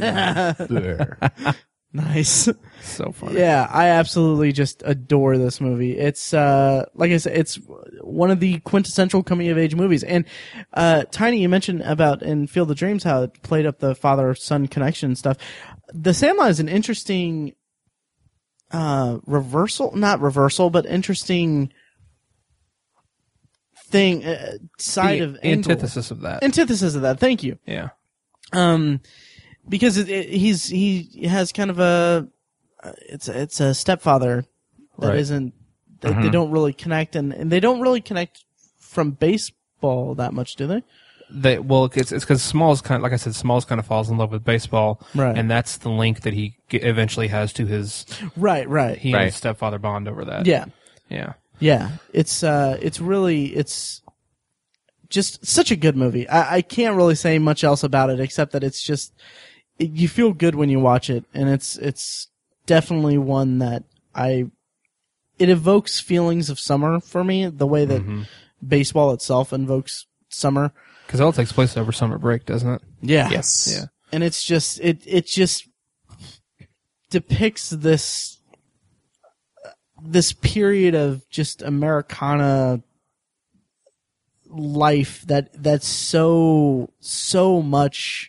Nice. 1.91 2.47
so 2.81 3.11
funny. 3.11 3.39
Yeah, 3.39 3.67
I 3.69 3.87
absolutely 3.87 4.51
just 4.51 4.83
adore 4.85 5.37
this 5.39 5.59
movie. 5.59 5.97
It's 5.97 6.33
uh 6.35 6.85
like 6.93 7.11
I 7.11 7.17
said, 7.17 7.35
it's 7.35 7.59
one 8.01 8.29
of 8.29 8.39
the 8.39 8.59
quintessential 8.59 9.23
coming 9.23 9.47
of 9.49 9.57
age 9.57 9.73
movies. 9.75 10.03
And 10.03 10.25
uh 10.73 11.05
Tiny, 11.11 11.41
you 11.41 11.49
mentioned 11.49 11.81
about 11.81 12.21
in 12.21 12.45
Field 12.45 12.69
of 12.69 12.77
Dreams 12.77 13.03
how 13.03 13.23
it 13.23 13.41
played 13.41 13.65
up 13.65 13.79
the 13.79 13.95
father 13.95 14.35
son 14.35 14.67
connection 14.67 15.07
and 15.09 15.17
stuff. 15.17 15.37
The 15.91 16.13
Sandlot 16.13 16.51
is 16.51 16.59
an 16.59 16.69
interesting 16.69 17.53
uh 18.71 19.17
reversal, 19.25 19.95
not 19.95 20.21
reversal, 20.21 20.69
but 20.69 20.85
interesting 20.85 21.73
thing 23.87 24.23
uh, 24.23 24.57
side 24.77 25.21
The 25.21 25.25
of 25.25 25.39
angle. 25.41 25.71
antithesis 25.71 26.11
of 26.11 26.21
that. 26.21 26.43
antithesis 26.43 26.93
of 26.93 27.01
that. 27.01 27.19
Thank 27.19 27.43
you. 27.43 27.57
yeah. 27.65 27.89
Um, 28.51 29.01
because 29.70 29.97
it, 29.97 30.09
it, 30.09 30.30
he's 30.30 30.65
he 30.67 31.28
has 31.28 31.51
kind 31.51 31.70
of 31.70 31.80
a 31.80 32.28
uh, 32.84 32.91
it's 33.07 33.28
it's 33.28 33.59
a 33.59 33.74
stepfather 33.74 34.45
that 34.99 35.07
Right. 35.07 35.30
not 35.30 35.51
they, 36.01 36.13
they 36.24 36.30
don't 36.30 36.51
really 36.51 36.74
connect 36.74 37.15
and, 37.15 37.34
and 37.34 37.51
they 37.51 37.59
don't 37.59 37.82
really 37.82 38.01
connect 38.01 38.43
from 38.78 39.11
baseball 39.11 40.15
that 40.15 40.34
much, 40.34 40.55
do 40.55 40.67
they? 40.67 40.84
They, 41.32 41.59
well, 41.59 41.86
it's 41.93 42.11
it's 42.11 42.24
because 42.26 42.41
Smalls 42.41 42.82
kind 42.82 42.97
of, 42.97 43.03
like 43.03 43.13
I 43.13 43.17
said, 43.17 43.36
Smalls 43.36 43.63
kind 43.63 43.78
of 43.80 43.86
falls 43.86 44.09
in 44.09 44.17
love 44.17 44.32
with 44.32 44.43
baseball, 44.43 44.99
Right. 45.13 45.38
And 45.38 45.49
that's 45.49 45.78
the 45.78 45.89
link 45.89 46.22
that 46.22 46.34
he 46.34 46.55
eventually 46.72 47.28
has 47.28 47.53
to 47.53 47.65
his 47.67 48.05
Right, 48.36 48.67
right. 48.67 48.97
he 48.97 49.13
and 49.13 49.26
his 49.26 49.36
stepfather 49.36 49.78
bond 49.78 50.07
over 50.07 50.26
that. 50.26 50.47
yeah, 50.47 50.65
yeah. 51.09 51.34
yeah. 51.59 51.91
It's 52.13 52.41
uh, 52.43 52.78
it's 52.82 52.99
really 52.99 53.55
it's 53.55 54.01
just 55.09 55.45
such 55.45 55.70
a 55.72 55.76
good 55.76 55.95
movie. 55.95 56.28
I, 56.30 56.57
I 56.57 56.61
can't 56.61 56.95
really 56.95 57.15
say 57.15 57.38
much 57.39 57.63
else 57.63 57.84
about 57.84 58.09
it 58.09 58.20
except 58.20 58.53
that 58.53 58.63
it's 58.63 58.82
just 58.82 59.13
it, 59.13 59.20
you 59.80 60.07
feel 60.07 60.34
good 60.34 60.55
when 60.55 60.69
you 60.69 60.80
watch 60.80 61.09
it, 61.09 61.25
and 61.34 61.49
it's 61.49 61.77
it's 61.77 62.27
definitely 62.65 63.17
one 63.17 63.59
that 63.59 63.84
I 64.13 64.47
it 65.39 65.49
evokes 65.49 65.99
feelings 65.99 66.49
of 66.49 66.59
summer 66.59 66.99
for 66.99 67.23
me 67.23 67.47
the 67.47 67.65
way 67.65 67.86
that 67.86 68.01
mm-hmm. 68.01 68.23
baseball 68.65 69.13
itself 69.13 69.53
invokes 69.53 70.05
summer. 70.27 70.73
Because 71.07 71.21
it 71.21 71.23
all 71.23 71.34
takes 71.34 71.51
place 71.51 71.75
over 71.77 71.91
summer 71.91 72.17
break, 72.17 72.45
doesn't 72.45 72.69
it? 72.69 72.82
Yeah. 73.01 73.30
yes. 73.30 73.69
Yeah. 73.71 73.86
And 74.11 74.23
it's 74.23 74.43
just 74.43 74.80
it 74.82 75.01
it 75.05 75.25
just 75.25 75.67
depicts 77.09 77.69
this 77.69 78.38
this 80.01 80.34
period 80.34 80.95
of 80.95 81.27
just 81.30 81.61
Americana 81.61 82.82
life 84.47 85.21
that 85.27 85.49
that's 85.53 85.88
so 85.88 86.89
so 86.99 87.61
much 87.61 88.28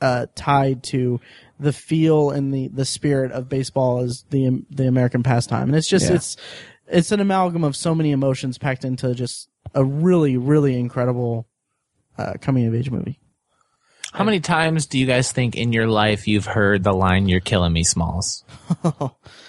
uh 0.00 0.26
tied 0.34 0.82
to 0.82 1.20
the 1.58 1.72
feel 1.72 2.30
and 2.30 2.52
the 2.52 2.68
the 2.68 2.84
spirit 2.84 3.32
of 3.32 3.48
baseball 3.48 3.98
as 4.00 4.24
the 4.30 4.62
the 4.70 4.86
American 4.86 5.22
pastime. 5.22 5.64
And 5.68 5.74
it's 5.76 5.88
just 5.88 6.08
Yeah. 6.10 6.16
it's 6.16 6.36
it's 6.86 7.12
an 7.12 7.20
amalgam 7.20 7.64
of 7.64 7.74
so 7.76 7.94
many 7.94 8.10
emotions 8.12 8.58
packed 8.58 8.84
into 8.84 9.14
just 9.14 9.48
a 9.74 9.84
really 9.84 10.36
really 10.36 10.78
incredible 10.78 11.48
uh, 12.18 12.34
coming 12.40 12.66
of 12.66 12.74
age 12.74 12.90
movie. 12.90 13.18
How 14.12 14.24
many 14.24 14.40
times 14.40 14.86
do 14.86 14.98
you 14.98 15.04
guys 15.04 15.30
think 15.32 15.56
in 15.56 15.72
your 15.74 15.86
life 15.88 16.26
you've 16.26 16.46
heard 16.46 16.82
the 16.84 16.92
line 16.94 17.28
"You're 17.28 17.40
killing 17.40 17.72
me, 17.72 17.84
Smalls"? 17.84 18.44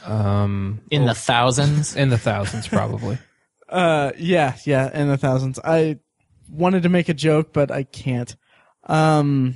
Um, 0.06 0.82
In 0.92 1.06
the 1.06 1.14
thousands. 1.14 1.96
in 1.96 2.10
the 2.10 2.18
thousands, 2.18 2.68
probably. 2.68 3.18
Uh, 3.70 4.14
yeah, 4.18 4.56
yeah, 4.64 4.90
in 4.98 5.10
the 5.10 5.18
thousands. 5.18 5.60
I 5.62 6.00
wanted 6.50 6.84
to 6.84 6.90
make 6.90 7.10
a 7.10 7.14
joke, 7.14 7.52
but 7.52 7.70
I 7.70 7.84
can't. 7.84 8.34
Um, 8.86 9.56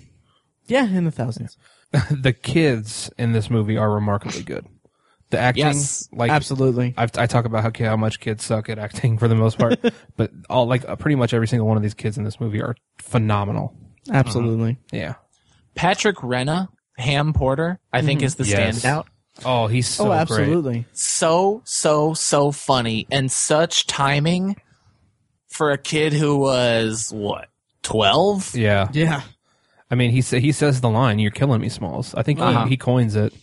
yeah, 0.71 0.85
in 0.85 1.03
the 1.05 1.11
thousands. 1.11 1.57
the 2.11 2.33
kids 2.33 3.11
in 3.17 3.33
this 3.33 3.49
movie 3.49 3.77
are 3.77 3.91
remarkably 3.91 4.43
good. 4.43 4.65
The 5.29 5.39
acting, 5.39 5.65
Yes, 5.65 6.09
like 6.11 6.29
Absolutely. 6.31 6.93
I've, 6.97 7.11
I 7.17 7.25
talk 7.25 7.45
about 7.45 7.63
how 7.63 7.85
how 7.85 7.95
much 7.95 8.19
kids 8.19 8.43
suck 8.43 8.67
at 8.69 8.77
acting 8.79 9.17
for 9.17 9.27
the 9.27 9.35
most 9.35 9.57
part, 9.57 9.79
but 10.17 10.31
all 10.49 10.65
like 10.65 10.87
uh, 10.87 10.95
pretty 10.95 11.15
much 11.15 11.33
every 11.33 11.47
single 11.47 11.67
one 11.67 11.77
of 11.77 11.83
these 11.83 11.93
kids 11.93 12.17
in 12.17 12.23
this 12.23 12.39
movie 12.39 12.61
are 12.61 12.75
phenomenal. 12.97 13.73
Absolutely. 14.11 14.77
Yeah, 14.91 15.15
Patrick 15.75 16.17
Renna, 16.17 16.67
Ham 16.97 17.33
Porter, 17.33 17.79
I 17.93 18.01
think 18.01 18.23
is 18.23 18.35
the 18.35 18.45
Yes. 18.45 18.79
standout. 18.83 19.05
Oh, 19.45 19.67
he's 19.67 19.87
so 19.87 20.05
oh, 20.05 20.07
great. 20.09 20.19
absolutely. 20.19 20.85
So, 20.91 21.61
so, 21.65 22.13
so 22.13 22.51
funny 22.51 23.07
and 23.09 23.31
such 23.31 23.87
timing 23.87 24.57
for 25.47 25.71
a 25.71 25.77
kid 25.77 26.11
who 26.13 26.37
was, 26.37 27.11
what, 27.13 27.47
12? 27.83 28.55
Yeah. 28.55 28.89
Yeah. 28.91 29.21
I 29.91 29.95
mean, 29.95 30.11
he 30.11 30.21
sa- 30.21 30.37
he 30.37 30.51
says 30.53 30.79
the 30.81 30.89
line, 30.89 31.19
"You're 31.19 31.31
killing 31.31 31.59
me, 31.61 31.69
Smalls." 31.69 32.15
I 32.15 32.23
think 32.23 32.39
he- 32.39 32.45
Uh-huh. 32.45 32.65
he, 32.65 32.77
coins 32.77 33.15
it, 33.15 33.33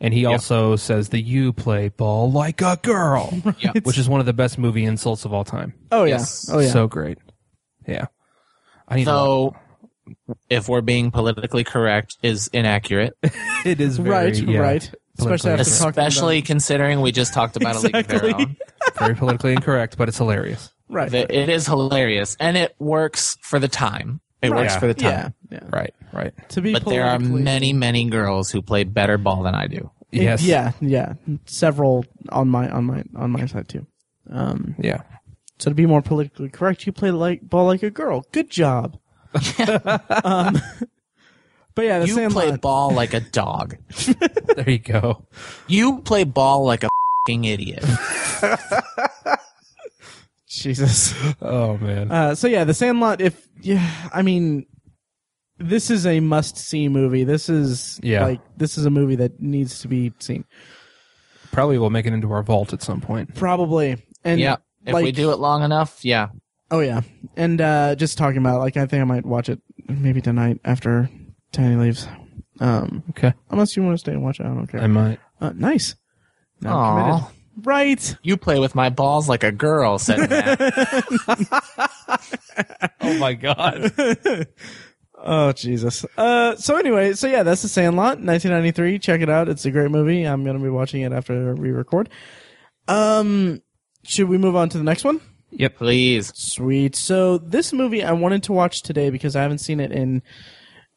and 0.00 0.14
he 0.14 0.24
also 0.26 0.76
says 0.76 1.08
the 1.08 1.20
"You 1.20 1.52
play 1.52 1.88
ball 1.88 2.30
like 2.30 2.60
a 2.62 2.78
girl," 2.82 3.32
Yeah. 3.58 3.72
which 3.82 3.98
is 3.98 4.08
one 4.08 4.20
of 4.20 4.26
the 4.26 4.32
best 4.32 4.58
movie 4.58 4.84
insults 4.84 5.24
of 5.24 5.34
all 5.34 5.44
time. 5.44 5.74
Oh 5.90 6.04
yeah. 6.04 6.18
Yes. 6.18 6.48
Oh 6.52 6.60
yeah. 6.60 6.70
So 6.70 6.86
great. 6.86 7.18
Yeah. 7.86 8.06
I 8.86 8.96
need 8.96 9.04
to 9.04 9.10
Though, 9.10 9.56
if 10.48 10.68
we're 10.68 10.80
being 10.82 11.10
politically 11.10 11.64
correct, 11.64 12.16
is 12.22 12.48
inaccurate. 12.52 13.14
watch- 13.22 13.32
it 13.66 13.80
is 13.80 13.98
very, 13.98 14.10
right. 14.28 14.36
yeah, 14.42 14.58
right. 14.60 14.90
Especially 15.18 15.50
after 15.50 15.64
politically- 15.64 15.78
talking 15.78 15.88
Especially 16.06 16.42
considering 16.42 17.00
we 17.00 17.10
just 17.12 17.34
talked 17.34 17.56
about 17.56 17.74
a 17.76 17.80
league 17.80 17.94
of 17.96 18.00
Exactly. 18.04 18.32
their 18.32 18.40
own. 18.40 18.56
very 19.00 19.14
politically 19.16 19.52
incorrect, 19.52 19.98
but 19.98 20.08
it's 20.08 20.16
hilarious. 20.18 20.70
right. 20.88 21.10
The- 21.10 21.36
It 21.36 21.48
is 21.48 21.66
hilarious 21.66 22.36
and 22.38 22.56
it 22.56 22.74
works 22.78 23.36
for 23.42 23.58
the 23.58 23.66
time. 23.68 24.20
It 24.42 24.50
Right. 24.50 24.60
works 24.60 24.76
for 24.76 24.86
the 24.86 24.94
time. 24.94 25.10
yeah. 25.10 25.28
Yeah. 25.50 25.68
Right. 25.72 25.94
Right. 26.12 26.32
To 26.50 26.60
be 26.60 26.72
But 26.72 26.84
there 26.84 27.04
are 27.04 27.16
politically- 27.18 27.42
many, 27.42 27.72
many 27.72 28.04
girls 28.08 28.50
who 28.50 28.62
play 28.62 28.84
better 28.84 29.18
ball 29.18 29.42
than 29.42 29.54
I 29.54 29.66
do. 29.66 29.90
It- 30.12 30.22
Yes. 30.22 30.42
Yeah. 30.42 30.72
Yeah. 30.80 31.14
Several 31.46 32.04
on 32.30 32.48
my 32.48 32.68
on 32.70 32.84
my 32.84 33.02
on 33.16 33.30
my 33.30 33.46
side 33.46 33.68
too. 33.68 33.86
Um. 34.30 34.74
Yeah. 34.78 35.02
So 35.58 35.70
to 35.70 35.74
be 35.74 35.86
more 35.86 36.02
politically 36.02 36.48
correct, 36.50 36.86
you 36.86 36.92
play 36.92 37.10
like 37.10 37.42
ball 37.42 37.66
like 37.66 37.82
a 37.82 37.90
girl. 37.90 38.24
Good 38.32 38.48
job. 38.50 38.96
um, 40.24 40.56
but 41.74 41.84
yeah, 41.84 41.98
the 41.98 42.06
You 42.06 42.14
Sandlot. 42.14 42.32
play 42.32 42.56
ball 42.56 42.90
like 42.92 43.12
a 43.14 43.20
dog. 43.20 43.76
There 44.56 44.70
you 44.70 44.78
go. 44.78 45.26
You 45.68 45.98
play 46.00 46.24
ball 46.24 46.64
like 46.64 46.82
a 46.84 46.88
fing 47.26 47.44
idiot. 47.44 47.84
Jesus. 50.62 51.14
Oh 51.42 51.76
man. 51.78 52.10
Uh, 52.10 52.34
so 52.34 52.46
yeah, 52.48 52.64
the 52.64 52.74
Sandlot. 52.74 53.20
If 53.20 53.48
yeah, 53.60 53.88
I 54.12 54.22
mean, 54.22 54.66
this 55.58 55.90
is 55.90 56.06
a 56.06 56.20
must-see 56.20 56.88
movie. 56.88 57.24
This 57.24 57.48
is 57.48 57.98
Yeah. 58.02 58.24
like 58.24 58.40
this 58.56 58.78
is 58.78 58.84
a 58.86 58.90
movie 58.90 59.16
that 59.16 59.40
needs 59.40 59.80
to 59.80 59.88
be 59.88 60.12
seen. 60.18 60.44
Probably 61.50 61.78
we'll 61.78 61.90
make 61.90 62.06
it 62.06 62.12
into 62.12 62.30
our 62.32 62.42
vault 62.42 62.72
at 62.72 62.82
some 62.82 63.00
point. 63.00 63.34
Probably. 63.34 63.96
And 64.24 64.40
yeah. 64.40 64.56
If 64.86 64.94
like, 64.94 65.04
we 65.04 65.12
do 65.12 65.32
it 65.32 65.38
long 65.38 65.62
enough, 65.62 66.04
yeah. 66.04 66.28
Oh 66.70 66.80
yeah, 66.80 67.00
and 67.36 67.60
uh, 67.60 67.94
just 67.94 68.18
talking 68.18 68.38
about 68.38 68.60
like 68.60 68.76
I 68.76 68.84
think 68.86 69.00
I 69.00 69.04
might 69.04 69.24
watch 69.24 69.48
it 69.48 69.60
maybe 69.88 70.20
tonight 70.20 70.60
after 70.64 71.08
Tiny 71.52 71.76
leaves. 71.76 72.06
Um, 72.60 73.02
Okay. 73.10 73.32
unless 73.50 73.74
you 73.76 73.82
want 73.82 73.94
to 73.94 73.98
stay 73.98 74.12
and 74.12 74.22
watch 74.22 74.38
it, 74.40 74.44
I 74.44 74.48
don't 74.48 74.66
care. 74.66 74.80
I 74.82 74.86
might. 74.86 75.18
Uh, 75.40 75.52
nice. 75.54 75.94
Now 76.60 76.70
I'm 76.70 76.76
Aw. 76.76 77.18
committed. 77.18 77.37
Right. 77.62 78.16
You 78.22 78.36
play 78.36 78.58
with 78.58 78.74
my 78.74 78.88
balls 78.88 79.28
like 79.28 79.42
a 79.42 79.52
girl, 79.52 79.98
said 79.98 80.30
Matt. 80.30 80.60
Oh 83.00 83.18
my 83.18 83.34
god. 83.34 83.92
Oh 85.20 85.50
Jesus. 85.50 86.06
Uh, 86.16 86.54
so 86.54 86.76
anyway, 86.76 87.12
so 87.12 87.26
yeah, 87.26 87.42
that's 87.42 87.62
the 87.62 87.68
Sandlot, 87.68 88.20
1993. 88.20 89.00
Check 89.00 89.20
it 89.20 89.28
out. 89.28 89.48
It's 89.48 89.64
a 89.64 89.70
great 89.72 89.90
movie. 89.90 90.22
I'm 90.22 90.44
gonna 90.44 90.60
be 90.60 90.68
watching 90.68 91.02
it 91.02 91.12
after 91.12 91.56
we 91.56 91.72
record. 91.72 92.08
Um, 92.86 93.60
should 94.04 94.28
we 94.28 94.38
move 94.38 94.54
on 94.54 94.68
to 94.68 94.78
the 94.78 94.84
next 94.84 95.02
one? 95.02 95.20
yep. 95.50 95.76
Please. 95.76 96.32
Sweet. 96.36 96.94
So 96.94 97.38
this 97.38 97.72
movie 97.72 98.04
I 98.04 98.12
wanted 98.12 98.44
to 98.44 98.52
watch 98.52 98.82
today 98.82 99.10
because 99.10 99.34
I 99.34 99.42
haven't 99.42 99.58
seen 99.58 99.80
it 99.80 99.90
in 99.90 100.22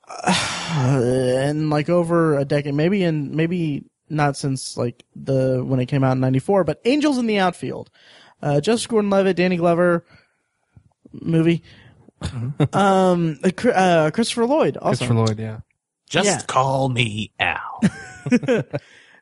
uh, 0.08 1.02
in 1.44 1.72
like 1.72 1.90
over 1.90 2.38
a 2.38 2.46
decade, 2.46 2.76
maybe 2.76 3.04
in 3.04 3.36
maybe 3.36 3.86
not 4.12 4.38
since 4.38 4.78
like 4.78 5.04
the 5.16 5.64
when 5.66 5.80
it 5.80 5.88
came 5.88 6.04
out 6.04 6.12
in 6.14 6.20
'94. 6.20 6.64
But 6.64 6.82
Angels 6.86 7.18
in 7.18 7.26
the 7.28 7.40
Outfield, 7.40 7.90
uh, 8.42 8.62
Joseph 8.62 8.90
Gordon-Levitt, 8.90 9.36
Danny 9.38 9.56
Glover 9.58 10.06
movie. 11.14 11.64
um, 12.74 13.40
uh, 13.44 13.68
uh, 13.70 14.12
Christopher 14.12 14.46
Lloyd 14.46 14.78
also. 14.78 14.90
Christopher 15.06 15.14
Lloyd. 15.16 15.40
Yeah. 15.40 15.60
Just 16.10 16.28
Yeah. 16.28 16.42
call 16.48 16.90
me 16.90 17.32
Al. 17.40 17.82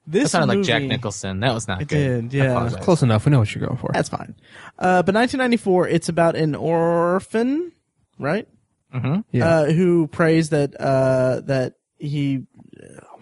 This 0.07 0.23
That 0.23 0.29
sounded 0.29 0.57
like 0.57 0.65
Jack 0.65 0.81
Nicholson. 0.83 1.39
That 1.41 1.53
was 1.53 1.67
not 1.67 1.83
It 1.83 1.87
good. 1.87 2.29
did, 2.29 2.33
yeah. 2.33 2.43
I 2.45 2.47
apologize. 2.47 2.83
Close 2.83 3.03
enough. 3.03 3.25
We 3.25 3.31
know 3.31 3.37
what 3.39 3.53
you're 3.53 3.63
going 3.63 3.77
for. 3.77 3.91
That's 3.93 4.09
fine. 4.09 4.33
Uh, 4.79 5.03
but 5.03 5.13
1994, 5.13 5.87
it's 5.87 6.09
about 6.09 6.35
an 6.35 6.55
orphan, 6.55 7.71
right? 8.17 8.47
Mhm. 8.91 9.23
Yeah. 9.31 9.47
Uh, 9.47 9.65
who 9.71 10.07
prays 10.07 10.49
that 10.49 10.73
uh, 10.81 11.41
that 11.41 11.75
he 11.99 12.47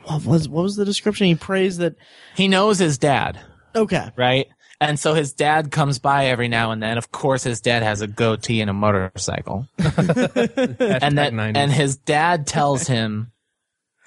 what 0.08 0.26
was 0.26 0.49
what 0.49 0.64
was 0.64 0.76
the 0.76 0.86
description? 0.86 1.28
He 1.28 1.36
prays 1.36 1.78
that 1.78 1.95
He 2.36 2.47
knows 2.47 2.80
his 2.80 2.97
dad, 2.97 3.39
okay, 3.76 4.10
right? 4.16 4.47
And 4.80 4.99
so 4.99 5.16
his 5.16 5.34
dad 5.34 5.72
comes 5.72 5.97
by 5.97 6.28
every 6.28 6.47
now 6.49 6.70
and 6.72 6.84
then. 6.84 6.99
Of 6.99 7.12
course, 7.12 7.43
his 7.43 7.62
dad 7.62 7.82
has 7.82 8.01
a 8.01 8.08
goatee 8.08 8.62
and 8.62 8.70
a 8.70 8.74
motorcycle. 8.74 9.68
And 9.80 11.18
that 11.18 11.34
90s. 11.34 11.58
and 11.58 11.72
his 11.72 11.97
dad 11.97 12.45
tells 12.47 12.88
him 12.88 13.32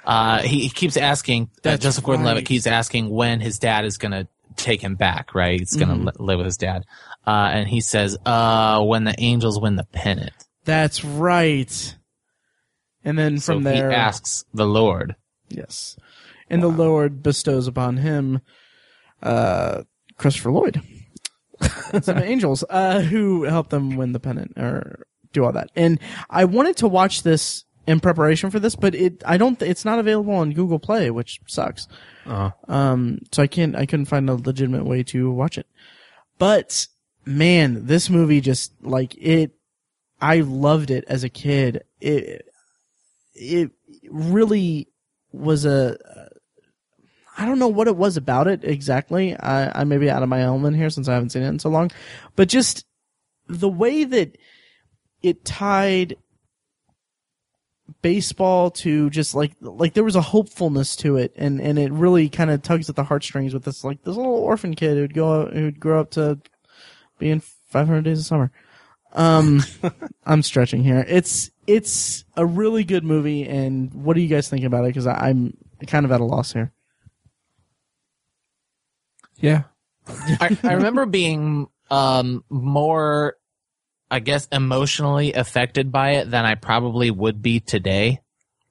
uh 0.05 0.41
he, 0.43 0.61
he 0.61 0.69
keeps 0.71 0.97
asking 0.97 1.45
uh, 1.45 1.61
That's 1.63 1.83
Joseph 1.83 2.05
Gordon-Levitt 2.05 2.41
right. 2.43 2.47
keeps 2.47 2.67
asking 2.67 3.11
when 3.11 3.41
his 3.41 3.59
dad 3.59 3.85
is 3.85 3.99
going 3.99 4.13
to 4.13 4.29
take 4.57 4.81
him 4.81 4.95
back 4.95 5.35
right 5.35 5.59
he's 5.61 5.77
going 5.77 5.89
to 5.89 5.95
Mm-hmm. 5.95 6.07
li- 6.07 6.27
live 6.27 6.39
with 6.39 6.47
his 6.47 6.57
dad 6.57 6.85
uh 7.27 7.51
and 7.53 7.69
he 7.69 7.81
says 7.81 8.17
uh 8.25 8.83
when 8.83 9.05
the 9.05 9.15
angels 9.19 9.61
win 9.61 9.77
the 9.77 9.85
pennant 9.93 10.33
that's 10.65 11.05
right. 11.05 11.97
And 13.05 13.19
then 13.19 13.39
so 13.39 13.55
from 13.55 13.63
there, 13.65 13.91
he 13.91 13.97
asks 13.97 14.45
the 14.55 14.67
lord 14.67 15.17
yes, 15.51 15.97
and 16.49 16.63
the 16.63 16.69
Lord 16.69 17.23
bestows 17.23 17.67
upon 17.67 17.99
him 17.99 18.41
uh, 19.23 19.83
Christopher 20.17 20.53
Lloyd, 20.53 20.83
some 22.03 22.19
angels 22.19 22.65
uh, 22.71 23.01
who 23.01 23.45
help 23.45 23.69
them 23.71 23.97
win 23.97 24.13
the 24.13 24.21
pennant 24.21 24.57
or 24.57 25.07
do 25.33 25.45
all 25.45 25.53
that. 25.53 25.71
And 25.77 26.01
I 26.29 26.45
wanted 26.45 26.77
to 26.79 26.89
watch 26.89 27.23
this 27.23 27.65
in 27.87 28.01
preparation 28.01 28.51
for 28.51 28.61
this, 28.61 28.77
but 28.77 28.95
it 28.95 29.23
I 29.27 29.37
don't. 29.37 29.61
It's 29.63 29.85
not 29.85 29.99
available 29.99 30.35
on 30.35 30.53
Google 30.53 30.79
Play, 30.79 31.11
which 31.11 31.41
sucks. 31.47 31.89
Uh, 32.27 32.51
Um, 32.69 33.21
so 33.33 33.43
I 33.43 33.47
can't. 33.47 33.75
I 33.75 33.87
couldn't 33.87 34.07
find 34.07 34.29
a 34.29 34.35
legitimate 34.35 34.85
way 34.85 35.03
to 35.05 35.31
watch 35.31 35.59
it. 35.59 35.67
But 36.39 36.87
man, 37.25 37.87
this 37.87 38.09
movie 38.11 38.41
just 38.41 38.73
like 38.83 39.17
it. 39.19 39.53
I 40.21 40.41
loved 40.41 40.91
it 40.91 41.05
as 41.09 41.25
a 41.25 41.29
kid. 41.29 41.83
It 42.01 42.47
it 43.35 43.71
really 44.09 44.89
was 45.33 45.65
a. 45.65 45.97
I 47.39 47.47
don't 47.47 47.59
know 47.59 47.69
what 47.69 47.89
it 47.89 47.97
was 47.97 48.17
about 48.17 48.49
it 48.49 48.65
exactly. 48.65 49.35
I, 49.35 49.81
I 49.81 49.85
may 49.85 49.97
be 49.97 50.11
out 50.11 50.23
of 50.23 50.29
my 50.29 50.43
element 50.43 50.77
here 50.77 50.91
since 50.91 51.09
I 51.09 51.15
haven't 51.15 51.31
seen 51.31 51.43
it 51.43 51.49
in 51.49 51.59
so 51.59 51.71
long, 51.71 51.91
but 52.37 52.49
just 52.49 52.85
the 53.49 53.69
way 53.69 54.05
that 54.05 54.37
it 55.23 55.45
tied 55.45 56.17
baseball 58.03 58.71
to 58.71 59.11
just 59.11 59.35
like 59.35 59.53
like 59.61 59.95
there 59.95 60.05
was 60.05 60.17
a 60.17 60.21
hopefulness 60.21 60.97
to 60.97 61.17
it 61.17 61.33
and 61.37 61.61
and 61.61 61.79
it 61.79 61.93
really 61.93 62.29
kind 62.29 62.51
of 62.51 62.63
tugs 62.63 62.89
at 62.89 62.97
the 62.97 63.05
heartstrings 63.05 63.53
with 63.53 63.65
this 63.65 63.85
like 63.85 64.03
this 64.05 64.17
little 64.17 64.33
orphan 64.33 64.75
kid 64.75 64.97
who'd 64.97 65.13
go 65.13 65.47
who'd 65.47 65.81
grow 65.81 66.01
up 66.01 66.11
to 66.11 66.39
be 67.19 67.31
in 67.31 67.41
500 67.41 68.03
days 68.03 68.21
of 68.21 68.25
summer 68.25 68.51
um 69.13 69.63
i'm 70.25 70.43
stretching 70.43 70.83
here 70.83 71.05
it's 71.09 71.51
it's 71.75 72.25
a 72.37 72.45
really 72.45 72.85
good 72.85 73.05
movie 73.05 73.47
and 73.47 73.93
what 73.95 74.15
do 74.15 74.21
you 74.21 74.29
guys 74.29 74.49
think 74.49 74.65
about 74.65 74.85
it 74.85 74.89
because 74.89 75.07
i'm 75.07 75.57
kind 75.87 76.05
of 76.05 76.13
at 76.13 76.21
a 76.21 76.25
loss 76.25 76.53
here 76.53 76.73
yeah. 79.39 79.63
I, 80.41 80.57
I 80.65 80.73
remember 80.75 81.07
being 81.07 81.69
um 81.91 82.45
more 82.51 83.37
i 84.11 84.19
guess 84.21 84.49
emotionally 84.53 85.33
affected 85.33 85.91
by 85.93 86.11
it 86.17 86.31
than 86.31 86.45
i 86.45 86.55
probably 86.57 87.11
would 87.11 87.41
be 87.43 87.61
today 87.61 88.21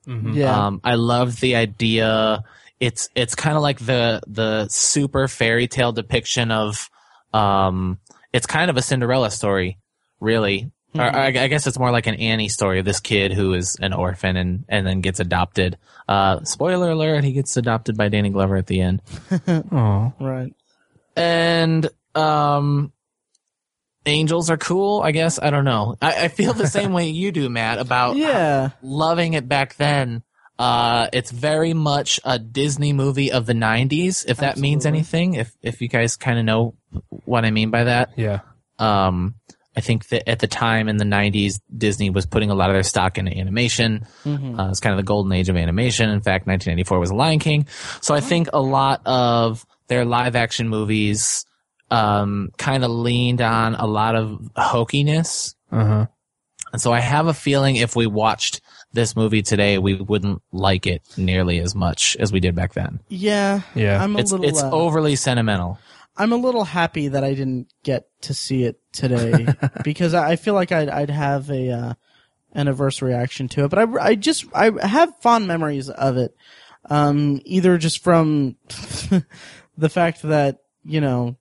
Mhm. 0.08 0.36
yeah 0.36 0.68
Um, 0.68 0.82
I 0.84 0.95
love 0.95 1.39
the 1.39 1.56
idea. 1.56 2.41
It's 2.80 3.10
it's 3.14 3.36
kind 3.36 3.56
of 3.58 3.62
like 3.62 3.78
the 3.80 4.22
the 4.26 4.68
super 4.70 5.28
fairy 5.28 5.68
tale 5.68 5.91
depiction 5.91 6.50
of. 6.52 6.89
Um, 7.34 8.00
it's 8.34 8.47
kind 8.47 8.72
of 8.72 8.78
a 8.78 8.82
Cinderella 8.82 9.30
story, 9.30 9.78
really. 10.20 10.72
Or 10.96 11.02
I, 11.04 11.28
I 11.28 11.48
guess 11.48 11.68
it's 11.68 11.78
more 11.78 11.92
like 11.92 12.08
an 12.08 12.16
Annie 12.16 12.50
story 12.50 12.80
of 12.80 12.86
this 12.86 13.00
kid 13.00 13.32
who 13.32 13.54
is 13.54 13.76
an 13.80 13.94
orphan 13.94 14.36
and 14.36 14.66
and 14.68 14.88
then 14.88 15.02
gets 15.02 15.20
adopted. 15.20 15.78
Uh, 16.08 16.44
spoiler 16.44 16.90
alert: 16.90 17.24
he 17.24 17.32
gets 17.32 17.56
adopted 17.58 17.96
by 17.96 18.10
Danny 18.10 18.30
Glover 18.30 18.56
at 18.56 18.66
the 18.68 18.82
end. 18.82 19.02
Oh. 19.72 20.14
right 20.20 20.52
And 21.16 21.88
um, 22.16 22.92
angels 24.06 24.50
are 24.50 24.58
cool. 24.58 25.02
I 25.02 25.12
guess 25.12 25.40
I 25.40 25.50
don't 25.52 25.66
know. 25.66 25.96
I, 26.02 26.26
I 26.26 26.28
feel 26.30 26.54
the 26.54 26.68
same 26.68 26.94
way 26.94 27.10
you 27.10 27.32
do, 27.32 27.50
Matt, 27.50 27.78
about 27.80 28.16
yeah 28.18 28.72
loving 28.82 29.34
it 29.34 29.48
back 29.48 29.76
then. 29.76 30.24
Uh, 30.58 31.08
it's 31.14 31.32
very 31.32 31.74
much 31.74 32.20
a 32.26 32.38
Disney 32.38 32.92
movie 32.94 33.32
of 33.32 33.46
the 33.46 33.54
'90s, 33.54 34.26
if 34.28 34.38
that 34.38 34.58
means 34.58 34.86
anything. 34.86 35.36
If 35.36 35.56
if 35.62 35.82
you 35.82 35.88
guys 35.88 36.18
kind 36.18 36.38
of 36.40 36.46
know 36.46 36.76
what 37.26 37.46
I 37.46 37.52
mean 37.52 37.70
by 37.70 37.86
that, 37.86 38.10
Yeah. 38.18 38.40
um, 38.78 39.36
I 39.80 39.82
think 39.82 40.10
that 40.10 40.28
at 40.30 40.40
the 40.40 40.48
time 40.48 40.90
in 40.90 40.98
the 40.98 41.06
90s, 41.06 41.62
Disney 41.76 42.10
was 42.10 42.26
putting 42.26 42.50
a 42.52 42.54
lot 42.54 42.70
of 42.70 42.76
their 42.76 42.84
stock 42.84 43.18
into 43.18 43.32
animation. 43.32 44.06
Mm-hmm. 44.26 44.60
Uh, 44.60 44.70
it's 44.72 44.82
kind 44.82 44.92
of 44.94 44.98
the 44.98 45.08
golden 45.08 45.32
age 45.32 45.48
of 45.48 45.56
animation. 45.56 46.10
In 46.10 46.20
fact, 46.20 46.48
1994 46.48 47.00
was 47.00 47.10
The 47.10 47.16
Lion 47.16 47.40
King. 47.40 47.66
So 48.02 48.14
I 48.14 48.20
think 48.20 48.50
a 48.52 48.60
lot 48.60 49.02
of 49.06 49.66
their 49.88 50.04
live 50.04 50.36
action 50.36 50.68
movies 50.68 51.46
um, 51.92 52.50
kind 52.58 52.84
of 52.84 52.92
leaned 52.92 53.40
on 53.42 53.76
a 53.76 53.88
lot 53.88 54.16
of 54.16 54.28
hokiness. 54.58 55.56
Uh 55.72 55.86
huh. 55.86 56.06
And 56.74 56.82
so 56.82 56.92
I 56.92 57.00
have 57.00 57.28
a 57.28 57.34
feeling 57.34 57.78
if 57.78 57.96
we 57.96 58.06
watched 58.06 58.62
this 58.94 59.16
movie 59.16 59.42
today, 59.42 59.78
we 59.78 59.96
wouldn't 59.96 60.42
like 60.52 60.86
it 60.88 61.02
nearly 61.18 61.60
as 61.60 61.74
much 61.74 62.16
as 62.20 62.32
we 62.34 62.40
did 62.40 62.54
back 62.56 62.74
then. 62.74 63.00
Yeah, 63.08 63.62
Yeah. 63.76 64.04
I'm 64.04 64.16
a 64.16 64.20
It's 64.20 64.32
little. 64.32 64.46
it's 64.48 64.62
uh, 64.62 64.70
overly 64.72 65.16
sentimental. 65.16 65.80
I'm 66.20 66.34
a 66.34 66.38
little 66.38 66.66
happy 66.66 67.08
that 67.08 67.24
I 67.24 67.34
didn't 67.34 67.74
get 67.84 68.08
to 68.24 68.34
see 68.34 68.66
it 68.66 68.80
today 68.92 69.48
because 69.84 70.14
I 70.14 70.36
feel 70.36 70.54
like 70.54 70.72
I'd 70.72 70.90
I'd 70.90 71.10
have 71.10 71.50
a 71.50 71.72
uh, 71.72 71.94
an 72.52 72.68
adverse 72.68 73.02
reaction 73.02 73.48
to 73.50 73.64
it. 73.64 73.70
But 73.70 73.80
I 73.80 74.10
I 74.10 74.16
just 74.16 74.46
I 74.54 74.72
have 74.86 75.18
fond 75.22 75.48
memories 75.48 75.90
of 75.90 76.18
it, 76.18 76.36
um, 76.90 77.42
either 77.46 77.78
just 77.78 78.04
from 78.04 78.58
the 79.78 79.90
fact 79.90 80.22
that 80.24 80.60
you 80.84 81.00
know 81.00 81.38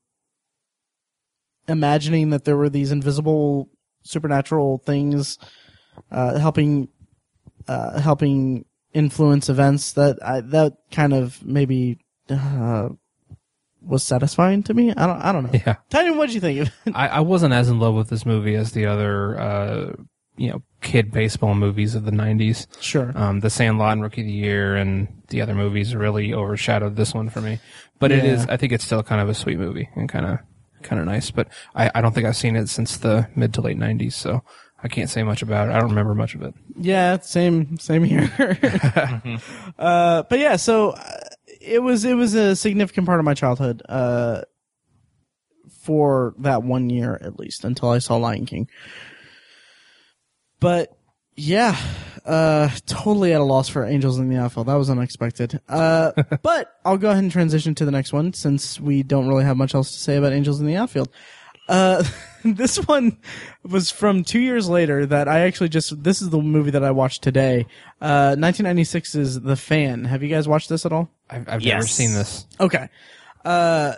imagining 1.67 2.31
that 2.31 2.45
there 2.45 2.57
were 2.57 2.71
these 2.71 2.93
invisible 2.93 3.69
supernatural 4.03 4.79
things 4.79 5.39
uh, 6.11 6.39
helping 6.39 6.89
uh, 7.67 8.01
helping 8.01 8.65
influence 8.95 9.49
events 9.49 9.93
that 9.93 10.19
I, 10.25 10.41
that 10.41 10.75
kind 10.91 11.13
of 11.13 11.45
maybe 11.45 11.99
uh, 12.31 12.91
was 13.83 14.03
satisfying 14.03 14.63
to 14.65 14.75
me. 14.75 14.91
I 14.97 15.07
don't 15.07 15.21
I 15.21 15.33
don't 15.33 15.45
know. 15.45 15.61
Yeah. 15.67 15.77
Tiny, 15.91 16.11
what 16.11 16.27
did 16.27 16.35
you 16.35 16.41
think? 16.41 16.61
of 16.61 16.73
it? 16.87 16.93
I, 16.95 17.09
I 17.09 17.21
wasn't 17.21 17.55
as 17.55 17.69
in 17.69 17.79
love 17.81 17.95
with 17.95 18.09
this 18.11 18.25
movie 18.27 18.55
as 18.55 18.73
the 18.73 18.87
other, 18.87 19.39
uh, 19.41 19.93
you 20.37 20.51
know, 20.51 20.63
kid 20.83 21.11
baseball 21.11 21.55
movies 21.55 21.95
of 21.95 22.05
the 22.05 22.11
'90s. 22.13 22.67
sure. 22.81 23.13
Um, 23.17 23.41
the 23.41 23.51
Sandlot 23.51 23.93
and 23.93 24.03
Rookie 24.03 24.21
of 24.23 24.27
the 24.27 24.33
Year 24.33 24.77
and 24.77 25.09
the 25.29 25.41
other 25.43 25.55
movies 25.55 25.95
really 25.95 26.33
overshadowed 26.35 26.97
this 26.97 27.15
one 27.15 27.29
for 27.29 27.41
me. 27.41 27.59
But 27.99 28.13
it 28.13 28.25
Yeah. 28.25 28.31
is, 28.33 28.47
I 28.47 28.57
think 28.57 28.73
it's 28.73 28.85
still 28.85 29.03
kind 29.03 29.21
of 29.21 29.29
a 29.29 29.35
sweet 29.35 29.59
movie 29.59 29.89
and 29.97 30.09
kind 30.09 30.27
of, 30.27 30.39
kind 30.83 31.01
of 31.01 31.07
nice. 31.07 31.31
But 31.33 31.49
I, 31.75 31.91
I 31.95 32.01
don't 32.01 32.15
think 32.15 32.27
I've 32.27 32.37
seen 32.37 32.55
it 32.57 32.69
since 32.69 32.97
the 32.99 33.29
mid 33.35 33.53
to 33.55 33.61
late 33.61 33.77
'90s, 33.79 34.13
so 34.13 34.43
I 34.81 34.87
can't 34.87 35.11
say 35.11 35.25
much 35.25 35.43
about 35.43 35.69
it. 35.69 35.73
I 35.73 35.81
don't 35.81 35.89
remember 35.91 36.15
much 36.15 36.37
of 36.37 36.43
it. 36.43 36.55
Yeah, 36.79 37.19
same 37.19 37.79
same 37.79 38.05
here. 38.05 38.31
uh, 39.79 40.23
but 40.23 40.39
yeah, 40.39 40.55
so 40.57 40.97
it 41.69 41.83
was 41.83 42.05
it 42.05 42.15
was 42.15 42.35
a 42.35 42.57
significant 42.57 43.07
part 43.07 43.21
of 43.21 43.25
my 43.25 43.35
childhood 43.35 43.83
uh, 43.89 44.43
for 45.83 46.35
that 46.39 46.63
one 46.63 46.91
year 46.91 47.19
at 47.21 47.39
least 47.39 47.65
until 47.65 47.91
I 47.91 47.99
saw 47.99 48.17
Lion 48.17 48.47
King. 48.47 48.69
But 50.61 50.97
yeah, 51.37 51.77
uh, 52.25 52.69
totally 52.87 53.33
at 53.33 53.41
a 53.41 53.45
loss 53.45 53.69
for 53.69 53.85
Angels 53.85 54.19
in 54.19 54.29
the 54.29 54.37
Outfield. 54.37 54.67
That 54.67 54.75
was 54.75 54.91
unexpected. 54.91 55.61
Uh, 55.69 56.13
but 56.43 56.73
I'll 56.85 56.99
go 56.99 57.11
ahead 57.11 57.23
and 57.23 57.31
transition 57.31 57.75
to 57.77 57.85
the 57.85 57.93
next 57.93 58.13
one 58.13 58.33
since 58.33 58.81
we 58.81 59.05
don't 59.05 59.29
really 59.29 59.45
have 59.45 59.57
much 59.57 59.75
else 59.75 59.93
to 59.93 59.99
say 59.99 60.17
about 60.17 60.33
Angels 60.33 60.61
in 60.61 60.67
the 60.67 60.77
Outfield. 60.77 61.11
Uh, 61.69 62.03
this 62.45 62.77
one 62.87 63.19
was 63.63 63.91
from 63.91 64.25
two 64.25 64.41
years 64.41 64.69
later 64.69 65.05
that 65.07 65.29
I 65.29 65.41
actually 65.41 65.69
just, 65.69 66.03
this 66.03 66.23
is 66.23 66.31
the 66.31 66.39
movie 66.41 66.71
that 66.71 66.85
I 66.85 66.91
watched 66.93 67.23
today. 67.23 67.67
Uh, 68.01 68.37
1996 68.39 69.15
is 69.15 69.41
The 69.41 69.57
Fan. 69.57 70.05
Have 70.05 70.23
you 70.23 70.29
guys 70.29 70.49
watched 70.49 70.69
this 70.69 70.87
at 70.87 70.93
all? 70.93 71.11
I've, 71.29 71.43
I've 71.43 71.65
never 71.65 71.83
Yes. 71.83 71.91
seen 71.93 72.15
this. 72.15 72.47
Okay. 72.61 72.89
Uh, 73.45 73.95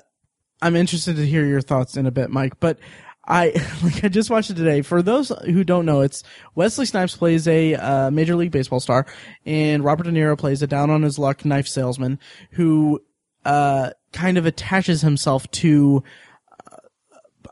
I'm 0.62 0.76
interested 0.76 1.16
to 1.16 1.26
hear 1.26 1.46
your 1.46 1.60
thoughts 1.60 1.96
in 1.96 2.06
a 2.06 2.10
bit, 2.10 2.30
Mike, 2.30 2.58
but 2.60 2.78
I, 3.26 3.48
like, 3.82 4.02
I 4.04 4.08
just 4.08 4.30
watched 4.30 4.50
it 4.50 4.56
today. 4.56 4.82
For 4.82 5.02
those 5.02 5.30
who 5.44 5.62
don't 5.64 5.86
know, 5.86 6.00
it's 6.00 6.22
Wesley 6.54 6.86
Snipes 6.86 7.16
plays 7.16 7.46
a, 7.46 7.74
uh, 7.74 8.10
Major 8.10 8.34
League 8.36 8.50
Baseball 8.50 8.80
star 8.80 9.06
and 9.46 9.84
Robert 9.84 10.04
De 10.04 10.10
Niro 10.10 10.36
plays 10.36 10.62
a 10.62 10.66
down 10.66 10.90
on 10.90 11.02
his 11.02 11.18
luck 11.18 11.44
knife 11.44 11.68
salesman 11.68 12.18
who, 12.52 13.00
uh, 13.44 13.90
kind 14.12 14.36
of 14.38 14.44
attaches 14.46 15.02
himself 15.02 15.48
to, 15.52 16.02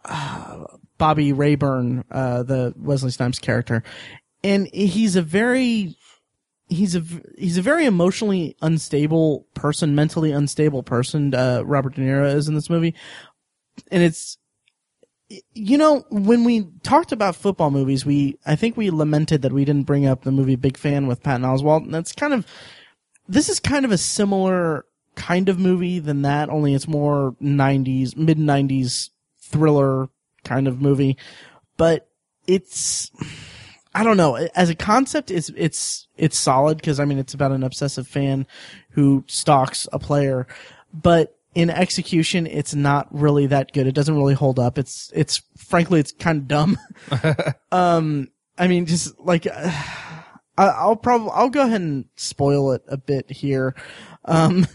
uh, 0.04 0.64
Bobby 0.98 1.32
Rayburn, 1.32 2.04
uh, 2.10 2.42
the 2.42 2.74
Wesley 2.76 3.10
Snipes 3.10 3.38
character. 3.38 3.82
And 4.44 4.68
he's 4.72 5.16
a 5.16 5.22
very, 5.22 5.96
he's 6.68 6.94
a 6.94 7.02
he's 7.36 7.58
a 7.58 7.62
very 7.62 7.86
emotionally 7.86 8.56
unstable 8.62 9.46
person, 9.54 9.94
mentally 9.94 10.32
unstable 10.32 10.82
person. 10.82 11.34
Uh, 11.34 11.62
Robert 11.64 11.94
De 11.94 12.02
Niro 12.02 12.32
is 12.32 12.48
in 12.48 12.54
this 12.54 12.70
movie, 12.70 12.94
and 13.90 14.02
it's 14.02 14.38
you 15.54 15.76
know 15.76 16.04
when 16.10 16.44
we 16.44 16.68
talked 16.82 17.12
about 17.12 17.36
football 17.36 17.70
movies, 17.70 18.06
we 18.06 18.38
I 18.46 18.56
think 18.56 18.76
we 18.76 18.90
lamented 18.90 19.42
that 19.42 19.52
we 19.52 19.64
didn't 19.64 19.86
bring 19.86 20.06
up 20.06 20.22
the 20.22 20.32
movie 20.32 20.56
Big 20.56 20.76
Fan 20.76 21.06
with 21.06 21.22
Patton 21.22 21.42
Oswalt, 21.42 21.84
and 21.84 21.94
that's 21.94 22.12
kind 22.12 22.32
of 22.32 22.46
this 23.28 23.48
is 23.48 23.60
kind 23.60 23.84
of 23.84 23.90
a 23.90 23.98
similar 23.98 24.86
kind 25.16 25.48
of 25.48 25.58
movie 25.58 25.98
than 25.98 26.22
that. 26.22 26.48
Only 26.48 26.74
it's 26.74 26.88
more 26.88 27.34
'90s, 27.42 28.16
mid 28.16 28.38
'90s 28.38 29.10
thriller 29.50 30.08
kind 30.44 30.68
of 30.68 30.80
movie, 30.80 31.16
but 31.76 32.08
it's. 32.46 33.10
I 33.94 34.04
don't 34.04 34.16
know. 34.16 34.36
As 34.54 34.70
a 34.70 34.74
concept, 34.74 35.30
it's 35.30 35.50
it's 35.56 36.06
it's 36.16 36.38
solid 36.38 36.76
because 36.76 37.00
I 37.00 37.04
mean 37.04 37.18
it's 37.18 37.34
about 37.34 37.52
an 37.52 37.64
obsessive 37.64 38.06
fan 38.06 38.46
who 38.90 39.24
stalks 39.26 39.88
a 39.92 39.98
player, 39.98 40.46
but 40.92 41.38
in 41.54 41.70
execution, 41.70 42.46
it's 42.46 42.74
not 42.74 43.08
really 43.10 43.46
that 43.46 43.72
good. 43.72 43.86
It 43.86 43.94
doesn't 43.94 44.14
really 44.14 44.34
hold 44.34 44.58
up. 44.58 44.78
It's 44.78 45.10
it's 45.14 45.42
frankly 45.56 45.98
it's 45.98 46.12
kind 46.12 46.38
of 46.38 46.48
dumb. 46.48 46.78
um, 47.72 48.28
I 48.56 48.68
mean, 48.68 48.86
just 48.86 49.18
like 49.18 49.46
uh, 49.46 49.50
I, 50.58 50.66
I'll 50.66 50.96
probably 50.96 51.30
I'll 51.32 51.50
go 51.50 51.62
ahead 51.62 51.80
and 51.80 52.04
spoil 52.16 52.72
it 52.72 52.82
a 52.88 52.96
bit 52.96 53.30
here. 53.30 53.74
Um, 54.24 54.66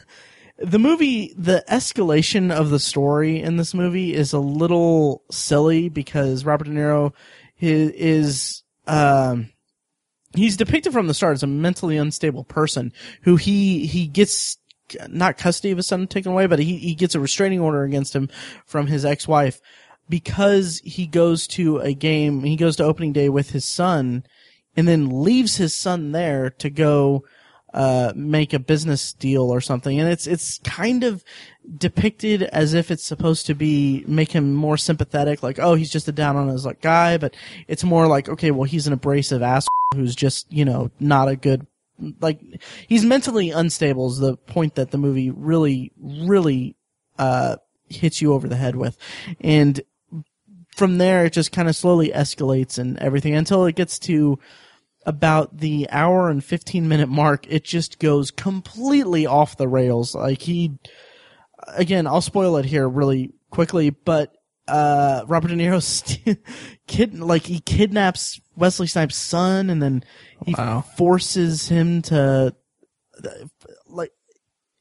the 0.57 0.79
movie, 0.79 1.33
the 1.37 1.63
escalation 1.69 2.51
of 2.51 2.69
the 2.69 2.79
story 2.79 3.41
in 3.41 3.57
this 3.57 3.73
movie 3.73 4.13
is 4.13 4.33
a 4.33 4.39
little 4.39 5.23
silly 5.31 5.89
because 5.89 6.45
Robert 6.45 6.65
De 6.65 6.71
Niro 6.71 7.13
is, 7.59 7.89
is 7.91 8.63
um, 8.87 9.49
he's 10.35 10.57
depicted 10.57 10.93
from 10.93 11.07
the 11.07 11.13
start 11.13 11.33
as 11.33 11.43
a 11.43 11.47
mentally 11.47 11.97
unstable 11.97 12.43
person 12.43 12.91
who 13.23 13.35
he 13.35 13.85
he 13.85 14.07
gets 14.07 14.57
not 15.07 15.37
custody 15.37 15.71
of 15.71 15.77
his 15.77 15.87
son 15.87 16.07
taken 16.07 16.31
away, 16.31 16.45
but 16.45 16.59
he 16.59 16.77
he 16.77 16.95
gets 16.95 17.15
a 17.15 17.19
restraining 17.19 17.59
order 17.59 17.83
against 17.83 18.15
him 18.15 18.29
from 18.65 18.87
his 18.87 19.05
ex-wife 19.05 19.59
because 20.09 20.81
he 20.83 21.07
goes 21.07 21.47
to 21.47 21.79
a 21.79 21.93
game. 21.93 22.43
He 22.43 22.55
goes 22.55 22.75
to 22.75 22.83
opening 22.83 23.13
day 23.13 23.29
with 23.29 23.51
his 23.51 23.65
son, 23.65 24.23
and 24.75 24.87
then 24.87 25.23
leaves 25.23 25.57
his 25.57 25.73
son 25.73 26.11
there 26.11 26.49
to 26.51 26.69
go 26.69 27.23
uh, 27.73 28.13
make 28.15 28.53
a 28.53 28.59
business 28.59 29.13
deal 29.13 29.49
or 29.49 29.61
something. 29.61 29.99
And 29.99 30.09
it's 30.09 30.27
it's 30.27 30.59
kind 30.59 31.03
of 31.03 31.23
depicted 31.77 32.43
as 32.43 32.73
if 32.73 32.91
it's 32.91 33.03
supposed 33.03 33.45
to 33.47 33.55
be 33.55 34.03
make 34.07 34.31
him 34.31 34.53
more 34.53 34.77
sympathetic, 34.77 35.43
like 35.43 35.59
oh 35.59 35.75
he's 35.75 35.91
just 35.91 36.07
a 36.07 36.11
down 36.11 36.35
on 36.35 36.47
his 36.47 36.65
luck 36.65 36.81
guy, 36.81 37.17
but 37.17 37.35
it's 37.67 37.83
more 37.83 38.07
like 38.07 38.29
okay 38.29 38.51
well 38.51 38.63
he's 38.63 38.87
an 38.87 38.93
abrasive 38.93 39.41
ass 39.41 39.65
who's 39.95 40.15
just 40.15 40.51
you 40.51 40.65
know 40.65 40.91
not 40.99 41.27
a 41.27 41.35
good 41.35 41.65
like 42.19 42.39
he's 42.87 43.05
mentally 43.05 43.51
unstable 43.51 44.07
is 44.07 44.17
the 44.17 44.35
point 44.35 44.75
that 44.75 44.91
the 44.91 44.97
movie 44.97 45.29
really 45.29 45.91
really 46.01 46.75
uh 47.19 47.55
hits 47.89 48.21
you 48.21 48.33
over 48.33 48.47
the 48.47 48.55
head 48.55 48.75
with 48.75 48.97
and 49.39 49.81
from 50.75 50.97
there 50.97 51.25
it 51.25 51.33
just 51.33 51.51
kind 51.51 51.69
of 51.69 51.75
slowly 51.75 52.09
escalates 52.09 52.79
and 52.79 52.97
everything 52.97 53.35
until 53.35 53.65
it 53.65 53.75
gets 53.75 53.99
to 53.99 54.39
about 55.05 55.57
the 55.57 55.87
hour 55.89 56.29
and 56.29 56.43
15 56.43 56.87
minute 56.87 57.09
mark 57.09 57.45
it 57.49 57.63
just 57.63 57.99
goes 57.99 58.31
completely 58.31 59.25
off 59.25 59.57
the 59.57 59.67
rails 59.67 60.15
like 60.15 60.41
he 60.43 60.77
again 61.75 62.07
i'll 62.07 62.21
spoil 62.21 62.55
it 62.57 62.65
here 62.65 62.87
really 62.87 63.33
quickly 63.49 63.89
but 63.89 64.33
uh 64.69 65.23
robert 65.27 65.49
de 65.49 65.55
niro 65.55 65.81
st- 65.83 66.37
kid 66.87 67.19
like 67.19 67.45
he 67.47 67.59
kidnaps 67.59 68.39
wesley 68.55 68.87
snipes 68.87 69.17
son 69.17 69.69
and 69.69 69.81
then 69.81 70.03
he 70.45 70.53
Wow. 70.57 70.81
forces 70.95 71.67
him 71.67 72.01
to 72.03 72.55
like 73.87 74.11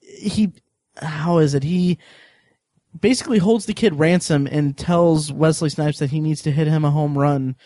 he 0.00 0.52
how 0.96 1.38
is 1.38 1.54
it 1.54 1.62
he 1.64 1.98
basically 2.98 3.38
holds 3.38 3.66
the 3.66 3.74
kid 3.74 3.98
ransom 3.98 4.46
and 4.46 4.76
tells 4.76 5.32
wesley 5.32 5.68
snipes 5.68 5.98
that 5.98 6.10
he 6.10 6.20
needs 6.20 6.42
to 6.42 6.50
hit 6.52 6.66
him 6.68 6.84
a 6.84 6.90
home 6.90 7.18
run 7.18 7.56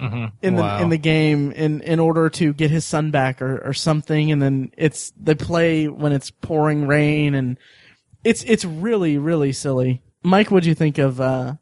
Mm-hmm. 0.00 0.24
in 0.42 0.56
the 0.56 0.62
Wow. 0.62 0.82
in 0.82 0.88
the 0.90 0.98
game 0.98 1.52
in 1.52 1.80
in 1.80 2.00
order 2.00 2.28
to 2.30 2.52
get 2.52 2.70
his 2.70 2.84
son 2.84 3.10
back 3.10 3.40
or 3.40 3.58
or 3.64 3.72
something 3.72 4.30
and 4.30 4.42
then 4.42 4.70
it's 4.76 5.12
they 5.18 5.34
play 5.34 5.88
when 5.88 6.12
it's 6.12 6.30
pouring 6.30 6.86
rain 6.86 7.34
and 7.34 7.56
it's 8.24 8.42
it's 8.44 8.64
really 8.64 9.16
really 9.16 9.52
silly 9.52 10.02
mike 10.22 10.50
what 10.50 10.62
do 10.64 10.68
you 10.68 10.74
think 10.74 10.98
of 10.98 11.20
uh 11.20 11.54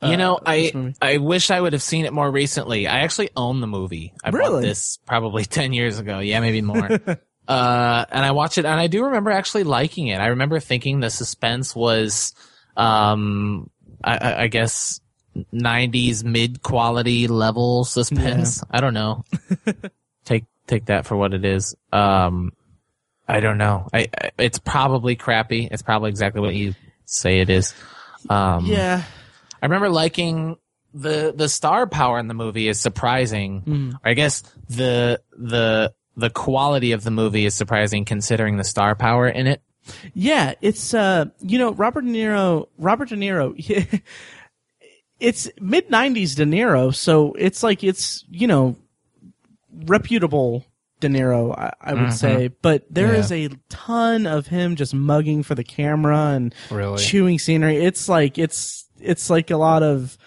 You 0.00 0.16
know, 0.16 0.36
uh, 0.36 0.42
I? 0.46 0.94
I 1.02 1.16
wish 1.18 1.50
I 1.50 1.60
would 1.60 1.72
have 1.72 1.82
seen 1.82 2.04
it 2.04 2.12
more 2.12 2.30
recently. 2.30 2.86
I 2.86 3.00
actually 3.00 3.30
own 3.34 3.60
the 3.60 3.66
movie. 3.66 4.12
I 4.22 4.30
bought 4.30 4.60
this 4.62 4.98
probably 5.04 5.44
ten 5.58 5.72
years 5.72 5.98
ago. 5.98 6.20
Yeah, 6.20 6.38
maybe 6.40 6.62
more. 6.62 6.86
uh, 7.48 8.04
and 8.08 8.24
I 8.24 8.30
watched 8.30 8.58
it, 8.58 8.64
and 8.64 8.78
I 8.80 8.86
do 8.86 9.06
remember 9.06 9.32
actually 9.32 9.64
liking 9.64 10.06
it. 10.06 10.20
I 10.20 10.28
remember 10.28 10.60
thinking 10.60 11.00
the 11.00 11.10
suspense 11.10 11.74
was, 11.74 12.32
um, 12.76 13.70
I, 14.04 14.44
I 14.44 14.46
guess 14.46 15.00
'90s 15.52 16.24
mid 16.24 16.62
quality 16.62 17.26
level 17.28 17.84
suspense. 17.84 18.62
I 18.70 18.80
don't 18.80 18.94
know. 18.94 19.24
take 20.24 20.44
take 20.66 20.86
that 20.86 21.06
for 21.06 21.16
what 21.16 21.34
it 21.34 21.44
is. 21.44 21.74
Um, 21.92 22.52
I 23.26 23.40
don't 23.40 23.58
know. 23.58 23.88
I, 23.92 24.08
I 24.20 24.30
it's 24.38 24.58
probably 24.58 25.16
crappy. 25.16 25.68
It's 25.70 25.82
probably 25.82 26.10
exactly 26.10 26.40
what 26.40 26.54
you 26.54 26.74
say 27.04 27.40
it 27.40 27.50
is. 27.50 27.74
Um, 28.28 28.66
Yeah. 28.66 29.02
I 29.60 29.66
remember 29.66 29.88
liking 29.88 30.56
the 30.94 31.32
the 31.36 31.48
star 31.48 31.86
power 31.86 32.18
in 32.18 32.28
the 32.28 32.34
movie 32.34 32.68
is 32.68 32.80
surprising. 32.80 33.62
Mm. 33.62 33.98
I 34.04 34.14
guess 34.14 34.42
the 34.68 35.20
the 35.36 35.92
the 36.16 36.30
quality 36.30 36.92
of 36.92 37.04
the 37.04 37.10
movie 37.10 37.44
is 37.44 37.54
surprising 37.54 38.04
considering 38.04 38.56
the 38.56 38.64
star 38.64 38.94
power 38.94 39.28
in 39.28 39.46
it. 39.46 39.62
Yeah, 40.14 40.54
it's 40.60 40.92
uh, 40.94 41.26
you 41.40 41.58
know, 41.58 41.72
Robert 41.72 42.02
De 42.02 42.10
Niro. 42.10 42.68
Robert 42.78 43.08
De 43.08 43.16
Niro. 43.16 43.54
it's 45.20 45.48
mid 45.60 45.88
'90s 45.88 46.36
De 46.36 46.44
Niro, 46.44 46.94
so 46.94 47.32
it's 47.34 47.62
like 47.62 47.82
it's 47.84 48.24
you 48.30 48.46
know, 48.46 48.76
reputable 49.86 50.64
De 51.00 51.08
Niro, 51.08 51.56
I, 51.56 51.72
I 51.80 51.94
would 51.94 52.12
say. 52.12 52.48
But 52.48 52.84
there 52.90 53.12
Yeah. 53.12 53.18
is 53.20 53.32
a 53.32 53.48
ton 53.68 54.26
of 54.26 54.48
him 54.48 54.76
just 54.76 54.94
mugging 54.94 55.42
for 55.42 55.54
the 55.54 55.64
camera 55.64 56.30
and 56.34 56.54
Really? 56.70 56.98
chewing 56.98 57.38
scenery. 57.38 57.76
It's 57.76 58.08
like 58.08 58.38
it's 58.38 58.86
it's 59.00 59.30
like 59.30 59.50
a 59.50 59.56
lot 59.56 59.82
of 59.82 60.18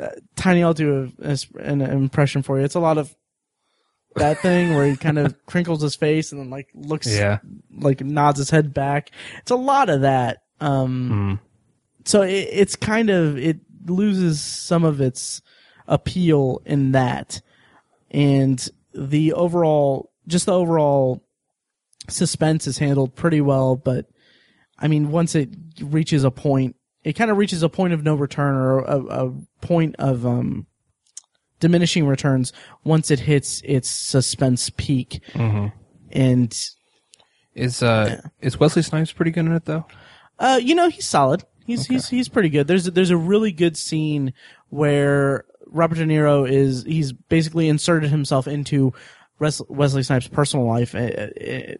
uh, 0.00 0.08
Tiny. 0.36 0.62
I'll 0.62 0.74
do 0.74 1.10
a, 1.22 1.36
an 1.58 1.80
impression 1.80 2.42
for 2.42 2.58
you. 2.58 2.64
It's 2.64 2.74
a 2.74 2.80
lot 2.80 2.98
of 2.98 3.14
that 4.16 4.40
thing 4.40 4.74
where 4.74 4.86
he 4.86 4.96
kind 4.96 5.18
of 5.18 5.34
crinkles 5.46 5.80
his 5.82 5.96
face 5.96 6.32
and 6.32 6.40
then 6.40 6.50
like 6.50 6.68
looks 6.74 7.06
Yeah. 7.10 7.38
like 7.78 8.02
nods 8.04 8.38
his 8.38 8.50
head 8.50 8.74
back. 8.74 9.10
It's 9.38 9.50
a 9.50 9.56
lot 9.56 9.88
of 9.88 10.02
that. 10.02 10.42
Um, 10.60 11.40
so 12.04 12.22
it, 12.22 12.48
it's 12.52 12.76
kind 12.76 13.08
of 13.08 13.38
it 13.38 13.58
loses 13.86 14.40
some 14.40 14.84
of 14.84 15.00
its 15.00 15.42
appeal 15.86 16.62
in 16.64 16.92
that, 16.92 17.40
and 18.10 18.68
the 18.94 19.32
overall, 19.32 20.10
just 20.26 20.46
the 20.46 20.52
overall 20.52 21.22
suspense 22.08 22.66
is 22.66 22.78
handled 22.78 23.14
pretty 23.14 23.40
well. 23.40 23.76
But 23.76 24.06
I 24.78 24.88
mean, 24.88 25.10
once 25.10 25.34
it 25.34 25.50
reaches 25.80 26.24
a 26.24 26.30
point, 26.30 26.76
it 27.04 27.14
kind 27.14 27.30
of 27.30 27.36
reaches 27.36 27.62
a 27.62 27.68
point 27.68 27.92
of 27.92 28.02
no 28.02 28.14
return 28.14 28.54
or 28.54 28.78
a, 28.80 28.98
a 29.26 29.32
point 29.60 29.96
of 29.98 30.26
um 30.26 30.66
diminishing 31.60 32.06
returns 32.06 32.52
once 32.84 33.10
it 33.10 33.20
hits 33.20 33.60
its 33.64 33.88
suspense 33.88 34.70
peak. 34.76 35.22
And 36.12 36.52
Is 37.54 37.82
uh 37.82 38.22
is 38.40 38.58
Wesley 38.58 38.82
Snipes 38.82 39.12
pretty 39.12 39.30
good 39.30 39.46
in 39.46 39.52
it 39.52 39.64
though? 39.66 39.86
Uh, 40.38 40.58
you 40.62 40.74
know, 40.74 40.88
he's 40.88 41.06
solid. 41.06 41.44
He's 41.70 41.86
he's 41.86 42.08
he's 42.08 42.28
pretty 42.28 42.48
good. 42.48 42.66
There's 42.66 42.84
there's 42.84 43.10
a 43.10 43.16
really 43.16 43.52
good 43.52 43.76
scene 43.76 44.32
where 44.70 45.44
Robert 45.66 45.96
De 45.96 46.04
Niro 46.04 46.50
is 46.50 46.82
he's 46.82 47.12
basically 47.12 47.68
inserted 47.68 48.10
himself 48.10 48.48
into 48.48 48.92
Wesley 49.38 50.02
Snipes' 50.02 50.26
personal 50.26 50.66
life 50.66 50.94
uh, 50.94 50.98
uh, 50.98 51.74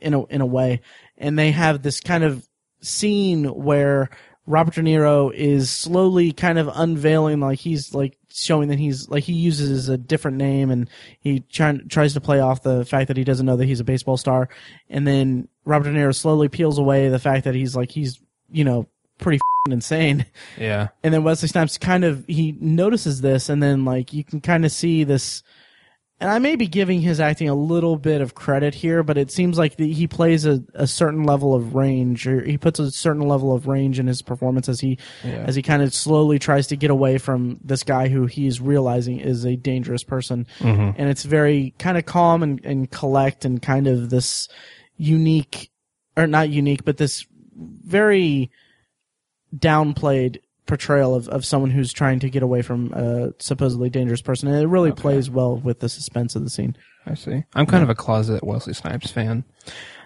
in 0.00 0.14
a 0.14 0.24
in 0.24 0.40
a 0.40 0.46
way, 0.46 0.80
and 1.18 1.38
they 1.38 1.50
have 1.50 1.82
this 1.82 2.00
kind 2.00 2.24
of 2.24 2.48
scene 2.80 3.44
where 3.44 4.08
Robert 4.46 4.74
De 4.74 4.80
Niro 4.80 5.32
is 5.32 5.70
slowly 5.70 6.32
kind 6.32 6.58
of 6.58 6.70
unveiling, 6.74 7.40
like 7.40 7.58
he's 7.58 7.94
like 7.94 8.16
showing 8.30 8.68
that 8.68 8.78
he's 8.78 9.08
like 9.08 9.24
he 9.24 9.34
uses 9.34 9.88
a 9.88 9.98
different 9.98 10.36
name 10.36 10.70
and 10.70 10.88
he 11.20 11.40
try, 11.40 11.78
tries 11.88 12.14
to 12.14 12.20
play 12.20 12.40
off 12.40 12.62
the 12.62 12.84
fact 12.84 13.08
that 13.08 13.16
he 13.16 13.24
doesn't 13.24 13.46
know 13.46 13.56
that 13.56 13.66
he's 13.66 13.80
a 13.80 13.84
baseball 13.84 14.16
star, 14.16 14.48
and 14.88 15.06
then 15.06 15.48
Robert 15.64 15.90
De 15.90 15.98
Niro 15.98 16.14
slowly 16.14 16.48
peels 16.48 16.78
away 16.78 17.08
the 17.08 17.18
fact 17.18 17.44
that 17.44 17.54
he's 17.54 17.76
like 17.76 17.90
he's 17.90 18.20
you 18.50 18.64
know 18.64 18.86
pretty 19.18 19.40
insane, 19.70 20.26
Yeah. 20.58 20.88
and 21.02 21.14
then 21.14 21.24
Wesley 21.24 21.48
Snipes 21.48 21.78
kind 21.78 22.04
of 22.04 22.24
he 22.26 22.56
notices 22.60 23.20
this, 23.20 23.48
and 23.48 23.62
then 23.62 23.84
like 23.84 24.12
you 24.12 24.24
can 24.24 24.40
kind 24.40 24.64
of 24.64 24.72
see 24.72 25.04
this. 25.04 25.42
And 26.20 26.30
I 26.30 26.38
may 26.38 26.54
be 26.54 26.68
giving 26.68 27.00
his 27.00 27.18
acting 27.20 27.48
a 27.48 27.54
little 27.56 27.96
bit 27.96 28.20
of 28.20 28.34
credit 28.36 28.72
here, 28.72 29.02
but 29.02 29.18
it 29.18 29.32
seems 29.32 29.58
like 29.58 29.76
the, 29.76 29.92
he 29.92 30.06
plays 30.06 30.46
a, 30.46 30.62
a 30.72 30.86
certain 30.86 31.24
level 31.24 31.54
of 31.54 31.74
range, 31.74 32.26
or 32.28 32.40
he 32.42 32.56
puts 32.56 32.78
a 32.78 32.90
certain 32.92 33.26
level 33.26 33.52
of 33.52 33.66
range 33.66 33.98
in 33.98 34.06
his 34.06 34.22
performance 34.22 34.68
as 34.68 34.78
he 34.80 34.96
Yeah. 35.24 35.44
as 35.46 35.56
he 35.56 35.60
kind 35.62 35.82
of 35.82 35.92
slowly 35.92 36.38
tries 36.38 36.68
to 36.68 36.76
get 36.76 36.90
away 36.90 37.18
from 37.18 37.58
this 37.64 37.82
guy 37.82 38.08
who 38.08 38.26
he's 38.26 38.60
realizing 38.60 39.18
is 39.18 39.44
a 39.44 39.56
dangerous 39.56 40.04
person. 40.04 40.46
Mm-hmm. 40.60 40.92
And 41.00 41.10
it's 41.10 41.24
very 41.24 41.74
kind 41.78 41.98
of 41.98 42.06
calm 42.06 42.42
and, 42.44 42.64
and 42.64 42.90
collect 42.90 43.44
and 43.44 43.60
kind 43.60 43.86
of 43.88 44.08
this 44.08 44.48
unique, 44.96 45.70
or 46.16 46.26
not 46.28 46.48
unique, 46.48 46.84
but 46.84 46.96
this 46.96 47.26
very 47.56 48.50
downplayed 49.54 50.38
portrayal 50.66 51.14
of, 51.14 51.28
of 51.28 51.44
someone 51.44 51.70
who's 51.70 51.92
trying 51.92 52.18
to 52.20 52.30
get 52.30 52.42
away 52.42 52.62
from 52.62 52.92
a 52.94 53.32
supposedly 53.38 53.90
dangerous 53.90 54.22
person. 54.22 54.48
And 54.48 54.62
it 54.62 54.66
really 54.66 54.92
plays 54.92 55.30
well 55.30 55.56
with 55.56 55.80
the 55.80 55.88
suspense 55.88 56.34
of 56.34 56.42
the 56.42 56.50
scene. 56.50 56.76
I 57.06 57.14
see. 57.14 57.44
I'm 57.54 57.66
kind 57.66 57.82
of 57.82 57.90
a 57.90 57.94
closet 57.94 58.42
Wesley 58.42 58.72
Snipes 58.72 59.10
fan. 59.10 59.44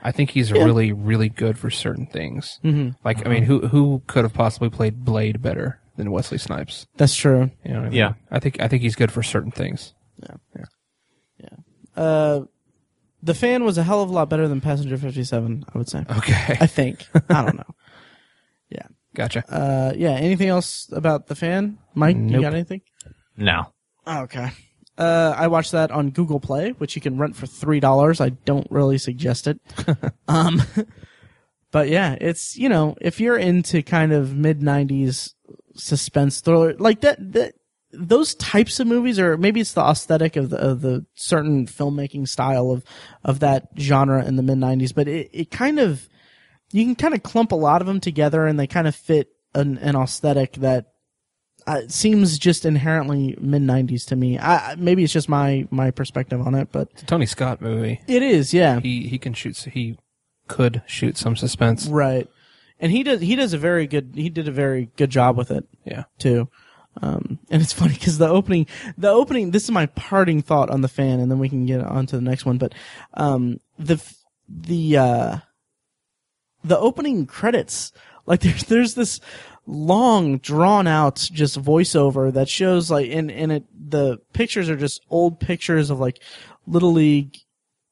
I 0.03 0.11
think 0.11 0.31
he's 0.31 0.53
really, 0.53 0.93
really 0.93 1.29
good 1.29 1.59
for 1.59 1.71
certain 1.71 2.07
things. 2.07 2.59
Mm-hmm. 2.65 2.91
Like, 3.05 3.25
I 3.25 3.31
mean, 3.31 3.45
who 3.45 3.69
who 3.69 4.03
could 4.07 4.25
have 4.25 4.35
possibly 4.35 4.69
played 4.69 5.05
Blade 5.05 5.41
better 5.41 5.81
than 5.97 6.11
Wesley 6.11 6.39
Snipes? 6.39 6.87
That's 6.97 7.15
true. 7.15 7.51
You 7.65 7.73
know 7.73 7.81
I 7.81 7.85
mean? 7.85 7.93
Yeah. 7.93 8.15
I 8.31 8.41
think 8.41 8.61
I 8.61 8.69
think 8.69 8.83
he's 8.83 8.97
good 8.97 9.13
for 9.13 9.23
certain 9.23 9.53
things. 9.53 9.95
Yeah, 10.23 10.37
yeah, 10.57 10.65
yeah. 11.41 12.03
Uh, 12.03 12.45
the 13.23 13.35
fan 13.35 13.65
was 13.65 13.79
a 13.79 13.83
hell 13.83 14.03
of 14.03 14.11
a 14.11 14.13
lot 14.13 14.29
better 14.29 14.49
than 14.49 14.61
Passenger 14.61 14.97
57, 14.97 15.65
I 15.73 15.79
would 15.79 15.89
say. 15.89 16.05
Okay, 16.11 16.57
I 16.61 16.67
think. 16.67 17.07
I 17.29 17.45
don't 17.45 17.57
know. 17.57 17.65
Gotcha. 19.19 19.45
Uh, 19.53 19.93
yeah. 19.97 20.13
Anything 20.13 20.49
else 20.49 20.89
about 20.93 21.27
the 21.27 21.35
fan, 21.35 21.77
Mike? 21.95 22.17
You 22.17 22.23
Nope. 22.23 22.43
got 22.43 22.55
anything? 22.55 22.83
No. 23.37 23.73
Oh, 24.07 24.21
okay. 24.23 24.51
Uh, 24.97 25.35
I 25.37 25.49
watched 25.49 25.73
that 25.73 25.91
on 25.91 26.11
Google 26.11 26.41
Play, 26.41 26.71
which 26.71 26.95
you 26.97 27.03
can 27.03 27.19
rent 27.19 27.35
for 27.37 27.47
three 27.47 27.81
dollars. 27.81 28.21
I 28.21 28.31
don't 28.31 28.67
really 28.71 28.97
suggest 28.99 29.47
it. 29.49 29.61
um, 30.29 30.63
but 31.71 31.89
yeah, 31.89 32.17
it's 32.21 32.57
you 32.57 32.69
know 32.69 32.97
if 33.01 33.21
you're 33.21 33.37
into 33.37 33.83
kind 33.83 34.13
of 34.13 34.35
mid 34.35 34.61
'90s 34.61 35.35
suspense 35.75 36.41
thriller 36.41 36.75
like 36.79 37.01
that, 37.03 37.19
that 37.33 37.55
those 37.93 38.35
types 38.37 38.81
of 38.81 38.87
movies, 38.87 39.19
or 39.19 39.37
maybe 39.37 39.61
it's 39.61 39.73
the 39.73 39.83
aesthetic 39.83 40.37
of 40.37 40.51
the 40.51 40.59
of 40.59 40.81
the 40.81 41.05
certain 41.15 41.67
filmmaking 41.67 42.27
style 42.29 42.71
of 42.71 42.85
of 43.25 43.41
that 43.41 43.69
genre 43.79 44.25
in 44.25 44.37
the 44.37 44.43
mid 44.43 44.59
'90s. 44.59 44.95
But 44.95 45.07
it 45.09 45.31
it 45.33 45.51
kind 45.51 45.79
of 45.79 46.09
you 46.73 46.85
can 46.85 46.95
kind 46.95 47.15
of 47.15 47.23
clump 47.23 47.53
a 47.53 47.57
lot 47.57 47.81
of 47.81 47.87
them 47.87 48.01
together, 48.01 48.47
and 48.47 48.59
they 48.59 48.67
kind 48.67 48.87
of 48.87 48.95
fit 48.95 49.29
an, 49.55 49.79
an 49.79 49.97
aesthetic 49.97 50.53
that 50.55 50.93
uh, 51.67 51.83
seems 51.89 52.39
just 52.39 52.65
inherently 52.65 53.37
mid 53.41 53.63
'90s 53.63 54.07
to 54.09 54.17
me. 54.17 54.39
I, 54.39 54.75
maybe 54.77 55.05
it's 55.05 55.13
just 55.13 55.29
my 55.29 55.67
my 55.71 55.91
perspective 55.91 56.41
on 56.47 56.55
it, 56.55 56.69
but 56.73 56.89
It's 56.93 57.03
a 57.03 57.07
Tony 57.07 57.27
Scott 57.27 57.61
movie. 57.61 58.01
it 58.07 58.23
is, 58.23 58.53
yeah, 58.55 58.81
He 58.81 59.09
he 59.09 59.19
can 59.19 59.35
shoot. 59.35 59.57
He 59.73 59.99
could 60.47 60.83
shoot 60.87 61.17
some 61.19 61.37
suspense. 61.37 61.87
right. 61.87 62.29
And 62.81 62.93
he 62.93 63.03
does 63.03 63.21
he 63.21 63.35
does 63.37 63.53
a 63.55 63.59
very 63.59 63.87
good 63.87 64.13
he 64.15 64.29
did 64.31 64.47
a 64.49 64.53
very 64.53 64.91
good 64.97 65.11
job 65.11 65.37
with 65.37 65.51
it 65.51 65.67
Yeah. 65.85 66.05
too. 66.19 66.49
Um, 67.03 67.39
and 67.51 67.61
it's 67.63 67.73
funny 67.73 67.95
because 67.95 68.19
the 68.19 68.29
opening, 68.29 68.67
the 68.97 69.09
opening. 69.11 69.51
This 69.53 69.65
is 69.65 69.71
my 69.71 69.87
parting 69.87 70.43
thought 70.43 70.69
on 70.71 70.81
the 70.81 70.89
fan, 70.89 71.21
and 71.21 71.31
then 71.31 71.39
we 71.39 71.49
can 71.49 71.65
get 71.67 71.81
on 71.81 72.07
to 72.07 72.17
the 72.17 72.23
next 72.23 72.45
one. 72.47 72.57
But 72.59 72.73
um, 73.15 73.61
the 73.79 74.03
the 74.49 74.97
uh, 74.97 75.37
the 76.65 76.79
opening 76.79 77.27
credits, 77.27 77.93
like 78.27 78.41
there's 78.43 78.65
there's 78.65 78.95
this 78.95 79.21
long 79.67 80.39
drawn 80.39 80.87
out 80.87 81.17
just 81.33 81.63
voiceover 81.63 82.33
that 82.33 82.49
shows 82.49 82.91
like 82.91 83.11
and 83.11 83.31
and 83.31 83.53
it 83.53 83.65
the 83.91 84.17
pictures 84.33 84.71
are 84.71 84.77
just 84.77 85.03
old 85.11 85.39
pictures 85.39 85.91
of 85.91 86.01
like 86.01 86.21
little 86.67 86.93
league 86.93 87.37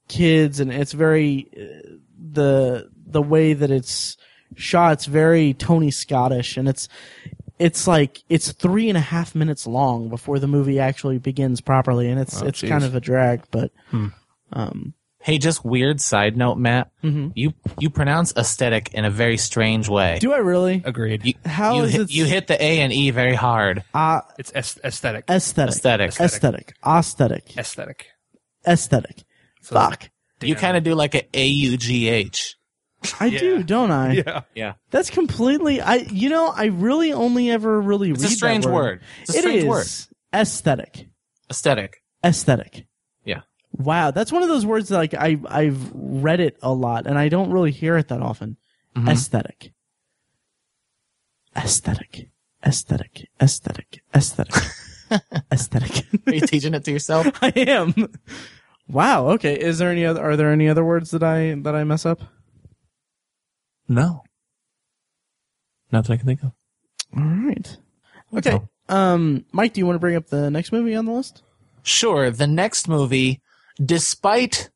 kids 0.09 0.59
and 0.59 0.73
it's 0.73 0.93
very 0.93 1.47
uh, 1.55 1.97
the 2.33 2.89
the 3.07 3.21
way 3.21 3.53
that 3.53 3.71
it's 3.71 4.17
shot 4.55 4.95
it's 4.95 5.05
very 5.05 5.53
tony 5.53 5.91
scottish 5.91 6.57
and 6.57 6.67
it's 6.67 6.89
it's 7.59 7.87
like 7.87 8.23
it's 8.31 8.53
three 8.53 8.89
and 8.89 8.97
a 8.97 9.01
half 9.03 9.35
minutes 9.35 9.67
long 9.67 10.09
before 10.09 10.39
the 10.39 10.47
movie 10.47 10.79
actually 10.81 11.19
begins 11.19 11.61
properly 11.61 12.09
and 12.09 12.19
it's 12.19 12.41
Oh, 12.43 12.47
it's 12.47 12.63
jeez. 12.63 12.69
kind 12.71 12.85
of 12.85 12.95
a 12.95 13.01
drag 13.01 13.43
but 13.51 13.71
Hey, 15.27 15.39
just 15.39 15.65
weird 15.65 16.01
side 16.01 16.37
note, 16.37 16.55
Matt. 16.57 16.93
You 17.03 17.53
you 17.81 17.91
pronounce 17.91 18.33
aesthetic 18.37 18.95
in 18.95 19.05
a 19.05 19.11
very 19.11 19.37
strange 19.39 19.89
way. 19.89 20.19
do 20.21 20.33
i 20.33 20.37
really 20.39 20.83
Agreed. 20.85 21.25
You, 21.25 21.35
How 21.45 21.79
you 21.79 21.83
is 21.83 21.93
hit, 21.93 22.01
it- 22.03 22.11
you 22.13 22.25
hit 22.27 22.47
the 22.47 22.63
A 22.63 22.81
and 22.81 22.93
E 22.93 23.11
very 23.11 23.35
hard. 23.35 23.83
uh 23.93 24.21
it's 24.39 24.53
aes- 24.55 24.79
aesthetic. 24.85 25.25
aesthetic 25.29 25.75
Aesthetic. 25.75 26.21
aesthetic 26.21 26.75
aesthetic 26.87 27.57
aesthetic. 27.59 28.07
aesthetic 28.67 29.25
fuck 29.63 30.11
You 30.43 30.55
kind 30.55 30.77
of 30.77 30.85
do 30.85 30.95
like 30.95 31.17
a 31.17 31.27
A 31.35 31.47
U 31.47 31.77
G 31.77 32.09
H. 32.09 32.55
i 33.21 33.29
do 33.31 33.65
don't 33.65 33.91
i 33.91 34.13
Yeah. 34.13 34.41
Yeah. 34.55 34.73
that's 34.91 35.11
completely 35.11 35.81
i 35.81 35.97
you 35.97 36.29
know 36.29 36.53
i 36.55 36.67
really 36.67 37.13
only 37.13 37.51
ever 37.51 37.81
really 37.81 38.11
It's 38.13 38.21
read 38.23 38.27
a 38.27 38.31
that 38.31 38.37
strange 38.37 38.65
word. 38.67 38.73
word. 38.75 39.01
It's 39.23 39.35
a 39.35 39.39
It 39.39 39.41
strange 39.43 39.59
is 39.59 39.65
word. 39.69 39.87
aesthetic 40.33 41.09
Aesthetic. 41.51 42.03
aesthetic 42.25 42.75
Yeah. 42.77 42.83
Wow, 43.79 44.11
that's 44.11 44.33
one 44.33 44.43
of 44.43 44.49
those 44.49 44.65
words 44.67 44.89
that 44.89 44.97
like 44.97 45.15
I 45.15 45.39
I've 45.49 45.91
read 45.95 46.41
it 46.41 46.59
a 46.63 46.73
lot 46.73 47.07
and 47.07 47.19
I 47.19 47.29
don't 47.29 47.51
really 47.51 47.73
hear 47.73 47.97
it 47.97 48.09
that 48.09 48.23
often. 48.23 48.57
Mm-hmm. 48.97 49.09
Aesthetic. 49.09 49.73
Aesthetic. 51.57 52.29
aesthetic, 52.67 53.29
aesthetic, 53.41 54.01
aesthetic, 54.15 54.55
aesthetic. 55.53 56.07
Are 56.27 56.35
you 56.35 56.41
teaching 56.41 56.75
it 56.75 56.85
to 56.85 56.91
yourself? 56.93 57.27
I 57.43 57.49
am. 57.57 57.95
Wow. 58.89 59.29
Okay. 59.31 59.55
Is 59.55 59.79
there 59.79 59.91
any 59.91 60.05
other? 60.05 60.23
Are 60.23 60.37
there 60.37 60.51
any 60.53 60.69
other 60.69 60.85
words 60.85 61.11
that 61.13 61.23
I 61.23 61.55
that 61.63 61.75
I 61.75 61.85
mess 61.85 62.05
up? 62.07 62.21
No. 63.89 64.23
Not 65.93 66.05
that 66.07 66.13
I 66.13 66.17
can 66.17 66.27
think 66.27 66.43
of. 66.43 66.53
All 67.17 67.23
right. 67.23 67.77
Okay. 68.37 68.61
No. 68.89 68.95
Um, 68.95 69.45
Mike, 69.53 69.73
do 69.73 69.81
you 69.81 69.87
want 69.87 69.97
to 69.97 70.01
bring 70.01 70.17
up 70.17 70.27
the 70.27 70.51
next 70.51 70.73
movie 70.73 70.95
on 70.95 71.07
the 71.07 71.13
list? 71.13 71.43
Sure. 71.83 72.31
The 72.31 72.47
next 72.49 72.89
movie, 72.89 73.41
despite 73.83 74.71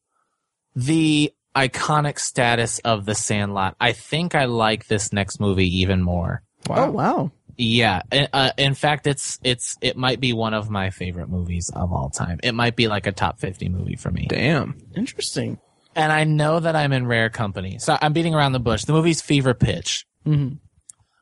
the 0.74 1.32
iconic 1.54 2.18
status 2.18 2.78
of 2.80 3.04
The 3.06 3.14
Sandlot, 3.14 3.76
I 3.80 3.92
think 3.92 4.34
I 4.34 4.44
like 4.44 4.86
this 4.86 5.12
next 5.12 5.40
movie 5.40 5.78
even 5.80 6.02
more. 6.02 6.42
Wow. 6.68 6.76
Oh 6.86 6.90
wow. 6.90 7.32
Yeah, 7.56 8.00
uh, 8.32 8.52
in 8.56 8.72
fact, 8.72 9.06
it's 9.06 9.38
it's 9.42 9.76
it 9.82 9.94
might 9.96 10.18
be 10.18 10.32
one 10.32 10.54
of 10.54 10.70
my 10.70 10.88
favorite 10.88 11.28
movies 11.28 11.70
of 11.74 11.92
all 11.92 12.08
time. 12.08 12.40
It 12.42 12.52
might 12.54 12.74
be 12.74 12.88
like 12.88 13.06
a 13.06 13.12
top 13.12 13.38
fifty 13.38 13.68
movie 13.68 13.96
for 13.96 14.10
me. 14.10 14.26
Damn. 14.30 14.78
Interesting. 14.96 15.58
And 15.94 16.10
I 16.10 16.24
know 16.24 16.60
that 16.60 16.74
I'm 16.76 16.92
in 16.92 17.06
rare 17.06 17.28
company, 17.28 17.78
so 17.78 17.98
I'm 18.00 18.12
beating 18.14 18.34
around 18.34 18.52
the 18.52 18.60
bush. 18.60 18.84
The 18.84 18.92
movie's 18.94 19.20
Fever 19.20 19.52
Pitch. 19.52 20.06
Mhm. 20.26 20.58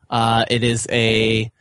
Uh, 0.09 0.45
it 0.49 0.63
is 0.63 0.87
a 0.91 1.51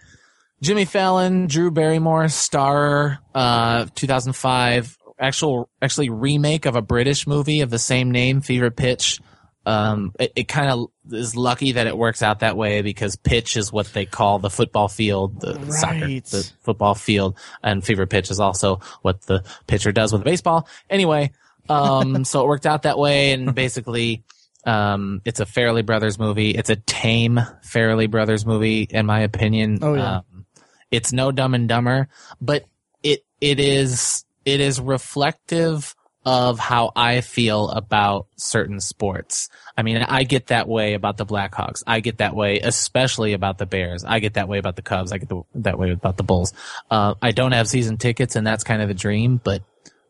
Jimmy 0.63 0.85
Fallon, 0.85 1.47
Drew 1.47 1.71
Barrymore 1.71 2.29
star, 2.29 3.19
uh, 3.35 3.87
2005 3.95 4.98
actual 5.19 5.69
actually 5.83 6.11
remake 6.11 6.67
of 6.67 6.77
a 6.77 6.83
British 6.83 7.27
movie 7.27 7.61
of 7.61 7.71
the 7.71 7.79
same 7.79 8.11
name, 8.11 8.41
Fever 8.41 8.71
Pitch. 8.71 9.21
Um, 9.67 10.13
it, 10.19 10.33
it 10.35 10.49
kind 10.49 10.71
of 10.71 10.89
is 11.13 11.37
lucky 11.37 11.73
that 11.73 11.87
it 11.87 11.97
works 11.97 12.23
out 12.23 12.41
that 12.41 12.57
way 12.57 12.81
because 12.81 13.17
pitch 13.17 13.55
is 13.57 13.71
what 13.71 13.87
they 13.93 14.07
call 14.07 14.39
the 14.39 14.49
football 14.49 14.89
field, 14.89 15.41
the 15.43 15.71
soccer, 15.71 16.01
Right. 16.07 16.25
the 16.25 16.51
football 16.63 16.95
field, 16.95 17.37
and 17.63 17.85
fever 17.85 18.07
pitch 18.07 18.31
is 18.31 18.41
also 18.41 18.81
what 19.03 19.21
the 19.23 19.45
pitcher 19.67 19.93
does 19.93 20.11
with 20.13 20.23
a 20.23 20.25
baseball. 20.25 20.67
Anyway, 20.89 21.33
um, 21.69 22.25
so 22.25 22.43
it 22.43 22.47
worked 22.47 22.65
out 22.65 22.83
that 22.85 22.99
way, 22.99 23.33
and 23.33 23.55
basically, 23.55 24.23
um, 24.65 25.21
it's 25.27 25.41
a 25.41 25.45
Farrelly 25.45 25.85
Brothers 25.85 26.19
movie. 26.19 26.53
It's 26.53 26.71
a 26.71 26.77
tame 26.77 27.39
Farrelly 27.63 28.11
Brothers 28.11 28.47
movie, 28.47 28.83
in 28.89 29.05
my 29.05 29.21
opinion. 29.21 29.81
Oh, 29.83 29.95
yeah. 29.95 30.17
Um, 30.19 30.47
it's 30.91 31.13
no 31.13 31.31
Dumb 31.31 31.53
and 31.53 31.69
Dumber, 31.69 32.09
but 32.41 32.65
it 33.03 33.23
it 33.43 33.61
is 33.61 34.25
it 34.49 34.61
is 34.61 34.81
reflective 34.81 35.95
of 36.25 36.59
how 36.59 36.91
I 36.97 37.21
feel 37.21 37.69
about 37.69 38.27
certain 38.37 38.81
sports. 38.81 39.49
I 39.77 39.83
mean, 39.83 39.99
I 39.99 40.25
get 40.25 40.49
that 40.49 40.67
way 40.67 40.95
about 40.95 41.17
the 41.17 41.27
Blackhawks. 41.27 41.83
I 41.87 42.01
get 42.01 42.19
that 42.19 42.35
way, 42.35 42.59
especially 42.61 43.35
about 43.35 43.59
the 43.59 43.67
Bears. 43.67 44.05
I 44.05 44.19
get 44.19 44.35
that 44.35 44.49
way 44.49 44.59
about 44.59 44.77
the 44.77 44.83
Cubs. 44.83 45.13
I 45.13 45.19
get 45.19 45.29
the, 45.29 45.43
that 45.57 45.79
way 45.79 45.91
about 45.91 46.17
the 46.17 46.23
Bulls. 46.23 46.53
Uh, 46.91 47.15
I 47.21 47.33
don't 47.33 47.53
have 47.53 47.69
season 47.69 47.99
tickets, 47.99 48.37
and 48.37 48.47
that's 48.47 48.65
kind 48.65 48.83
of 48.83 48.89
the 48.89 48.95
dream. 48.95 49.41
But 49.43 49.63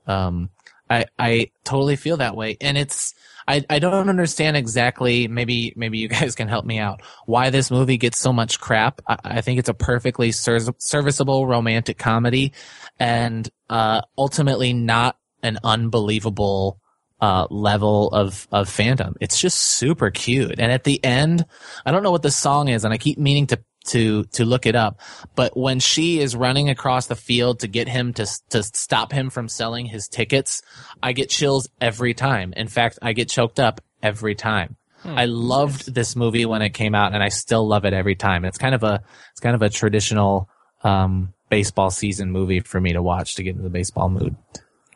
um, 0.07 0.51
I 0.89 1.07
I 1.19 1.51
totally 1.65 1.97
feel 1.97 2.19
that 2.19 2.37
way, 2.37 2.57
and 2.61 2.79
it's 2.79 3.15
I 3.49 3.65
I 3.71 3.79
don't 3.79 4.09
understand 4.09 4.57
exactly. 4.57 5.27
Maybe 5.27 5.73
maybe 5.75 5.99
you 5.99 6.09
guys 6.19 6.35
can 6.35 6.49
help 6.49 6.65
me 6.65 6.79
out. 6.79 7.03
Why 7.27 7.51
this 7.51 7.71
movie 7.71 7.97
gets 7.97 8.19
so 8.19 8.33
much 8.33 8.61
crap? 8.61 9.01
I, 9.09 9.19
I 9.25 9.41
think 9.41 9.59
it's 9.59 9.69
a 9.69 9.75
perfectly 9.75 10.31
ser- 10.31 10.75
serviceable 10.79 11.47
romantic 11.47 11.99
comedy, 11.99 12.53
and 13.01 13.49
uh, 13.71 14.03
ultimately 14.17 14.73
not 14.73 15.17
an 15.43 15.59
unbelievable 15.65 16.79
uh, 17.21 17.47
level 17.51 18.11
of 18.11 18.47
of 18.53 18.69
fandom. 18.69 19.15
It's 19.21 19.41
just 19.41 19.59
super 19.59 20.11
cute. 20.11 20.61
And 20.61 20.71
at 20.71 20.85
the 20.85 21.03
end, 21.05 21.45
I 21.87 21.91
don't 21.91 22.03
know 22.03 22.13
what 22.13 22.23
the 22.23 22.31
song 22.31 22.69
is, 22.69 22.85
and 22.85 22.93
I 22.93 22.99
keep 22.99 23.19
meaning 23.19 23.47
to 23.49 23.59
to 23.89 24.25
to 24.25 24.45
look 24.45 24.67
it 24.67 24.75
up. 24.75 25.01
But 25.35 25.57
when 25.57 25.81
she 25.81 26.21
is 26.21 26.35
running 26.37 26.71
across 26.71 27.07
the 27.07 27.17
field 27.17 27.61
to 27.61 27.69
get 27.69 27.89
him 27.89 28.13
to 28.15 28.27
to 28.51 28.63
stop 28.63 29.13
him 29.13 29.31
from 29.31 29.49
selling 29.49 29.87
his 29.87 30.09
tickets, 30.09 30.63
I 31.03 31.13
get 31.13 31.31
chills 31.31 31.69
every 31.81 32.15
time. 32.15 32.53
In 32.57 32.69
fact, 32.69 32.99
I 33.03 33.13
get 33.13 33.29
choked 33.29 33.61
up 33.61 33.81
every 34.03 34.35
time. 34.35 34.77
I 35.05 35.27
loved 35.27 35.95
this 35.95 36.17
movie 36.17 36.45
when 36.45 36.61
it 36.61 36.71
came 36.71 36.95
out, 36.95 37.15
and 37.15 37.23
I 37.23 37.29
still 37.29 37.67
love 37.67 37.85
it 37.85 37.93
every 37.93 38.17
time. 38.17 38.45
It's 38.45 38.59
kind 38.59 38.75
of 38.75 38.83
a 38.83 39.03
it's 39.31 39.41
kind 39.41 39.55
of 39.55 39.63
a 39.63 39.71
traditional 39.71 40.49
um, 40.83 41.33
baseball 41.49 41.91
season 41.91 42.31
movie 42.31 42.61
for 42.61 42.81
me 42.81 42.93
to 42.93 43.01
watch 43.01 43.37
to 43.37 43.43
get 43.43 43.51
into 43.51 43.63
the 43.63 43.71
baseball 43.71 44.09
mood. 44.09 44.37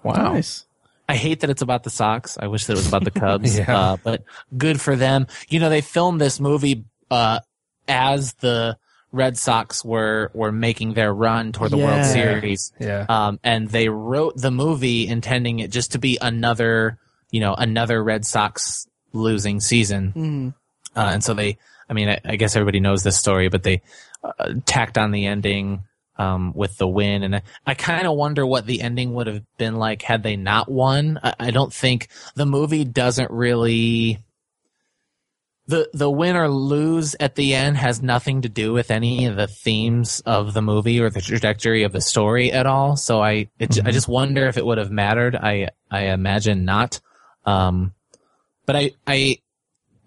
Wow. 0.02 0.32
Nice. 0.34 0.66
I 1.08 1.16
hate 1.16 1.40
that 1.40 1.50
it's 1.50 1.62
about 1.62 1.84
the 1.84 1.90
Sox. 1.90 2.36
I 2.38 2.46
wish 2.48 2.66
that 2.66 2.74
it 2.74 2.76
was 2.76 2.88
about 2.88 3.04
the 3.04 3.10
Cubs. 3.20 3.56
Yeah. 3.58 3.78
uh, 3.78 3.96
but 4.02 4.24
good 4.56 4.80
for 4.80 4.96
them. 4.96 5.26
You 5.48 5.60
know, 5.60 5.68
they 5.68 5.80
filmed 5.80 6.20
this 6.20 6.40
movie 6.40 6.84
uh, 7.10 7.40
as 7.88 8.32
the 8.34 8.78
Red 9.12 9.36
Sox 9.36 9.84
were 9.84 10.30
were 10.34 10.50
making 10.50 10.94
their 10.94 11.12
run 11.12 11.52
toward 11.52 11.70
the 11.70 11.76
World 11.76 12.04
Series. 12.04 12.72
Yeah. 12.80 13.04
Um, 13.08 13.38
and 13.44 13.68
they 13.68 13.88
wrote 13.88 14.36
the 14.36 14.50
movie 14.50 15.06
intending 15.06 15.60
it 15.60 15.70
just 15.70 15.92
to 15.92 15.98
be 15.98 16.18
another, 16.20 16.98
you 17.30 17.40
know, 17.40 17.54
another 17.54 18.02
Red 18.02 18.24
Sox 18.24 18.86
losing 19.12 19.60
season. 19.60 20.12
Mhm. 20.16 20.54
Uh, 20.96 21.10
and 21.12 21.22
so 21.24 21.34
they, 21.34 21.58
I 21.88 21.92
mean, 21.92 22.08
I, 22.08 22.20
I 22.24 22.36
guess 22.36 22.56
everybody 22.56 22.80
knows 22.80 23.02
this 23.02 23.18
story, 23.18 23.48
but 23.48 23.62
they 23.62 23.82
uh, 24.24 24.54
tacked 24.64 24.96
on 24.96 25.10
the 25.10 25.26
ending 25.26 25.84
um, 26.16 26.52
with 26.54 26.76
the 26.78 26.88
win. 26.88 27.22
And 27.22 27.36
I, 27.36 27.42
I 27.66 27.74
kind 27.74 28.06
of 28.06 28.14
wonder 28.16 28.46
what 28.46 28.66
the 28.66 28.80
ending 28.80 29.12
would 29.14 29.26
have 29.26 29.42
been 29.58 29.76
like 29.76 30.02
had 30.02 30.22
they 30.22 30.36
not 30.36 30.70
won. 30.70 31.18
I, 31.22 31.34
I 31.38 31.50
don't 31.50 31.72
think 31.72 32.08
the 32.34 32.46
movie 32.46 32.84
doesn't 32.84 33.30
really. 33.30 34.18
The, 35.68 35.88
the 35.92 36.10
win 36.10 36.36
or 36.36 36.48
lose 36.48 37.14
at 37.20 37.36
the 37.36 37.54
end 37.54 37.76
has 37.76 38.02
nothing 38.02 38.42
to 38.42 38.48
do 38.48 38.72
with 38.72 38.90
any 38.90 39.26
of 39.26 39.36
the 39.36 39.46
themes 39.46 40.20
of 40.26 40.54
the 40.54 40.62
movie 40.62 41.00
or 41.00 41.08
the 41.08 41.20
trajectory 41.20 41.84
of 41.84 41.92
the 41.92 42.00
story 42.00 42.50
at 42.50 42.66
all. 42.66 42.96
So 42.96 43.22
I, 43.22 43.48
it, 43.60 43.78
I 43.84 43.92
just 43.92 44.08
wonder 44.08 44.48
if 44.48 44.56
it 44.56 44.66
would 44.66 44.78
have 44.78 44.90
mattered. 44.90 45.36
I, 45.36 45.68
I 45.90 46.06
imagine 46.06 46.64
not. 46.64 47.00
Um, 47.44 47.94
but 48.66 48.74
I, 48.74 48.90
I, 49.06 49.38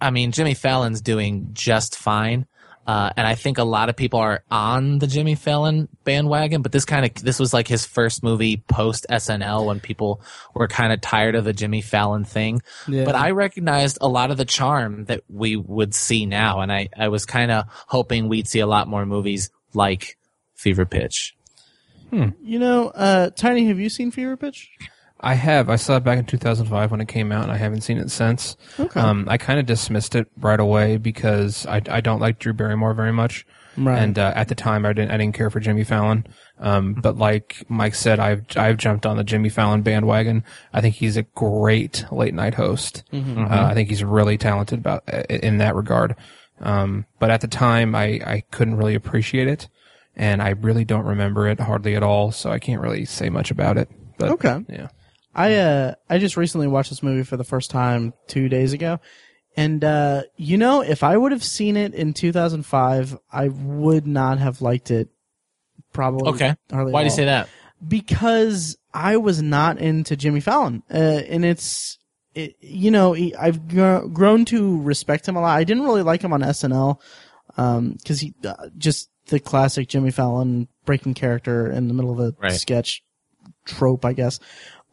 I 0.02 0.10
mean, 0.10 0.34
Jimmy 0.34 0.56
Fallon's 0.56 1.02
doing 1.02 1.52
just 1.54 1.96
fine. 1.96 2.48
Uh, 2.86 3.12
and 3.18 3.26
I 3.26 3.36
think 3.36 3.58
a 3.58 3.64
lot 3.64 3.90
of 3.90 3.96
people 3.96 4.20
are 4.20 4.44
on 4.52 5.00
the 5.00 5.08
Jimmy 5.08 5.36
Fallon 5.36 5.88
bandwagon, 6.04 6.62
but 6.62 6.72
this 6.72 6.86
kind 6.86 7.06
of, 7.06 7.14
this 7.24 7.40
was 7.40 7.54
like 7.54 7.68
his 7.68 7.86
first 7.86 8.24
movie 8.24 8.58
post 8.68 9.06
SNL 9.10 9.66
when 9.66 9.80
people 9.80 10.22
were 10.54 10.68
kind 10.68 10.94
of 10.94 11.02
tired 11.02 11.36
of 11.36 11.46
the 11.46 11.54
Jimmy 11.54 11.82
Fallon 11.82 12.24
thing. 12.24 12.62
Yeah. 12.88 13.06
But 13.06 13.16
I 13.16 13.32
recognized 13.32 13.98
a 14.02 14.08
lot 14.08 14.32
of 14.32 14.38
the 14.38 14.46
charm 14.46 15.06
that 15.06 15.24
we 15.28 15.56
would 15.56 15.96
see 15.96 16.26
now. 16.26 16.62
And 16.62 16.72
I, 16.72 16.90
I 16.96 17.08
was 17.08 17.26
kind 17.26 17.52
of 17.52 17.66
hoping 17.88 18.30
we'd 18.30 18.48
see 18.48 18.60
a 18.60 18.68
lot 18.68 18.88
more 18.88 19.06
movies 19.06 19.50
like 19.74 20.18
Fever 20.54 20.86
Pitch. 20.86 21.36
You 22.42 22.60
know, 22.60 22.90
uh, 22.90 23.32
Tiny, 23.32 23.66
have 23.66 23.80
you 23.80 23.90
seen 23.90 24.12
Fever 24.12 24.38
Pitch? 24.38 24.70
I 25.26 25.34
have. 25.34 25.70
I 25.70 25.76
saw 25.76 25.98
it 25.98 26.04
back 26.04 26.20
in 26.20 26.26
2005 26.26 26.92
when 26.92 27.02
it 27.02 27.08
came 27.08 27.32
out, 27.32 27.44
and 27.44 27.52
I 27.52 27.58
haven't 27.58 27.82
seen 27.82 27.98
it 27.98 28.12
since. 28.12 28.56
Okay. 28.80 29.00
Um, 29.00 29.28
I 29.28 29.38
kind 29.38 29.60
of 29.60 29.66
dismissed 29.66 30.16
it 30.16 30.28
right 30.38 30.60
away 30.60 30.98
because 30.98 31.66
I, 31.66 31.82
I 31.90 32.00
don't 32.02 32.20
like 32.22 32.40
Drew 32.40 32.54
Barrymore 32.54 32.94
very 32.94 33.12
much. 33.12 33.46
Right. 33.78 33.98
And 33.98 34.18
uh, 34.18 34.32
at 34.36 34.48
the 34.48 34.56
time, 34.56 34.86
I 34.86 34.94
didn't 34.94 35.12
I 35.12 35.18
didn't 35.18 35.36
care 35.36 35.50
for 35.50 35.60
Jimmy 35.60 35.84
Fallon. 35.84 36.28
Um, 36.60 36.94
but 36.94 37.18
like 37.18 37.66
Mike 37.68 37.96
said, 37.96 38.20
I've 38.20 38.46
I've 38.56 38.78
jumped 38.78 39.06
on 39.06 39.18
the 39.18 39.24
Jimmy 39.24 39.50
Fallon 39.50 39.82
bandwagon. 39.82 40.44
I 40.72 40.80
think 40.80 40.96
he's 40.96 41.18
a 41.18 41.24
great 41.24 42.06
late 42.12 42.34
night 42.34 42.54
host. 42.54 43.04
Uh, 43.12 43.48
I 43.50 43.74
think 43.74 43.90
he's 43.90 44.04
really 44.04 44.38
talented 44.38 44.80
about 44.80 45.04
in 45.30 45.58
that 45.58 45.76
regard. 45.76 46.16
Um, 46.62 47.06
but 47.20 47.32
at 47.32 47.42
the 47.42 47.48
time, 47.50 47.96
I 47.96 48.22
I 48.26 48.44
couldn't 48.52 48.78
really 48.78 48.96
appreciate 48.96 49.50
it, 49.50 49.68
and 50.16 50.42
I 50.42 50.52
really 50.52 50.86
don't 50.86 51.06
remember 51.06 51.48
it 51.50 51.60
hardly 51.60 51.96
at 51.96 52.04
all. 52.04 52.32
So 52.32 52.52
I 52.52 52.60
can't 52.60 52.80
really 52.82 53.04
say 53.04 53.30
much 53.30 53.52
about 53.52 53.78
it. 53.78 53.90
But 54.18 54.30
Okay. 54.32 54.64
yeah. 54.70 54.88
I 55.36 55.56
uh 55.56 55.96
I 56.10 56.18
just 56.18 56.38
recently 56.38 56.68
watched 56.68 56.90
this 56.90 57.04
movie 57.04 57.24
for 57.24 57.36
the 57.38 57.44
first 57.44 57.70
time 57.70 58.14
two 58.28 58.48
days 58.50 58.72
ago, 58.74 59.00
and 59.58 59.84
uh 59.84 60.24
you 60.38 60.58
know 60.58 60.82
if 60.82 61.04
I 61.04 61.18
would 61.18 61.32
have 61.34 61.44
seen 61.44 61.76
it 61.78 61.94
in 61.94 62.14
2005, 62.14 63.18
I 63.32 63.50
would 63.50 64.08
not 64.08 64.40
have 64.40 64.62
liked 64.62 64.92
it. 64.92 65.10
Probably. 65.94 66.30
Okay. 66.32 66.56
Why 66.70 67.02
do 67.02 67.06
you 67.06 67.10
say 67.10 67.26
that? 67.26 67.50
Because 67.86 68.78
I 68.94 69.18
was 69.18 69.42
not 69.42 69.78
into 69.78 70.16
Jimmy 70.16 70.40
Fallon, 70.40 70.84
uh, 70.92 70.98
and 70.98 71.44
it's. 71.46 71.98
It, 72.34 72.56
you 72.60 72.92
know, 72.92 73.14
he, 73.14 73.34
I've 73.34 73.66
gr- 73.70 74.08
grown 74.08 74.44
to 74.46 74.82
respect 74.82 75.26
him 75.26 75.38
a 75.38 75.42
lot. 75.42 75.58
I 75.58 75.64
didn't 75.64 75.84
really 75.84 76.02
like 76.04 76.22
him 76.22 76.34
on 76.34 76.42
SNL 76.42 77.00
because 77.48 78.20
he 78.20 78.34
uh, 78.46 78.56
just 78.78 79.10
the 79.28 79.40
classic 79.40 79.88
Jimmy 79.88 80.12
Fallon 80.12 80.68
breaking 80.86 81.14
character 81.14 81.72
in 81.72 81.88
the 81.88 81.94
middle 81.94 82.12
of 82.12 82.20
a 82.20 82.34
Right. 82.38 82.52
sketch 82.52 83.04
trope, 83.66 84.04
I 84.04 84.12
guess. 84.12 84.42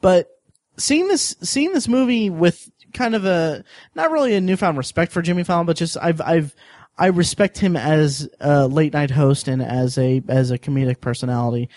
But 0.01 0.29
seeing 0.77 1.09
this 1.09 1.37
seeing 1.43 1.73
this 1.73 1.89
movie 1.89 2.31
with 2.31 2.71
kind 2.93 3.15
of 3.15 3.25
a 3.25 3.65
not 3.95 4.11
really 4.11 4.35
a 4.35 4.41
newfound 4.41 4.79
respect 4.79 5.13
for 5.13 5.23
Jimmy 5.23 5.45
Fallon, 5.45 5.67
but 5.67 5.77
just 5.77 5.97
I've 6.01 6.21
I've 6.21 6.55
I 6.99 7.07
respect 7.07 7.59
him 7.59 7.77
as 7.77 8.29
a 8.41 8.69
late 8.69 8.93
night 8.93 9.11
host 9.11 9.49
and 9.49 9.63
as 9.63 9.99
a 9.99 10.23
as 10.29 10.51
a 10.51 10.59
comedic 10.59 11.01
personality, 11.01 11.69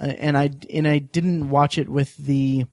uh, 0.00 0.06
and 0.06 0.36
I 0.36 0.50
and 0.72 0.88
I 0.88 0.98
didn't 0.98 1.50
watch 1.50 1.78
it 1.78 1.88
with 1.88 2.16
the 2.16 2.66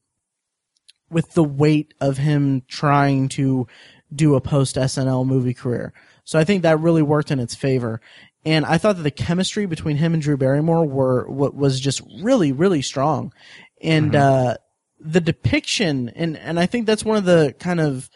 with 1.10 1.34
the 1.34 1.44
weight 1.44 1.94
of 2.00 2.18
him 2.18 2.64
trying 2.68 3.30
to 3.30 3.68
do 4.14 4.36
a 4.36 4.42
post 4.42 4.76
SNL 4.76 5.26
movie 5.26 5.54
career. 5.54 5.94
So 6.24 6.38
I 6.40 6.44
think 6.44 6.64
that 6.64 6.80
really 6.80 7.02
worked 7.02 7.32
in 7.32 7.40
its 7.40 7.56
favor. 7.56 8.02
And 8.46 8.66
I 8.66 8.78
thought 8.78 8.96
that 8.98 9.04
the 9.04 9.12
chemistry 9.12 9.66
between 9.66 9.98
him 9.98 10.14
and 10.14 10.22
Drew 10.22 10.38
Barrymore 10.38 10.86
were 10.86 11.28
what 11.30 11.56
was 11.56 11.80
just 11.80 12.02
really, 12.22 12.52
really 12.52 12.82
strong. 12.82 13.34
And 13.82 14.16
uh, 14.16 14.58
the 15.00 15.22
depiction, 15.22 16.10
and 16.16 16.38
and 16.38 16.60
I 16.60 16.66
think 16.66 16.86
that's 16.86 17.06
one 17.06 17.18
of 17.18 17.26
the 17.26 17.56
kind 17.60 17.80
of 17.80 18.10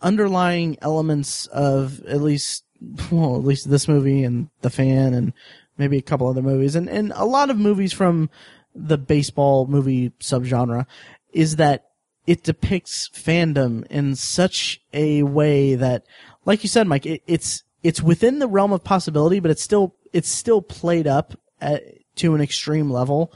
underlying 0.00 0.78
elements 0.80 1.46
of 1.46 2.04
at 2.04 2.20
least 2.20 2.64
well, 3.10 3.36
at 3.36 3.44
least 3.44 3.68
this 3.70 3.88
movie 3.88 4.24
and 4.24 4.48
The 4.62 4.70
Fan 4.70 5.14
and 5.14 5.32
maybe 5.76 5.98
a 5.98 6.02
couple 6.02 6.26
other 6.26 6.42
movies 6.42 6.74
and, 6.74 6.88
and 6.88 7.12
a 7.14 7.24
lot 7.24 7.50
of 7.50 7.56
movies 7.56 7.92
from 7.92 8.30
the 8.74 8.98
baseball 8.98 9.66
movie 9.66 10.10
subgenre 10.20 10.86
is 11.32 11.56
that 11.56 11.88
it 12.26 12.42
depicts 12.42 13.08
fandom 13.08 13.86
in 13.86 14.14
such 14.14 14.80
a 14.92 15.22
way 15.22 15.74
that, 15.74 16.04
like 16.44 16.62
you 16.62 16.68
said, 16.68 16.86
Mike, 16.86 17.06
it, 17.06 17.22
it's 17.26 17.64
it's 17.82 18.02
within 18.02 18.38
the 18.38 18.48
realm 18.48 18.72
of 18.72 18.84
possibility, 18.84 19.40
but 19.40 19.50
it's 19.50 19.62
still 19.62 19.94
it's 20.12 20.28
still 20.28 20.60
played 20.60 21.06
up 21.06 21.38
at, 21.60 21.82
to 22.16 22.34
an 22.34 22.40
extreme 22.40 22.90
level. 22.90 23.32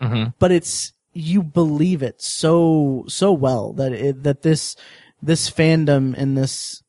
Mm-hmm. 0.00 0.30
But 0.38 0.50
it's 0.50 0.92
you 1.12 1.42
believe 1.42 2.02
it 2.02 2.22
so 2.22 3.04
so 3.08 3.32
well 3.32 3.72
that 3.74 3.92
it, 3.92 4.22
that 4.22 4.42
this 4.42 4.76
this 5.22 5.50
fandom 5.50 6.14
and 6.16 6.36
this 6.36 6.82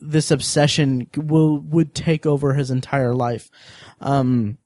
this 0.00 0.30
obsession 0.30 1.08
will 1.16 1.58
would 1.60 1.94
take 1.94 2.26
over 2.26 2.54
his 2.54 2.70
entire 2.70 3.14
life. 3.14 3.50
Um, 4.00 4.58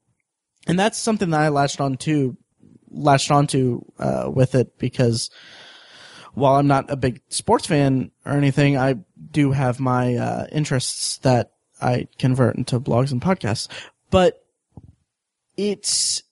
and 0.67 0.79
that's 0.79 0.97
something 0.97 1.29
that 1.31 1.39
I 1.39 1.49
latched 1.49 1.81
on 1.81 1.97
to, 1.97 2.37
latched 2.89 3.31
onto 3.31 3.81
uh, 3.97 4.29
with 4.33 4.55
it 4.55 4.77
because 4.77 5.29
while 6.33 6.55
I'm 6.55 6.67
not 6.67 6.89
a 6.89 6.95
big 6.95 7.21
sports 7.29 7.65
fan 7.65 8.11
or 8.25 8.33
anything, 8.33 8.77
I 8.77 8.95
do 9.31 9.51
have 9.51 9.79
my 9.79 10.15
uh, 10.15 10.47
interests 10.51 11.17
that 11.19 11.51
I 11.81 12.07
convert 12.19 12.55
into 12.57 12.79
blogs 12.79 13.11
and 13.11 13.21
podcasts. 13.21 13.67
But 14.11 14.43
it's 15.57 16.23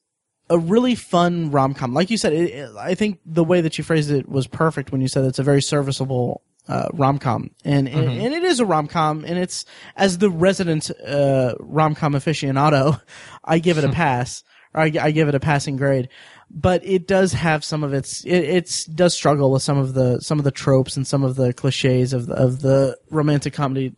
a 0.50 0.58
really 0.58 0.95
fun 0.95 1.52
rom 1.52 1.74
com. 1.74 1.93
Like 1.93 2.10
you 2.10 2.18
said, 2.18 2.34
it, 2.34 2.50
it- 2.52 2.76
I 2.78 2.95
think 2.95 3.20
the 3.26 3.43
way 3.43 3.62
that 3.62 3.78
you 3.78 3.84
phrased 3.84 4.12
it 4.12 4.28
was 4.28 4.47
perfect 4.47 4.91
when 4.91 5.02
you 5.02 5.08
said 5.08 5.26
it's 5.26 5.39
a 5.39 5.43
very 5.43 5.62
serviceable 5.62 6.41
uh, 6.68 6.88
rom 6.93 7.18
com, 7.20 7.50
and 7.66 7.88
and- 7.88 8.10
and 8.22 8.34
it 8.34 8.43
is 8.43 8.60
a 8.60 8.66
rom 8.66 8.88
com, 8.88 9.24
and 9.26 9.38
it's 9.39 9.66
as 9.95 10.18
the 10.20 10.30
resident 10.30 10.91
uh, 11.08 11.54
rom 11.60 11.95
com 11.95 12.14
aficionado, 12.14 13.02
I 13.43 13.60
give 13.60 13.78
it 13.78 13.84
a 13.84 13.89
pass, 14.04 14.43
or 14.74 14.82
I, 14.82 14.91
I 15.02 15.12
give 15.12 15.28
it 15.28 15.36
a 15.36 15.39
passing 15.39 15.78
grade. 15.78 16.10
But 16.52 16.84
it 16.84 17.08
does 17.08 17.34
have 17.34 17.64
some 17.64 17.84
of 17.84 17.93
its. 17.93 18.24
It 18.26 18.39
it's, 18.39 18.86
does 18.86 19.14
struggle 19.14 19.52
with 19.52 19.62
some 19.62 19.78
of 19.78 19.93
the 19.93 20.20
some 20.20 20.39
of 20.39 20.45
the 20.45 20.52
tropes 20.52 20.97
and 20.97 21.06
some 21.06 21.24
of 21.24 21.36
the 21.36 21.54
cliches 21.54 22.12
of 22.12 22.26
the, 22.26 22.34
of 22.34 22.62
the 22.62 22.97
romantic 23.12 23.54
comedy 23.54 23.93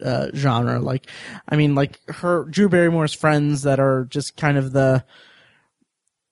uh, 0.00 0.28
genre. 0.32 0.78
Like, 0.78 1.08
I 1.48 1.56
mean, 1.56 1.74
like 1.74 1.98
her 2.08 2.44
Drew 2.44 2.68
Barrymore's 2.68 3.12
friends 3.12 3.62
that 3.62 3.80
are 3.80 4.04
just 4.04 4.36
kind 4.36 4.56
of 4.56 4.72
the 4.72 5.04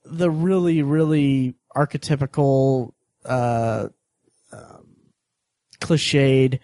the 0.04 0.30
really 0.30 0.82
really 0.82 1.54
archetypical 1.76 2.92
uh, 3.24 3.88
um, 4.52 4.86
cliched 5.80 6.60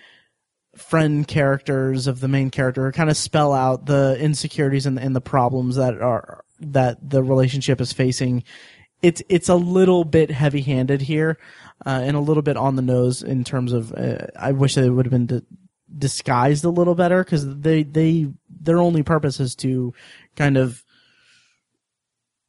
friend 0.76 1.26
characters 1.26 2.06
of 2.06 2.20
the 2.20 2.28
main 2.28 2.50
character 2.50 2.90
kind 2.92 3.10
of 3.10 3.16
spell 3.16 3.52
out 3.52 3.86
the 3.86 4.16
insecurities 4.20 4.86
and, 4.86 4.98
and 4.98 5.14
the 5.14 5.20
problems 5.20 5.76
that 5.76 6.00
are 6.00 6.44
that 6.60 6.98
the 7.08 7.22
relationship 7.22 7.80
is 7.80 7.92
facing. 7.92 8.44
It's 9.02 9.22
it's 9.28 9.48
a 9.48 9.54
little 9.54 10.04
bit 10.04 10.30
heavy 10.30 10.60
handed 10.60 11.00
here 11.00 11.38
uh, 11.84 12.00
and 12.02 12.16
a 12.16 12.20
little 12.20 12.42
bit 12.42 12.56
on 12.56 12.76
the 12.76 12.82
nose 12.82 13.22
in 13.22 13.44
terms 13.44 13.72
of 13.72 13.92
uh, 13.92 14.26
I 14.38 14.52
wish 14.52 14.74
they 14.74 14.90
would 14.90 15.06
have 15.06 15.10
been 15.10 15.26
di- 15.26 15.46
disguised 15.96 16.64
a 16.64 16.70
little 16.70 16.94
better 16.94 17.24
because 17.24 17.58
they 17.58 17.82
they 17.82 18.28
their 18.48 18.78
only 18.78 19.02
purpose 19.02 19.40
is 19.40 19.54
to 19.56 19.94
kind 20.36 20.56
of 20.56 20.84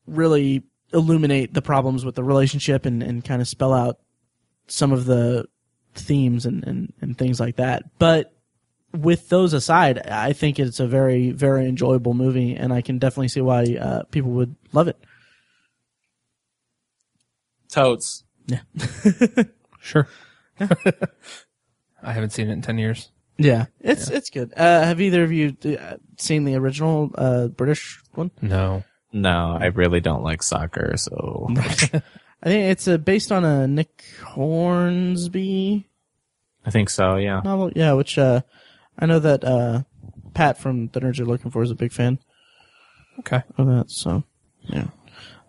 really 0.05 0.63
illuminate 0.93 1.53
the 1.53 1.61
problems 1.61 2.05
with 2.05 2.15
the 2.15 2.23
relationship 2.23 2.85
and, 2.85 3.01
and 3.01 3.23
kind 3.23 3.41
of 3.41 3.47
spell 3.47 3.73
out 3.73 3.99
some 4.67 4.91
of 4.91 5.05
the 5.05 5.47
themes 5.95 6.45
and, 6.45 6.63
and, 6.65 6.93
and 7.01 7.17
things 7.17 7.39
like 7.39 7.57
that. 7.57 7.83
But 7.99 8.33
with 8.93 9.29
those 9.29 9.53
aside, 9.53 9.99
I 10.07 10.33
think 10.33 10.59
it's 10.59 10.79
a 10.79 10.87
very, 10.87 11.31
very 11.31 11.67
enjoyable 11.67 12.13
movie, 12.13 12.55
and 12.55 12.73
I 12.73 12.81
can 12.81 12.99
definitely 12.99 13.29
see 13.29 13.41
why 13.41 13.77
uh, 13.79 14.03
people 14.03 14.31
would 14.31 14.55
love 14.73 14.87
it. 14.87 14.97
Totes. 17.69 18.23
Yeah. 18.47 18.61
sure. 19.79 20.07
I 20.59 22.13
haven't 22.13 22.31
seen 22.31 22.49
it 22.49 22.53
in 22.53 22.61
10 22.61 22.77
years. 22.77 23.11
Yeah, 23.37 23.65
it's 23.79 24.09
it's 24.09 24.29
good. 24.29 24.53
Uh, 24.55 24.83
have 24.83 25.01
either 25.01 25.23
of 25.23 25.31
you 25.31 25.57
uh, 25.65 25.97
seen 26.17 26.43
the 26.43 26.55
original 26.55 27.09
uh, 27.15 27.47
British 27.47 27.99
one? 28.13 28.29
No. 28.39 28.83
No, 29.13 29.57
I 29.59 29.67
really 29.67 29.99
don't 29.99 30.23
like 30.23 30.41
soccer, 30.41 30.95
so 30.97 31.47
I 31.57 31.61
think 32.43 32.71
it's 32.71 32.87
uh, 32.87 32.97
based 32.97 33.31
on 33.31 33.43
a 33.43 33.67
Nick 33.67 34.03
Hornby 34.23 35.87
I 36.65 36.69
think 36.69 36.89
so. 36.89 37.15
Yeah. 37.15 37.41
novel. 37.43 37.71
Yeah, 37.75 37.93
which 37.93 38.17
uh, 38.17 38.41
I 38.97 39.05
know 39.05 39.19
that 39.19 39.43
uh, 39.43 39.83
Pat 40.33 40.57
from 40.57 40.87
the 40.89 40.99
Nerds 41.01 41.17
You're 41.17 41.27
Looking 41.27 41.51
For 41.51 41.63
is 41.63 41.71
a 41.71 41.75
big 41.75 41.91
fan. 41.91 42.19
Okay. 43.19 43.41
of 43.57 43.67
that. 43.67 43.89
So 43.89 44.23
yeah. 44.63 44.87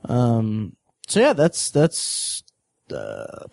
Um. 0.05 0.77
So 1.07 1.21
yeah, 1.21 1.33
that's 1.33 1.71
that's 1.71 2.43
uh, 2.91 3.47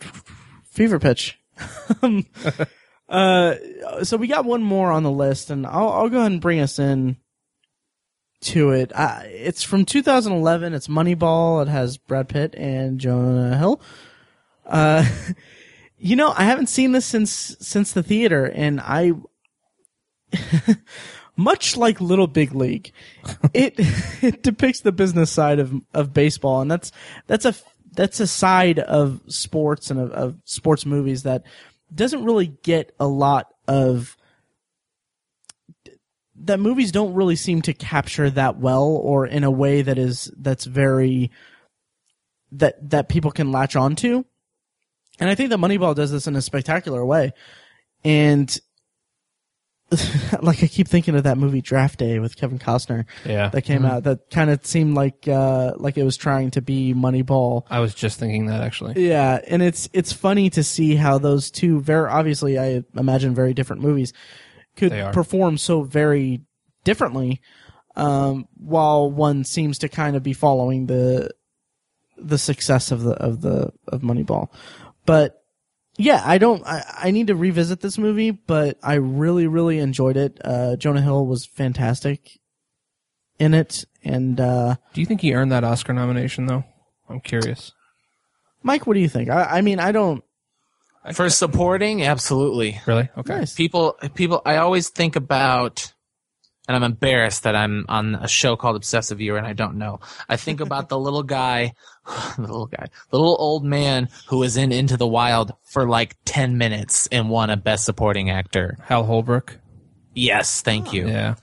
fever 0.72 1.00
pitch. 1.00 1.40
um, 2.02 2.26
uh. 3.10 3.56
So 4.04 4.18
we 4.18 4.28
got 4.28 4.46
one 4.46 4.64
more 4.64 4.92
on 4.92 5.04
the 5.04 5.12
list, 5.12 5.50
and 5.50 5.68
I'll 5.68 5.90
I'll 5.90 6.10
go 6.10 6.20
ahead 6.20 6.32
and 6.32 6.42
bring 6.42 6.60
us 6.60 6.80
in 6.80 7.18
to 8.42 8.72
it. 8.72 8.92
Uh, 8.96 9.22
it's 9.24 9.64
from 9.64 9.86
2011. 9.86 10.74
It's 10.74 10.88
Moneyball. 10.88 11.62
It 11.62 11.68
has 11.68 11.98
Brad 11.98 12.30
Pitt 12.30 12.56
and 12.56 13.00
Jonah 13.00 13.58
Hill. 13.58 13.82
Uh. 14.66 15.06
You 16.02 16.16
know, 16.16 16.34
I 16.36 16.46
haven't 16.46 16.68
seen 16.68 16.94
this 16.94 17.06
since 17.06 17.58
since 17.60 17.92
the 17.92 18.02
theater, 18.02 18.46
and 18.46 18.80
I 18.80 19.12
much 21.36 21.76
like 21.76 22.00
Little 22.00 22.28
Big 22.28 22.56
League, 22.56 22.94
it 23.54 23.76
it 24.24 24.42
depicts 24.42 24.80
the 24.80 24.94
business 24.94 25.30
side 25.30 25.60
of 25.60 25.74
of 25.94 26.14
baseball, 26.14 26.62
and 26.62 26.72
that's 26.72 26.94
that's 27.28 27.44
a 27.44 27.54
that's 27.92 28.22
a 28.22 28.28
side 28.28 28.80
of 28.80 29.22
sports 29.28 29.92
and 29.92 30.00
of, 30.00 30.12
of 30.12 30.38
sports 30.46 30.86
movies 30.86 31.24
that 31.24 31.44
doesn't 31.94 32.24
really 32.24 32.48
get 32.64 32.96
a 32.98 33.08
lot 33.08 33.54
of 33.68 34.16
that 36.46 36.60
movies 36.60 36.92
don't 36.92 37.14
really 37.14 37.36
seem 37.36 37.62
to 37.64 37.74
capture 37.74 38.30
that 38.30 38.58
well 38.58 38.84
or 38.84 39.26
in 39.28 39.44
a 39.44 39.52
way 39.52 39.82
that 39.82 39.98
is 39.98 40.32
that's 40.38 40.66
very 40.66 41.32
that 42.52 42.90
that 42.90 43.10
people 43.10 43.32
can 43.32 43.52
latch 43.52 43.76
onto. 43.76 44.24
And 45.20 45.30
I 45.30 45.36
think 45.36 45.50
that 45.50 45.60
Moneyball 45.60 45.96
does 45.96 46.12
this 46.12 46.28
in 46.28 46.36
a 46.36 46.42
spectacular 46.42 47.06
way. 47.06 47.34
And 48.04 48.58
like 50.42 50.64
I 50.64 50.68
keep 50.68 50.88
thinking 50.88 51.16
of 51.16 51.24
that 51.24 51.38
movie 51.38 51.62
Draft 51.62 51.98
Day 51.98 52.20
with 52.20 52.36
Kevin 52.36 52.60
Costner 52.60 53.06
Yeah. 53.26 53.50
that 53.50 53.64
came 53.64 53.86
out 53.86 54.04
that 54.04 54.30
kind 54.30 54.52
of 54.52 54.64
seemed 54.66 54.94
like 54.94 55.28
uh 55.28 55.74
like 55.78 55.98
it 55.98 56.04
was 56.04 56.16
trying 56.16 56.52
to 56.52 56.62
be 56.62 56.94
Moneyball. 56.94 57.64
I 57.70 57.80
was 57.80 57.96
just 57.96 58.20
thinking 58.20 58.46
that 58.48 58.62
actually. 58.62 59.08
Yeah, 59.08 59.40
and 59.48 59.64
it's 59.64 59.90
it's 59.92 60.14
funny 60.14 60.50
to 60.52 60.64
see 60.64 60.96
how 60.96 61.18
those 61.18 61.50
two 61.50 61.82
very 61.82 62.08
obviously 62.10 62.60
I 62.60 62.84
imagine 62.96 63.34
very 63.34 63.54
different 63.56 63.82
movies 63.82 64.14
could 64.80 65.14
perform 65.14 65.58
so 65.58 65.84
very 65.84 66.42
differently 66.84 67.42
um 67.96 68.48
while 68.56 69.12
one 69.12 69.44
seems 69.44 69.80
to 69.80 69.90
kind 69.90 70.16
of 70.16 70.24
be 70.24 70.34
following 70.34 70.86
the 70.86 71.30
the 72.18 72.38
success 72.38 72.92
of 72.92 73.02
the 73.04 73.14
of 73.14 73.42
the 73.42 73.72
of 73.88 74.02
Moneyball. 74.02 74.50
But 75.06 75.42
yeah, 75.98 76.22
I 76.24 76.38
don't. 76.38 76.66
I, 76.66 76.84
I 76.98 77.12
need 77.12 77.28
to 77.28 77.36
revisit 77.36 77.82
this 77.82 77.98
movie, 77.98 78.32
but 78.32 78.78
I 78.82 78.96
really, 78.96 79.48
really 79.48 79.80
enjoyed 79.80 80.16
it. 80.16 80.40
Uh, 80.44 80.76
Jonah 80.78 81.02
Hill 81.02 81.26
was 81.26 81.46
fantastic 81.46 82.40
in 83.38 83.54
it, 83.54 83.86
and 84.04 84.40
uh, 84.40 84.76
Do 84.94 85.02
you 85.02 85.06
think 85.06 85.22
he 85.22 85.34
earned 85.34 85.52
that 85.52 85.64
Oscar 85.64 85.94
nomination 85.94 86.46
though? 86.46 86.64
I'm 87.10 87.20
curious. 87.20 87.74
Mike, 88.64 88.86
what 88.88 88.94
do 88.94 89.00
you 89.00 89.10
think? 89.10 89.30
I, 89.30 89.58
I 89.58 89.62
mean, 89.62 89.80
I 89.80 89.92
don't. 89.92 90.24
For 91.14 91.30
supporting, 91.30 92.04
absolutely. 92.04 92.80
Really? 92.86 93.10
Okay. 93.18 93.40
Nice. 93.40 93.56
People, 93.56 93.98
people. 94.14 94.42
I 94.46 94.58
always 94.58 94.90
think 94.90 95.16
about, 95.16 95.94
and 96.68 96.76
I'm 96.76 96.84
embarrassed 96.84 97.44
that 97.44 97.56
I'm 97.56 97.86
on 97.88 98.16
a 98.16 98.28
show 98.28 98.56
called 98.56 98.76
Obsessive 98.76 99.18
Viewer 99.18 99.38
and 99.38 99.48
I 99.48 99.54
don't 99.54 99.78
know. 99.78 100.02
I 100.28 100.36
think 100.36 100.60
about 100.60 100.90
the 100.90 101.00
little 101.00 101.24
guy, 101.24 101.74
the 102.36 102.42
little 102.42 102.68
guy, 102.68 102.88
the 103.10 103.18
little 103.18 103.38
old 103.40 103.64
man 103.64 104.10
who 104.28 104.40
was 104.40 104.58
in 104.58 104.72
Into 104.72 104.98
the 104.98 105.08
Wild 105.08 105.54
for 105.72 105.88
like 105.88 106.16
ten 106.26 106.58
minutes 106.58 107.08
and 107.08 107.30
won 107.30 107.50
a 107.50 107.58
Best 107.58 107.86
Supporting 107.86 108.30
Actor. 108.30 108.78
Hal 108.84 109.04
Holbrook. 109.04 109.58
Yes, 110.14 110.62
thank 110.62 110.92
you. 110.92 111.08
Yeah. 111.08 111.36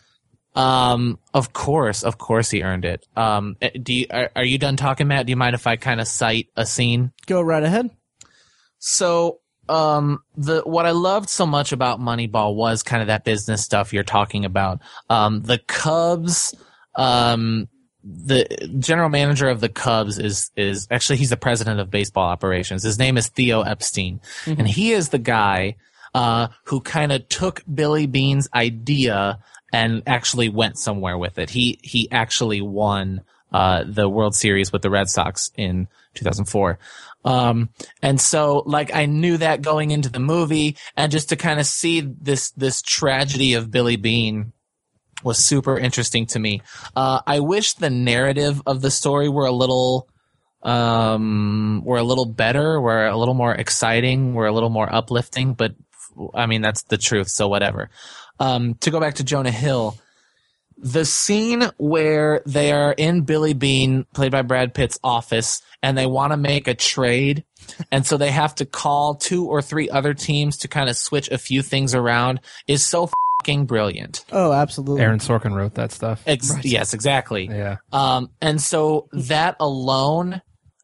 Um, 0.55 1.19
of 1.35 1.53
course, 1.53 2.03
of 2.03 2.19
course, 2.19 2.51
he 2.51 2.63
earned 2.63 2.85
it. 2.85 3.07
Um, 3.15 3.57
eh, 3.61 3.71
do 3.83 3.93
you, 3.93 4.07
are, 4.11 4.31
are 4.37 4.45
you 4.45 4.59
done 4.59 4.77
talking, 4.77 5.07
Matt? 5.07 5.27
Do 5.27 5.31
you 5.31 5.37
mind 5.37 5.55
if 5.55 5.67
I 5.67 5.77
kind 5.77 6.01
of 6.01 6.09
cite 6.09 6.49
a 6.57 6.65
scene? 6.65 7.13
Go 7.27 7.43
right 7.43 7.63
ahead. 7.63 7.91
So 8.79 9.41
um 9.69 10.23
the 10.37 10.63
what 10.65 10.87
I 10.87 10.91
loved 10.93 11.29
so 11.29 11.47
much 11.47 11.73
about 11.73 12.01
Moneyball 12.01 12.55
was 12.55 12.83
kind 12.83 13.01
of 13.03 13.09
that 13.09 13.25
business 13.25 13.63
stuff 13.65 13.93
you're 13.93 14.03
talking 14.05 14.45
about. 14.45 14.81
Um 15.11 15.43
the 15.43 15.59
Cubs 15.59 16.55
um 16.95 17.69
the 18.05 18.47
general 18.79 19.09
manager 19.09 19.49
of 19.49 19.61
the 19.61 19.69
Cubs 19.69 20.19
is 20.19 20.51
is 20.57 20.87
actually 20.91 21.17
he's 21.17 21.31
the 21.31 21.37
president 21.37 21.81
of 21.81 21.91
baseball 21.91 22.29
operations. 22.29 22.83
His 22.85 22.99
name 22.99 23.17
is 23.17 23.29
Theo 23.29 23.63
Epstein, 23.63 24.21
Mm-hmm. 24.45 24.61
and 24.61 24.69
he 24.69 24.93
is 24.93 25.09
the 25.09 25.19
guy 25.19 25.77
uh, 26.15 26.49
who 26.65 26.81
kind 26.81 27.11
of 27.13 27.29
took 27.29 27.63
Billy 27.73 28.07
Beane's 28.07 28.49
idea 28.55 29.41
and 29.73 30.03
actually 30.07 30.49
went 30.49 30.79
somewhere 30.79 31.19
with 31.19 31.39
it. 31.39 31.51
He 31.51 31.81
he 31.83 32.09
actually 32.13 32.61
won 32.61 33.23
uh, 33.53 33.83
the 33.87 34.09
World 34.09 34.35
Series 34.37 34.73
with 34.73 34.83
the 34.83 34.91
Red 34.91 35.09
Sox 35.09 35.51
in 35.57 35.89
2004. 36.15 36.79
Um, 37.27 37.71
and 38.01 38.21
so 38.21 38.63
like 38.67 38.95
I 38.95 39.07
knew 39.07 39.37
that 39.39 39.61
going 39.61 39.91
into 39.91 40.09
the 40.09 40.21
movie 40.21 40.77
and 40.97 41.11
just 41.11 41.29
to 41.31 41.37
kind 41.37 41.59
of 41.59 41.67
see 41.67 42.01
this 42.01 42.53
this 42.53 42.81
tragedy 42.81 43.55
of 43.55 43.71
Billy 43.71 43.97
Beane 43.97 44.53
was 45.25 45.39
super 45.39 45.77
interesting 45.79 46.27
to 46.27 46.39
me. 46.39 46.63
Uh, 46.95 47.21
I 47.27 47.41
wish 47.41 47.75
the 47.75 47.91
narrative 47.91 48.63
of 48.65 48.81
the 48.81 48.91
story 48.91 49.29
were 49.29 49.47
a 49.47 49.53
little, 49.53 50.09
um, 50.63 51.83
were 51.85 51.99
a 51.99 52.03
little 52.05 52.27
better, 52.27 52.81
were 52.81 53.07
a 53.07 53.17
little 53.17 53.35
more 53.35 53.55
exciting, 53.55 54.35
were 54.35 54.47
a 54.47 54.53
little 54.53 54.71
more 54.71 54.93
uplifting. 54.93 55.55
But 55.55 55.75
I 56.33 56.47
mean, 56.47 56.63
that's 56.63 56.83
the 56.85 56.99
truth. 56.99 57.29
So 57.29 57.49
whatever. 57.49 57.91
Um, 58.39 58.75
to 58.81 58.91
go 58.91 59.01
back 59.01 59.15
to 59.15 59.25
Jonah 59.25 59.51
Hill, 59.51 59.99
the 60.79 61.05
scene 61.05 61.65
where 61.79 62.43
they 62.47 62.73
are 62.73 62.93
in 62.93 63.23
Billy 63.23 63.55
Beane, 63.55 64.05
played 64.15 64.33
by 64.33 64.43
Brad 64.43 64.75
Pitt's 64.75 64.99
office, 65.03 65.63
and 65.83 65.97
they 65.97 66.07
want 66.07 66.33
to 66.33 66.37
make 66.37 66.69
a 66.69 66.75
trade. 66.75 67.45
And 67.91 68.07
so 68.07 68.17
they 68.17 68.31
have 68.31 68.55
to 68.57 68.65
call 68.65 69.17
two 69.17 69.47
or 69.47 69.61
three 69.61 69.91
other 69.91 70.15
teams 70.15 70.59
to 70.59 70.69
kind 70.69 70.89
of 70.89 70.97
switch 70.97 71.29
a 71.33 71.37
few 71.39 71.63
things 71.63 71.97
around 71.97 72.41
is 72.69 72.85
so 72.87 73.11
fucking 73.41 73.67
brilliant. 73.67 74.25
Oh, 74.31 74.53
absolutely. 74.53 75.03
Aaron 75.03 75.19
Sorkin 75.19 75.53
wrote 75.53 75.75
that 75.75 75.91
stuff. 75.91 76.23
Ex- 76.29 76.53
Yes, 76.65 76.95
exactly. 76.95 77.47
Yeah. 77.47 77.79
Um, 77.93 78.31
and 78.41 78.61
so 78.63 79.09
that 79.13 79.57
alone, 79.59 80.43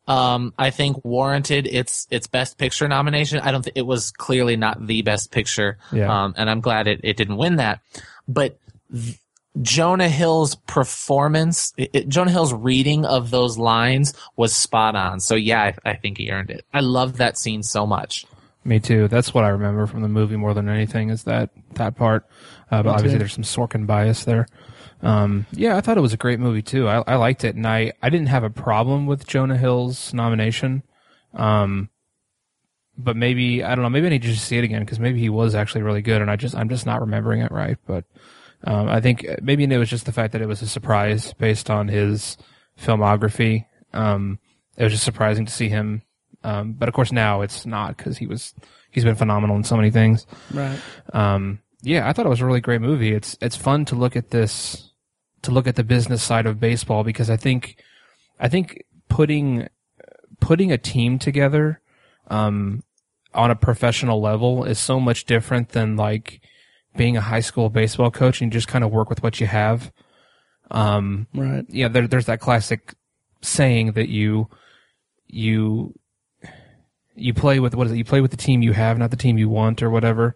um, 0.09 0.53
I 0.59 0.71
think 0.71 1.05
warranted 1.05 1.69
its 1.69 2.09
its 2.11 2.27
best 2.27 2.59
picture 2.59 2.89
nomination. 2.89 3.39
I 3.39 3.53
don't 3.53 3.63
think 3.63 3.77
it 3.77 3.87
was 3.87 4.11
clearly 4.11 4.57
not 4.57 4.85
the 4.85 5.03
best 5.03 5.31
picture. 5.31 5.79
Yeah. 5.93 6.25
Um, 6.25 6.35
and 6.37 6.51
I'm 6.51 6.61
glad 6.61 6.89
it, 6.89 7.01
it 7.05 7.17
didn't 7.17 7.37
win 7.37 7.57
that. 7.57 7.79
But 8.27 8.59
th- 8.93 9.19
Jonah 9.61 10.09
Hill's 10.09 10.55
performance, 10.55 11.73
it, 11.77 11.91
it- 11.93 12.09
Jonah 12.09 12.31
Hill's 12.31 12.55
reading 12.55 13.05
of 13.05 13.31
those 13.31 13.59
lines 13.59 14.15
was 14.37 14.55
spot 14.55 14.97
on. 14.97 15.21
So 15.21 15.35
yeah, 15.35 15.63
I, 15.85 15.91
I 15.91 15.95
think 15.97 16.19
he 16.19 16.31
earned 16.31 16.51
it. 16.51 16.65
I 16.73 16.81
love 16.81 17.19
that 17.19 17.37
scene 17.37 17.63
so 17.63 17.87
much. 17.87 18.25
Me 18.65 18.79
too. 18.79 19.09
That's 19.09 19.35
what 19.35 19.45
I 19.45 19.49
remember 19.49 19.87
from 19.87 20.03
the 20.03 20.09
movie 20.09 20.37
more 20.37 20.55
than 20.55 20.69
anything 20.69 21.11
is 21.11 21.25
that 21.25 21.51
that 21.75 21.97
part. 21.97 22.25
Uh, 22.71 22.83
but 22.83 22.91
obviously, 22.95 23.19
there's 23.19 23.33
some 23.35 23.43
Sorkin 23.45 23.87
bias 23.87 24.25
there. 24.25 24.47
Um, 25.03 25.47
yeah, 25.51 25.77
I 25.77 25.81
thought 25.81 25.99
it 25.99 26.03
was 26.03 26.13
a 26.13 26.17
great 26.17 26.39
movie 26.39 26.63
too. 26.63 26.87
I, 26.89 27.03
I 27.09 27.17
liked 27.17 27.43
it, 27.45 27.57
and 27.57 27.67
I, 27.67 27.93
I 28.01 28.09
didn't 28.09 28.29
have 28.29 28.45
a 28.45 28.51
problem 28.51 29.07
with 29.07 29.27
Jonah 29.27 29.57
Hill's 29.59 30.15
nomination. 30.15 30.85
Um, 31.35 31.91
but 32.97 33.17
maybe 33.17 33.65
I 33.65 33.75
don't 33.75 33.83
know. 33.83 33.91
Maybe 33.91 34.07
I 34.07 34.11
need 34.11 34.23
to 34.23 34.29
just 34.29 34.45
see 34.47 34.59
it 34.59 34.65
again 34.65 34.81
because 34.85 35.01
maybe 35.01 35.19
he 35.19 35.29
was 35.29 35.57
actually 35.57 35.83
really 35.83 36.03
good, 36.03 36.23
and 36.23 36.31
I 36.31 36.37
just 36.37 36.55
I'm 36.55 36.69
just 36.69 36.87
not 36.87 37.01
remembering 37.01 37.41
it 37.41 37.51
right. 37.51 37.79
But 37.85 38.05
um, 38.65 38.89
I 38.89 39.01
think 39.01 39.27
maybe 39.43 39.65
it 39.65 39.79
was 39.79 39.91
just 39.91 40.07
the 40.07 40.13
fact 40.13 40.33
that 40.33 40.43
it 40.43 40.49
was 40.49 40.63
a 40.63 40.69
surprise 40.69 41.33
based 41.35 41.71
on 41.71 41.89
his 41.89 42.37
filmography. 42.81 43.67
Um, 43.93 44.39
it 44.77 44.85
was 44.85 44.93
just 44.93 45.05
surprising 45.05 45.47
to 45.47 45.53
see 45.53 45.69
him. 45.69 46.03
Um, 46.45 46.73
but 46.73 46.89
of 46.89 46.95
course 46.95 47.13
now 47.13 47.43
it's 47.43 47.67
not 47.67 47.97
because 47.97 48.19
he 48.19 48.27
was 48.27 48.55
he's 48.91 49.05
been 49.05 49.15
phenomenal 49.15 49.57
in 49.57 49.65
so 49.65 49.77
many 49.77 49.91
things. 49.91 50.27
Right. 50.53 50.79
Um, 51.13 51.61
yeah, 51.83 52.09
I 52.09 52.13
thought 52.13 52.27
it 52.27 52.31
was 52.31 52.41
a 52.41 52.47
really 52.47 52.61
great 52.61 52.81
movie. 52.81 53.13
It's 53.13 53.37
it's 53.41 53.57
fun 53.57 53.85
to 53.87 53.95
look 53.95 54.17
at 54.17 54.31
this 54.31 54.93
to 55.43 55.51
look 55.51 55.67
at 55.67 55.77
the 55.77 55.85
business 55.85 56.23
side 56.23 56.47
of 56.47 56.61
baseball 56.61 57.05
because 57.05 57.31
I 57.31 57.37
think 57.37 57.83
I 58.41 58.49
think 58.49 58.85
putting 59.09 59.69
putting 60.41 60.73
a 60.73 60.79
team 60.79 61.19
together 61.19 61.81
um, 62.29 62.83
on 63.35 63.51
a 63.51 63.57
professional 63.57 64.21
level 64.21 64.65
is 64.65 64.79
so 64.79 64.99
much 64.99 65.25
different 65.25 65.71
than 65.71 65.97
like 65.97 66.41
being 66.97 67.17
a 67.17 67.21
high 67.21 67.41
school 67.41 67.71
baseball 67.71 68.11
coach 68.11 68.41
and 68.41 68.53
you 68.53 68.59
just 68.59 68.69
kind 68.69 68.85
of 68.85 68.91
work 68.91 69.09
with 69.09 69.23
what 69.23 69.41
you 69.41 69.47
have. 69.47 69.93
Um, 70.71 71.27
Right. 71.35 71.65
yeah, 71.69 71.89
there, 71.89 72.07
there's 72.07 72.27
that 72.27 72.41
classic 72.41 72.95
saying 73.41 73.93
that 73.93 74.09
you 74.09 74.49
you 75.27 75.95
you 77.15 77.35
play 77.35 77.61
with 77.61 77.75
what 77.75 77.87
is 77.87 77.93
it? 77.93 77.97
You 77.99 78.05
play 78.05 78.21
with 78.21 78.31
the 78.31 78.37
team 78.37 78.63
you 78.63 78.73
have, 78.73 78.99
not 78.99 79.11
the 79.11 79.17
team 79.17 79.39
you 79.39 79.49
want, 79.49 79.83
or 79.83 79.91
whatever. 79.91 80.35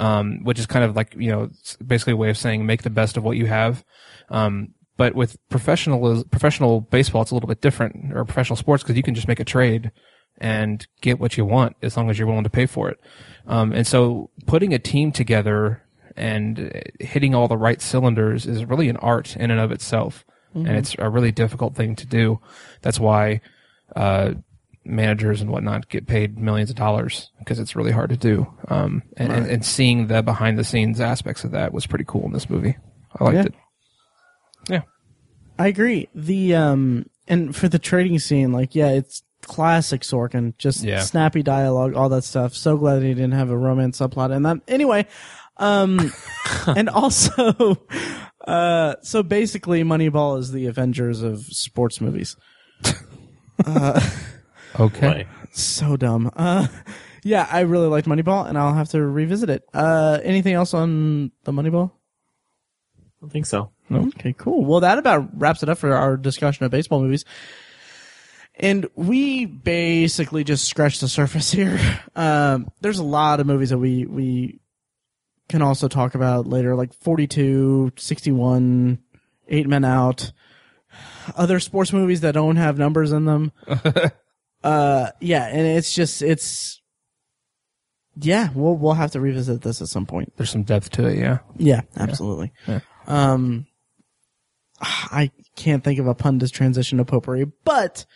Um, 0.00 0.42
which 0.42 0.58
is 0.58 0.66
kind 0.66 0.84
of 0.84 0.96
like 0.96 1.14
you 1.16 1.30
know 1.30 1.50
basically 1.84 2.14
a 2.14 2.16
way 2.16 2.30
of 2.30 2.38
saying 2.38 2.64
make 2.64 2.82
the 2.82 2.90
best 2.90 3.16
of 3.16 3.24
what 3.24 3.36
you 3.36 3.46
have. 3.46 3.84
Um, 4.30 4.74
but 4.96 5.14
with 5.14 5.36
professional 5.48 6.24
professional 6.24 6.80
baseball, 6.80 7.22
it's 7.22 7.30
a 7.30 7.34
little 7.34 7.48
bit 7.48 7.60
different, 7.60 8.12
or 8.14 8.24
professional 8.24 8.56
sports, 8.56 8.82
because 8.82 8.96
you 8.96 9.02
can 9.02 9.14
just 9.14 9.28
make 9.28 9.40
a 9.40 9.44
trade 9.44 9.90
and 10.38 10.86
get 11.02 11.20
what 11.20 11.36
you 11.36 11.44
want 11.44 11.76
as 11.82 11.96
long 11.96 12.08
as 12.08 12.18
you're 12.18 12.26
willing 12.26 12.44
to 12.44 12.50
pay 12.50 12.66
for 12.66 12.88
it. 12.88 12.98
Um, 13.46 13.72
and 13.72 13.86
so 13.86 14.30
putting 14.46 14.72
a 14.72 14.78
team 14.78 15.12
together 15.12 15.81
and 16.16 16.72
uh, 16.74 16.80
hitting 17.04 17.34
all 17.34 17.48
the 17.48 17.56
right 17.56 17.80
cylinders 17.80 18.46
is 18.46 18.64
really 18.64 18.88
an 18.88 18.96
art 18.98 19.36
in 19.36 19.50
and 19.50 19.60
of 19.60 19.72
itself. 19.72 20.24
And 20.54 20.68
it's 20.68 20.94
a 20.98 21.08
really 21.08 21.32
difficult 21.32 21.74
thing 21.74 21.96
to 21.96 22.06
do. 22.06 22.38
That's 22.82 23.00
why, 23.00 23.40
uh, 23.96 24.34
managers 24.84 25.40
and 25.40 25.48
whatnot 25.50 25.88
get 25.88 26.06
paid 26.06 26.36
millions 26.38 26.68
of 26.68 26.76
dollars 26.76 27.30
because 27.38 27.58
it's 27.58 27.74
really 27.74 27.90
hard 27.92 28.10
to 28.10 28.18
do. 28.18 28.46
Um, 28.68 29.02
and, 29.16 29.32
and, 29.32 29.46
and 29.46 29.64
seeing 29.64 30.08
the 30.08 30.22
behind 30.22 30.58
the 30.58 30.64
scenes 30.64 31.00
aspects 31.00 31.44
of 31.44 31.52
that 31.52 31.72
was 31.72 31.86
pretty 31.86 32.04
cool 32.06 32.26
in 32.26 32.32
this 32.32 32.50
movie. 32.50 32.76
I 33.18 33.24
liked 33.24 33.34
Yeah. 33.36 33.42
it. 33.44 33.54
Yeah. 34.68 34.80
I 35.58 35.68
agree. 35.68 36.08
The 36.14 36.54
um 36.54 37.06
and 37.28 37.54
for 37.56 37.68
the 37.68 37.78
trading 37.78 38.18
scene, 38.18 38.52
like 38.52 38.74
yeah, 38.74 38.88
it's 38.90 39.22
classic 39.42 40.02
Sorkin, 40.02 40.56
just 40.58 40.82
Yeah. 40.84 41.00
snappy 41.00 41.42
dialogue, 41.42 41.94
all 41.94 42.08
that 42.10 42.24
stuff. 42.24 42.54
So 42.54 42.76
glad 42.76 43.02
he 43.02 43.08
didn't 43.14 43.32
have 43.32 43.50
a 43.50 43.56
romance 43.56 44.00
subplot 44.00 44.32
and 44.34 44.44
that. 44.44 44.58
Anyway, 44.68 45.06
um, 45.62 46.12
and 46.66 46.88
also, 46.88 47.78
uh, 48.46 48.96
so 49.02 49.22
basically, 49.22 49.82
Moneyball 49.84 50.38
is 50.38 50.52
the 50.52 50.66
Avengers 50.66 51.22
of 51.22 51.44
sports 51.46 52.00
movies. 52.00 52.36
Okay. 54.80 55.26
So 55.52 55.96
dumb. 55.96 56.30
Uh, 56.34 56.66
yeah, 57.24 57.46
I 57.50 57.60
really 57.60 57.88
liked 57.88 58.08
Moneyball, 58.08 58.48
and 58.48 58.56
I'll 58.56 58.74
have 58.74 58.88
to 58.90 59.02
revisit 59.04 59.50
it. 59.50 59.64
Uh, 59.74 60.18
anything 60.22 60.54
else 60.54 60.72
on 60.72 61.30
the 61.44 61.52
Moneyball? 61.52 61.90
I 62.98 63.04
don't 63.20 63.30
think 63.30 63.46
so. 63.46 63.70
Okay, 63.90 64.34
cool. 64.36 64.64
Well, 64.64 64.80
that 64.80 64.96
about 64.96 65.38
wraps 65.38 65.62
it 65.62 65.68
up 65.68 65.76
for 65.76 65.92
our 65.92 66.16
discussion 66.16 66.64
of 66.64 66.70
baseball 66.70 67.02
movies. 67.02 67.26
And 68.54 68.88
we 68.94 69.44
basically 69.44 70.44
just 70.44 70.64
scratched 70.64 71.02
the 71.02 71.08
surface 71.08 71.52
here. 71.52 71.78
Um, 72.16 72.68
there's 72.80 72.98
a 72.98 73.04
lot 73.04 73.40
of 73.40 73.46
movies 73.46 73.70
that 73.70 73.78
we, 73.78 74.06
we 74.06 74.60
can 75.52 75.62
also 75.62 75.86
talk 75.86 76.14
about 76.14 76.46
later, 76.46 76.74
like 76.74 76.92
42, 76.94 77.92
61, 77.96 78.98
Eight 79.48 79.68
Men 79.68 79.84
Out, 79.84 80.32
other 81.36 81.60
sports 81.60 81.92
movies 81.92 82.22
that 82.22 82.32
don't 82.32 82.56
have 82.56 82.78
numbers 82.78 83.12
in 83.12 83.26
them. 83.26 83.52
uh, 84.64 85.10
yeah, 85.20 85.46
and 85.46 85.66
it's 85.66 85.92
just, 85.92 86.22
it's, 86.22 86.80
yeah, 88.16 88.48
we'll, 88.54 88.76
we'll 88.76 88.94
have 88.94 89.12
to 89.12 89.20
revisit 89.20 89.60
this 89.60 89.82
at 89.82 89.88
some 89.88 90.06
point. 90.06 90.32
There's 90.36 90.50
some 90.50 90.64
depth 90.64 90.90
to 90.92 91.06
it. 91.06 91.18
Yeah. 91.18 91.38
Yeah, 91.58 91.82
absolutely. 91.96 92.52
Yeah. 92.66 92.80
Um, 93.06 93.66
I 94.80 95.30
can't 95.54 95.84
think 95.84 96.00
of 96.00 96.06
a 96.06 96.14
pun 96.14 96.38
to 96.38 96.48
transition 96.48 96.96
to 96.98 97.04
potpourri, 97.04 97.44
but 97.64 98.06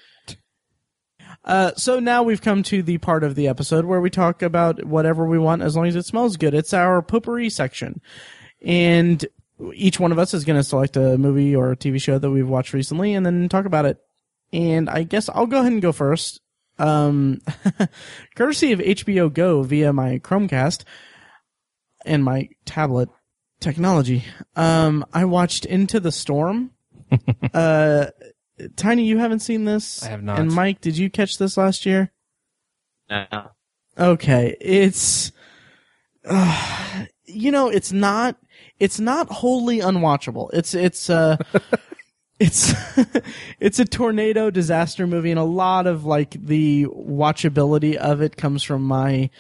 uh, 1.47 1.73
so 1.77 2.01
now 2.01 2.23
we've 2.23 2.43
come 2.43 2.63
to 2.65 2.83
the 2.83 2.99
part 2.99 3.25
of 3.25 3.35
the 3.35 3.49
episode 3.49 3.85
where 3.85 4.01
we 4.01 4.11
talk 4.11 4.43
about 4.43 4.85
whatever 4.85 5.27
we 5.27 5.39
want 5.39 5.63
as 5.63 5.77
long 5.77 5.87
as 5.87 5.97
it 5.97 6.05
smells 6.05 6.37
good. 6.37 6.55
It's 6.55 6.75
our 6.75 7.03
potpourri 7.03 7.51
section, 7.51 8.01
and 8.63 9.25
each 9.75 9.99
one 9.99 10.13
of 10.13 10.19
us 10.19 10.35
is 10.35 10.45
going 10.45 10.59
to 10.59 10.65
select 10.65 10.97
a 10.97 11.17
movie 11.17 11.55
or 11.55 11.73
a 11.73 11.77
TV 11.77 12.01
show 12.01 12.19
that 12.19 12.31
we've 12.31 12.49
watched 12.49 12.73
recently 12.73 13.15
and 13.15 13.25
then 13.25 13.49
talk 13.49 13.65
about 13.65 13.87
it. 13.87 13.99
And 14.53 14.89
I 14.91 15.03
guess 15.03 15.29
I'll 15.29 15.47
go 15.47 15.61
ahead 15.61 15.73
and 15.73 15.83
go 15.83 15.93
first. 15.93 16.41
Um, 16.79 17.41
courtesy 18.37 18.73
of 18.73 18.81
HBO 18.81 19.33
Go 19.33 19.63
via 19.63 19.93
my 19.93 20.19
Chromecast 20.19 20.85
and 22.05 22.23
my 22.23 22.49
tablet 22.65 23.09
technology. 23.61 24.25
Um, 24.55 25.05
I 25.13 25.25
watched 25.25 25.65
Into 25.65 26.01
the 26.01 26.13
Storm. 26.13 26.73
uh, 27.55 28.07
Tiny, 28.77 29.05
you 29.05 29.19
haven't 29.19 29.41
seen 29.41 29.65
this? 29.65 30.03
I 30.03 30.09
have 30.09 30.23
not. 30.23 30.39
And 30.39 30.53
Mike, 30.53 30.81
did 30.81 30.97
you 30.97 31.11
catch 31.11 31.39
this 31.39 31.57
last 31.57 31.85
year? 31.85 32.13
No. 33.11 33.51
Okay, 33.99 34.57
it's 34.61 35.33
uh, 36.25 37.07
you 37.25 37.51
know, 37.51 37.69
it's 37.69 37.93
not 37.93 38.37
it's 38.79 39.01
not 39.01 39.31
wholly 39.31 39.81
unwatchable. 39.81 40.51
It's 40.53 40.75
it's 40.75 41.09
uh 41.11 41.37
it's 42.41 42.75
it's 43.61 43.79
a 43.79 43.85
tornado 43.85 44.51
disaster 44.51 45.07
movie 45.07 45.31
and 45.31 45.41
a 45.41 45.45
lot 45.45 45.87
of 45.87 46.05
like 46.05 46.31
the 46.33 46.87
watchability 46.87 47.97
of 47.97 48.21
it 48.21 48.37
comes 48.37 48.63
from 48.63 48.83
my 48.83 49.31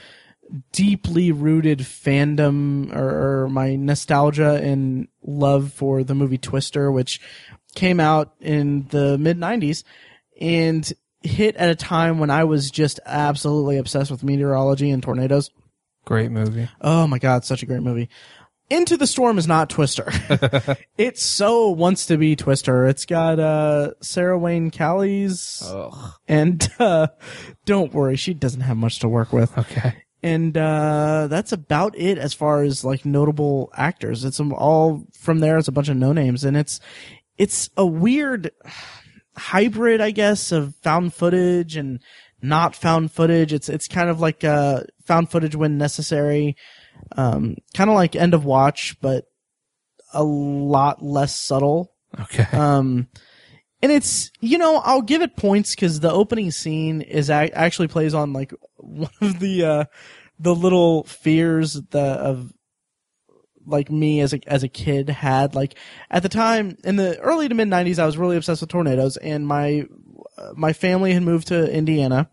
deeply 0.73 1.33
rooted 1.33 1.81
fandom 1.81 2.95
or, 2.95 3.43
or 3.43 3.49
my 3.49 3.75
nostalgia 3.77 4.55
and 4.63 5.09
love 5.23 5.73
for 5.73 6.05
the 6.05 6.15
movie 6.15 6.39
Twister, 6.39 6.91
which 6.93 7.21
came 7.77 8.01
out 8.01 8.35
in 8.41 8.89
the 8.89 9.17
mid 9.19 9.39
90s 9.39 9.85
and 10.41 10.93
hit 11.23 11.57
at 11.57 11.71
a 11.71 11.77
time 11.77 12.19
when 12.19 12.31
I 12.31 12.45
was 12.45 12.71
just 12.71 12.99
absolutely 13.07 13.77
obsessed 13.77 14.11
with 14.11 14.25
meteorology 14.25 14.91
and 14.91 15.03
tornadoes. 15.03 15.51
Great 16.05 16.31
movie. 16.31 16.69
Oh 16.81 17.07
my 17.07 17.19
god, 17.19 17.45
such 17.45 17.63
a 17.63 17.67
great 17.67 17.83
movie. 17.83 18.09
Into 18.69 18.97
the 18.97 19.07
Storm 19.07 19.39
is 19.39 19.47
not 19.47 19.71
Twister. 19.71 20.11
it 20.99 21.19
so 21.19 21.71
wants 21.71 22.07
to 22.07 22.17
be 22.17 22.35
Twister. 22.35 22.87
It's 22.89 23.05
got 23.05 23.39
uh, 23.39 23.93
Sarah 24.01 24.39
Wayne 24.39 24.73
Callies, 24.73 25.63
and 26.27 26.69
uh, 26.81 27.09
don't 27.65 27.93
worry, 27.93 28.17
she 28.17 28.35
doesn't 28.35 28.63
have 28.63 28.77
much 28.77 29.01
to 29.01 29.09
work 29.09 29.33
with. 29.33 29.57
Okay. 29.57 30.03
And 30.23 30.57
uh, 30.57 31.29
that's 31.29 31.53
about 31.53 31.97
it 31.97 32.19
as 32.19 32.35
far 32.35 32.63
as 32.63 32.85
like 32.85 33.05
notable 33.05 33.71
actors. 33.77 34.25
It's 34.25 34.41
all 34.41 35.07
from 35.13 35.39
there. 35.39 35.59
It's 35.59 35.69
a 35.69 35.73
bunch 35.73 35.89
of 35.89 35.97
no 35.97 36.13
names, 36.13 36.43
and 36.43 36.57
it's 36.57 36.81
it's 37.39 37.71
a 37.77 37.87
weird 37.87 38.51
hybrid, 39.37 40.01
I 40.01 40.11
guess, 40.11 40.53
of 40.53 40.75
found 40.83 41.15
footage 41.15 41.77
and 41.77 42.01
not 42.43 42.75
found 42.75 43.13
footage. 43.13 43.53
It's 43.53 43.69
it's 43.69 43.89
kind 43.89 44.09
of 44.09 44.21
like 44.21 44.45
uh, 44.45 44.83
found 45.05 45.31
footage 45.31 45.57
when 45.57 45.79
necessary, 45.79 46.57
um, 47.17 47.57
kind 47.75 47.91
of 47.91 47.95
like 47.95 48.17
End 48.17 48.35
of 48.35 48.45
Watch, 48.45 48.97
but 49.01 49.25
a 50.13 50.25
lot 50.25 51.03
less 51.03 51.39
subtle. 51.39 51.93
Okay. 52.19 52.47
Um, 52.57 53.09
and 53.83 53.93
it's 53.93 54.31
you 54.41 54.59
know 54.59 54.81
I'll 54.85 55.03
give 55.03 55.23
it 55.23 55.37
points 55.37 55.75
because 55.75 56.01
the 56.01 56.13
opening 56.13 56.51
scene 56.51 57.03
is 57.03 57.31
actually 57.31 57.89
plays 57.89 58.15
on 58.15 58.33
like 58.33 58.53
one 58.77 59.11
of 59.21 59.39
the 59.41 59.65
uh, 59.65 59.85
the 60.39 60.55
little 60.55 61.05
fears 61.05 61.75
the 61.91 62.01
of 62.01 62.53
like 63.67 63.91
me 63.91 64.21
as 64.21 64.33
a 64.33 64.41
as 64.47 64.63
a 64.63 64.69
kid 64.69 65.09
had 65.09 65.55
like 65.55 65.75
at 66.11 66.23
the 66.23 66.29
time 66.29 66.77
in 66.85 66.97
the 66.97 67.19
early 67.19 67.49
to 67.49 67.55
mid 67.55 67.69
90s 67.69 67.99
I 67.99 68.07
was 68.07 68.17
really 68.17 68.37
obsessed 68.37 68.61
with 68.61 68.71
tornadoes 68.71 69.17
and 69.17 69.47
my 69.47 69.87
uh, 70.39 70.53
my 70.55 70.73
family 70.73 71.13
had 71.13 71.23
moved 71.23 71.49
to 71.49 71.71
Indiana 71.73 72.31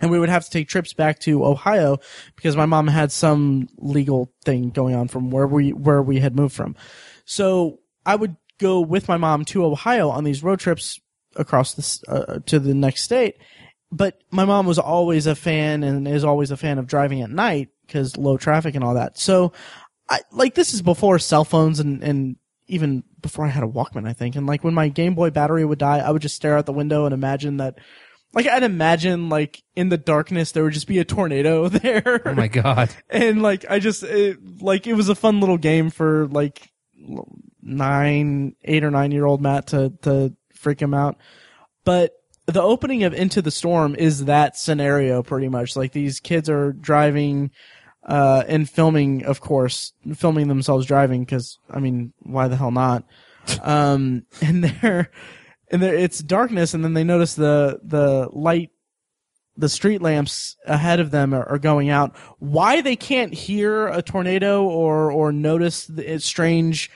and 0.00 0.10
we 0.10 0.18
would 0.18 0.28
have 0.28 0.44
to 0.44 0.50
take 0.50 0.68
trips 0.68 0.92
back 0.92 1.18
to 1.20 1.44
Ohio 1.44 1.98
because 2.36 2.56
my 2.56 2.66
mom 2.66 2.86
had 2.86 3.10
some 3.10 3.68
legal 3.78 4.32
thing 4.44 4.70
going 4.70 4.94
on 4.94 5.08
from 5.08 5.30
where 5.30 5.46
we 5.46 5.72
where 5.72 6.02
we 6.02 6.20
had 6.20 6.36
moved 6.36 6.54
from. 6.54 6.76
So 7.24 7.80
I 8.06 8.16
would 8.16 8.36
go 8.58 8.80
with 8.80 9.08
my 9.08 9.16
mom 9.16 9.44
to 9.46 9.64
Ohio 9.64 10.08
on 10.10 10.24
these 10.24 10.42
road 10.42 10.60
trips 10.60 11.00
across 11.36 11.74
this 11.74 12.02
uh, 12.08 12.40
to 12.46 12.58
the 12.58 12.74
next 12.74 13.02
state. 13.02 13.36
But 13.90 14.20
my 14.30 14.44
mom 14.44 14.66
was 14.66 14.78
always 14.78 15.26
a 15.26 15.34
fan 15.34 15.82
and 15.82 16.06
is 16.06 16.24
always 16.24 16.50
a 16.50 16.56
fan 16.56 16.78
of 16.78 16.86
driving 16.86 17.22
at 17.22 17.30
night 17.30 17.70
because 17.86 18.16
low 18.16 18.36
traffic 18.36 18.74
and 18.74 18.84
all 18.84 18.94
that. 18.94 19.18
So 19.18 19.52
I 20.08 20.20
like 20.30 20.54
this 20.54 20.74
is 20.74 20.82
before 20.82 21.18
cell 21.18 21.44
phones 21.44 21.80
and 21.80 22.02
and 22.02 22.36
even 22.66 23.02
before 23.20 23.46
I 23.46 23.48
had 23.48 23.64
a 23.64 23.68
Walkman, 23.68 24.06
I 24.06 24.12
think. 24.12 24.36
And 24.36 24.46
like 24.46 24.62
when 24.62 24.74
my 24.74 24.88
Game 24.88 25.14
Boy 25.14 25.30
battery 25.30 25.64
would 25.64 25.78
die, 25.78 25.98
I 25.98 26.10
would 26.10 26.22
just 26.22 26.36
stare 26.36 26.56
out 26.56 26.66
the 26.66 26.72
window 26.72 27.06
and 27.06 27.14
imagine 27.14 27.56
that 27.58 27.78
like 28.34 28.46
I'd 28.46 28.62
imagine 28.62 29.28
like 29.28 29.62
in 29.74 29.88
the 29.88 29.96
darkness 29.96 30.52
there 30.52 30.64
would 30.64 30.74
just 30.74 30.86
be 30.86 30.98
a 30.98 31.04
tornado 31.04 31.68
there. 31.68 32.22
oh 32.24 32.34
my 32.34 32.48
god. 32.48 32.90
and 33.10 33.42
like 33.42 33.64
I 33.68 33.78
just 33.78 34.02
it, 34.02 34.38
like 34.60 34.86
it 34.86 34.94
was 34.94 35.08
a 35.08 35.14
fun 35.14 35.40
little 35.40 35.58
game 35.58 35.90
for 35.90 36.26
like 36.28 36.70
nine, 37.62 38.54
eight 38.64 38.84
or 38.84 38.90
nine 38.90 39.12
year 39.12 39.26
old 39.26 39.40
Matt 39.40 39.68
to 39.68 39.92
to 40.02 40.34
freak 40.54 40.80
him 40.80 40.94
out. 40.94 41.16
But 41.84 42.12
the 42.46 42.62
opening 42.62 43.04
of 43.04 43.12
Into 43.12 43.42
the 43.42 43.50
Storm 43.50 43.94
is 43.94 44.24
that 44.24 44.56
scenario 44.56 45.22
pretty 45.22 45.48
much. 45.48 45.76
Like 45.76 45.92
these 45.92 46.20
kids 46.20 46.48
are 46.48 46.72
driving 46.72 47.50
uh, 48.08 48.42
and 48.48 48.68
filming, 48.68 49.24
of 49.26 49.40
course, 49.40 49.92
filming 50.14 50.48
themselves 50.48 50.86
driving 50.86 51.24
because 51.24 51.58
I 51.70 51.78
mean, 51.78 52.12
why 52.20 52.48
the 52.48 52.56
hell 52.56 52.72
not? 52.72 53.04
um, 53.62 54.24
and 54.42 54.64
they're 54.64 55.10
and 55.70 55.82
they're, 55.82 55.94
it's 55.94 56.18
darkness, 56.20 56.74
and 56.74 56.82
then 56.82 56.94
they 56.94 57.04
notice 57.04 57.34
the 57.34 57.78
the 57.84 58.28
light 58.32 58.70
the 59.56 59.68
street 59.68 60.00
lamps 60.00 60.56
ahead 60.66 61.00
of 61.00 61.10
them 61.10 61.34
are, 61.34 61.46
are 61.48 61.58
going 61.58 61.90
out. 61.90 62.16
Why 62.38 62.80
they 62.80 62.96
can't 62.96 63.34
hear 63.34 63.88
a 63.88 64.00
tornado 64.00 64.64
or 64.64 65.12
or 65.12 65.30
notice 65.30 65.86
the 65.86 66.14
it's 66.14 66.24
strange 66.24 66.90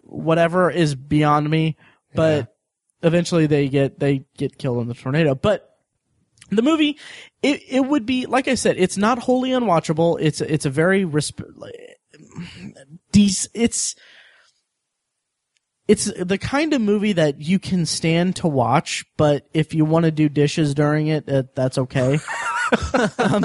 whatever 0.00 0.70
is 0.70 0.94
beyond 0.94 1.50
me. 1.50 1.76
But 2.14 2.54
eventually 3.02 3.46
they 3.46 3.68
get 3.68 3.98
they 3.98 4.24
get 4.38 4.56
killed 4.56 4.80
in 4.80 4.88
the 4.88 4.94
tornado. 4.94 5.34
But 5.34 5.73
the 6.50 6.62
movie, 6.62 6.98
it 7.42 7.62
it 7.68 7.80
would 7.80 8.06
be 8.06 8.26
like 8.26 8.48
I 8.48 8.54
said, 8.54 8.76
it's 8.78 8.96
not 8.96 9.18
wholly 9.18 9.50
unwatchable. 9.50 10.18
It's 10.20 10.40
it's 10.40 10.66
a 10.66 10.70
very 10.70 11.04
resp- 11.04 11.42
it's 13.54 13.94
it's 15.86 16.04
the 16.18 16.38
kind 16.38 16.72
of 16.72 16.80
movie 16.80 17.12
that 17.12 17.40
you 17.40 17.58
can 17.58 17.84
stand 17.84 18.36
to 18.36 18.48
watch, 18.48 19.04
but 19.16 19.46
if 19.52 19.74
you 19.74 19.84
want 19.84 20.06
to 20.06 20.10
do 20.10 20.28
dishes 20.28 20.74
during 20.74 21.08
it, 21.08 21.28
uh, 21.28 21.44
that's 21.54 21.78
okay. 21.78 22.18
Um, 23.18 23.44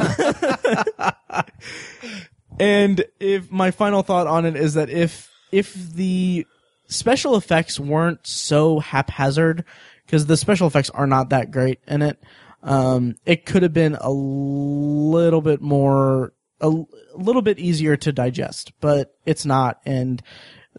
and 2.59 3.03
if 3.19 3.51
my 3.51 3.69
final 3.69 4.01
thought 4.01 4.27
on 4.27 4.45
it 4.45 4.55
is 4.55 4.73
that 4.73 4.89
if 4.89 5.29
if 5.51 5.73
the 5.73 6.47
special 6.87 7.35
effects 7.35 7.79
weren't 7.79 8.25
so 8.25 8.79
haphazard, 8.79 9.65
because 10.05 10.25
the 10.25 10.37
special 10.37 10.67
effects 10.67 10.89
are 10.91 11.05
not 11.05 11.29
that 11.29 11.51
great 11.51 11.79
in 11.87 12.01
it, 12.01 12.17
um, 12.63 13.15
it 13.25 13.45
could 13.45 13.63
have 13.63 13.73
been 13.73 13.95
a 13.95 14.11
little 14.11 15.41
bit 15.41 15.61
more, 15.61 16.33
a 16.59 16.69
little 17.15 17.41
bit 17.41 17.59
easier 17.59 17.95
to 17.97 18.11
digest, 18.11 18.73
but 18.79 19.15
it's 19.25 19.45
not, 19.45 19.79
and 19.85 20.21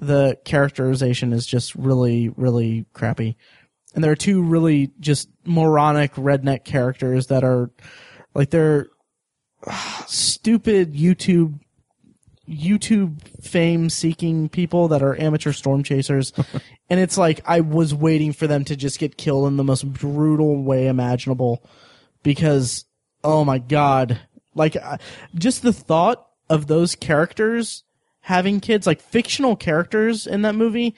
the 0.00 0.38
characterization 0.44 1.32
is 1.32 1.46
just 1.46 1.74
really, 1.74 2.28
really 2.30 2.86
crappy. 2.92 3.36
And 3.94 4.04
there 4.04 4.12
are 4.12 4.16
two 4.16 4.42
really 4.42 4.92
just 5.00 5.28
moronic 5.44 6.14
redneck 6.14 6.64
characters 6.64 7.26
that 7.26 7.44
are 7.44 7.70
like 8.34 8.50
they're 8.50 8.88
stupid 10.06 10.94
YouTube 10.94 11.58
YouTube 12.50 13.20
fame 13.42 13.88
seeking 13.88 14.48
people 14.48 14.88
that 14.88 15.02
are 15.02 15.18
amateur 15.20 15.52
storm 15.52 15.82
chasers. 15.82 16.32
and 16.90 17.00
it's 17.00 17.16
like 17.16 17.40
I 17.46 17.60
was 17.60 17.94
waiting 17.94 18.32
for 18.32 18.46
them 18.46 18.64
to 18.64 18.76
just 18.76 18.98
get 18.98 19.16
killed 19.16 19.46
in 19.46 19.56
the 19.56 19.64
most 19.64 19.90
brutal 19.90 20.62
way 20.62 20.88
imaginable 20.88 21.62
because 22.22 22.84
oh 23.22 23.44
my 23.44 23.58
god. 23.58 24.20
Like 24.54 24.76
just 25.34 25.62
the 25.62 25.72
thought 25.72 26.26
of 26.48 26.66
those 26.66 26.96
characters 26.96 27.84
having 28.22 28.60
kids, 28.60 28.86
like 28.86 29.00
fictional 29.00 29.56
characters 29.56 30.26
in 30.26 30.42
that 30.42 30.54
movie, 30.54 30.94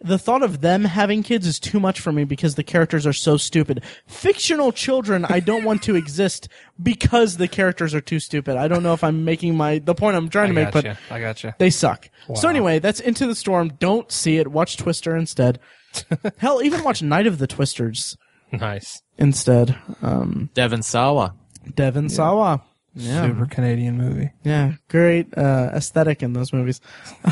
the 0.00 0.18
thought 0.18 0.42
of 0.42 0.60
them 0.60 0.84
having 0.84 1.22
kids 1.22 1.46
is 1.46 1.58
too 1.58 1.80
much 1.80 1.98
for 2.00 2.12
me 2.12 2.24
because 2.24 2.54
the 2.54 2.62
characters 2.62 3.06
are 3.06 3.12
so 3.12 3.36
stupid. 3.36 3.82
Fictional 4.06 4.70
children, 4.72 5.24
I 5.24 5.40
don't 5.40 5.64
want 5.64 5.82
to 5.84 5.96
exist 6.02 6.48
because 6.82 7.36
the 7.36 7.48
characters 7.48 7.94
are 7.94 8.00
too 8.00 8.20
stupid. 8.20 8.56
I 8.56 8.68
don't 8.68 8.82
know 8.82 8.92
if 8.92 9.02
I'm 9.02 9.24
making 9.24 9.56
my 9.56 9.78
the 9.80 9.94
point 9.94 10.16
I'm 10.16 10.28
trying 10.28 10.44
I 10.44 10.48
to 10.48 10.52
make, 10.54 10.72
gotcha. 10.72 10.98
but 11.08 11.14
I 11.14 11.20
gotcha. 11.20 11.54
they 11.58 11.70
suck. 11.70 12.08
So 12.34 12.48
anyway, 12.48 12.78
that's 12.78 13.00
Into 13.00 13.26
the 13.26 13.34
Storm. 13.34 13.72
Don't 13.80 14.10
see 14.12 14.36
it. 14.38 14.48
Watch 14.48 14.76
Twister 14.76 15.16
instead. 15.16 15.58
Hell, 16.38 16.62
even 16.62 16.84
watch 16.84 17.02
Night 17.02 17.26
of 17.26 17.38
the 17.38 17.46
Twisters 17.46 18.16
Nice. 18.52 19.02
instead. 19.16 19.76
Um, 20.02 20.50
Devon 20.54 20.82
Sawa. 20.82 21.34
Devon 21.74 22.08
Sawa. 22.08 22.62
Yeah, 22.94 23.26
Super 23.28 23.46
Canadian 23.46 23.96
movie. 23.96 24.30
yeah, 24.44 24.72
great 24.88 25.36
uh, 25.38 25.70
aesthetic 25.72 26.22
in 26.22 26.32
those 26.32 26.52
movies. 26.52 26.80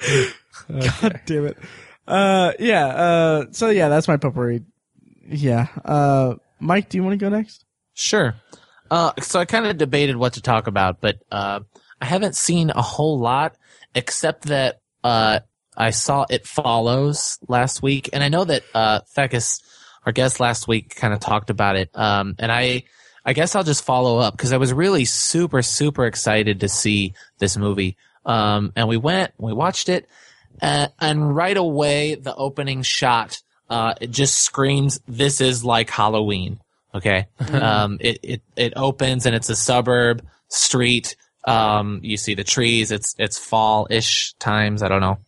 God 0.68 1.20
damn 1.26 1.46
it. 1.46 1.58
Uh, 2.06 2.52
yeah. 2.58 2.86
Uh, 2.86 3.44
so 3.50 3.70
yeah, 3.70 3.88
that's 3.88 4.08
my 4.08 4.16
potpourri. 4.16 4.62
Yeah. 5.26 5.68
Uh, 5.84 6.34
Mike, 6.60 6.88
do 6.88 6.98
you 6.98 7.04
want 7.04 7.18
to 7.18 7.24
go 7.24 7.28
next? 7.28 7.64
Sure. 7.94 8.34
Uh, 8.90 9.12
so 9.20 9.40
I 9.40 9.44
kind 9.44 9.66
of 9.66 9.76
debated 9.76 10.16
what 10.16 10.34
to 10.34 10.42
talk 10.42 10.66
about, 10.66 11.00
but 11.00 11.18
uh, 11.30 11.60
I 12.00 12.04
haven't 12.04 12.36
seen 12.36 12.70
a 12.70 12.82
whole 12.82 13.18
lot 13.18 13.56
except 13.94 14.44
that 14.44 14.80
uh, 15.04 15.40
I 15.76 15.90
saw 15.90 16.24
It 16.28 16.46
Follows 16.46 17.38
last 17.48 17.82
week, 17.82 18.10
and 18.12 18.22
I 18.22 18.28
know 18.28 18.44
that 18.44 18.62
uh, 18.74 19.00
our 19.16 20.12
guest 20.12 20.40
last 20.40 20.66
week, 20.68 20.94
kind 20.94 21.12
of 21.12 21.20
talked 21.20 21.50
about 21.50 21.76
it. 21.76 21.90
Um, 21.94 22.34
and 22.38 22.50
I, 22.50 22.84
I 23.24 23.34
guess 23.34 23.54
I'll 23.54 23.64
just 23.64 23.84
follow 23.84 24.18
up 24.18 24.36
because 24.36 24.52
I 24.52 24.56
was 24.56 24.72
really 24.72 25.04
super, 25.04 25.60
super 25.60 26.06
excited 26.06 26.60
to 26.60 26.68
see 26.68 27.14
this 27.38 27.56
movie. 27.56 27.96
Um, 28.28 28.72
and 28.76 28.86
we 28.88 28.96
went, 28.96 29.32
we 29.38 29.52
watched 29.52 29.88
it, 29.88 30.08
uh, 30.62 30.88
and 31.00 31.34
right 31.34 31.56
away 31.56 32.14
the 32.14 32.34
opening 32.36 32.82
shot, 32.82 33.42
uh, 33.68 33.94
it 34.00 34.10
just 34.12 34.36
screams, 34.36 35.00
"This 35.08 35.40
is 35.40 35.64
like 35.64 35.90
Halloween." 35.90 36.60
Okay. 36.94 37.26
Um, 37.52 37.98
it, 38.00 38.18
it, 38.22 38.42
it 38.56 38.72
opens 38.76 39.26
and 39.26 39.34
it's 39.34 39.50
a 39.50 39.56
suburb 39.56 40.22
street 40.48 41.16
Um, 41.48 42.00
you 42.02 42.16
see 42.16 42.34
the 42.34 42.44
trees. 42.44 42.90
It's 42.90 43.14
it's 43.18 43.38
fall-ish 43.38 44.34
times. 44.34 44.82
I 44.82 44.88
don't 44.88 45.00
know. 45.00 45.18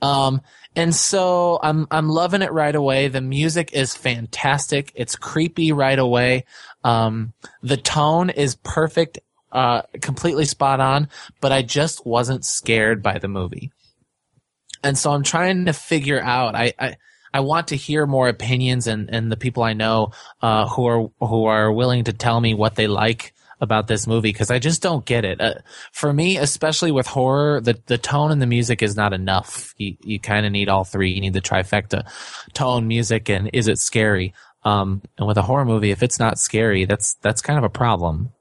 Um, 0.00 0.40
and 0.74 0.94
so 0.94 1.58
I'm 1.62 1.86
I'm 1.90 2.08
loving 2.08 2.42
it 2.42 2.52
right 2.52 2.74
away. 2.74 3.08
The 3.08 3.20
music 3.20 3.72
is 3.72 3.94
fantastic. 3.94 4.92
It's 4.94 5.16
creepy 5.16 5.72
right 5.72 5.98
away. 5.98 6.44
Um, 6.84 7.32
the 7.62 7.76
tone 7.76 8.30
is 8.30 8.56
perfect, 8.56 9.18
uh, 9.56 9.82
completely 10.00 10.44
spot 10.44 10.80
on. 10.80 11.08
But 11.40 11.50
I 11.50 11.62
just 11.62 12.06
wasn't 12.06 12.44
scared 12.44 13.02
by 13.02 13.18
the 13.18 13.28
movie, 13.28 13.72
and 14.84 14.96
so 14.96 15.10
I'm 15.10 15.22
trying 15.22 15.66
to 15.66 15.72
figure 15.72 16.20
out. 16.20 16.54
I. 16.54 16.72
I 16.78 16.96
I 17.34 17.40
want 17.40 17.68
to 17.68 17.76
hear 17.76 18.06
more 18.06 18.28
opinions 18.28 18.86
and, 18.86 19.10
and 19.12 19.30
the 19.30 19.36
people 19.36 19.62
I 19.62 19.74
know 19.74 20.12
uh, 20.40 20.68
who 20.68 20.86
are 20.86 21.10
who 21.20 21.44
are 21.44 21.70
willing 21.70 22.04
to 22.04 22.14
tell 22.14 22.40
me 22.40 22.54
what 22.54 22.76
they 22.76 22.86
like 22.86 23.34
about 23.60 23.86
this 23.86 24.06
movie 24.06 24.30
because 24.30 24.50
I 24.50 24.58
just 24.58 24.82
don't 24.82 25.04
get 25.04 25.24
it. 25.24 25.40
Uh, 25.40 25.54
for 25.92 26.12
me, 26.12 26.36
especially 26.38 26.92
with 26.92 27.06
horror, 27.06 27.60
the 27.60 27.78
the 27.86 27.98
tone 27.98 28.30
and 28.30 28.40
the 28.40 28.46
music 28.46 28.82
is 28.82 28.96
not 28.96 29.12
enough. 29.12 29.74
You 29.76 29.96
you 30.02 30.18
kind 30.18 30.46
of 30.46 30.52
need 30.52 30.70
all 30.70 30.84
three. 30.84 31.10
You 31.10 31.20
need 31.20 31.34
the 31.34 31.42
trifecta: 31.42 32.06
tone, 32.54 32.88
music, 32.88 33.28
and 33.28 33.50
is 33.52 33.68
it 33.68 33.78
scary? 33.78 34.32
Um, 34.64 35.02
and 35.18 35.26
with 35.26 35.36
a 35.36 35.42
horror 35.42 35.64
movie, 35.64 35.90
if 35.90 36.02
it's 36.02 36.18
not 36.18 36.38
scary, 36.38 36.86
that's 36.86 37.14
that's 37.16 37.42
kind 37.42 37.58
of 37.58 37.64
a 37.64 37.70
problem. 37.70 38.32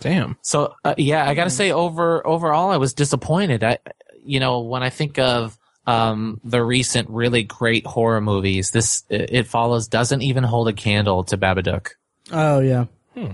Damn. 0.00 0.36
So 0.42 0.74
uh, 0.84 0.94
yeah, 0.96 1.28
I 1.28 1.34
got 1.34 1.44
to 1.44 1.50
say 1.50 1.72
over 1.72 2.26
overall, 2.26 2.70
I 2.70 2.76
was 2.76 2.94
disappointed. 2.94 3.64
I, 3.64 3.78
you 4.24 4.40
know, 4.40 4.60
when 4.60 4.82
I 4.82 4.90
think 4.90 5.18
of 5.18 5.58
um, 5.86 6.40
the 6.44 6.62
recent 6.62 7.08
really 7.10 7.42
great 7.42 7.86
horror 7.86 8.20
movies, 8.20 8.70
this 8.70 9.04
it, 9.08 9.30
it 9.32 9.46
follows 9.46 9.88
doesn't 9.88 10.22
even 10.22 10.44
hold 10.44 10.68
a 10.68 10.72
candle 10.72 11.24
to 11.24 11.38
Babadook. 11.38 11.88
Oh 12.30 12.60
yeah. 12.60 12.86
Hmm. 13.14 13.32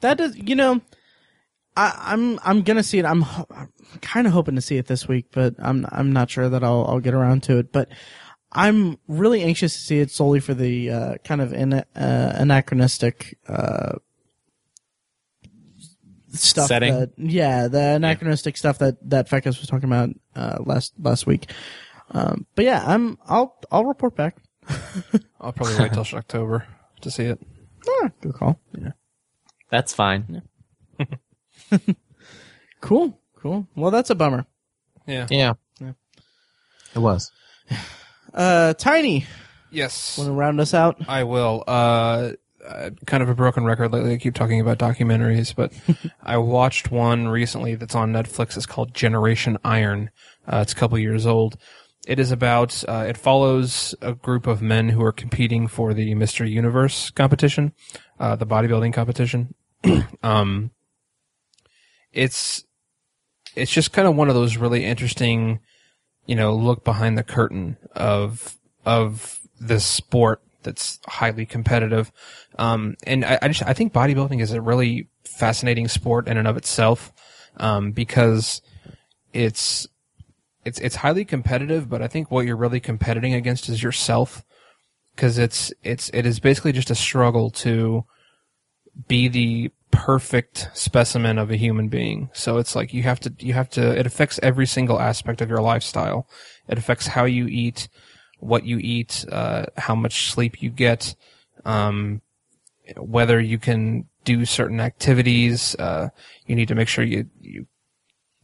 does. 0.00 0.36
you 0.36 0.56
know, 0.56 0.80
I, 1.76 1.96
I'm 2.12 2.38
I'm 2.42 2.62
gonna 2.62 2.82
see 2.82 2.98
it. 2.98 3.04
I'm, 3.04 3.24
I'm 3.50 3.72
kind 4.02 4.26
of 4.26 4.32
hoping 4.32 4.56
to 4.56 4.60
see 4.60 4.76
it 4.76 4.86
this 4.86 5.08
week, 5.08 5.26
but 5.32 5.54
I'm 5.58 5.86
I'm 5.90 6.12
not 6.12 6.30
sure 6.30 6.48
that 6.48 6.62
I'll 6.62 6.84
I'll 6.86 7.00
get 7.00 7.14
around 7.14 7.44
to 7.44 7.58
it. 7.58 7.72
But 7.72 7.88
I'm 8.52 8.98
really 9.06 9.42
anxious 9.42 9.74
to 9.74 9.80
see 9.80 10.00
it 10.00 10.10
solely 10.10 10.40
for 10.40 10.54
the 10.54 10.90
uh, 10.90 11.14
kind 11.24 11.40
of 11.40 11.52
in, 11.52 11.72
uh, 11.72 11.84
anachronistic 11.94 13.38
uh, 13.46 13.96
stuff. 16.32 16.68
Setting? 16.68 16.94
That, 16.94 17.10
yeah, 17.16 17.68
the 17.68 17.80
anachronistic 17.80 18.56
stuff 18.56 18.78
that 18.78 18.96
that 19.10 19.28
Fekas 19.28 19.58
was 19.58 19.66
talking 19.66 19.88
about 19.88 20.10
uh, 20.36 20.58
last 20.64 20.92
last 20.98 21.26
week. 21.26 21.50
Um, 22.10 22.46
but 22.54 22.64
yeah, 22.64 22.82
I'm 22.86 23.18
I'll 23.26 23.56
I'll 23.70 23.84
report 23.84 24.16
back. 24.16 24.36
I'll 25.40 25.52
probably 25.52 25.76
wait 25.78 25.92
till 25.92 26.04
October 26.14 26.66
to 27.02 27.10
see 27.10 27.24
it. 27.24 27.40
Ah, 27.88 28.10
good 28.20 28.34
call. 28.34 28.60
Yeah, 28.76 28.92
That's 29.70 29.92
fine. 29.94 30.42
Cool, 32.80 33.18
cool. 33.40 33.66
Well, 33.74 33.90
that's 33.90 34.10
a 34.10 34.14
bummer. 34.14 34.46
Yeah. 35.06 35.26
Yeah. 35.30 35.54
Yeah. 35.80 35.92
It 36.94 36.98
was. 37.00 37.32
Uh, 38.32 38.72
Tiny, 38.74 39.26
Yes. 39.72 40.16
want 40.16 40.28
to 40.28 40.32
round 40.32 40.60
us 40.60 40.74
out? 40.74 40.96
I 41.08 41.24
will. 41.24 41.64
Uh, 41.66 42.32
uh, 42.68 42.90
kind 43.06 43.22
of 43.22 43.28
a 43.28 43.34
broken 43.34 43.64
record 43.64 43.92
lately. 43.92 44.12
I 44.12 44.18
keep 44.18 44.34
talking 44.34 44.60
about 44.60 44.78
documentaries, 44.78 45.54
but 45.54 45.72
I 46.22 46.36
watched 46.36 46.90
one 46.90 47.28
recently 47.28 47.74
that's 47.74 47.94
on 47.94 48.12
Netflix. 48.12 48.56
It's 48.56 48.66
called 48.66 48.94
Generation 48.94 49.56
Iron. 49.64 50.10
Uh, 50.46 50.58
it's 50.58 50.72
a 50.72 50.76
couple 50.76 50.98
years 50.98 51.26
old. 51.26 51.56
It 52.06 52.18
is 52.18 52.30
about. 52.30 52.84
Uh, 52.88 53.06
it 53.08 53.16
follows 53.16 53.94
a 54.00 54.14
group 54.14 54.46
of 54.46 54.62
men 54.62 54.90
who 54.90 55.02
are 55.02 55.12
competing 55.12 55.66
for 55.66 55.94
the 55.94 56.14
Mr. 56.14 56.48
Universe 56.48 57.10
competition, 57.10 57.72
uh, 58.20 58.36
the 58.36 58.46
bodybuilding 58.46 58.92
competition. 58.92 59.54
um, 60.22 60.70
it's 62.12 62.64
it's 63.54 63.72
just 63.72 63.92
kind 63.92 64.06
of 64.06 64.14
one 64.14 64.28
of 64.28 64.34
those 64.34 64.56
really 64.56 64.84
interesting, 64.84 65.60
you 66.26 66.34
know, 66.34 66.54
look 66.54 66.84
behind 66.84 67.18
the 67.18 67.24
curtain 67.24 67.76
of 67.94 68.56
of 68.84 69.40
this 69.60 69.84
sport 69.84 70.42
that's 70.62 71.00
highly 71.06 71.46
competitive. 71.46 72.12
Um, 72.58 72.96
and 73.04 73.24
I, 73.24 73.38
I 73.42 73.48
just 73.48 73.62
I 73.62 73.72
think 73.72 73.92
bodybuilding 73.92 74.40
is 74.40 74.52
a 74.52 74.60
really 74.60 75.08
fascinating 75.24 75.88
sport 75.88 76.28
in 76.28 76.36
and 76.36 76.48
of 76.48 76.56
itself, 76.56 77.12
um, 77.58 77.92
because 77.92 78.60
it's 79.32 79.86
it's 80.64 80.80
it's 80.80 80.96
highly 80.96 81.24
competitive, 81.24 81.88
but 81.88 82.02
I 82.02 82.08
think 82.08 82.30
what 82.30 82.46
you're 82.46 82.56
really 82.56 82.80
competing 82.80 83.34
against 83.34 83.68
is 83.68 83.82
yourself, 83.82 84.44
because 85.14 85.38
it's 85.38 85.72
it's 85.82 86.10
it 86.12 86.26
is 86.26 86.40
basically 86.40 86.72
just 86.72 86.90
a 86.90 86.94
struggle 86.94 87.50
to 87.50 88.04
be 89.06 89.28
the 89.28 89.70
perfect 89.90 90.68
specimen 90.74 91.38
of 91.38 91.50
a 91.50 91.56
human 91.56 91.88
being. 91.88 92.28
So 92.32 92.58
it's 92.58 92.74
like 92.74 92.92
you 92.92 93.04
have 93.04 93.20
to 93.20 93.32
you 93.38 93.54
have 93.54 93.70
to 93.70 93.98
it 93.98 94.06
affects 94.06 94.40
every 94.42 94.66
single 94.66 95.00
aspect 95.00 95.40
of 95.40 95.48
your 95.48 95.62
lifestyle. 95.62 96.28
It 96.68 96.76
affects 96.76 97.06
how 97.06 97.24
you 97.24 97.46
eat, 97.46 97.88
what 98.40 98.64
you 98.64 98.78
eat, 98.78 99.24
uh, 99.30 99.66
how 99.76 99.94
much 99.94 100.30
sleep 100.30 100.60
you 100.60 100.70
get, 100.70 101.14
um, 101.64 102.20
whether 102.96 103.40
you 103.40 103.58
can 103.58 104.06
do 104.24 104.44
certain 104.44 104.80
activities. 104.80 105.74
Uh, 105.76 106.08
you 106.46 106.54
need 106.54 106.68
to 106.68 106.74
make 106.74 106.88
sure 106.88 107.04
you 107.04 107.26
you 107.40 107.66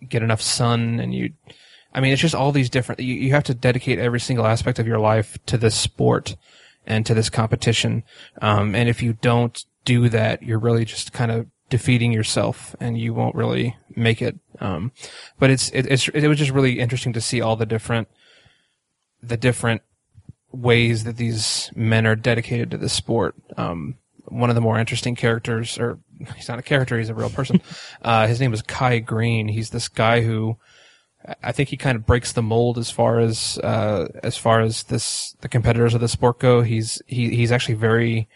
get 0.08 0.22
enough 0.22 0.40
sun 0.40 1.00
and 1.00 1.14
you. 1.14 1.32
I 1.92 2.00
mean, 2.00 2.12
it's 2.12 2.22
just 2.22 2.34
all 2.34 2.52
these 2.52 2.70
different. 2.70 3.00
You, 3.00 3.14
you 3.14 3.32
have 3.32 3.44
to 3.44 3.54
dedicate 3.54 3.98
every 3.98 4.20
single 4.20 4.46
aspect 4.46 4.78
of 4.78 4.86
your 4.86 4.98
life 4.98 5.38
to 5.46 5.56
this 5.56 5.74
sport 5.74 6.36
and 6.86 7.06
to 7.06 7.14
this 7.14 7.30
competition. 7.30 8.02
Um, 8.42 8.74
and 8.74 8.88
if 8.88 9.02
you 9.02 9.14
don't 9.14 9.64
do 9.84 10.08
that, 10.08 10.42
you're 10.42 10.58
really 10.58 10.84
just 10.84 11.12
kind 11.12 11.30
of 11.30 11.46
defeating 11.70 12.12
yourself, 12.12 12.76
and 12.80 12.98
you 12.98 13.14
won't 13.14 13.34
really 13.34 13.76
make 13.96 14.20
it. 14.20 14.38
Um, 14.60 14.92
but 15.38 15.50
it's 15.50 15.70
it, 15.70 15.86
it's 15.86 16.08
it 16.08 16.28
was 16.28 16.38
just 16.38 16.50
really 16.50 16.80
interesting 16.80 17.12
to 17.12 17.20
see 17.20 17.40
all 17.40 17.56
the 17.56 17.66
different 17.66 18.08
the 19.22 19.36
different 19.36 19.82
ways 20.52 21.04
that 21.04 21.16
these 21.16 21.70
men 21.74 22.06
are 22.06 22.16
dedicated 22.16 22.70
to 22.70 22.78
this 22.78 22.92
sport. 22.92 23.34
Um, 23.56 23.96
one 24.26 24.50
of 24.50 24.54
the 24.54 24.60
more 24.60 24.78
interesting 24.78 25.14
characters, 25.14 25.78
or 25.78 25.98
he's 26.36 26.48
not 26.48 26.58
a 26.58 26.62
character, 26.62 26.98
he's 26.98 27.10
a 27.10 27.14
real 27.14 27.30
person. 27.30 27.60
uh, 28.02 28.26
his 28.26 28.40
name 28.40 28.52
is 28.52 28.62
Kai 28.62 28.98
Greene. 28.98 29.48
He's 29.48 29.70
this 29.70 29.88
guy 29.88 30.22
who 30.22 30.56
I 31.42 31.52
think 31.52 31.70
he 31.70 31.76
kind 31.76 31.96
of 31.96 32.06
breaks 32.06 32.32
the 32.32 32.42
mold 32.42 32.76
as 32.78 32.90
far 32.90 33.18
as 33.18 33.58
uh, 33.58 34.08
as 34.22 34.36
far 34.36 34.60
as 34.60 34.84
this 34.84 35.34
the 35.40 35.48
competitors 35.48 35.94
of 35.94 36.00
the 36.00 36.08
sport 36.08 36.38
go. 36.38 36.60
He's 36.62 37.00
he 37.06 37.34
he's 37.34 37.52
actually 37.52 37.76
very 37.76 38.28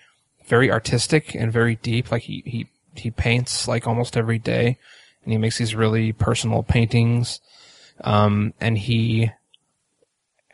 very 0.47 0.70
artistic 0.70 1.35
and 1.35 1.52
very 1.52 1.77
deep. 1.77 2.10
Like 2.10 2.23
he 2.23 2.43
he 2.47 2.69
he 2.94 3.10
paints 3.10 3.69
like 3.69 3.86
almost 3.86 4.16
every 4.16 4.39
day, 4.39 4.78
and 5.23 5.32
he 5.32 5.39
makes 5.39 5.59
these 5.59 5.74
really 5.74 6.12
personal 6.12 6.62
paintings. 6.62 7.40
Um, 8.02 8.55
and 8.60 8.78
he 8.78 9.32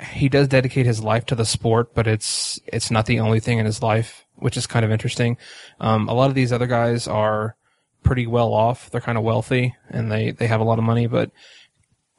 he 0.05 0.29
does 0.29 0.49
dedicate 0.49 0.87
his 0.87 1.03
life 1.03 1.27
to 1.27 1.35
the 1.35 1.45
sport, 1.45 1.95
but 1.95 2.07
it's 2.07 2.61
it's 2.67 2.91
not 2.91 3.07
the 3.07 3.21
only 3.21 3.41
thing 3.41 3.59
in 3.59 3.67
his 3.67 3.83
life, 3.83 4.25
which 4.37 4.57
is 4.57 4.67
kind 4.67 4.85
of 4.85 4.91
interesting. 4.91 5.37
Um, 5.81 6.09
a 6.09 6.15
lot 6.15 6.29
of 6.29 6.35
these 6.35 6.53
other 6.53 6.67
guys 6.67 7.09
are 7.09 7.57
pretty 8.03 8.27
well 8.27 8.53
off. 8.53 8.91
They're 8.91 9.01
kind 9.01 9.19
of 9.19 9.25
wealthy 9.25 9.75
and 9.91 10.11
they 10.11 10.31
they 10.31 10.47
have 10.47 10.61
a 10.61 10.65
lot 10.65 10.79
of 10.79 10.85
money, 10.85 11.07
but 11.07 11.31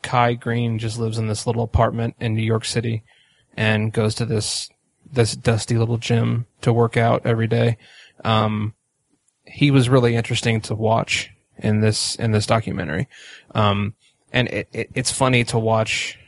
Kai 0.01 0.33
Greene 0.33 0.77
just 0.79 0.99
lives 0.99 1.17
in 1.17 1.27
this 1.27 1.47
little 1.47 1.63
apartment 1.63 2.15
in 2.19 2.35
New 2.35 2.43
York 2.43 2.65
City 2.65 3.03
and 3.55 3.93
goes 3.93 4.15
to 4.15 4.25
this 4.25 4.69
this 5.11 5.35
dusty 5.35 5.77
little 5.77 5.97
gym 5.97 6.45
to 6.61 6.73
work 6.73 6.97
out 6.97 7.25
every 7.25 7.47
day. 7.47 7.77
Um, 8.23 8.73
he 9.45 9.71
was 9.71 9.89
really 9.89 10.15
interesting 10.15 10.61
to 10.61 10.75
watch 10.75 11.31
in 11.57 11.79
this 11.79 12.15
in 12.15 12.31
this 12.31 12.45
documentary, 12.45 13.07
um, 13.53 13.93
and 14.33 14.47
it, 14.49 14.67
it, 14.73 14.89
it's 14.93 15.11
funny 15.11 15.43
to 15.45 15.59
watch 15.59 16.19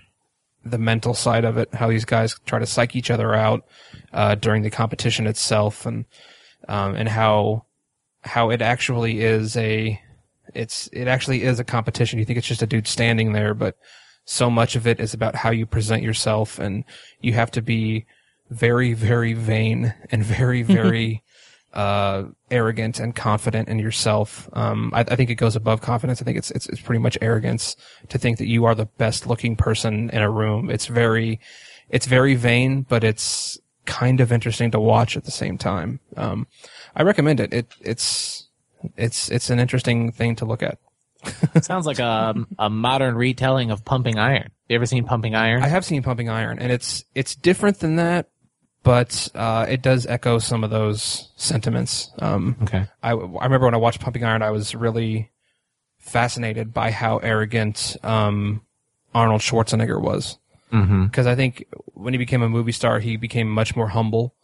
the 0.72 0.77
mental 0.77 1.14
side 1.14 1.45
of 1.45 1.57
it, 1.57 1.73
how 1.73 1.89
these 1.89 2.06
guys 2.06 2.39
try 2.45 2.60
to 2.60 2.65
psych 2.65 2.95
each 2.95 3.11
other 3.11 3.34
out 3.34 3.65
uh, 4.14 4.35
during 4.35 4.64
the 4.64 4.69
competition 4.69 5.27
itself, 5.27 5.85
and 5.85 6.06
um, 6.68 6.95
and 6.95 7.10
how 7.10 7.65
how 8.22 8.49
it 8.49 8.61
actually 8.61 9.22
is 9.22 9.56
a 9.57 9.99
it's 10.53 10.89
it 10.94 11.07
actually 11.07 11.44
is 11.44 11.60
a 11.60 11.64
competition. 11.64 12.19
You 12.19 12.26
think 12.26 12.38
it's 12.38 12.48
just 12.48 12.61
a 12.61 12.68
dude 12.68 12.88
standing 12.88 13.34
there, 13.34 13.53
but 13.53 13.76
so 14.26 14.49
much 14.49 14.76
of 14.76 14.85
it 14.85 14.99
is 14.99 15.14
about 15.14 15.35
how 15.35 15.52
you 15.52 15.65
present 15.65 16.03
yourself, 16.03 16.60
and 16.60 16.84
you 17.22 17.34
have 17.34 17.52
to 17.52 17.61
be 17.61 18.06
very, 18.49 18.94
very 18.94 19.34
vain 19.34 19.94
and 20.11 20.23
very, 20.23 20.61
very 20.64 21.23
uh, 21.78 22.24
arrogant 22.49 22.99
and 22.99 23.16
confident 23.16 23.70
in 23.70 23.78
yourself. 23.78 24.49
Um, 24.54 24.91
I, 24.95 25.02
I 25.02 25.16
think 25.16 25.30
it 25.30 25.36
goes 25.36 25.56
above 25.56 25.80
confidence. 25.80 26.22
I 26.22 26.26
think 26.26 26.38
it's, 26.38 26.49
it's 26.49 26.68
it's 26.68 26.82
pretty 26.82 26.99
much 26.99 27.20
arrogance 27.22 27.76
to 28.10 28.18
think 28.18 28.40
that 28.40 28.48
you 28.48 28.66
are 28.66 28.74
the 28.74 28.88
best 28.98 29.28
looking 29.28 29.56
person 29.56 30.10
in 30.10 30.24
a 30.24 30.30
room. 30.30 30.72
It's 30.72 30.88
very, 30.88 31.40
it's 31.90 32.08
very 32.08 32.34
vain, 32.34 32.82
but 32.82 33.04
it's 33.04 33.60
kind 33.86 34.20
of 34.22 34.32
interesting 34.32 34.72
to 34.72 34.80
watch 34.80 35.16
at 35.16 35.26
the 35.26 35.32
same 35.32 35.60
time. 35.60 35.99
Um, 36.18 36.48
I 36.95 37.04
recommend 37.04 37.40
it. 37.40 37.54
It 37.54 37.68
it's 37.80 38.49
it's 38.95 39.30
it's 39.30 39.52
an 39.52 39.60
interesting 39.60 40.12
thing 40.12 40.36
to 40.38 40.45
look 40.45 40.64
at. 40.64 40.80
Sounds 41.62 41.86
like 41.86 41.99
a 41.99 42.34
a 42.58 42.72
modern 42.72 43.14
retelling 43.14 43.70
of 43.70 43.86
Pumping 43.86 44.18
Iron. 44.18 44.49
You 44.68 44.78
ever 44.78 44.88
seen 44.88 45.06
Pumping 45.06 45.36
Iron? 45.36 45.62
I 45.62 45.68
have 45.68 45.86
seen 45.86 46.02
Pumping 46.02 46.28
Iron, 46.28 46.58
and 46.58 46.72
it's 46.72 47.06
it's 47.14 47.36
different 47.36 47.80
than 47.82 47.98
that, 47.98 48.30
but 48.88 49.30
uh, 49.35 49.65
it 49.68 49.81
does 49.81 50.05
echo 50.05 50.39
some 50.39 50.64
of 50.64 50.69
those 50.69 51.30
sentiments. 51.35 52.09
Um, 52.19 52.55
Okay. 52.64 52.85
I, 53.03 53.11
I 53.11 53.43
remember 53.43 53.65
when 53.65 53.73
I 53.73 53.77
watched 53.77 53.99
Pumping 53.99 54.23
Iron, 54.23 54.41
I 54.41 54.51
was 54.51 54.73
really 54.73 55.30
fascinated 55.99 56.73
by 56.73 56.91
how 56.91 57.18
arrogant 57.18 57.97
um, 58.03 58.61
Arnold 59.14 59.41
Schwarzenegger 59.41 60.01
was. 60.01 60.38
Mm-hmm. 60.72 61.05
Because 61.05 61.27
I 61.27 61.35
think 61.35 61.65
when 61.93 62.14
he 62.14 62.18
became 62.18 62.41
a 62.41 62.49
movie 62.49 62.72
star, 62.72 62.99
he 62.99 63.18
became 63.18 63.49
much 63.49 63.76
more 63.76 63.89
humble 63.89 64.35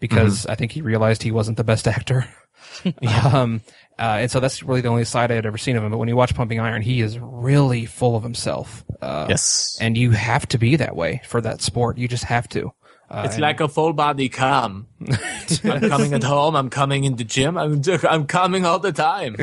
because 0.00 0.46
I 0.46 0.56
think 0.56 0.72
he 0.72 0.82
realized 0.82 1.22
he 1.22 1.30
wasn't 1.30 1.56
the 1.56 1.64
best 1.64 1.86
actor. 1.86 2.26
um, 3.32 3.60
uh, 3.98 4.18
and 4.20 4.30
so 4.30 4.40
that's 4.40 4.62
really 4.62 4.80
the 4.80 4.88
only 4.88 5.04
side 5.04 5.30
I 5.30 5.34
had 5.36 5.46
ever 5.46 5.58
seen 5.58 5.76
of 5.76 5.84
him. 5.84 5.90
But 5.90 5.98
when 5.98 6.08
you 6.08 6.16
watch 6.16 6.34
Pumping 6.34 6.58
Iron, 6.58 6.82
he 6.82 7.00
is 7.00 7.18
really 7.18 7.86
full 7.86 8.16
of 8.16 8.22
himself. 8.22 8.84
Uh, 9.00 9.26
Yes. 9.28 9.78
And 9.80 9.96
you 9.96 10.10
have 10.10 10.46
to 10.48 10.58
be 10.58 10.76
that 10.76 10.96
way 10.96 11.22
for 11.26 11.40
that 11.40 11.62
sport. 11.62 11.98
You 11.98 12.08
just 12.08 12.24
have 12.24 12.48
to. 12.50 12.72
Uh, 13.12 13.24
It's 13.26 13.38
like 13.38 13.60
a 13.60 13.68
full 13.68 13.92
body 13.92 14.28
cam. 14.30 14.86
I'm 15.64 15.80
coming 15.88 16.14
at 16.14 16.22
home. 16.22 16.56
I'm 16.56 16.70
coming 16.70 17.04
in 17.04 17.16
the 17.16 17.24
gym. 17.24 17.58
I'm 17.58 17.82
I'm 18.08 18.26
coming 18.26 18.64
all 18.64 18.78
the 18.78 18.92
time. 18.92 19.36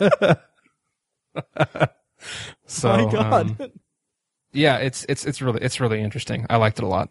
so, 2.66 2.88
My 2.88 3.10
God. 3.12 3.60
um, 3.60 3.70
yeah, 4.52 4.78
it's 4.78 5.04
it's 5.08 5.24
it's 5.24 5.40
really 5.40 5.60
it's 5.62 5.80
really 5.80 6.00
interesting. 6.00 6.46
I 6.50 6.56
liked 6.56 6.78
it 6.78 6.84
a 6.84 6.88
lot. 6.88 7.10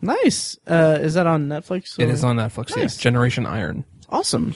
nice. 0.00 0.56
Uh, 0.66 0.98
is 1.00 1.14
that 1.14 1.26
on 1.26 1.48
Netflix? 1.48 1.98
It 1.98 2.08
or- 2.08 2.12
is 2.12 2.24
on 2.24 2.36
Netflix. 2.36 2.70
Nice. 2.70 2.76
Yes, 2.76 2.96
Generation 2.96 3.46
Iron. 3.46 3.84
Awesome. 4.08 4.54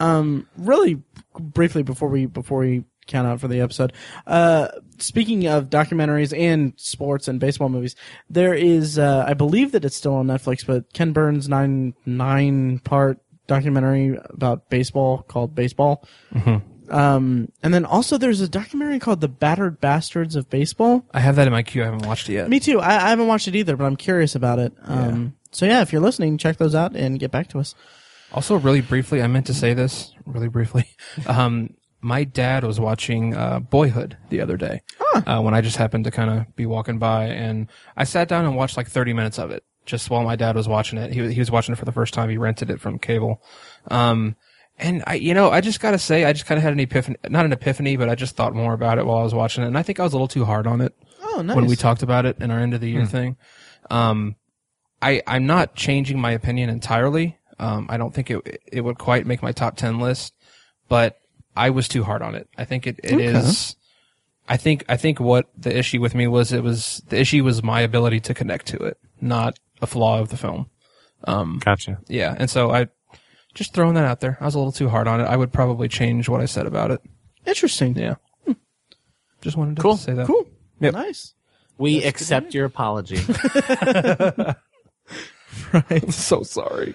Um, 0.00 0.46
really 0.56 1.02
briefly 1.38 1.82
before 1.82 2.08
we 2.08 2.26
before 2.26 2.58
we 2.60 2.84
count 3.10 3.26
out 3.26 3.40
for 3.40 3.48
the 3.48 3.60
episode. 3.60 3.92
Uh, 4.26 4.68
speaking 4.98 5.46
of 5.46 5.68
documentaries 5.68 6.36
and 6.36 6.72
sports 6.76 7.28
and 7.28 7.38
baseball 7.38 7.68
movies, 7.68 7.96
there 8.30 8.54
is 8.54 8.98
uh, 8.98 9.24
I 9.26 9.34
believe 9.34 9.72
that 9.72 9.84
it's 9.84 9.96
still 9.96 10.14
on 10.14 10.26
Netflix, 10.26 10.66
but 10.66 10.92
Ken 10.92 11.12
Burns 11.12 11.48
nine 11.48 11.94
nine 12.06 12.78
part 12.78 13.18
documentary 13.46 14.18
about 14.30 14.70
baseball 14.70 15.22
called 15.22 15.54
Baseball. 15.54 16.04
Um, 16.90 17.52
and 17.62 17.72
then 17.72 17.84
also 17.84 18.18
there's 18.18 18.40
a 18.40 18.48
documentary 18.48 18.98
called 18.98 19.20
The 19.20 19.28
Battered 19.28 19.80
Bastards 19.80 20.34
of 20.34 20.50
Baseball. 20.50 21.04
I 21.12 21.20
have 21.20 21.36
that 21.36 21.46
in 21.46 21.52
my 21.52 21.62
queue. 21.62 21.82
I 21.82 21.86
haven't 21.86 22.06
watched 22.06 22.28
it 22.28 22.34
yet. 22.34 22.48
Me 22.48 22.58
too. 22.58 22.80
I, 22.80 22.96
I 22.96 23.08
haven't 23.10 23.28
watched 23.28 23.48
it 23.48 23.54
either, 23.54 23.76
but 23.76 23.84
I'm 23.84 23.96
curious 23.96 24.34
about 24.34 24.58
it. 24.58 24.72
Um, 24.82 25.34
so 25.52 25.66
yeah, 25.66 25.82
if 25.82 25.92
you're 25.92 26.02
listening, 26.02 26.36
check 26.36 26.56
those 26.56 26.74
out 26.74 26.96
and 26.96 27.18
get 27.18 27.30
back 27.30 27.48
to 27.48 27.60
us. 27.60 27.74
Also, 28.32 28.56
really 28.56 28.80
briefly, 28.80 29.22
I 29.22 29.26
meant 29.26 29.46
to 29.46 29.54
say 29.54 29.74
this 29.74 30.12
really 30.26 30.48
briefly. 30.48 30.86
Um, 31.26 31.74
my 32.00 32.24
dad 32.24 32.64
was 32.64 32.80
watching 32.80 33.34
uh, 33.34 33.60
Boyhood 33.60 34.16
the 34.30 34.40
other 34.40 34.56
day 34.56 34.82
uh, 35.26 35.40
when 35.40 35.54
I 35.54 35.60
just 35.60 35.76
happened 35.76 36.04
to 36.04 36.10
kind 36.10 36.30
of 36.30 36.56
be 36.56 36.66
walking 36.66 36.98
by, 36.98 37.24
and 37.26 37.68
I 37.96 38.04
sat 38.04 38.28
down 38.28 38.44
and 38.44 38.56
watched 38.56 38.76
like 38.76 38.88
30 38.88 39.12
minutes 39.12 39.38
of 39.38 39.50
it 39.50 39.64
just 39.86 40.08
while 40.10 40.22
my 40.22 40.36
dad 40.36 40.56
was 40.56 40.68
watching 40.68 40.98
it. 40.98 41.12
He 41.12 41.20
was, 41.20 41.32
he 41.32 41.38
was 41.40 41.50
watching 41.50 41.72
it 41.72 41.78
for 41.78 41.84
the 41.84 41.92
first 41.92 42.14
time. 42.14 42.28
He 42.30 42.36
rented 42.38 42.70
it 42.70 42.80
from 42.80 42.98
cable. 42.98 43.42
Um, 43.90 44.36
and 44.78 45.02
I, 45.06 45.14
you 45.14 45.34
know, 45.34 45.50
I 45.50 45.60
just 45.60 45.80
gotta 45.80 45.98
say, 45.98 46.24
I 46.24 46.32
just 46.32 46.46
kind 46.46 46.56
of 46.58 46.62
had 46.62 46.72
an 46.72 46.80
epiphany, 46.80 47.16
not 47.28 47.44
an 47.44 47.52
epiphany, 47.52 47.96
but 47.96 48.08
I 48.08 48.14
just 48.14 48.34
thought 48.36 48.54
more 48.54 48.72
about 48.72 48.98
it 48.98 49.04
while 49.06 49.18
I 49.18 49.22
was 49.22 49.34
watching 49.34 49.62
it. 49.64 49.66
And 49.66 49.76
I 49.76 49.82
think 49.82 50.00
I 50.00 50.04
was 50.04 50.12
a 50.12 50.16
little 50.16 50.28
too 50.28 50.44
hard 50.46 50.66
on 50.66 50.80
it 50.80 50.94
Oh, 51.22 51.42
nice. 51.42 51.54
when 51.54 51.66
we 51.66 51.76
talked 51.76 52.02
about 52.02 52.24
it 52.24 52.38
in 52.40 52.50
our 52.50 52.58
end 52.58 52.72
of 52.72 52.80
the 52.80 52.88
year 52.90 53.04
thing. 53.04 53.36
Um, 53.90 54.36
I 55.02 55.22
I'm 55.26 55.46
not 55.46 55.74
changing 55.74 56.18
my 56.18 56.30
opinion 56.32 56.70
entirely. 56.70 57.36
Um, 57.58 57.86
I 57.90 57.96
don't 57.98 58.14
think 58.14 58.30
it 58.30 58.62
it 58.72 58.80
would 58.82 58.98
quite 58.98 59.26
make 59.26 59.42
my 59.42 59.52
top 59.52 59.76
ten 59.76 59.98
list, 59.98 60.34
but 60.88 61.18
I 61.60 61.70
was 61.70 61.88
too 61.88 62.02
hard 62.04 62.22
on 62.22 62.34
it. 62.34 62.48
I 62.56 62.64
think 62.64 62.86
it, 62.86 62.98
it 63.04 63.20
is. 63.20 63.76
I 64.48 64.56
think 64.56 64.84
I 64.88 64.96
think 64.96 65.20
what 65.20 65.48
the 65.56 65.76
issue 65.76 66.00
with 66.00 66.14
me 66.14 66.26
was 66.26 66.52
it 66.52 66.62
was 66.62 67.02
the 67.08 67.20
issue 67.20 67.44
was 67.44 67.62
my 67.62 67.80
ability 67.82 68.20
to 68.20 68.34
connect 68.34 68.66
to 68.68 68.76
it, 68.78 68.98
not 69.20 69.58
a 69.82 69.86
flaw 69.86 70.18
of 70.20 70.28
the 70.30 70.36
film. 70.36 70.70
Um, 71.24 71.60
Gotcha. 71.64 71.98
Yeah, 72.08 72.34
and 72.38 72.48
so 72.50 72.70
I 72.72 72.88
just 73.54 73.74
throwing 73.74 73.94
that 73.94 74.04
out 74.04 74.20
there. 74.20 74.38
I 74.40 74.44
was 74.46 74.54
a 74.54 74.58
little 74.58 74.72
too 74.72 74.88
hard 74.88 75.06
on 75.06 75.20
it. 75.20 75.24
I 75.24 75.36
would 75.36 75.52
probably 75.52 75.88
change 75.88 76.28
what 76.28 76.40
I 76.40 76.46
said 76.46 76.66
about 76.66 76.90
it. 76.90 77.00
Interesting. 77.46 77.96
Yeah. 77.96 78.14
Just 79.42 79.56
wanted 79.56 79.76
to 79.76 79.82
Cool. 79.82 79.96
say 79.96 80.12
that. 80.14 80.26
Cool. 80.26 80.46
Yep. 80.80 80.94
Nice. 80.94 81.34
We 81.78 82.02
accept 82.04 82.54
your 82.54 82.64
apology. 82.66 83.18
Right. 85.72 86.12
So 86.12 86.42
sorry. 86.42 86.94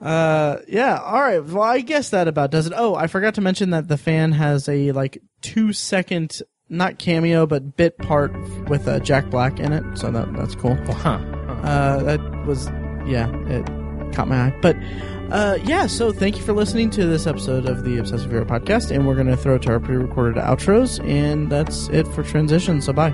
Uh, 0.00 0.58
yeah. 0.68 0.98
All 0.98 1.20
right. 1.20 1.42
Well, 1.44 1.62
I 1.62 1.80
guess 1.80 2.10
that 2.10 2.28
about 2.28 2.50
does 2.50 2.66
it. 2.66 2.72
Oh, 2.76 2.94
I 2.94 3.06
forgot 3.06 3.34
to 3.34 3.40
mention 3.40 3.70
that 3.70 3.88
the 3.88 3.96
fan 3.96 4.32
has 4.32 4.68
a 4.68 4.92
like 4.92 5.22
two 5.40 5.72
second, 5.72 6.40
not 6.68 6.98
cameo, 6.98 7.46
but 7.46 7.76
bit 7.76 7.96
part 7.98 8.32
with 8.68 8.86
uh, 8.88 8.98
Jack 9.00 9.30
Black 9.30 9.58
in 9.58 9.72
it. 9.72 9.98
So 9.98 10.10
that 10.10 10.32
that's 10.34 10.54
cool. 10.54 10.76
huh. 10.92 11.20
Uh, 11.64 12.02
that 12.02 12.20
was, 12.46 12.66
yeah, 13.06 13.30
it 13.48 13.64
caught 14.14 14.28
my 14.28 14.36
eye. 14.48 14.58
But, 14.60 14.76
uh, 15.30 15.56
yeah, 15.64 15.86
so 15.86 16.12
thank 16.12 16.36
you 16.36 16.42
for 16.42 16.52
listening 16.52 16.90
to 16.90 17.06
this 17.06 17.26
episode 17.26 17.66
of 17.66 17.84
the 17.84 17.96
Obsessive 17.96 18.28
Viewer 18.30 18.44
podcast. 18.44 18.90
And 18.94 19.06
we're 19.06 19.14
going 19.14 19.28
to 19.28 19.36
throw 19.36 19.54
it 19.54 19.62
to 19.62 19.70
our 19.72 19.80
pre 19.80 19.96
recorded 19.96 20.42
outros. 20.42 21.02
And 21.08 21.50
that's 21.50 21.88
it 21.88 22.06
for 22.08 22.22
transition. 22.22 22.82
So 22.82 22.92
bye. 22.92 23.12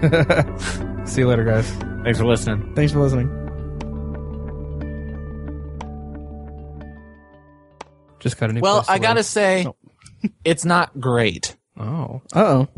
See 1.04 1.20
you 1.20 1.28
later, 1.28 1.44
guys. 1.44 1.70
Thanks 2.02 2.18
for 2.18 2.26
listening. 2.26 2.74
Thanks 2.74 2.92
for 2.92 2.98
listening. 2.98 3.47
Just 8.20 8.38
got 8.38 8.50
a 8.50 8.52
new. 8.52 8.60
Well, 8.60 8.76
place 8.82 8.86
to 8.86 8.92
I 8.92 8.98
gotta 8.98 9.18
live. 9.20 9.26
say, 9.26 9.66
it's 10.44 10.64
not 10.64 10.98
great. 11.00 11.56
Oh, 11.78 12.22
Uh 12.34 12.40
oh. 12.44 12.68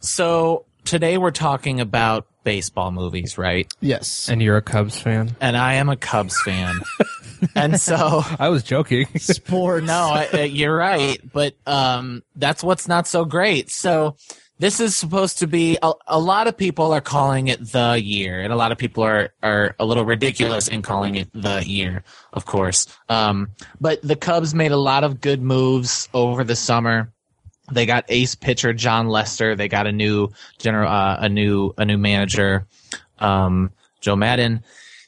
So 0.00 0.64
today 0.84 1.18
we're 1.18 1.30
talking 1.32 1.80
about 1.80 2.26
baseball 2.44 2.90
movies, 2.92 3.36
right? 3.36 3.70
Yes. 3.80 4.28
and 4.28 4.40
you're 4.40 4.56
a 4.56 4.62
Cubs 4.62 4.98
fan. 4.98 5.36
And 5.40 5.56
I 5.56 5.74
am 5.74 5.88
a 5.88 5.96
Cubs 5.96 6.40
fan. 6.42 6.80
and 7.54 7.80
so 7.80 8.22
I 8.38 8.48
was 8.48 8.62
joking. 8.62 9.06
Sports. 9.18 9.86
no, 9.86 9.92
I, 10.12 10.28
uh, 10.32 10.38
you're 10.42 10.74
right, 10.74 11.20
but 11.32 11.54
um, 11.66 12.22
that's 12.36 12.62
what's 12.62 12.88
not 12.88 13.06
so 13.06 13.24
great. 13.24 13.70
So 13.70 14.16
this 14.58 14.80
is 14.80 14.96
supposed 14.96 15.38
to 15.38 15.46
be 15.46 15.78
a, 15.82 15.92
a 16.06 16.18
lot 16.18 16.46
of 16.46 16.56
people 16.56 16.92
are 16.92 17.00
calling 17.00 17.48
it 17.48 17.64
the 17.72 18.00
year, 18.02 18.40
and 18.40 18.52
a 18.52 18.56
lot 18.56 18.72
of 18.72 18.78
people 18.78 19.04
are 19.04 19.32
are 19.42 19.74
a 19.78 19.84
little 19.84 20.04
ridiculous 20.04 20.68
in 20.68 20.82
calling 20.82 21.14
it 21.14 21.28
the 21.32 21.62
year, 21.66 22.02
of 22.32 22.44
course. 22.44 22.86
Um, 23.08 23.50
but 23.80 24.00
the 24.02 24.16
Cubs 24.16 24.54
made 24.54 24.72
a 24.72 24.76
lot 24.76 25.04
of 25.04 25.20
good 25.20 25.42
moves 25.42 26.08
over 26.12 26.44
the 26.44 26.56
summer. 26.56 27.12
They 27.70 27.86
got 27.86 28.04
ace 28.08 28.34
pitcher 28.34 28.72
Jon 28.72 29.08
Lester. 29.08 29.54
They 29.54 29.68
got 29.68 29.86
a 29.86 29.92
new 29.92 30.30
general, 30.58 30.90
uh, 30.90 31.18
a 31.20 31.28
new 31.28 31.74
a 31.78 31.84
new 31.84 31.98
manager, 31.98 32.66
um, 33.18 33.70
Joe 34.00 34.16
Maddon 34.16 34.62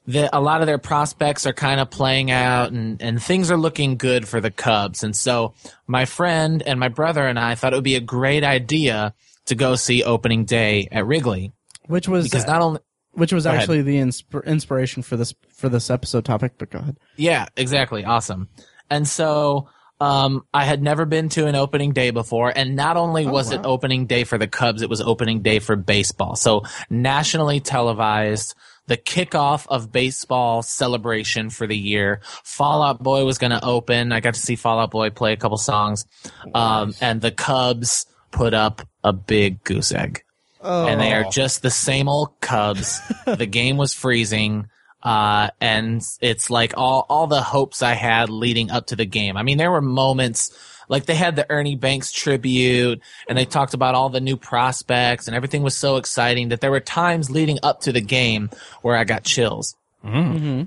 the, 0.06 0.34
a 0.36 0.40
lot 0.40 0.60
of 0.60 0.66
their 0.66 0.78
prospects 0.78 1.46
are 1.46 1.52
kind 1.52 1.80
of 1.80 1.90
playing 1.90 2.30
out 2.30 2.72
and, 2.72 3.00
and 3.00 3.22
things 3.22 3.50
are 3.50 3.56
looking 3.56 3.96
good 3.96 4.26
for 4.26 4.40
the 4.40 4.50
Cubs. 4.50 5.02
And 5.02 5.14
so 5.14 5.54
my 5.86 6.04
friend 6.04 6.62
and 6.62 6.80
my 6.80 6.88
brother 6.88 7.26
and 7.26 7.38
I 7.38 7.54
thought 7.54 7.72
it 7.72 7.76
would 7.76 7.84
be 7.84 7.96
a 7.96 8.00
great 8.00 8.42
idea 8.42 9.14
to 9.50 9.54
go 9.54 9.76
see 9.76 10.02
opening 10.02 10.44
day 10.46 10.88
at 10.90 11.06
Wrigley 11.06 11.52
Which 11.86 12.08
was, 12.08 12.24
because 12.24 12.46
not 12.46 12.62
only, 12.62 12.80
which 13.12 13.32
was 13.32 13.44
Go 13.44 13.50
ahead. 13.50 13.60
actually 13.60 13.82
the 13.82 13.96
insp- 13.98 14.44
inspiration 14.46 15.02
for 15.02 15.16
this, 15.16 15.34
for 15.54 15.68
this 15.68 15.90
episode 15.90 16.24
topic, 16.24 16.54
but 16.58 16.70
go 16.70 16.78
ahead. 16.78 16.96
yeah, 17.16 17.46
exactly. 17.56 18.04
Awesome. 18.04 18.48
And 18.88 19.06
so, 19.06 19.68
um, 20.00 20.46
I 20.54 20.64
had 20.64 20.82
never 20.82 21.04
been 21.04 21.28
to 21.30 21.46
an 21.46 21.54
opening 21.54 21.92
day 21.92 22.10
before, 22.10 22.50
and 22.56 22.74
not 22.74 22.96
only 22.96 23.26
was 23.26 23.52
it 23.52 23.60
opening 23.64 24.06
day 24.06 24.24
for 24.24 24.38
the 24.38 24.48
Cubs, 24.48 24.80
it 24.80 24.88
was 24.88 25.02
opening 25.02 25.42
day 25.42 25.58
for 25.58 25.76
baseball. 25.76 26.36
So 26.36 26.62
nationally 26.88 27.60
televised, 27.60 28.54
the 28.86 28.96
kickoff 28.96 29.66
of 29.68 29.92
baseball 29.92 30.62
celebration 30.62 31.50
for 31.50 31.66
the 31.66 31.76
year. 31.76 32.20
Fall 32.44 32.82
Out 32.82 33.02
Boy 33.02 33.24
was 33.26 33.36
going 33.36 33.50
to 33.52 33.62
open. 33.62 34.10
I 34.10 34.20
got 34.20 34.34
to 34.34 34.40
see 34.40 34.56
Fall 34.56 34.80
Out 34.80 34.90
Boy 34.90 35.10
play 35.10 35.34
a 35.34 35.36
couple 35.36 35.58
songs, 35.58 36.06
um, 36.54 36.94
and 37.02 37.20
the 37.20 37.30
Cubs 37.30 38.06
put 38.30 38.54
up 38.54 38.80
a 39.02 39.12
big 39.12 39.62
goose 39.64 39.92
egg 39.92 40.22
and 40.62 41.00
they 41.00 41.12
are 41.12 41.24
just 41.30 41.62
the 41.62 41.70
same 41.70 42.08
old 42.08 42.38
Cubs. 42.40 43.00
the 43.24 43.46
game 43.46 43.76
was 43.76 43.94
freezing. 43.94 44.68
Uh, 45.02 45.48
and 45.60 46.02
it's 46.20 46.50
like 46.50 46.74
all, 46.76 47.06
all 47.08 47.26
the 47.26 47.40
hopes 47.40 47.82
I 47.82 47.94
had 47.94 48.28
leading 48.28 48.70
up 48.70 48.88
to 48.88 48.96
the 48.96 49.06
game. 49.06 49.36
I 49.36 49.42
mean, 49.42 49.56
there 49.56 49.70
were 49.70 49.80
moments 49.80 50.56
like 50.88 51.06
they 51.06 51.14
had 51.14 51.36
the 51.36 51.50
Ernie 51.50 51.76
Banks 51.76 52.12
tribute 52.12 53.00
and 53.28 53.38
they 53.38 53.46
talked 53.46 53.72
about 53.72 53.94
all 53.94 54.10
the 54.10 54.20
new 54.20 54.36
prospects 54.36 55.26
and 55.26 55.34
everything 55.34 55.62
was 55.62 55.76
so 55.76 55.96
exciting 55.96 56.48
that 56.50 56.60
there 56.60 56.70
were 56.70 56.80
times 56.80 57.30
leading 57.30 57.58
up 57.62 57.80
to 57.82 57.92
the 57.92 58.00
game 58.00 58.50
where 58.82 58.96
I 58.96 59.04
got 59.04 59.24
chills. 59.24 59.74
Mm-hmm. 60.04 60.64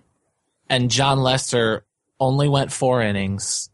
And 0.70 0.90
Jon 0.92 1.20
Lester 1.20 1.84
only 2.20 2.48
went 2.48 2.72
four 2.72 3.04
innings. 3.04 3.70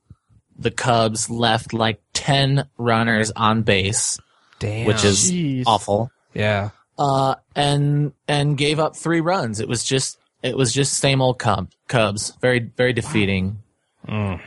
The 0.57 0.71
Cubs 0.71 1.29
left 1.29 1.71
like 1.71 2.01
10 2.13 2.67
runners 2.77 3.31
on 3.31 3.61
base, 3.61 4.19
Damn. 4.59 4.85
which 4.85 5.03
is 5.03 5.31
Jeez. 5.31 5.63
awful. 5.65 6.11
yeah. 6.33 6.69
uh, 6.97 7.35
and 7.55 8.13
and 8.27 8.57
gave 8.57 8.79
up 8.79 8.95
three 8.95 9.21
runs. 9.21 9.59
It 9.59 9.67
was 9.67 9.83
just 9.83 10.19
it 10.43 10.55
was 10.55 10.73
just 10.73 10.93
same 10.93 11.21
old 11.21 11.39
Cub, 11.39 11.71
Cubs. 11.87 12.33
Very 12.41 12.59
very 12.59 12.93
defeating. 12.93 13.59
Um, 14.07 14.39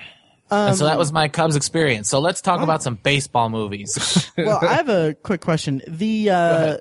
and 0.51 0.77
so 0.77 0.85
that 0.85 0.99
was 0.99 1.13
my 1.13 1.29
Cubs 1.29 1.57
experience. 1.57 2.09
So 2.09 2.21
let's 2.21 2.43
talk 2.43 2.61
about 2.61 2.83
some 2.83 2.97
baseball 2.97 3.49
movies. 3.49 4.31
well, 4.37 4.59
I 4.63 4.75
have 4.75 4.89
a 4.89 5.15
quick 5.23 5.41
question. 5.41 5.81
The 5.89 6.31
uh, 6.31 6.77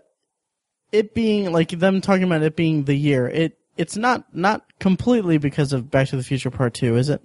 it 0.91 1.13
being 1.13 1.51
like 1.51 1.69
them 1.69 2.01
talking 2.01 2.23
about 2.23 2.43
it 2.43 2.55
being 2.55 2.83
the 2.83 2.95
year. 2.95 3.27
It 3.27 3.57
it's 3.77 3.95
not 3.95 4.25
not 4.35 4.65
completely 4.79 5.37
because 5.37 5.71
of 5.73 5.89
Back 5.89 6.09
to 6.09 6.17
the 6.17 6.23
Future 6.23 6.51
Part 6.51 6.73
Two, 6.73 6.97
is 6.97 7.09
it? 7.09 7.21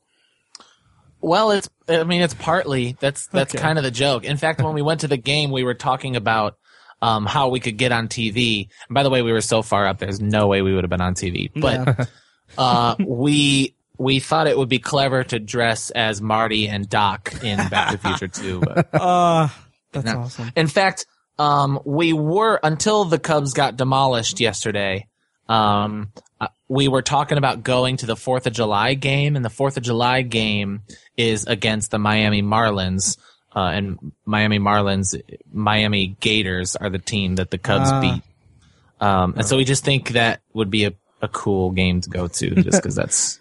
Well, 1.20 1.50
it's 1.50 1.68
I 1.88 2.04
mean 2.04 2.22
it's 2.22 2.34
partly 2.34 2.96
that's 3.00 3.26
that's 3.28 3.54
Okay. 3.54 3.62
kind 3.62 3.78
of 3.78 3.84
the 3.84 3.90
joke. 3.90 4.24
In 4.24 4.36
fact, 4.36 4.60
when 4.62 4.74
we 4.74 4.82
went 4.82 5.00
to 5.00 5.08
the 5.08 5.16
game, 5.16 5.50
we 5.50 5.64
were 5.64 5.74
talking 5.74 6.16
about 6.16 6.56
um, 7.02 7.26
how 7.26 7.48
we 7.48 7.60
could 7.60 7.76
get 7.76 7.92
on 7.92 8.08
TV. 8.08 8.68
And 8.88 8.94
by 8.94 9.02
the 9.02 9.10
way, 9.10 9.22
we 9.22 9.32
were 9.32 9.40
so 9.40 9.62
far 9.62 9.86
up. 9.86 9.98
There's 9.98 10.20
no 10.20 10.46
way 10.46 10.62
we 10.62 10.74
would 10.74 10.84
have 10.84 10.90
been 10.90 11.00
on 11.00 11.14
TV. 11.14 11.50
But 11.54 12.08
uh, 12.58 12.96
we 13.04 13.74
we 13.98 14.18
thought 14.20 14.46
it 14.46 14.56
would 14.58 14.68
be 14.68 14.78
clever 14.78 15.24
to 15.24 15.38
dress 15.38 15.90
as 15.90 16.20
Marty 16.20 16.68
and 16.68 16.88
Doc 16.88 17.32
in 17.42 17.56
Back 17.68 17.90
to 17.90 17.96
the 17.96 18.02
Future 18.02 18.28
2. 18.28 18.60
But 18.60 18.88
Uh 19.00 19.48
that's 19.92 20.06
No. 20.06 20.20
awesome. 20.20 20.52
in 20.54 20.66
fact, 20.68 21.06
um, 21.38 21.80
we 21.84 22.12
were 22.12 22.58
until 22.62 23.04
the 23.04 23.18
Cubs 23.18 23.52
got 23.52 23.76
demolished 23.76 24.40
yesterday. 24.40 25.06
Um, 25.48 26.12
uh, 26.40 26.48
we 26.68 26.88
were 26.88 27.02
talking 27.02 27.38
about 27.38 27.62
going 27.62 27.96
to 27.98 28.06
the 28.06 28.16
Fourth 28.16 28.46
of 28.46 28.52
July 28.52 28.94
game, 28.94 29.36
and 29.36 29.44
the 29.44 29.50
Fourth 29.50 29.76
of 29.76 29.82
July 29.82 30.22
game 30.22 30.82
is 31.16 31.46
against 31.46 31.90
the 31.90 31.98
Miami 31.98 32.42
Marlins. 32.42 33.16
Uh, 33.54 33.70
and 33.70 34.12
Miami 34.26 34.58
Marlins, 34.58 35.18
Miami 35.50 36.08
Gators 36.20 36.76
are 36.76 36.90
the 36.90 36.98
team 36.98 37.36
that 37.36 37.50
the 37.50 37.56
Cubs 37.58 37.90
Ah. 37.90 38.00
beat. 38.00 38.22
Um, 39.00 39.34
and 39.38 39.46
so 39.46 39.56
we 39.56 39.64
just 39.64 39.82
think 39.84 40.10
that 40.10 40.40
would 40.52 40.70
be 40.70 40.84
a, 40.84 40.92
a 41.22 41.28
cool 41.28 41.70
game 41.70 42.00
to 42.02 42.10
go 42.10 42.28
to, 42.28 42.54
just 42.62 42.82
because 42.82 42.94
that's 42.96 43.40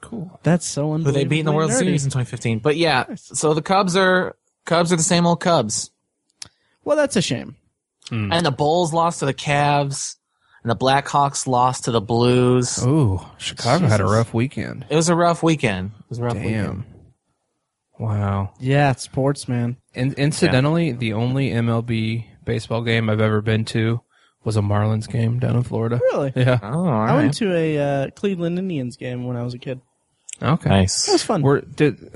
Cool. 0.00 0.38
That's 0.44 0.64
so 0.66 0.86
who 0.88 0.94
unbelievable. 0.94 1.18
they 1.18 1.24
beat 1.24 1.40
in 1.40 1.46
the 1.46 1.52
World 1.52 1.72
Series 1.72 2.04
in 2.04 2.10
2015. 2.10 2.60
But 2.60 2.76
yeah, 2.76 3.06
so 3.16 3.54
the 3.54 3.62
Cubs 3.62 3.96
are 3.96 4.36
Cubs 4.64 4.92
are 4.92 4.96
the 4.96 5.02
same 5.02 5.26
old 5.26 5.40
Cubs. 5.40 5.90
Well, 6.84 6.96
that's 6.96 7.16
a 7.16 7.22
shame. 7.22 7.56
And 8.10 8.46
the 8.46 8.52
Bulls 8.52 8.92
lost 8.92 9.18
to 9.18 9.26
the 9.26 9.34
Cavs, 9.34 10.14
and 10.66 10.70
the 10.72 10.84
Blackhawks 10.84 11.46
lost 11.46 11.84
to 11.84 11.92
the 11.92 12.00
Blues. 12.00 12.84
Ooh, 12.84 13.20
Chicago 13.38 13.86
had 13.86 14.00
a 14.00 14.04
rough 14.04 14.34
weekend. 14.34 14.84
It 14.90 14.96
was 14.96 15.08
a 15.08 15.14
rough 15.14 15.40
weekend. 15.40 15.92
It 15.96 16.04
was 16.08 16.18
a 16.18 16.24
rough 16.24 16.34
Damn. 16.34 16.42
weekend. 16.42 16.84
Wow. 18.00 18.52
Yeah, 18.58 18.90
it's 18.90 19.04
sports, 19.04 19.46
man. 19.46 19.76
And 19.94 20.14
incidentally, 20.14 20.90
the 20.90 21.12
only 21.12 21.50
MLB 21.50 22.24
baseball 22.44 22.82
game 22.82 23.08
I've 23.08 23.20
ever 23.20 23.40
been 23.42 23.64
to 23.66 24.00
was 24.42 24.56
a 24.56 24.60
Marlins 24.60 25.08
game 25.08 25.38
down 25.38 25.54
in 25.54 25.62
Florida. 25.62 26.00
Really? 26.02 26.32
Yeah. 26.34 26.58
Oh, 26.60 26.80
all 26.80 26.86
I 26.88 27.06
right. 27.06 27.14
went 27.14 27.34
to 27.34 27.54
a 27.54 27.78
uh, 27.78 28.10
Cleveland 28.10 28.58
Indians 28.58 28.96
game 28.96 29.24
when 29.24 29.36
I 29.36 29.44
was 29.44 29.54
a 29.54 29.58
kid. 29.58 29.80
Okay. 30.42 30.68
Nice. 30.68 31.06
It 31.06 31.12
was 31.12 31.20
nice. 31.20 31.26
fun. 31.26 31.42
Were 31.42 31.60
did 31.60 32.10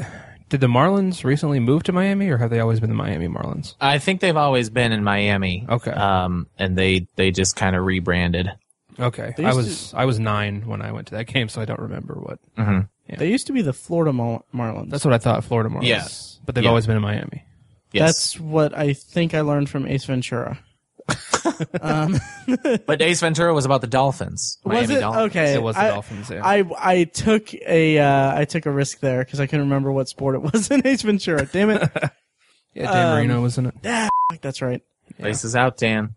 did 0.51 0.61
the 0.61 0.67
Marlins 0.67 1.25
recently 1.25 1.59
move 1.61 1.85
to 1.85 1.93
Miami, 1.93 2.29
or 2.29 2.37
have 2.37 2.51
they 2.51 2.61
always 2.61 2.79
been 2.81 2.91
the 2.91 2.97
Miami 2.97 3.29
Marlins? 3.29 3.75
I 3.81 3.99
think 3.99 4.21
they've 4.21 4.37
always 4.37 4.69
been 4.69 4.93
in 4.93 5.03
Miami. 5.03 5.65
Okay. 5.69 5.91
Um, 5.93 6.47
and 6.59 6.77
they 6.77 7.07
they 7.17 7.31
just 7.31 7.57
kind 7.57 7.75
of 7.75 7.85
rebranded. 7.85 8.51
Okay. 8.99 9.33
They 9.37 9.45
I 9.45 9.53
used 9.53 9.57
was 9.57 9.95
I 9.95 10.05
was 10.05 10.19
nine 10.21 10.67
when 10.67 10.83
I 10.83 10.93
went 10.93 11.07
to 11.09 11.15
that 11.15 11.27
game, 11.27 11.49
so 11.49 11.63
I 11.63 11.65
don't 11.65 11.81
remember 11.81 12.15
what. 12.15 12.39
Mm-hmm. 12.59 13.17
They 13.17 13.31
used 13.31 13.47
to 13.49 13.53
be 13.53 13.63
the 13.63 13.73
Florida 13.73 14.13
Mar- 14.13 14.45
Marlins. 14.55 14.91
That's 14.91 15.05
what 15.05 15.15
I 15.15 15.19
thought. 15.19 15.43
Florida 15.45 15.71
Marlins. 15.71 15.87
Yeah. 15.87 16.07
But 16.45 16.55
they've 16.55 16.65
Yeah. 16.65 16.71
always 16.71 16.87
been 16.87 16.97
in 16.97 17.03
Miami. 17.03 17.45
Yes. 17.93 18.07
That's 18.35 18.41
what 18.41 18.77
I 18.77 18.93
think 18.93 19.35
I 19.35 19.41
learned 19.41 19.69
from 19.71 19.87
Ace 19.87 20.05
Ventura. 20.05 20.59
but 22.87 23.03
Ace 23.03 23.21
Ventura 23.21 23.55
was 23.55 23.65
about 23.65 23.81
the 23.81 23.87
Dolphins. 23.87 24.59
Miami 24.65 24.81
was 24.81 24.91
it 24.91 25.01
Dolphins. 25.01 25.31
okay? 25.31 25.55
It 25.55 25.63
was 25.63 25.77
the 25.77 25.83
I, 25.83 25.89
Dolphins. 25.89 26.31
Yeah. 26.31 26.41
I 26.45 26.65
I 26.79 27.05
took 27.05 27.55
a 27.55 27.99
uh, 27.99 28.39
I 28.39 28.45
took 28.45 28.67
a 28.67 28.71
risk 28.71 29.01
there 29.01 29.25
because 29.25 29.41
I 29.41 29.47
couldn't 29.47 29.67
remember 29.67 29.93
what 29.93 30.09
sport 30.09 30.35
it 30.35 30.43
was 30.53 30.71
in 30.71 30.87
Ace 30.87 31.03
Ventura. 31.03 31.47
Damn 31.47 31.71
it! 31.71 31.91
yeah. 32.75 32.93
Dan 32.93 33.07
um, 33.07 33.15
Marino 33.17 33.41
was 33.43 33.59
in 33.59 33.67
it. 33.67 33.75
Fuck, 33.83 34.41
That's 34.41 34.63
right. 34.63 34.83
Places 35.19 35.57
out, 35.57 35.77
Dan. 35.77 36.15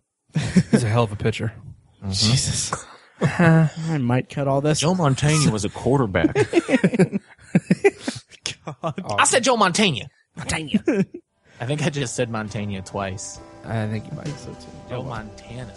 He's 0.70 0.84
a 0.84 0.88
hell 0.88 1.04
of 1.04 1.12
a 1.12 1.16
pitcher. 1.16 1.52
Jesus. 2.10 2.72
I 3.20 3.98
might 4.00 4.28
cut 4.28 4.48
all 4.48 4.60
this. 4.60 4.80
Joe 4.80 4.94
Montana 4.94 5.50
was 5.50 5.64
a 5.64 5.68
quarterback. 5.68 6.34
God. 8.64 9.02
I 9.18 9.24
said 9.24 9.44
Joe 9.44 9.56
Montana. 9.56 10.08
Montana. 10.36 10.70
I 11.60 11.66
think 11.66 11.82
I 11.82 11.90
just 11.90 12.14
said 12.14 12.30
Montana 12.30 12.82
twice. 12.82 13.38
I 13.66 13.86
think 13.88 14.04
you 14.10 14.16
might. 14.16 14.32
Joe 14.88 15.02
Montana. 15.02 15.72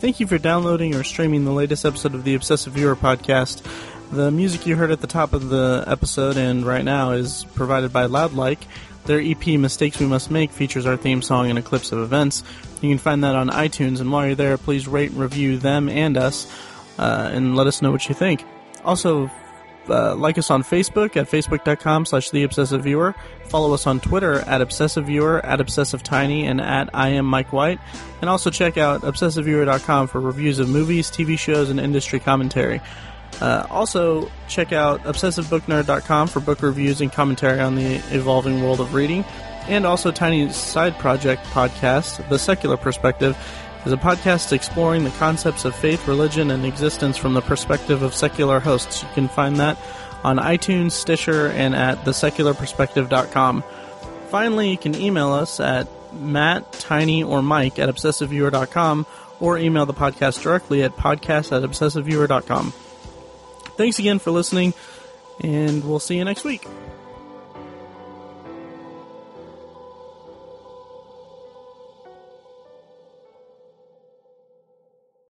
Thank 0.00 0.18
you 0.18 0.26
for 0.26 0.38
downloading 0.38 0.94
or 0.94 1.04
streaming 1.04 1.44
the 1.44 1.52
latest 1.52 1.84
episode 1.84 2.14
of 2.14 2.24
the 2.24 2.34
Obsessive 2.34 2.72
Viewer 2.72 2.96
podcast. 2.96 3.62
The 4.10 4.30
music 4.30 4.66
you 4.66 4.76
heard 4.76 4.90
at 4.90 5.00
the 5.00 5.06
top 5.06 5.32
of 5.32 5.48
the 5.48 5.84
episode 5.86 6.36
and 6.36 6.66
right 6.66 6.84
now 6.84 7.12
is 7.12 7.44
provided 7.54 7.92
by 7.92 8.06
Loudlike. 8.06 8.66
Their 9.04 9.20
EP 9.20 9.46
Mistakes 9.58 9.98
We 9.98 10.06
Must 10.06 10.30
Make 10.30 10.50
features 10.50 10.86
our 10.86 10.96
theme 10.96 11.22
song 11.22 11.50
and 11.50 11.58
a 11.58 11.62
clips 11.62 11.92
of 11.92 12.00
events. 12.00 12.42
You 12.80 12.88
can 12.88 12.98
find 12.98 13.24
that 13.24 13.34
on 13.34 13.48
iTunes, 13.48 14.00
and 14.00 14.12
while 14.12 14.26
you're 14.26 14.34
there, 14.34 14.58
please 14.58 14.86
rate 14.86 15.10
and 15.10 15.20
review 15.20 15.56
them 15.56 15.88
and 15.88 16.16
us, 16.16 16.52
uh, 16.98 17.30
and 17.32 17.56
let 17.56 17.66
us 17.66 17.80
know 17.80 17.90
what 17.90 18.08
you 18.08 18.14
think. 18.14 18.44
Also, 18.84 19.30
uh, 19.88 20.14
like 20.16 20.38
us 20.38 20.50
on 20.50 20.62
Facebook 20.62 21.16
at 21.16 21.28
facebook.com 21.28 22.06
slash 22.06 22.30
the 22.30 22.42
obsessive 22.42 22.82
viewer. 22.82 23.14
Follow 23.46 23.74
us 23.74 23.86
on 23.86 24.00
Twitter 24.00 24.40
at 24.40 24.60
obsessive 24.60 25.06
viewer, 25.06 25.44
at 25.44 25.60
obsessive 25.60 26.02
tiny, 26.02 26.46
and 26.46 26.60
at 26.60 26.90
I 26.94 27.10
am 27.10 27.26
Mike 27.26 27.52
White. 27.52 27.78
And 28.20 28.30
also 28.30 28.50
check 28.50 28.78
out 28.78 29.02
obsessiveviewer.com 29.02 30.08
for 30.08 30.20
reviews 30.20 30.58
of 30.58 30.68
movies, 30.68 31.10
TV 31.10 31.38
shows, 31.38 31.70
and 31.70 31.78
industry 31.78 32.20
commentary. 32.20 32.80
Uh, 33.40 33.66
also, 33.70 34.30
check 34.48 34.72
out 34.72 35.02
obsessivebooknerd.com 35.04 36.28
for 36.28 36.40
book 36.40 36.62
reviews 36.62 37.00
and 37.00 37.12
commentary 37.12 37.60
on 37.60 37.74
the 37.74 37.94
evolving 38.10 38.62
world 38.62 38.80
of 38.80 38.94
reading. 38.94 39.24
And 39.68 39.86
also, 39.86 40.10
Tiny's 40.10 40.56
side 40.56 40.98
project 40.98 41.44
podcast, 41.46 42.28
The 42.28 42.38
Secular 42.38 42.76
Perspective, 42.76 43.36
is 43.84 43.92
a 43.92 43.96
podcast 43.96 44.52
exploring 44.52 45.04
the 45.04 45.10
concepts 45.10 45.64
of 45.64 45.74
faith, 45.74 46.06
religion, 46.06 46.50
and 46.50 46.64
existence 46.64 47.16
from 47.16 47.34
the 47.34 47.40
perspective 47.40 48.02
of 48.02 48.14
secular 48.14 48.60
hosts. 48.60 49.02
You 49.02 49.08
can 49.14 49.28
find 49.28 49.56
that 49.56 49.78
on 50.24 50.36
iTunes, 50.36 50.92
Stitcher, 50.92 51.48
and 51.48 51.74
at 51.74 51.98
thesecularperspective.com. 52.04 53.64
Finally, 54.30 54.70
you 54.70 54.78
can 54.78 54.94
email 54.94 55.32
us 55.32 55.60
at 55.60 55.88
Matt, 56.12 56.72
Tiny, 56.72 57.22
or 57.22 57.42
Mike 57.42 57.78
at 57.78 57.88
obsessiveviewer.com 57.88 59.06
or 59.40 59.58
email 59.58 59.86
the 59.86 59.94
podcast 59.94 60.42
directly 60.42 60.82
at 60.82 60.96
podcast 60.96 61.54
at 61.56 61.68
obsessiveviewer.com. 61.68 62.72
Thanks 63.76 63.98
again 63.98 64.18
for 64.18 64.30
listening, 64.30 64.74
and 65.40 65.84
we'll 65.84 65.98
see 65.98 66.16
you 66.16 66.24
next 66.24 66.44
week. 66.44 66.66